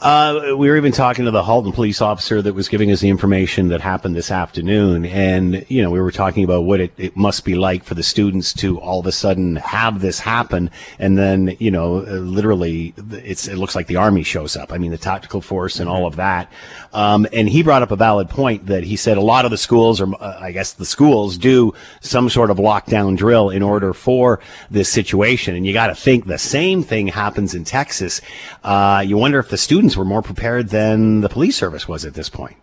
Uh, 0.00 0.54
we 0.56 0.68
were 0.68 0.76
even 0.76 0.90
talking 0.90 1.24
to 1.26 1.30
the 1.30 1.42
Halton 1.42 1.72
police 1.72 2.00
officer 2.00 2.42
that 2.42 2.54
was 2.54 2.68
giving 2.68 2.90
us 2.90 3.00
the 3.00 3.08
information 3.08 3.68
that 3.68 3.80
happened 3.80 4.16
this 4.16 4.30
afternoon. 4.30 5.04
And, 5.06 5.64
you 5.68 5.82
know, 5.82 5.90
we 5.90 6.00
were 6.00 6.10
talking 6.10 6.42
about 6.42 6.62
what 6.62 6.80
it, 6.80 6.92
it 6.96 7.16
must 7.16 7.44
be 7.44 7.54
like 7.54 7.84
for 7.84 7.94
the 7.94 8.02
students 8.02 8.52
to 8.54 8.80
all 8.80 9.00
of 9.00 9.06
a 9.06 9.12
sudden 9.12 9.56
have 9.56 10.00
this 10.00 10.18
happen. 10.18 10.70
And 10.98 11.18
then, 11.18 11.56
you 11.60 11.70
know, 11.70 11.98
uh, 11.98 12.14
literally, 12.14 12.94
it's, 13.12 13.46
it 13.46 13.56
looks 13.56 13.74
like 13.76 13.86
the 13.86 13.96
army 13.96 14.22
shows 14.22 14.56
up. 14.56 14.72
I 14.72 14.78
mean, 14.78 14.90
the 14.90 14.98
tactical 14.98 15.40
force 15.40 15.78
and 15.78 15.88
all 15.88 16.06
of 16.06 16.16
that. 16.16 16.50
Um, 16.92 17.26
and 17.32 17.48
he 17.48 17.62
brought 17.62 17.82
up 17.82 17.90
a 17.90 17.96
valid 17.96 18.28
point 18.28 18.66
that 18.66 18.82
he 18.82 18.96
said 18.96 19.18
a 19.18 19.22
lot 19.22 19.44
of 19.44 19.50
the 19.50 19.58
schools, 19.58 20.00
or 20.00 20.12
uh, 20.20 20.38
I 20.40 20.52
guess 20.52 20.72
the 20.72 20.86
schools, 20.86 21.29
do 21.38 21.72
some 22.00 22.28
sort 22.28 22.50
of 22.50 22.58
lockdown 22.58 23.16
drill 23.16 23.50
in 23.50 23.62
order 23.62 23.92
for 23.92 24.40
this 24.70 24.88
situation. 24.88 25.54
And 25.54 25.66
you 25.66 25.72
got 25.72 25.88
to 25.88 25.94
think 25.94 26.26
the 26.26 26.38
same 26.38 26.82
thing 26.82 27.08
happens 27.08 27.54
in 27.54 27.64
Texas. 27.64 28.20
Uh, 28.64 29.04
you 29.06 29.16
wonder 29.16 29.38
if 29.38 29.48
the 29.48 29.58
students 29.58 29.96
were 29.96 30.04
more 30.04 30.22
prepared 30.22 30.68
than 30.68 31.20
the 31.20 31.28
police 31.28 31.56
service 31.56 31.88
was 31.88 32.04
at 32.04 32.14
this 32.14 32.28
point. 32.28 32.56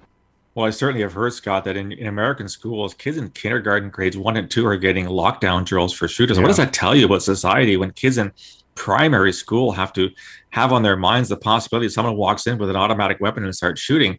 Well, 0.58 0.66
I 0.66 0.72
certainly 0.72 1.04
have 1.04 1.14
heard, 1.14 1.34
Scott, 1.34 1.66
that 1.66 1.78
in, 1.78 1.92
in 1.92 2.08
American 2.08 2.50
schools, 2.50 2.96
kids 2.96 3.18
in 3.18 3.30
kindergarten 3.30 3.92
grades 3.92 4.18
one 4.18 4.38
and 4.38 4.50
two 4.50 4.66
are 4.66 4.76
getting 4.76 5.06
lockdown 5.06 5.64
drills 5.64 5.94
for 5.94 6.08
shooters. 6.08 6.38
Yeah. 6.38 6.42
What 6.42 6.48
does 6.48 6.58
that 6.58 6.74
tell 6.74 6.96
you 6.96 7.06
about 7.06 7.22
society 7.22 7.78
when 7.78 7.92
kids 7.92 8.18
in 8.18 8.32
primary 8.74 9.34
school 9.34 9.72
have 9.72 9.94
to 9.94 10.10
have 10.50 10.74
on 10.74 10.82
their 10.82 10.96
minds 10.96 11.30
the 11.30 11.38
possibility 11.38 11.90
someone 11.90 12.18
walks 12.18 12.48
in 12.48 12.58
with 12.58 12.72
an 12.72 12.76
automatic 12.76 13.20
weapon 13.20 13.44
and 13.44 13.56
starts 13.56 13.80
shooting? 13.80 14.18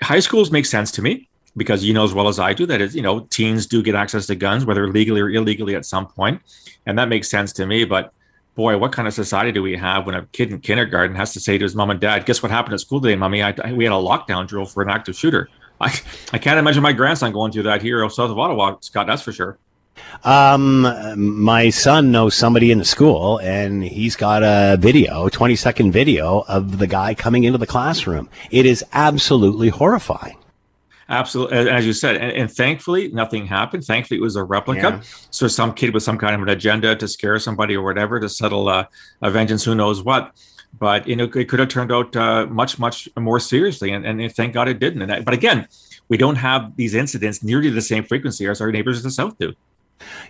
High 0.00 0.20
schools 0.20 0.52
make 0.52 0.66
sense 0.66 0.92
to 0.92 1.02
me 1.02 1.28
because 1.56 1.84
you 1.84 1.92
know 1.92 2.04
as 2.04 2.12
well 2.12 2.28
as 2.28 2.38
I 2.38 2.52
do 2.52 2.66
that 2.66 2.80
is, 2.80 2.94
you 2.94 3.02
know, 3.02 3.20
teens 3.30 3.66
do 3.66 3.82
get 3.82 3.94
access 3.94 4.26
to 4.26 4.34
guns, 4.34 4.64
whether 4.64 4.88
legally 4.88 5.20
or 5.20 5.30
illegally 5.30 5.74
at 5.74 5.86
some 5.86 6.06
point, 6.06 6.40
And 6.86 6.98
that 6.98 7.08
makes 7.08 7.28
sense 7.28 7.52
to 7.54 7.66
me. 7.66 7.84
But 7.84 8.12
boy, 8.54 8.76
what 8.78 8.92
kind 8.92 9.08
of 9.08 9.14
society 9.14 9.52
do 9.52 9.62
we 9.62 9.76
have 9.76 10.06
when 10.06 10.14
a 10.14 10.26
kid 10.26 10.50
in 10.52 10.60
kindergarten 10.60 11.16
has 11.16 11.32
to 11.32 11.40
say 11.40 11.58
to 11.58 11.64
his 11.64 11.74
mom 11.74 11.90
and 11.90 12.00
dad, 12.00 12.26
"Guess 12.26 12.42
what 12.42 12.50
happened 12.50 12.74
at 12.74 12.80
school 12.80 13.00
today, 13.00 13.16
mommy? 13.16 13.42
I, 13.42 13.54
I, 13.62 13.72
we 13.72 13.84
had 13.84 13.92
a 13.92 13.96
lockdown 13.96 14.46
drill 14.46 14.66
for 14.66 14.82
an 14.82 14.90
active 14.90 15.16
shooter." 15.16 15.48
I, 15.80 15.92
I 16.32 16.38
can't 16.38 16.58
imagine 16.58 16.82
my 16.82 16.92
grandson 16.92 17.32
going 17.32 17.52
through 17.52 17.64
that 17.64 17.82
here 17.82 18.08
south 18.08 18.30
of 18.30 18.38
Ottawa, 18.38 18.76
Scott. 18.80 19.06
That's 19.06 19.22
for 19.22 19.32
sure. 19.32 19.58
Um, 20.24 20.86
my 21.16 21.70
son 21.70 22.10
knows 22.10 22.34
somebody 22.34 22.70
in 22.70 22.78
the 22.78 22.84
school, 22.84 23.38
and 23.38 23.84
he's 23.84 24.16
got 24.16 24.42
a 24.42 24.76
video, 24.78 25.28
twenty 25.28 25.56
second 25.56 25.92
video 25.92 26.44
of 26.48 26.78
the 26.78 26.86
guy 26.86 27.14
coming 27.14 27.44
into 27.44 27.58
the 27.58 27.66
classroom. 27.66 28.28
It 28.50 28.66
is 28.66 28.84
absolutely 28.92 29.68
horrifying. 29.68 30.36
Absolutely, 31.08 31.70
as 31.70 31.86
you 31.86 31.92
said, 31.92 32.16
and, 32.16 32.32
and, 32.32 32.50
thankfully 32.50 33.08
nothing 33.08 33.46
happened. 33.46 33.84
Thankfully, 33.84 34.18
it 34.18 34.22
was 34.22 34.36
a 34.36 34.44
replica. 34.44 34.80
Yeah. 34.80 35.00
So 35.30 35.48
some 35.48 35.74
kid 35.74 35.92
with 35.92 36.02
some 36.02 36.16
kind 36.16 36.34
of 36.34 36.40
an 36.42 36.48
agenda 36.48 36.96
to 36.96 37.06
scare 37.06 37.38
somebody 37.38 37.76
or 37.76 37.84
whatever 37.84 38.18
to 38.20 38.28
settle 38.28 38.68
uh, 38.68 38.86
a 39.20 39.30
vengeance, 39.30 39.64
who 39.64 39.74
knows 39.74 40.02
what. 40.02 40.32
But 40.78 41.06
you 41.06 41.14
know, 41.14 41.24
it 41.24 41.48
could 41.48 41.60
have 41.60 41.68
turned 41.68 41.92
out 41.92 42.16
uh, 42.16 42.46
much, 42.46 42.78
much 42.78 43.08
more 43.18 43.38
seriously, 43.38 43.92
and, 43.92 44.06
and 44.06 44.34
thank 44.34 44.54
God 44.54 44.68
it 44.68 44.78
didn't. 44.78 45.02
And 45.02 45.10
that, 45.10 45.24
but 45.24 45.34
again, 45.34 45.68
we 46.08 46.16
don't 46.16 46.36
have 46.36 46.74
these 46.76 46.94
incidents 46.94 47.42
nearly 47.42 47.70
the 47.70 47.82
same 47.82 48.04
frequency 48.04 48.46
as 48.46 48.60
our 48.60 48.72
neighbors 48.72 48.98
in 48.98 49.04
the 49.04 49.10
south 49.10 49.38
do. 49.38 49.54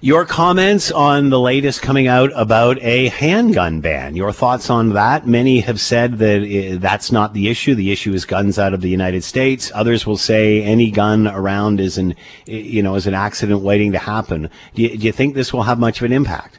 Your 0.01 0.25
comments 0.25 0.91
on 0.91 1.31
the 1.31 1.41
latest 1.41 1.81
coming 1.81 2.07
out 2.07 2.31
about 2.35 2.79
a 2.83 3.09
handgun 3.09 3.81
ban. 3.81 4.17
Your 4.17 4.33
thoughts 4.33 4.69
on 4.71 4.91
that? 4.91 5.27
Many 5.27 5.61
have 5.61 5.81
said 5.81 6.19
that 6.19 6.43
uh, 6.43 6.79
that's 6.79 7.11
not 7.11 7.33
the 7.33 7.49
issue. 7.49 7.75
The 7.75 7.91
issue 7.91 8.13
is 8.13 8.25
guns 8.25 8.59
out 8.59 8.75
of 8.75 8.81
the 8.81 8.91
United 8.91 9.25
States. 9.25 9.73
Others 9.75 10.07
will 10.07 10.17
say 10.17 10.63
any 10.63 10.91
gun 10.91 11.27
around 11.27 11.81
is 11.81 11.99
an, 11.99 12.15
you 12.47 12.83
know, 12.83 12.95
is 12.95 13.07
an 13.07 13.15
accident 13.15 13.61
waiting 13.61 13.93
to 13.93 13.99
happen. 13.99 14.51
Do 14.75 14.83
you, 14.83 14.97
do 14.97 15.07
you 15.07 15.13
think 15.13 15.35
this 15.35 15.53
will 15.53 15.63
have 15.63 15.79
much 15.79 16.01
of 16.01 16.05
an 16.05 16.13
impact? 16.13 16.59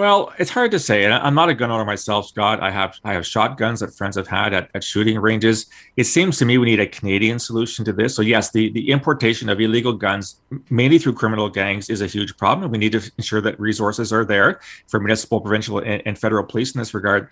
Well, 0.00 0.32
it's 0.38 0.50
hard 0.50 0.70
to 0.70 0.78
say. 0.78 1.06
I'm 1.06 1.34
not 1.34 1.50
a 1.50 1.54
gun 1.54 1.70
owner 1.70 1.84
myself, 1.84 2.26
Scott. 2.26 2.62
I 2.62 2.70
have 2.70 2.98
I 3.04 3.12
have 3.12 3.26
shotguns 3.26 3.80
that 3.80 3.94
friends 3.94 4.16
have 4.16 4.26
had 4.26 4.54
at, 4.54 4.70
at 4.74 4.82
shooting 4.82 5.18
ranges. 5.18 5.66
It 5.98 6.04
seems 6.04 6.38
to 6.38 6.46
me 6.46 6.56
we 6.56 6.64
need 6.64 6.80
a 6.80 6.86
Canadian 6.86 7.38
solution 7.38 7.84
to 7.84 7.92
this. 7.92 8.14
So 8.14 8.22
yes, 8.22 8.50
the, 8.50 8.70
the 8.70 8.90
importation 8.92 9.50
of 9.50 9.60
illegal 9.60 9.92
guns, 9.92 10.40
mainly 10.70 10.98
through 10.98 11.16
criminal 11.16 11.50
gangs, 11.50 11.90
is 11.90 12.00
a 12.00 12.06
huge 12.06 12.34
problem. 12.38 12.70
We 12.70 12.78
need 12.78 12.92
to 12.92 13.12
ensure 13.18 13.42
that 13.42 13.60
resources 13.60 14.10
are 14.10 14.24
there 14.24 14.60
for 14.88 15.00
municipal, 15.00 15.38
provincial, 15.38 15.80
and, 15.80 16.02
and 16.06 16.18
federal 16.18 16.44
police 16.44 16.74
in 16.74 16.78
this 16.78 16.94
regard 16.94 17.28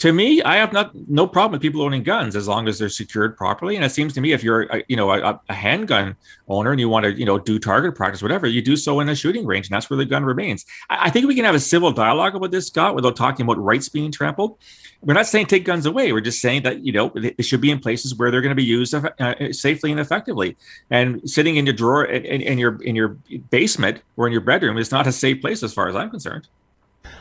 to 0.00 0.14
me, 0.14 0.42
I 0.42 0.56
have 0.56 0.72
not 0.72 0.92
no 1.08 1.26
problem 1.26 1.52
with 1.52 1.60
people 1.60 1.82
owning 1.82 2.02
guns 2.02 2.34
as 2.34 2.48
long 2.48 2.68
as 2.68 2.78
they're 2.78 2.88
secured 2.88 3.36
properly. 3.36 3.76
And 3.76 3.84
it 3.84 3.90
seems 3.90 4.14
to 4.14 4.22
me, 4.22 4.32
if 4.32 4.42
you're 4.42 4.62
a, 4.62 4.82
you 4.88 4.96
know 4.96 5.10
a, 5.10 5.38
a, 5.46 5.54
handgun 5.54 6.16
owner 6.48 6.70
and 6.70 6.80
you 6.80 6.88
want 6.88 7.04
to 7.04 7.12
you 7.12 7.26
know 7.26 7.38
do 7.38 7.58
target 7.58 7.94
practice, 7.94 8.22
whatever, 8.22 8.46
you 8.46 8.62
do 8.62 8.76
so 8.76 9.00
in 9.00 9.10
a 9.10 9.14
shooting 9.14 9.44
range, 9.44 9.66
and 9.66 9.74
that's 9.74 9.90
where 9.90 9.98
the 9.98 10.06
gun 10.06 10.24
remains. 10.24 10.64
I, 10.88 11.06
I 11.06 11.10
think 11.10 11.26
we 11.26 11.34
can 11.34 11.44
have 11.44 11.54
a 11.54 11.60
civil 11.60 11.92
dialogue 12.00 12.34
about 12.34 12.50
this, 12.50 12.66
Scott, 12.66 12.94
without 12.94 13.16
talking 13.16 13.44
about 13.44 13.58
rights 13.58 13.88
being 13.88 14.10
trampled. 14.10 14.58
We're 15.02 15.14
not 15.14 15.26
saying 15.26 15.46
take 15.46 15.64
guns 15.64 15.86
away. 15.86 16.12
We're 16.12 16.20
just 16.20 16.40
saying 16.40 16.62
that 16.62 16.84
you 16.84 16.92
know 16.92 17.10
they 17.14 17.42
should 17.42 17.60
be 17.60 17.70
in 17.70 17.78
places 17.78 18.14
where 18.14 18.30
they're 18.30 18.42
going 18.42 18.56
to 18.56 18.62
be 18.62 18.64
used 18.64 18.94
uh, 18.94 19.52
safely 19.52 19.90
and 19.90 20.00
effectively. 20.00 20.56
And 20.90 21.28
sitting 21.28 21.56
in 21.56 21.66
your 21.66 21.74
drawer 21.74 22.04
in, 22.04 22.42
in 22.42 22.58
your 22.58 22.82
in 22.82 22.94
your 22.96 23.08
basement 23.50 24.02
or 24.16 24.26
in 24.26 24.32
your 24.32 24.42
bedroom 24.42 24.76
is 24.76 24.90
not 24.90 25.06
a 25.06 25.12
safe 25.12 25.40
place 25.40 25.62
as 25.62 25.72
far 25.72 25.88
as 25.88 25.96
I'm 25.96 26.10
concerned. 26.10 26.48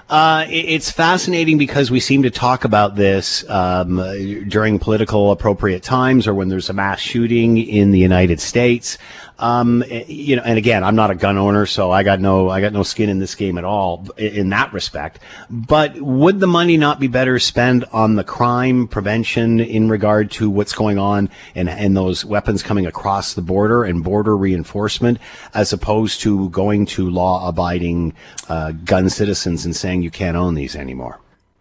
Uh, 0.10 0.46
it's 0.50 0.90
fascinating 0.90 1.60
because 1.60 1.92
we 1.92 2.00
seem 2.00 2.24
to 2.24 2.32
talk 2.32 2.66
about 2.66 2.96
this 2.96 3.48
um, 3.48 3.98
during 4.48 4.80
political 4.80 5.32
appropriate 5.32 5.84
times 5.84 6.28
or 6.28 6.34
when 6.34 6.50
there's 6.50 6.70
a 6.70 6.74
mass 6.74 7.00
shooting 7.00 7.58
in 7.58 7.92
the 7.92 8.00
United 8.00 8.40
States. 8.40 8.98
Um, 9.40 9.84
you 9.88 10.36
know, 10.36 10.42
and 10.44 10.58
again, 10.58 10.84
I'm 10.84 10.96
not 10.96 11.12
a 11.12 11.16
gun 11.16 11.38
owner, 11.38 11.66
so 11.66 11.92
I 11.92 12.04
got 12.04 12.20
no, 12.20 12.50
I 12.50 12.60
got 12.60 12.74
no 12.74 12.84
skin 12.84 13.10
in 13.10 13.20
this 13.20 13.36
game 13.36 13.58
at 13.58 13.64
all 13.64 14.06
in 14.18 14.50
that 14.50 14.74
respect. 14.74 15.20
But 15.50 16.00
would 16.00 16.42
the 16.42 16.48
money 16.48 16.76
not 16.76 17.00
be 17.00 17.08
better 17.08 17.40
spent 17.40 17.86
on 17.94 18.16
the 18.16 18.26
crime 18.26 18.88
prevention 18.88 19.62
in 19.62 19.90
regard 19.90 20.30
to 20.32 20.50
what's 20.50 20.74
going 20.74 21.00
on 21.00 21.30
and, 21.56 21.70
and 21.70 21.96
those 21.96 22.26
weapons 22.26 22.62
coming 22.62 22.86
across 22.86 23.34
the 23.34 23.42
border 23.42 23.86
and 23.86 24.04
border 24.04 24.36
reinforcement 24.36 25.20
as 25.54 25.72
opposed 25.72 26.20
to 26.22 26.50
going 26.50 26.86
to 26.88 27.10
law 27.10 27.48
abiding, 27.48 28.14
uh, 28.50 28.72
gun 28.72 29.10
citizens 29.10 29.64
and 29.64 29.76
saying 29.76 30.02
you 30.02 30.12
can't 30.12 30.36
own 30.36 30.56
these 30.56 30.76
anymore? 30.76 31.20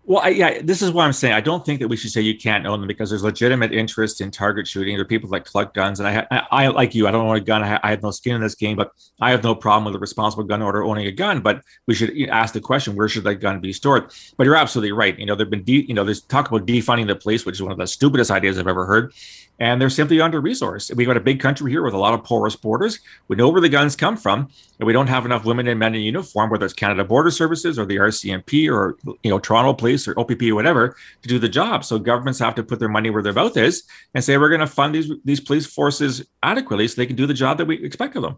Well, 0.09 0.23
I, 0.25 0.29
yeah, 0.31 0.63
this 0.63 0.81
is 0.81 0.91
what 0.91 1.05
I'm 1.05 1.13
saying. 1.13 1.35
I 1.35 1.43
don't 1.43 1.67
think 1.67 1.81
that 1.81 1.89
we 1.89 1.97
should 1.99 2.11
say 2.11 2.23
you 2.23 2.39
can't 2.39 2.67
own 2.67 2.81
them 2.81 2.89
because 2.89 3.11
there's 3.11 3.23
legitimate 3.23 3.75
interest 3.75 4.23
in 4.23 4.31
target 4.31 4.67
shooting. 4.67 4.97
There 4.97 5.03
are 5.03 5.07
people 5.07 5.29
that 5.29 5.45
collect 5.45 5.75
guns, 5.75 6.01
and 6.01 6.09
I, 6.09 6.27
I, 6.31 6.47
I 6.51 6.69
like 6.69 6.95
you, 6.95 7.07
I 7.07 7.11
don't 7.11 7.27
own 7.27 7.37
a 7.37 7.41
gun. 7.41 7.63
I, 7.63 7.79
I, 7.83 7.91
have 7.91 8.03
no 8.03 8.11
skin 8.11 8.35
in 8.35 8.41
this 8.41 8.55
game, 8.55 8.75
but 8.75 8.93
I 9.21 9.33
have 9.33 9.45
no 9.45 9.55
problem 9.55 9.85
with 9.85 9.97
a 9.97 9.99
responsible 9.99 10.45
gun 10.45 10.63
owner 10.63 10.83
owning 10.83 11.07
a 11.07 11.13
gun. 11.13 11.43
But 11.43 11.63
we 11.87 11.93
should 11.93 12.19
ask 12.31 12.55
the 12.55 12.61
question: 12.63 12.97
Where 12.97 13.07
should 13.07 13.25
that 13.25 13.35
gun 13.35 13.61
be 13.61 13.75
stored? 13.75 14.11
But 14.39 14.45
you're 14.45 14.57
absolutely 14.57 14.93
right. 14.93 15.19
You 15.19 15.27
know, 15.27 15.35
there've 15.35 15.51
been, 15.51 15.65
de- 15.65 15.85
you 15.87 15.93
know, 15.93 16.05
there's 16.05 16.23
talk 16.23 16.49
about 16.49 16.67
defunding 16.67 17.07
the 17.07 17.15
police, 17.15 17.45
which 17.45 17.57
is 17.57 17.63
one 17.63 17.73
of 17.73 17.77
the 17.77 17.87
stupidest 17.87 18.31
ideas 18.31 18.59
I've 18.59 18.67
ever 18.67 18.87
heard 18.87 19.13
and 19.59 19.81
they're 19.81 19.91
simply 19.91 20.21
under 20.21 20.41
resourced. 20.41 20.95
We've 20.95 21.07
got 21.07 21.17
a 21.17 21.21
big 21.21 21.41
country 21.41 21.71
here 21.71 21.83
with 21.83 21.95
a 21.95 21.99
lot 21.99 22.15
of 22.15 22.23
porous 22.23 22.57
borders. 22.57 23.01
We 23.27 23.37
know 23.37 23.49
where 23.49 23.61
the 23.61 23.69
guns 23.69 23.97
come 23.97 24.17
from, 24.17 24.49
and 24.79 24.87
we 24.87 24.93
don't 24.93 25.09
have 25.09 25.25
enough 25.25 25.45
women 25.45 25.67
and 25.67 25.79
men 25.79 25.95
in 25.95 26.03
uniform, 26.03 26.51
whether 26.51 26.65
it's 26.65 26.75
Canada 26.75 27.05
Border 27.05 27.31
Services 27.31 27.79
or 27.79 27.85
the 27.85 27.97
RCMP 27.97 28.71
or 28.71 28.97
you 29.23 29.31
know 29.31 29.39
Toronto 29.39 29.73
Police 29.73 30.07
or 30.07 30.19
OPP 30.19 30.43
or 30.45 30.55
whatever, 30.55 30.97
to 31.23 31.29
do 31.29 31.39
the 31.39 31.49
job. 31.49 31.85
So 31.85 31.99
governments 31.99 32.39
have 32.39 32.55
to 32.57 32.63
put 32.63 32.79
their 32.79 32.89
money 32.89 33.11
where 33.11 33.23
their 33.23 33.33
mouth 33.33 33.57
is 33.57 33.85
and 34.15 34.23
say 34.23 34.37
we're 34.37 34.49
going 34.49 34.61
to 34.61 34.67
fund 34.67 34.95
these 34.95 35.11
these 35.25 35.41
police 35.41 35.67
forces 35.67 36.25
adequately 36.43 36.87
so 36.89 36.95
they 36.97 37.07
can 37.07 37.17
do 37.17 37.27
the 37.27 37.35
job 37.35 37.59
that 37.59 37.67
we 37.67 37.83
expect 37.85 38.17
of 38.17 38.23
them. 38.23 38.37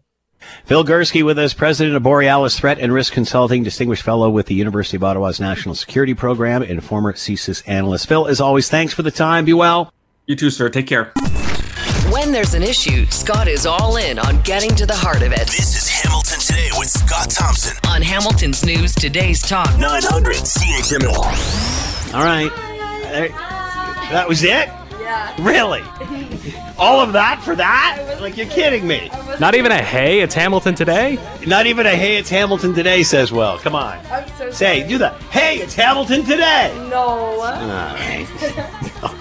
Phil 0.65 0.85
Gurski 0.85 1.23
with 1.23 1.39
us, 1.39 1.53
president 1.53 1.97
of 1.97 2.03
Borealis 2.03 2.59
Threat 2.59 2.79
and 2.79 2.95
Risk 2.95 3.13
Consulting, 3.13 3.63
distinguished 3.63 4.03
fellow 4.03 4.31
with 4.31 4.47
the 4.47 4.55
University 4.55 4.97
of 4.97 5.05
Ottawa's 5.05 5.39
National 5.39 5.75
Security 5.75 6.15
Program, 6.15 6.63
and 6.63 6.83
former 6.83 7.13
CSIS 7.13 7.63
analyst. 7.67 8.09
Phil, 8.09 8.27
as 8.27 8.41
always, 8.41 8.71
thanks 8.71 8.95
for 8.95 9.03
the 9.03 9.11
time. 9.11 9.45
Be 9.45 9.53
well. 9.53 9.93
You 10.31 10.37
too, 10.37 10.51
sir. 10.51 10.69
Take 10.69 10.87
care. 10.87 11.07
When 12.13 12.31
there's 12.31 12.55
an 12.55 12.63
issue, 12.63 13.05
Scott 13.07 13.49
is 13.49 13.67
all 13.67 13.97
in 13.97 14.17
on 14.17 14.41
getting 14.43 14.71
to 14.77 14.87
the 14.87 14.95
heart 14.95 15.23
of 15.23 15.33
it. 15.33 15.49
This 15.49 15.75
is 15.77 15.89
Hamilton 15.89 16.39
Today 16.39 16.69
with 16.79 16.89
Scott 16.89 17.31
Thompson 17.31 17.77
on 17.89 18.01
Hamilton's 18.01 18.65
News 18.65 18.95
Today's 18.95 19.43
Talk 19.43 19.77
900 19.77 20.37
CHML. 20.37 22.15
All 22.15 22.23
right. 22.23 22.49
That 24.13 24.29
was 24.29 24.45
it? 24.45 24.69
Yeah. 25.01 25.35
Really? 25.41 25.83
All 26.79 27.01
of 27.01 27.13
that 27.13 27.43
for 27.45 27.57
that? 27.57 28.19
Like 28.21 28.37
you're 28.37 28.47
kidding 28.47 28.87
me. 28.87 29.11
Not 29.41 29.57
even 29.57 29.73
a 29.73 29.83
hey, 29.83 30.21
it's 30.21 30.37
Hamilton 30.37 30.77
today? 30.77 31.19
Not 31.45 31.67
even 31.67 31.87
a 31.87 31.97
hey, 31.97 32.19
it's 32.19 32.31
Hamilton 32.31 32.73
today, 32.73 33.03
says 33.03 33.33
Will. 33.33 33.59
Come 33.59 33.75
on. 33.75 33.99
I'm 34.07 34.29
so 34.39 34.49
Say, 34.53 34.79
sorry. 34.79 34.89
do 34.89 34.99
that. 34.99 35.21
Hey, 35.23 35.59
it's 35.59 35.75
Hamilton 35.75 36.23
today. 36.23 36.73
No. 36.89 37.01
All 37.01 37.37
right. 37.41 38.29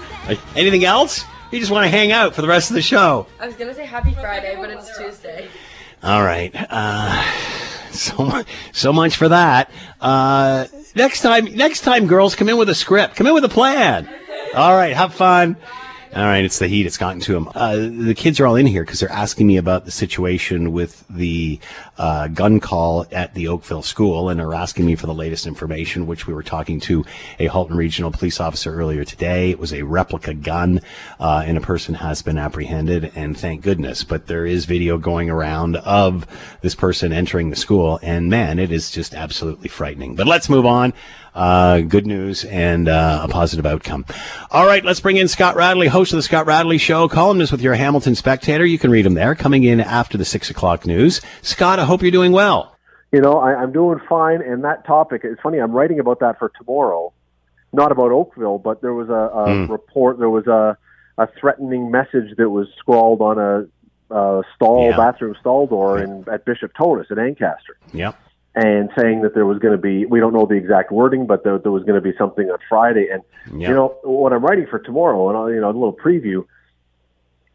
Anything 0.56 0.84
else? 0.84 1.24
You 1.50 1.58
just 1.58 1.72
want 1.72 1.84
to 1.84 1.90
hang 1.90 2.12
out 2.12 2.34
for 2.34 2.42
the 2.42 2.48
rest 2.48 2.70
of 2.70 2.74
the 2.74 2.82
show. 2.82 3.26
I 3.40 3.46
was 3.46 3.56
gonna 3.56 3.74
say 3.74 3.84
Happy 3.84 4.14
Friday, 4.14 4.56
but 4.56 4.70
it's 4.70 4.96
Tuesday. 4.96 5.48
All 6.02 6.22
right. 6.22 6.54
Uh, 6.54 7.22
so 7.90 8.24
much, 8.24 8.46
so 8.72 8.92
much 8.92 9.16
for 9.16 9.28
that. 9.28 9.70
Uh, 10.00 10.66
next 10.94 11.22
time, 11.22 11.56
next 11.56 11.80
time, 11.80 12.06
girls, 12.06 12.34
come 12.34 12.48
in 12.48 12.56
with 12.56 12.68
a 12.68 12.74
script. 12.74 13.16
Come 13.16 13.26
in 13.26 13.34
with 13.34 13.44
a 13.44 13.48
plan. 13.48 14.08
All 14.54 14.74
right. 14.76 14.94
Have 14.96 15.12
fun. 15.14 15.56
All 16.12 16.24
right, 16.24 16.44
it's 16.44 16.58
the 16.58 16.66
heat. 16.66 16.86
It's 16.86 16.98
gotten 16.98 17.20
to 17.20 17.32
them. 17.34 17.48
Uh, 17.54 17.76
the 17.76 18.14
kids 18.16 18.40
are 18.40 18.46
all 18.48 18.56
in 18.56 18.66
here 18.66 18.82
because 18.82 18.98
they're 18.98 19.12
asking 19.12 19.46
me 19.46 19.58
about 19.58 19.84
the 19.84 19.92
situation 19.92 20.72
with 20.72 21.04
the 21.08 21.60
uh, 21.98 22.26
gun 22.26 22.58
call 22.58 23.06
at 23.12 23.32
the 23.34 23.46
Oakville 23.46 23.82
school, 23.82 24.28
and 24.28 24.40
are 24.40 24.52
asking 24.52 24.86
me 24.86 24.96
for 24.96 25.06
the 25.06 25.14
latest 25.14 25.46
information. 25.46 26.08
Which 26.08 26.26
we 26.26 26.34
were 26.34 26.42
talking 26.42 26.80
to 26.80 27.04
a 27.38 27.46
Halton 27.46 27.76
Regional 27.76 28.10
police 28.10 28.40
officer 28.40 28.74
earlier 28.74 29.04
today. 29.04 29.50
It 29.50 29.60
was 29.60 29.72
a 29.72 29.82
replica 29.82 30.34
gun, 30.34 30.80
uh, 31.20 31.44
and 31.46 31.56
a 31.56 31.60
person 31.60 31.94
has 31.94 32.22
been 32.22 32.38
apprehended, 32.38 33.12
and 33.14 33.38
thank 33.38 33.62
goodness. 33.62 34.02
But 34.02 34.26
there 34.26 34.46
is 34.46 34.64
video 34.64 34.98
going 34.98 35.30
around 35.30 35.76
of 35.76 36.26
this 36.60 36.74
person 36.74 37.12
entering 37.12 37.50
the 37.50 37.56
school, 37.56 38.00
and 38.02 38.28
man, 38.28 38.58
it 38.58 38.72
is 38.72 38.90
just 38.90 39.14
absolutely 39.14 39.68
frightening. 39.68 40.16
But 40.16 40.26
let's 40.26 40.48
move 40.48 40.66
on. 40.66 40.92
Uh, 41.34 41.80
good 41.80 42.06
news 42.06 42.44
and 42.44 42.88
uh, 42.88 43.20
a 43.22 43.28
positive 43.28 43.64
outcome. 43.64 44.04
All 44.50 44.66
right, 44.66 44.84
let's 44.84 44.98
bring 45.00 45.16
in 45.16 45.28
Scott 45.28 45.54
Radley, 45.54 45.86
host 45.86 46.12
of 46.12 46.16
the 46.16 46.22
Scott 46.22 46.46
Radley 46.46 46.76
Show, 46.78 47.08
columnist 47.08 47.52
with 47.52 47.60
your 47.62 47.74
Hamilton 47.74 48.14
Spectator. 48.16 48.64
You 48.66 48.78
can 48.78 48.90
read 48.90 49.06
him 49.06 49.14
there, 49.14 49.34
coming 49.36 49.62
in 49.64 49.80
after 49.80 50.18
the 50.18 50.24
six 50.24 50.50
o'clock 50.50 50.86
news. 50.86 51.20
Scott, 51.42 51.78
I 51.78 51.84
hope 51.84 52.02
you're 52.02 52.10
doing 52.10 52.32
well. 52.32 52.74
You 53.12 53.20
know, 53.20 53.38
I, 53.38 53.54
I'm 53.54 53.72
doing 53.72 54.00
fine, 54.08 54.40
and 54.42 54.64
that 54.64 54.84
topic, 54.86 55.22
it's 55.24 55.40
funny, 55.40 55.58
I'm 55.58 55.72
writing 55.72 56.00
about 56.00 56.18
that 56.20 56.38
for 56.38 56.50
tomorrow. 56.58 57.12
Not 57.72 57.92
about 57.92 58.10
Oakville, 58.10 58.58
but 58.58 58.82
there 58.82 58.94
was 58.94 59.08
a, 59.08 59.12
a 59.12 59.66
Hmm. 59.66 59.70
report, 59.72 60.18
there 60.18 60.30
was 60.30 60.46
a, 60.48 60.76
a 61.18 61.28
threatening 61.38 61.90
message 61.92 62.36
that 62.38 62.50
was 62.50 62.66
scrawled 62.78 63.20
on 63.20 63.38
a, 63.38 64.14
a 64.14 64.42
stall, 64.56 64.90
Yeah. 64.90 64.96
bathroom 64.96 65.36
stall 65.38 65.68
door 65.68 66.02
in, 66.02 66.24
at 66.30 66.44
Bishop 66.44 66.72
Tonnos 66.74 67.10
in 67.12 67.18
Ancaster. 67.20 67.76
Yep. 67.92 68.16
And 68.54 68.90
saying 68.98 69.22
that 69.22 69.34
there 69.34 69.46
was 69.46 69.58
going 69.60 69.76
to 69.76 69.80
be 69.80 70.06
we 70.06 70.18
don't 70.18 70.32
know 70.34 70.44
the 70.44 70.56
exact 70.56 70.90
wording, 70.90 71.24
but 71.26 71.44
there, 71.44 71.56
there 71.58 71.70
was 71.70 71.84
going 71.84 71.94
to 71.94 72.00
be 72.00 72.16
something 72.18 72.50
on 72.50 72.58
Friday. 72.68 73.08
And 73.08 73.22
Yeah. 73.60 73.68
you 73.68 73.74
know 73.74 73.96
what 74.02 74.32
I'm 74.32 74.44
writing 74.44 74.66
for 74.66 74.80
tomorrow, 74.80 75.28
and 75.28 75.38
I'll, 75.38 75.50
you 75.52 75.60
know 75.60 75.66
a 75.66 75.72
little 75.72 75.92
preview. 75.96 76.44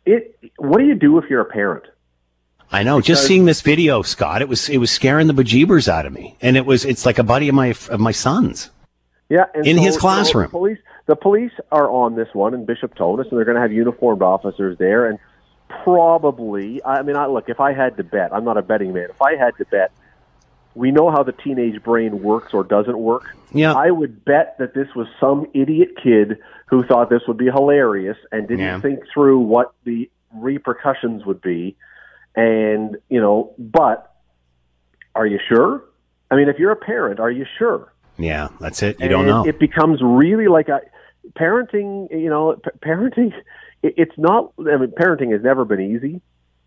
It 0.06 0.38
what 0.58 0.78
do 0.80 0.86
you 0.86 0.96
do 0.96 1.18
if 1.18 1.30
you're 1.30 1.42
a 1.42 1.46
parent? 1.46 1.84
I 2.72 2.84
know. 2.84 3.02
Just 3.02 3.28
seeing 3.28 3.46
this 3.46 3.62
video, 3.62 4.02
Scott, 4.04 4.42
it 4.42 4.48
was 4.48 4.70
it 4.70 4.78
was 4.78 4.90
scaring 4.90 5.28
the 5.28 5.34
bejeebers 5.34 5.88
out 5.90 6.06
of 6.06 6.14
me, 6.14 6.38
and 6.42 6.56
it 6.56 6.66
was 6.66 6.86
it's 6.86 7.06
like 7.06 7.20
a 7.20 7.24
buddy 7.24 7.50
of 7.50 7.56
my 7.56 7.76
of 7.90 8.00
my 8.00 8.12
son's. 8.12 8.70
Yeah, 9.28 9.46
and 9.54 9.68
In 9.68 9.78
so, 9.78 9.84
his 9.84 9.98
classroom. 9.98 10.44
the 10.44 10.50
police 10.50 10.80
the 11.08 11.16
police 11.16 11.52
are 11.72 11.90
on 11.90 12.16
this 12.16 12.30
one 12.34 12.54
in 12.54 12.64
Bishop 12.66 12.96
Tonnos, 12.96 13.24
and 13.30 13.32
they're 13.38 13.44
going 13.46 13.56
to 13.56 13.62
have 13.62 13.72
uniformed 13.74 14.22
officers 14.22 14.78
there, 14.78 15.08
and 15.08 15.20
probably. 15.84 16.84
I 16.86 17.02
mean, 17.02 17.16
I 17.16 17.26
look 17.28 17.50
if 17.50 17.60
I 17.60 17.74
had 17.74 17.98
to 17.98 18.04
bet, 18.04 18.34
I'm 18.34 18.44
not 18.46 18.58
a 18.58 18.62
betting 18.62 18.94
man. 18.94 19.08
If 19.10 19.22
I 19.22 19.36
had 19.36 19.58
to 19.58 19.66
bet, 19.66 19.92
we 20.76 20.92
know 20.92 21.10
how 21.10 21.24
the 21.24 21.32
teenage 21.32 21.82
brain 21.82 22.22
works 22.22 22.54
or 22.54 22.64
doesn't 22.64 22.98
work. 23.00 23.36
Yeah. 23.54 23.74
I 23.74 23.90
would 23.92 24.24
bet 24.26 24.58
that 24.60 24.74
this 24.74 24.88
was 24.96 25.08
some 25.20 25.48
idiot 25.54 25.90
kid 26.02 26.38
who 26.68 26.84
thought 26.86 27.10
this 27.10 27.22
would 27.28 27.38
be 27.38 27.46
hilarious 27.46 28.18
and 28.32 28.48
didn't 28.48 28.66
Yeah. 28.66 28.82
think 28.82 29.00
through 29.14 29.40
what 29.40 29.74
the 29.86 30.10
repercussions 30.34 31.26
would 31.26 31.42
be. 31.42 31.76
And, 32.36 32.98
you 33.10 33.22
know, 33.22 33.54
but 33.58 34.12
are 35.16 35.26
you 35.26 35.40
sure? 35.48 35.84
I 36.30 36.36
mean, 36.36 36.50
if 36.50 36.60
you're 36.60 36.72
a 36.72 36.76
parent, 36.76 37.20
are 37.22 37.32
you 37.32 37.46
sure? 37.58 37.94
Yeah, 38.18 38.50
that's 38.60 38.84
it. 38.84 39.00
You 39.00 39.06
and 39.06 39.12
don't 39.12 39.26
know. 39.26 39.46
It 39.46 39.60
becomes 39.60 40.00
really 40.02 40.48
like 40.48 40.68
a 40.68 40.82
parenting. 41.38 42.10
You 42.12 42.30
know, 42.30 42.56
p- 42.56 42.70
parenting. 42.84 43.34
It, 43.84 43.94
it's 43.98 44.18
not. 44.18 44.52
I 44.60 44.78
mean, 44.78 44.92
parenting 44.92 45.32
has 45.32 45.42
never 45.44 45.64
been 45.66 45.80
easy, 45.82 46.22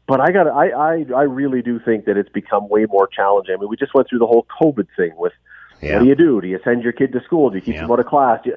but 0.09 0.21
I 0.21 0.33
got. 0.33 0.49
I, 0.49 0.71
I 0.71 1.05
I 1.15 1.23
really 1.23 1.63
do 1.63 1.79
think 1.79 2.07
that 2.07 2.17
it's 2.17 2.31
become 2.31 2.69
way 2.69 2.87
more 2.87 3.07
challenging. 3.07 3.55
I 3.55 3.61
mean, 3.61 3.69
we 3.69 3.77
just 3.77 3.95
went 3.95 4.09
through 4.09 4.19
the 4.21 4.27
whole 4.27 4.47
COVID 4.61 4.89
thing 4.97 5.13
with. 5.17 5.33
Yeah. 5.81 5.95
What 5.99 6.03
do 6.03 6.09
you 6.09 6.17
do? 6.17 6.41
Do 6.41 6.49
you 6.49 6.59
send 6.65 6.83
your 6.83 6.93
kid 6.93 7.13
to 7.13 7.21
school? 7.21 7.51
Do 7.51 7.57
you 7.57 7.63
keep 7.63 7.75
Yeah. 7.77 7.83
them 7.83 7.93
out 7.93 8.01
of 8.01 8.07
class? 8.07 8.41
You, 8.45 8.57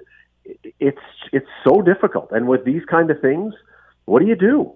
it's 0.80 0.97
it's 1.32 1.47
so 1.64 1.82
difficult, 1.82 2.32
and 2.32 2.47
with 2.47 2.64
these 2.66 2.84
kind 2.89 3.12
of 3.12 3.20
things, 3.22 3.54
what 4.06 4.20
do 4.22 4.26
you 4.26 4.36
do? 4.36 4.72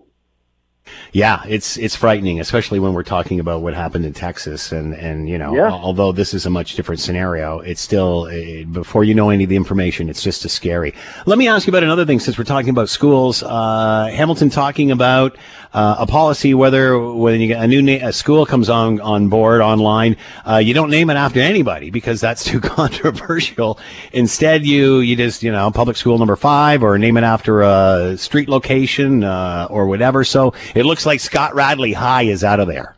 Yeah, 1.13 1.41
it's 1.47 1.77
it's 1.77 1.95
frightening, 1.95 2.39
especially 2.39 2.79
when 2.79 2.93
we're 2.93 3.03
talking 3.03 3.39
about 3.39 3.61
what 3.61 3.73
happened 3.73 4.05
in 4.05 4.13
Texas, 4.13 4.71
and 4.71 4.93
and 4.93 5.27
you 5.27 5.37
know, 5.37 5.55
Yeah. 5.55 5.71
although 5.71 6.11
this 6.11 6.33
is 6.33 6.45
a 6.45 6.49
much 6.49 6.75
different 6.75 6.99
scenario, 7.01 7.59
it's 7.59 7.81
still 7.81 8.23
uh, 8.31 8.63
before 8.65 9.03
you 9.03 9.15
know 9.15 9.29
any 9.29 9.43
of 9.45 9.49
the 9.49 9.55
information, 9.55 10.09
it's 10.09 10.21
just 10.21 10.45
as 10.45 10.51
scary. 10.51 10.93
Let 11.25 11.37
me 11.37 11.47
ask 11.47 11.65
you 11.65 11.71
about 11.71 11.83
another 11.83 12.05
thing, 12.05 12.19
since 12.19 12.37
we're 12.37 12.43
talking 12.43 12.69
about 12.69 12.89
schools. 12.89 13.41
Uh, 13.41 14.11
Hamilton 14.13 14.49
talking 14.49 14.91
about 14.91 15.35
uh, 15.73 15.95
a 15.99 16.07
policy 16.07 16.53
whether 16.53 16.97
when 16.99 17.41
you 17.41 17.47
get 17.47 17.63
a 17.63 17.67
new 17.67 17.81
na- 17.81 18.07
a 18.07 18.13
school 18.13 18.45
comes 18.45 18.69
on 18.69 19.01
on 19.01 19.27
board 19.27 19.61
online, 19.61 20.17
uh, 20.47 20.57
you 20.57 20.73
don't 20.73 20.91
name 20.91 21.09
it 21.09 21.15
after 21.15 21.39
anybody 21.39 21.89
because 21.89 22.21
that's 22.21 22.43
too 22.43 22.59
controversial. 23.05 23.79
Instead, 24.13 24.65
you 24.65 24.99
you 24.99 25.15
just 25.15 25.41
you 25.43 25.51
know 25.51 25.71
public 25.71 25.97
school 25.97 26.17
number 26.19 26.35
five 26.35 26.83
or 26.83 26.97
name 26.99 27.17
it 27.17 27.23
after 27.23 27.61
a 27.63 28.15
street 28.17 28.49
location 28.49 29.23
uh, 29.23 29.67
or 29.69 29.87
whatever. 29.87 30.23
So 30.23 30.53
it 30.75 30.85
looks 30.85 31.05
like 31.05 31.19
Scott 31.19 31.55
Radley 31.55 31.93
High 31.93 32.23
is 32.23 32.43
out 32.43 32.59
of 32.59 32.67
there. 32.67 32.95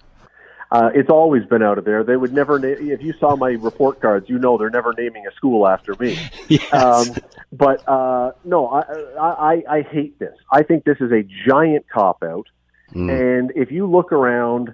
Uh, 0.70 0.90
it's 0.94 1.10
always 1.10 1.46
been 1.46 1.64
out 1.64 1.78
of 1.78 1.86
there. 1.86 2.04
They 2.04 2.18
would 2.18 2.34
never. 2.34 2.60
Na- 2.60 2.68
if 2.68 3.02
you 3.02 3.14
saw 3.20 3.38
my 3.38 3.52
report 3.52 4.02
cards, 4.02 4.28
you 4.28 4.38
know 4.38 4.58
they're 4.58 4.70
never 4.70 4.94
naming 4.98 5.26
a 5.26 5.34
school 5.36 5.68
after 5.68 5.96
me. 5.96 6.18
Um, 6.72 7.08
but 7.52 7.88
uh, 7.88 8.34
no, 8.44 8.68
I, 8.68 8.82
I 9.20 9.54
I 9.54 9.64
I 9.78 9.82
hate 9.84 10.20
this. 10.20 10.36
I 10.52 10.64
think 10.64 10.84
this 10.84 10.98
is 11.00 11.12
a 11.12 11.24
giant 11.48 11.88
cop 11.90 12.24
out. 12.24 12.48
And 12.94 13.52
if 13.56 13.72
you 13.72 13.86
look 13.86 14.12
around, 14.12 14.74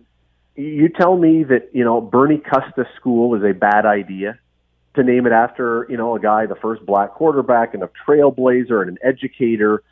you 0.56 0.89
tell 0.89 1.18
me 1.18 1.43
that 1.43 1.70
you 1.74 1.84
know 1.84 2.01
Bernie 2.01 2.38
Custis 2.38 2.88
School 2.95 3.36
is 3.36 3.43
a 3.43 3.54
bad 3.54 3.86
idea 3.86 4.39
to 4.95 5.04
name 5.04 5.26
it 5.26 5.34
after 5.34 5.86
you 5.89 5.97
know 5.97 6.16
a 6.16 6.20
guy, 6.20 6.45
the 6.45 6.56
first 6.56 6.86
black 6.86 7.12
quarterback, 7.12 7.74
and 7.74 7.84
a 7.84 7.89
trailblazer, 8.08 8.82
and 8.82 8.89
an 8.91 8.97
educator. 9.04 9.84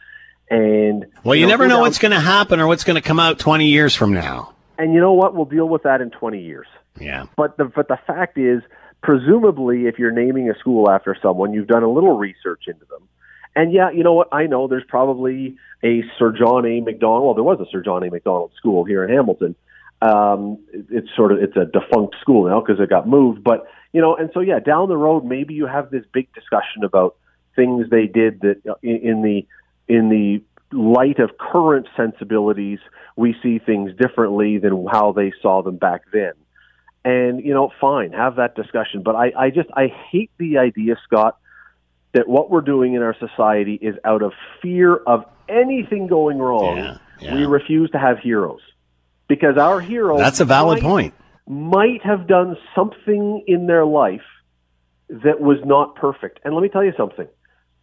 And 0.51 1.05
Well, 1.23 1.35
you, 1.35 1.47
never 1.47 1.65
know 1.67 1.75
down- 1.75 1.81
what's 1.81 1.97
going 1.99 2.11
to 2.11 2.19
happen 2.19 2.59
or 2.59 2.67
what's 2.67 2.83
going 2.83 2.95
to 2.97 3.01
come 3.01 3.19
out 3.19 3.39
20 3.39 3.67
years 3.67 3.95
from 3.95 4.13
now. 4.13 4.53
and 4.77 4.93
you 4.93 4.99
know 4.99 5.13
what? 5.13 5.33
We'll 5.33 5.45
deal 5.45 5.67
with 5.67 5.83
that 5.83 6.01
in 6.01 6.11
20 6.11 6.41
years. 6.41 6.67
Yeah. 6.99 7.25
But 7.37 7.55
the 7.57 7.65
but 7.65 7.87
the 7.87 7.97
fact 8.05 8.37
is, 8.37 8.61
presumably, 9.01 9.87
if 9.87 9.97
you're 9.97 10.11
naming 10.11 10.49
a 10.49 10.57
school 10.59 10.89
after 10.89 11.15
someone, 11.21 11.53
you've 11.53 11.67
done 11.67 11.83
a 11.83 11.89
little 11.89 12.17
research 12.17 12.63
into 12.67 12.85
them. 12.85 13.07
And 13.55 13.71
yeah, 13.73 13.91
you 13.91 14.03
know 14.03 14.13
what? 14.13 14.29
I 14.33 14.45
know 14.47 14.67
there's 14.67 14.83
probably 14.87 15.57
a 15.83 16.03
Sir 16.19 16.31
John 16.37 16.65
A. 16.65 16.81
Macdonald. 16.81 17.23
Well, 17.25 17.33
there 17.33 17.43
was 17.43 17.59
a 17.59 17.69
Sir 17.71 17.81
John 17.81 18.03
A. 18.03 18.09
Macdonald 18.09 18.51
school 18.57 18.83
here 18.83 19.03
in 19.03 19.09
Hamilton. 19.13 19.55
Um, 20.01 20.57
it- 20.73 20.85
it's 20.89 21.15
sort 21.15 21.31
of 21.31 21.41
it's 21.41 21.55
a 21.55 21.65
defunct 21.65 22.15
school 22.21 22.47
now 22.49 22.59
because 22.61 22.79
it 22.81 22.89
got 22.89 23.07
moved. 23.07 23.43
But 23.43 23.67
you 23.93 24.01
know, 24.01 24.15
and 24.15 24.29
so 24.33 24.39
yeah, 24.41 24.59
down 24.59 24.89
the 24.89 24.97
road, 24.97 25.23
maybe 25.25 25.53
you 25.53 25.65
have 25.67 25.91
this 25.91 26.03
big 26.13 26.27
discussion 26.33 26.83
about 26.83 27.15
things 27.55 27.89
they 27.89 28.07
did 28.07 28.41
that 28.41 28.61
uh, 28.69 28.75
in, 28.81 28.97
in 28.97 29.21
the 29.21 29.45
in 29.91 30.07
the 30.07 30.41
light 30.71 31.19
of 31.19 31.37
current 31.37 31.85
sensibilities, 31.97 32.79
we 33.17 33.35
see 33.43 33.59
things 33.59 33.91
differently 33.99 34.57
than 34.57 34.87
how 34.89 35.11
they 35.11 35.33
saw 35.41 35.61
them 35.61 35.75
back 35.75 36.03
then. 36.13 36.31
And 37.03 37.43
you 37.43 37.53
know, 37.53 37.71
fine, 37.81 38.13
have 38.13 38.37
that 38.37 38.55
discussion. 38.55 39.03
But 39.03 39.15
I, 39.15 39.33
I 39.37 39.49
just 39.49 39.69
I 39.73 39.87
hate 39.87 40.31
the 40.37 40.59
idea, 40.59 40.95
Scott, 41.03 41.37
that 42.13 42.27
what 42.27 42.49
we're 42.49 42.61
doing 42.61 42.93
in 42.93 43.01
our 43.01 43.15
society 43.19 43.73
is 43.73 43.95
out 44.05 44.21
of 44.21 44.31
fear 44.61 44.95
of 44.95 45.25
anything 45.49 46.07
going 46.07 46.37
wrong. 46.37 46.97
We 47.21 47.45
refuse 47.45 47.91
to 47.91 47.99
have 47.99 48.19
heroes 48.19 48.61
because 49.27 49.57
our 49.57 49.81
heroes. 49.81 50.19
That's 50.19 50.39
a 50.39 50.45
valid 50.45 50.81
might- 50.81 50.89
point. 50.89 51.13
Might 51.47 52.01
have 52.03 52.27
done 52.27 52.55
something 52.75 53.43
in 53.45 53.67
their 53.67 53.83
life 53.83 54.21
that 55.09 55.41
was 55.41 55.57
not 55.65 55.95
perfect. 55.95 56.39
And 56.45 56.53
let 56.53 56.61
me 56.61 56.69
tell 56.69 56.83
you 56.83 56.93
something: 56.95 57.27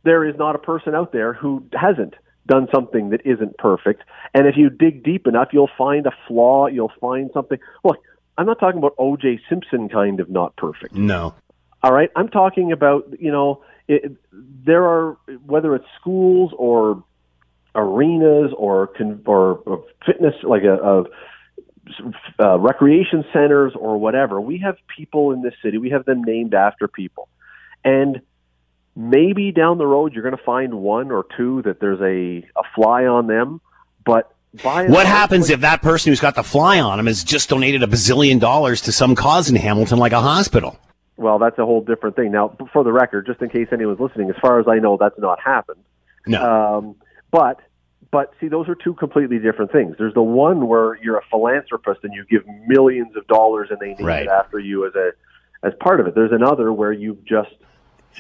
there 0.09 0.26
is 0.26 0.35
not 0.39 0.55
a 0.55 0.59
person 0.59 0.94
out 0.94 1.12
there 1.12 1.35
who 1.35 1.62
hasn't 1.74 2.14
done 2.47 2.66
something 2.74 3.10
that 3.10 3.20
isn't 3.26 3.59
perfect. 3.59 4.02
And 4.32 4.47
if 4.47 4.56
you 4.56 4.70
dig 4.70 5.05
deep 5.05 5.26
enough, 5.26 5.48
you'll 5.52 5.70
find 5.76 6.06
a 6.06 6.12
flaw. 6.26 6.66
You'll 6.66 6.93
find 6.98 7.30
something. 7.35 7.59
Look, 7.85 7.98
I'm 8.39 8.47
not 8.47 8.59
talking 8.59 8.78
about 8.78 8.94
O.J. 8.97 9.40
Simpson 9.51 9.90
kind 9.90 10.18
of 10.18 10.30
not 10.30 10.56
perfect. 10.56 10.94
No. 10.94 11.35
All 11.82 11.93
right, 11.93 12.10
I'm 12.16 12.28
talking 12.28 12.72
about 12.72 13.20
you 13.20 13.30
know 13.30 13.62
it, 13.86 14.16
there 14.32 14.85
are 14.85 15.18
whether 15.47 15.74
it's 15.76 15.85
schools 16.01 16.52
or 16.56 17.05
arenas 17.74 18.51
or 18.56 18.89
con, 18.89 19.22
or, 19.26 19.59
or 19.66 19.85
fitness 20.05 20.35
like 20.43 20.62
a, 20.64 20.74
a 20.74 21.05
uh, 22.40 22.59
recreation 22.59 23.24
centers 23.32 23.74
or 23.78 23.98
whatever. 23.98 24.40
We 24.40 24.59
have 24.59 24.76
people 24.97 25.32
in 25.32 25.43
this 25.43 25.55
city. 25.62 25.78
We 25.78 25.90
have 25.90 26.05
them 26.05 26.24
named 26.24 26.55
after 26.55 26.89
people, 26.89 27.28
and 27.85 28.22
maybe 28.99 29.53
down 29.53 29.79
the 29.79 29.87
road 29.87 30.12
you're 30.12 30.25
going 30.25 30.37
to 30.37 30.43
find 30.43 30.75
one 30.75 31.11
or 31.12 31.25
two 31.37 31.62
that 31.62 31.79
there's 31.81 32.01
a 32.01 32.45
a 32.59 32.62
fly 32.75 33.07
on 33.07 33.27
them, 33.29 33.61
but. 34.05 34.35
By 34.65 34.87
What 34.87 35.07
happens 35.07 35.51
if 35.51 35.61
that 35.61 35.83
person 35.83 36.11
who's 36.11 36.20
got 36.20 36.35
the 36.35 36.43
fly 36.43 36.81
on 36.81 36.99
him 36.99 37.07
has 37.07 37.23
just 37.23 37.51
donated 37.51 37.83
a 37.83 37.87
bazillion 37.87 38.41
dollars 38.41 38.81
to 38.83 38.93
some 38.93 39.15
cause 39.15 39.51
in 39.51 39.57
Hamilton, 39.57 39.99
like 39.99 40.12
a 40.12 40.23
hospital? 40.23 40.79
Well, 41.19 41.39
that's 41.39 41.59
a 41.59 41.66
whole 41.66 41.83
different 41.83 42.16
thing. 42.16 42.33
Now, 42.33 42.57
for 42.73 42.83
the 42.83 42.91
record, 42.91 43.27
just 43.27 43.43
in 43.43 43.51
case 43.51 43.69
anyone's 43.73 44.01
listening, 44.01 44.31
as 44.31 44.37
far 44.41 44.59
as 44.59 44.66
I 44.66 44.79
know, 44.79 44.97
that's 44.99 45.19
not 45.19 45.39
happened. 45.39 45.83
No. 46.27 46.43
Um, 46.79 46.97
but 47.31 47.61
but 48.11 48.33
see, 48.41 48.49
those 48.49 48.69
are 48.70 48.75
two 48.75 48.95
completely 48.95 49.39
different 49.39 49.70
things. 49.70 49.97
There's 49.99 50.15
the 50.15 50.23
one 50.23 50.66
where 50.66 50.99
you're 51.03 51.19
a 51.19 51.25
philanthropist 51.29 52.01
and 52.03 52.15
you 52.15 52.25
give 52.25 52.43
millions 52.66 53.15
of 53.16 53.27
dollars 53.27 53.69
and 53.70 53.79
they 53.79 53.95
need 53.95 54.01
Right. 54.05 54.23
it 54.23 54.29
after 54.31 54.59
you 54.59 54.87
as 54.87 54.95
a 54.95 55.11
as 55.62 55.75
part 55.79 56.01
of 56.01 56.07
it. 56.07 56.15
There's 56.15 56.33
another 56.33 56.73
where 56.73 56.91
you've 56.93 57.23
just 57.27 57.51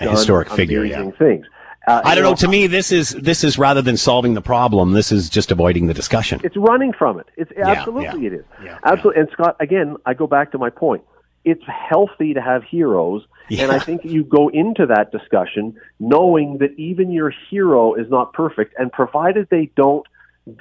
A 0.00 0.10
historic 0.10 0.50
figure, 0.50 0.84
yeah. 0.84 1.10
things. 1.12 1.46
Uh, 1.86 2.02
I 2.04 2.14
don't 2.14 2.24
know. 2.24 2.34
To 2.34 2.48
me, 2.48 2.66
this 2.66 2.92
is 2.92 3.10
this 3.10 3.42
is 3.42 3.58
rather 3.58 3.80
than 3.80 3.96
solving 3.96 4.34
the 4.34 4.42
problem, 4.42 4.92
this 4.92 5.10
is 5.10 5.30
just 5.30 5.50
avoiding 5.50 5.86
the 5.86 5.94
discussion. 5.94 6.40
It's 6.44 6.56
running 6.56 6.92
from 6.92 7.18
it. 7.18 7.26
It's 7.36 7.50
Yeah, 7.56 7.68
absolutely 7.68 8.26
it 8.26 8.32
is. 8.34 8.44
absolutely. 8.84 9.22
And 9.22 9.30
Scott, 9.32 9.56
again, 9.58 9.96
I 10.04 10.12
go 10.12 10.26
back 10.26 10.52
to 10.52 10.58
my 10.58 10.68
point. 10.68 11.02
It's 11.44 11.64
healthy 11.66 12.34
to 12.34 12.42
have 12.42 12.62
heroes, 12.62 13.22
and 13.50 13.72
I 13.72 13.78
think 13.78 14.04
you 14.04 14.22
go 14.22 14.48
into 14.48 14.84
that 14.86 15.12
discussion 15.12 15.76
knowing 15.98 16.58
that 16.58 16.78
even 16.78 17.10
your 17.10 17.32
hero 17.48 17.94
is 17.94 18.10
not 18.10 18.34
perfect, 18.34 18.74
and 18.78 18.92
provided 18.92 19.48
they 19.50 19.70
don't, 19.74 20.06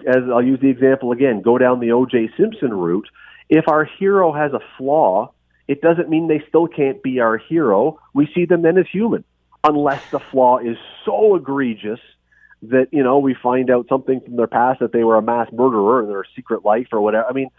as 0.08 0.24
I'll 0.32 0.42
use 0.42 0.62
the 0.62 0.70
example 0.70 1.12
again, 1.12 1.42
go 1.42 1.58
down 1.58 1.82
the 1.82 1.92
O.J. 1.92 2.30
Simpson 2.38 2.74
route. 2.74 3.10
If 3.50 3.68
our 3.68 3.84
hero 3.84 4.32
has 4.32 4.54
a 4.54 4.62
flaw, 4.78 5.32
it 5.68 5.82
doesn't 5.82 6.10
mean 6.10 6.28
they 6.28 6.44
still 6.48 6.68
can't 6.68 7.02
be 7.04 7.20
our 7.20 7.38
hero. 7.38 8.00
We 8.14 8.30
see 8.34 8.46
them 8.46 8.62
then 8.62 8.78
as 8.78 8.88
human, 8.92 9.24
unless 9.64 10.02
the 10.12 10.20
flaw 10.20 10.60
is 10.60 10.78
so 11.06 11.36
egregious 11.36 12.00
that 12.64 12.88
you 12.92 13.04
know 13.04 13.20
we 13.20 13.36
find 13.36 13.70
out 13.70 13.88
something 13.88 14.22
from 14.22 14.36
their 14.36 14.48
past 14.48 14.80
that 14.80 14.92
they 14.92 15.04
were 15.04 15.18
a 15.18 15.22
mass 15.22 15.52
murderer 15.52 16.02
in 16.02 16.10
their 16.10 16.24
secret 16.36 16.66
life 16.66 16.88
or 16.92 17.02
whatever. 17.02 17.28
I 17.28 17.34
mean, 17.34 17.50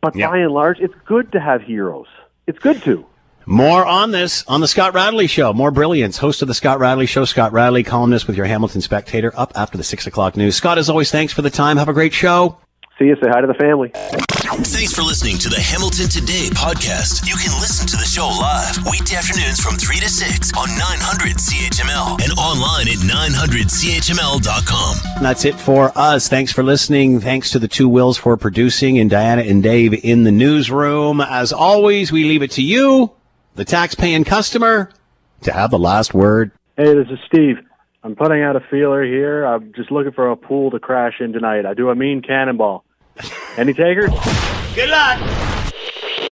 but 0.00 0.14
by 0.14 0.38
and 0.38 0.52
large, 0.52 0.78
it's 0.80 0.94
good 1.04 1.32
to 1.32 1.40
have 1.40 1.62
heroes. 1.62 2.06
It's 2.46 2.58
good 2.58 2.82
to. 2.84 3.06
More 3.48 3.86
on 3.86 4.10
this 4.10 4.44
on 4.48 4.60
the 4.60 4.66
Scott 4.66 4.94
Radley 4.94 5.28
Show. 5.28 5.52
More 5.52 5.70
brilliance. 5.70 6.18
Host 6.18 6.42
of 6.42 6.48
the 6.48 6.54
Scott 6.54 6.80
Radley 6.80 7.06
Show, 7.06 7.24
Scott 7.24 7.52
Radley, 7.52 7.84
columnist 7.84 8.26
with 8.26 8.36
your 8.36 8.46
Hamilton 8.46 8.80
Spectator, 8.80 9.32
up 9.36 9.52
after 9.54 9.78
the 9.78 9.84
six 9.84 10.06
o'clock 10.06 10.36
news. 10.36 10.56
Scott, 10.56 10.78
as 10.78 10.90
always, 10.90 11.12
thanks 11.12 11.32
for 11.32 11.42
the 11.42 11.50
time. 11.50 11.76
Have 11.76 11.88
a 11.88 11.92
great 11.92 12.12
show. 12.12 12.58
See 12.98 13.04
you. 13.04 13.14
Say 13.16 13.28
hi 13.28 13.42
to 13.42 13.46
the 13.46 13.52
family. 13.52 13.90
Thanks 13.92 14.94
for 14.94 15.02
listening 15.02 15.36
to 15.38 15.50
the 15.50 15.60
Hamilton 15.60 16.08
Today 16.08 16.48
podcast. 16.56 17.28
You 17.28 17.36
can 17.36 17.52
listen 17.60 17.86
to 17.88 17.96
the 17.96 18.06
show 18.08 18.26
live 18.26 18.78
weekday 18.90 19.16
afternoons 19.16 19.60
from 19.60 19.76
3 19.76 20.00
to 20.00 20.08
6 20.08 20.52
on 20.56 20.68
900 20.78 21.36
CHML 21.36 22.22
and 22.24 22.32
online 22.38 22.88
at 22.88 22.96
900CHML.com. 23.04 25.22
That's 25.22 25.44
it 25.44 25.56
for 25.56 25.92
us. 25.94 26.28
Thanks 26.28 26.52
for 26.52 26.62
listening. 26.62 27.20
Thanks 27.20 27.50
to 27.50 27.58
the 27.58 27.68
two 27.68 27.86
Wills 27.86 28.16
for 28.16 28.34
producing 28.38 28.98
and 28.98 29.10
Diana 29.10 29.42
and 29.42 29.62
Dave 29.62 30.02
in 30.02 30.22
the 30.22 30.32
newsroom. 30.32 31.20
As 31.20 31.52
always, 31.52 32.10
we 32.10 32.24
leave 32.24 32.40
it 32.40 32.52
to 32.52 32.62
you, 32.62 33.12
the 33.56 33.66
tax-paying 33.66 34.24
customer, 34.24 34.88
to 35.42 35.52
have 35.52 35.70
the 35.70 35.78
last 35.78 36.14
word. 36.14 36.50
Hey, 36.78 36.94
this 36.94 37.08
is 37.10 37.18
Steve. 37.26 37.56
I'm 38.02 38.16
putting 38.16 38.42
out 38.42 38.56
a 38.56 38.60
feeler 38.70 39.04
here. 39.04 39.44
I'm 39.44 39.74
just 39.74 39.90
looking 39.90 40.12
for 40.12 40.30
a 40.30 40.36
pool 40.36 40.70
to 40.70 40.78
crash 40.78 41.20
in 41.20 41.34
tonight. 41.34 41.66
I 41.66 41.74
do 41.74 41.90
a 41.90 41.94
mean 41.94 42.22
cannonball. 42.22 42.84
Any 43.56 43.72
takers? 43.72 44.10
Good 44.74 44.90
luck. 44.90 45.55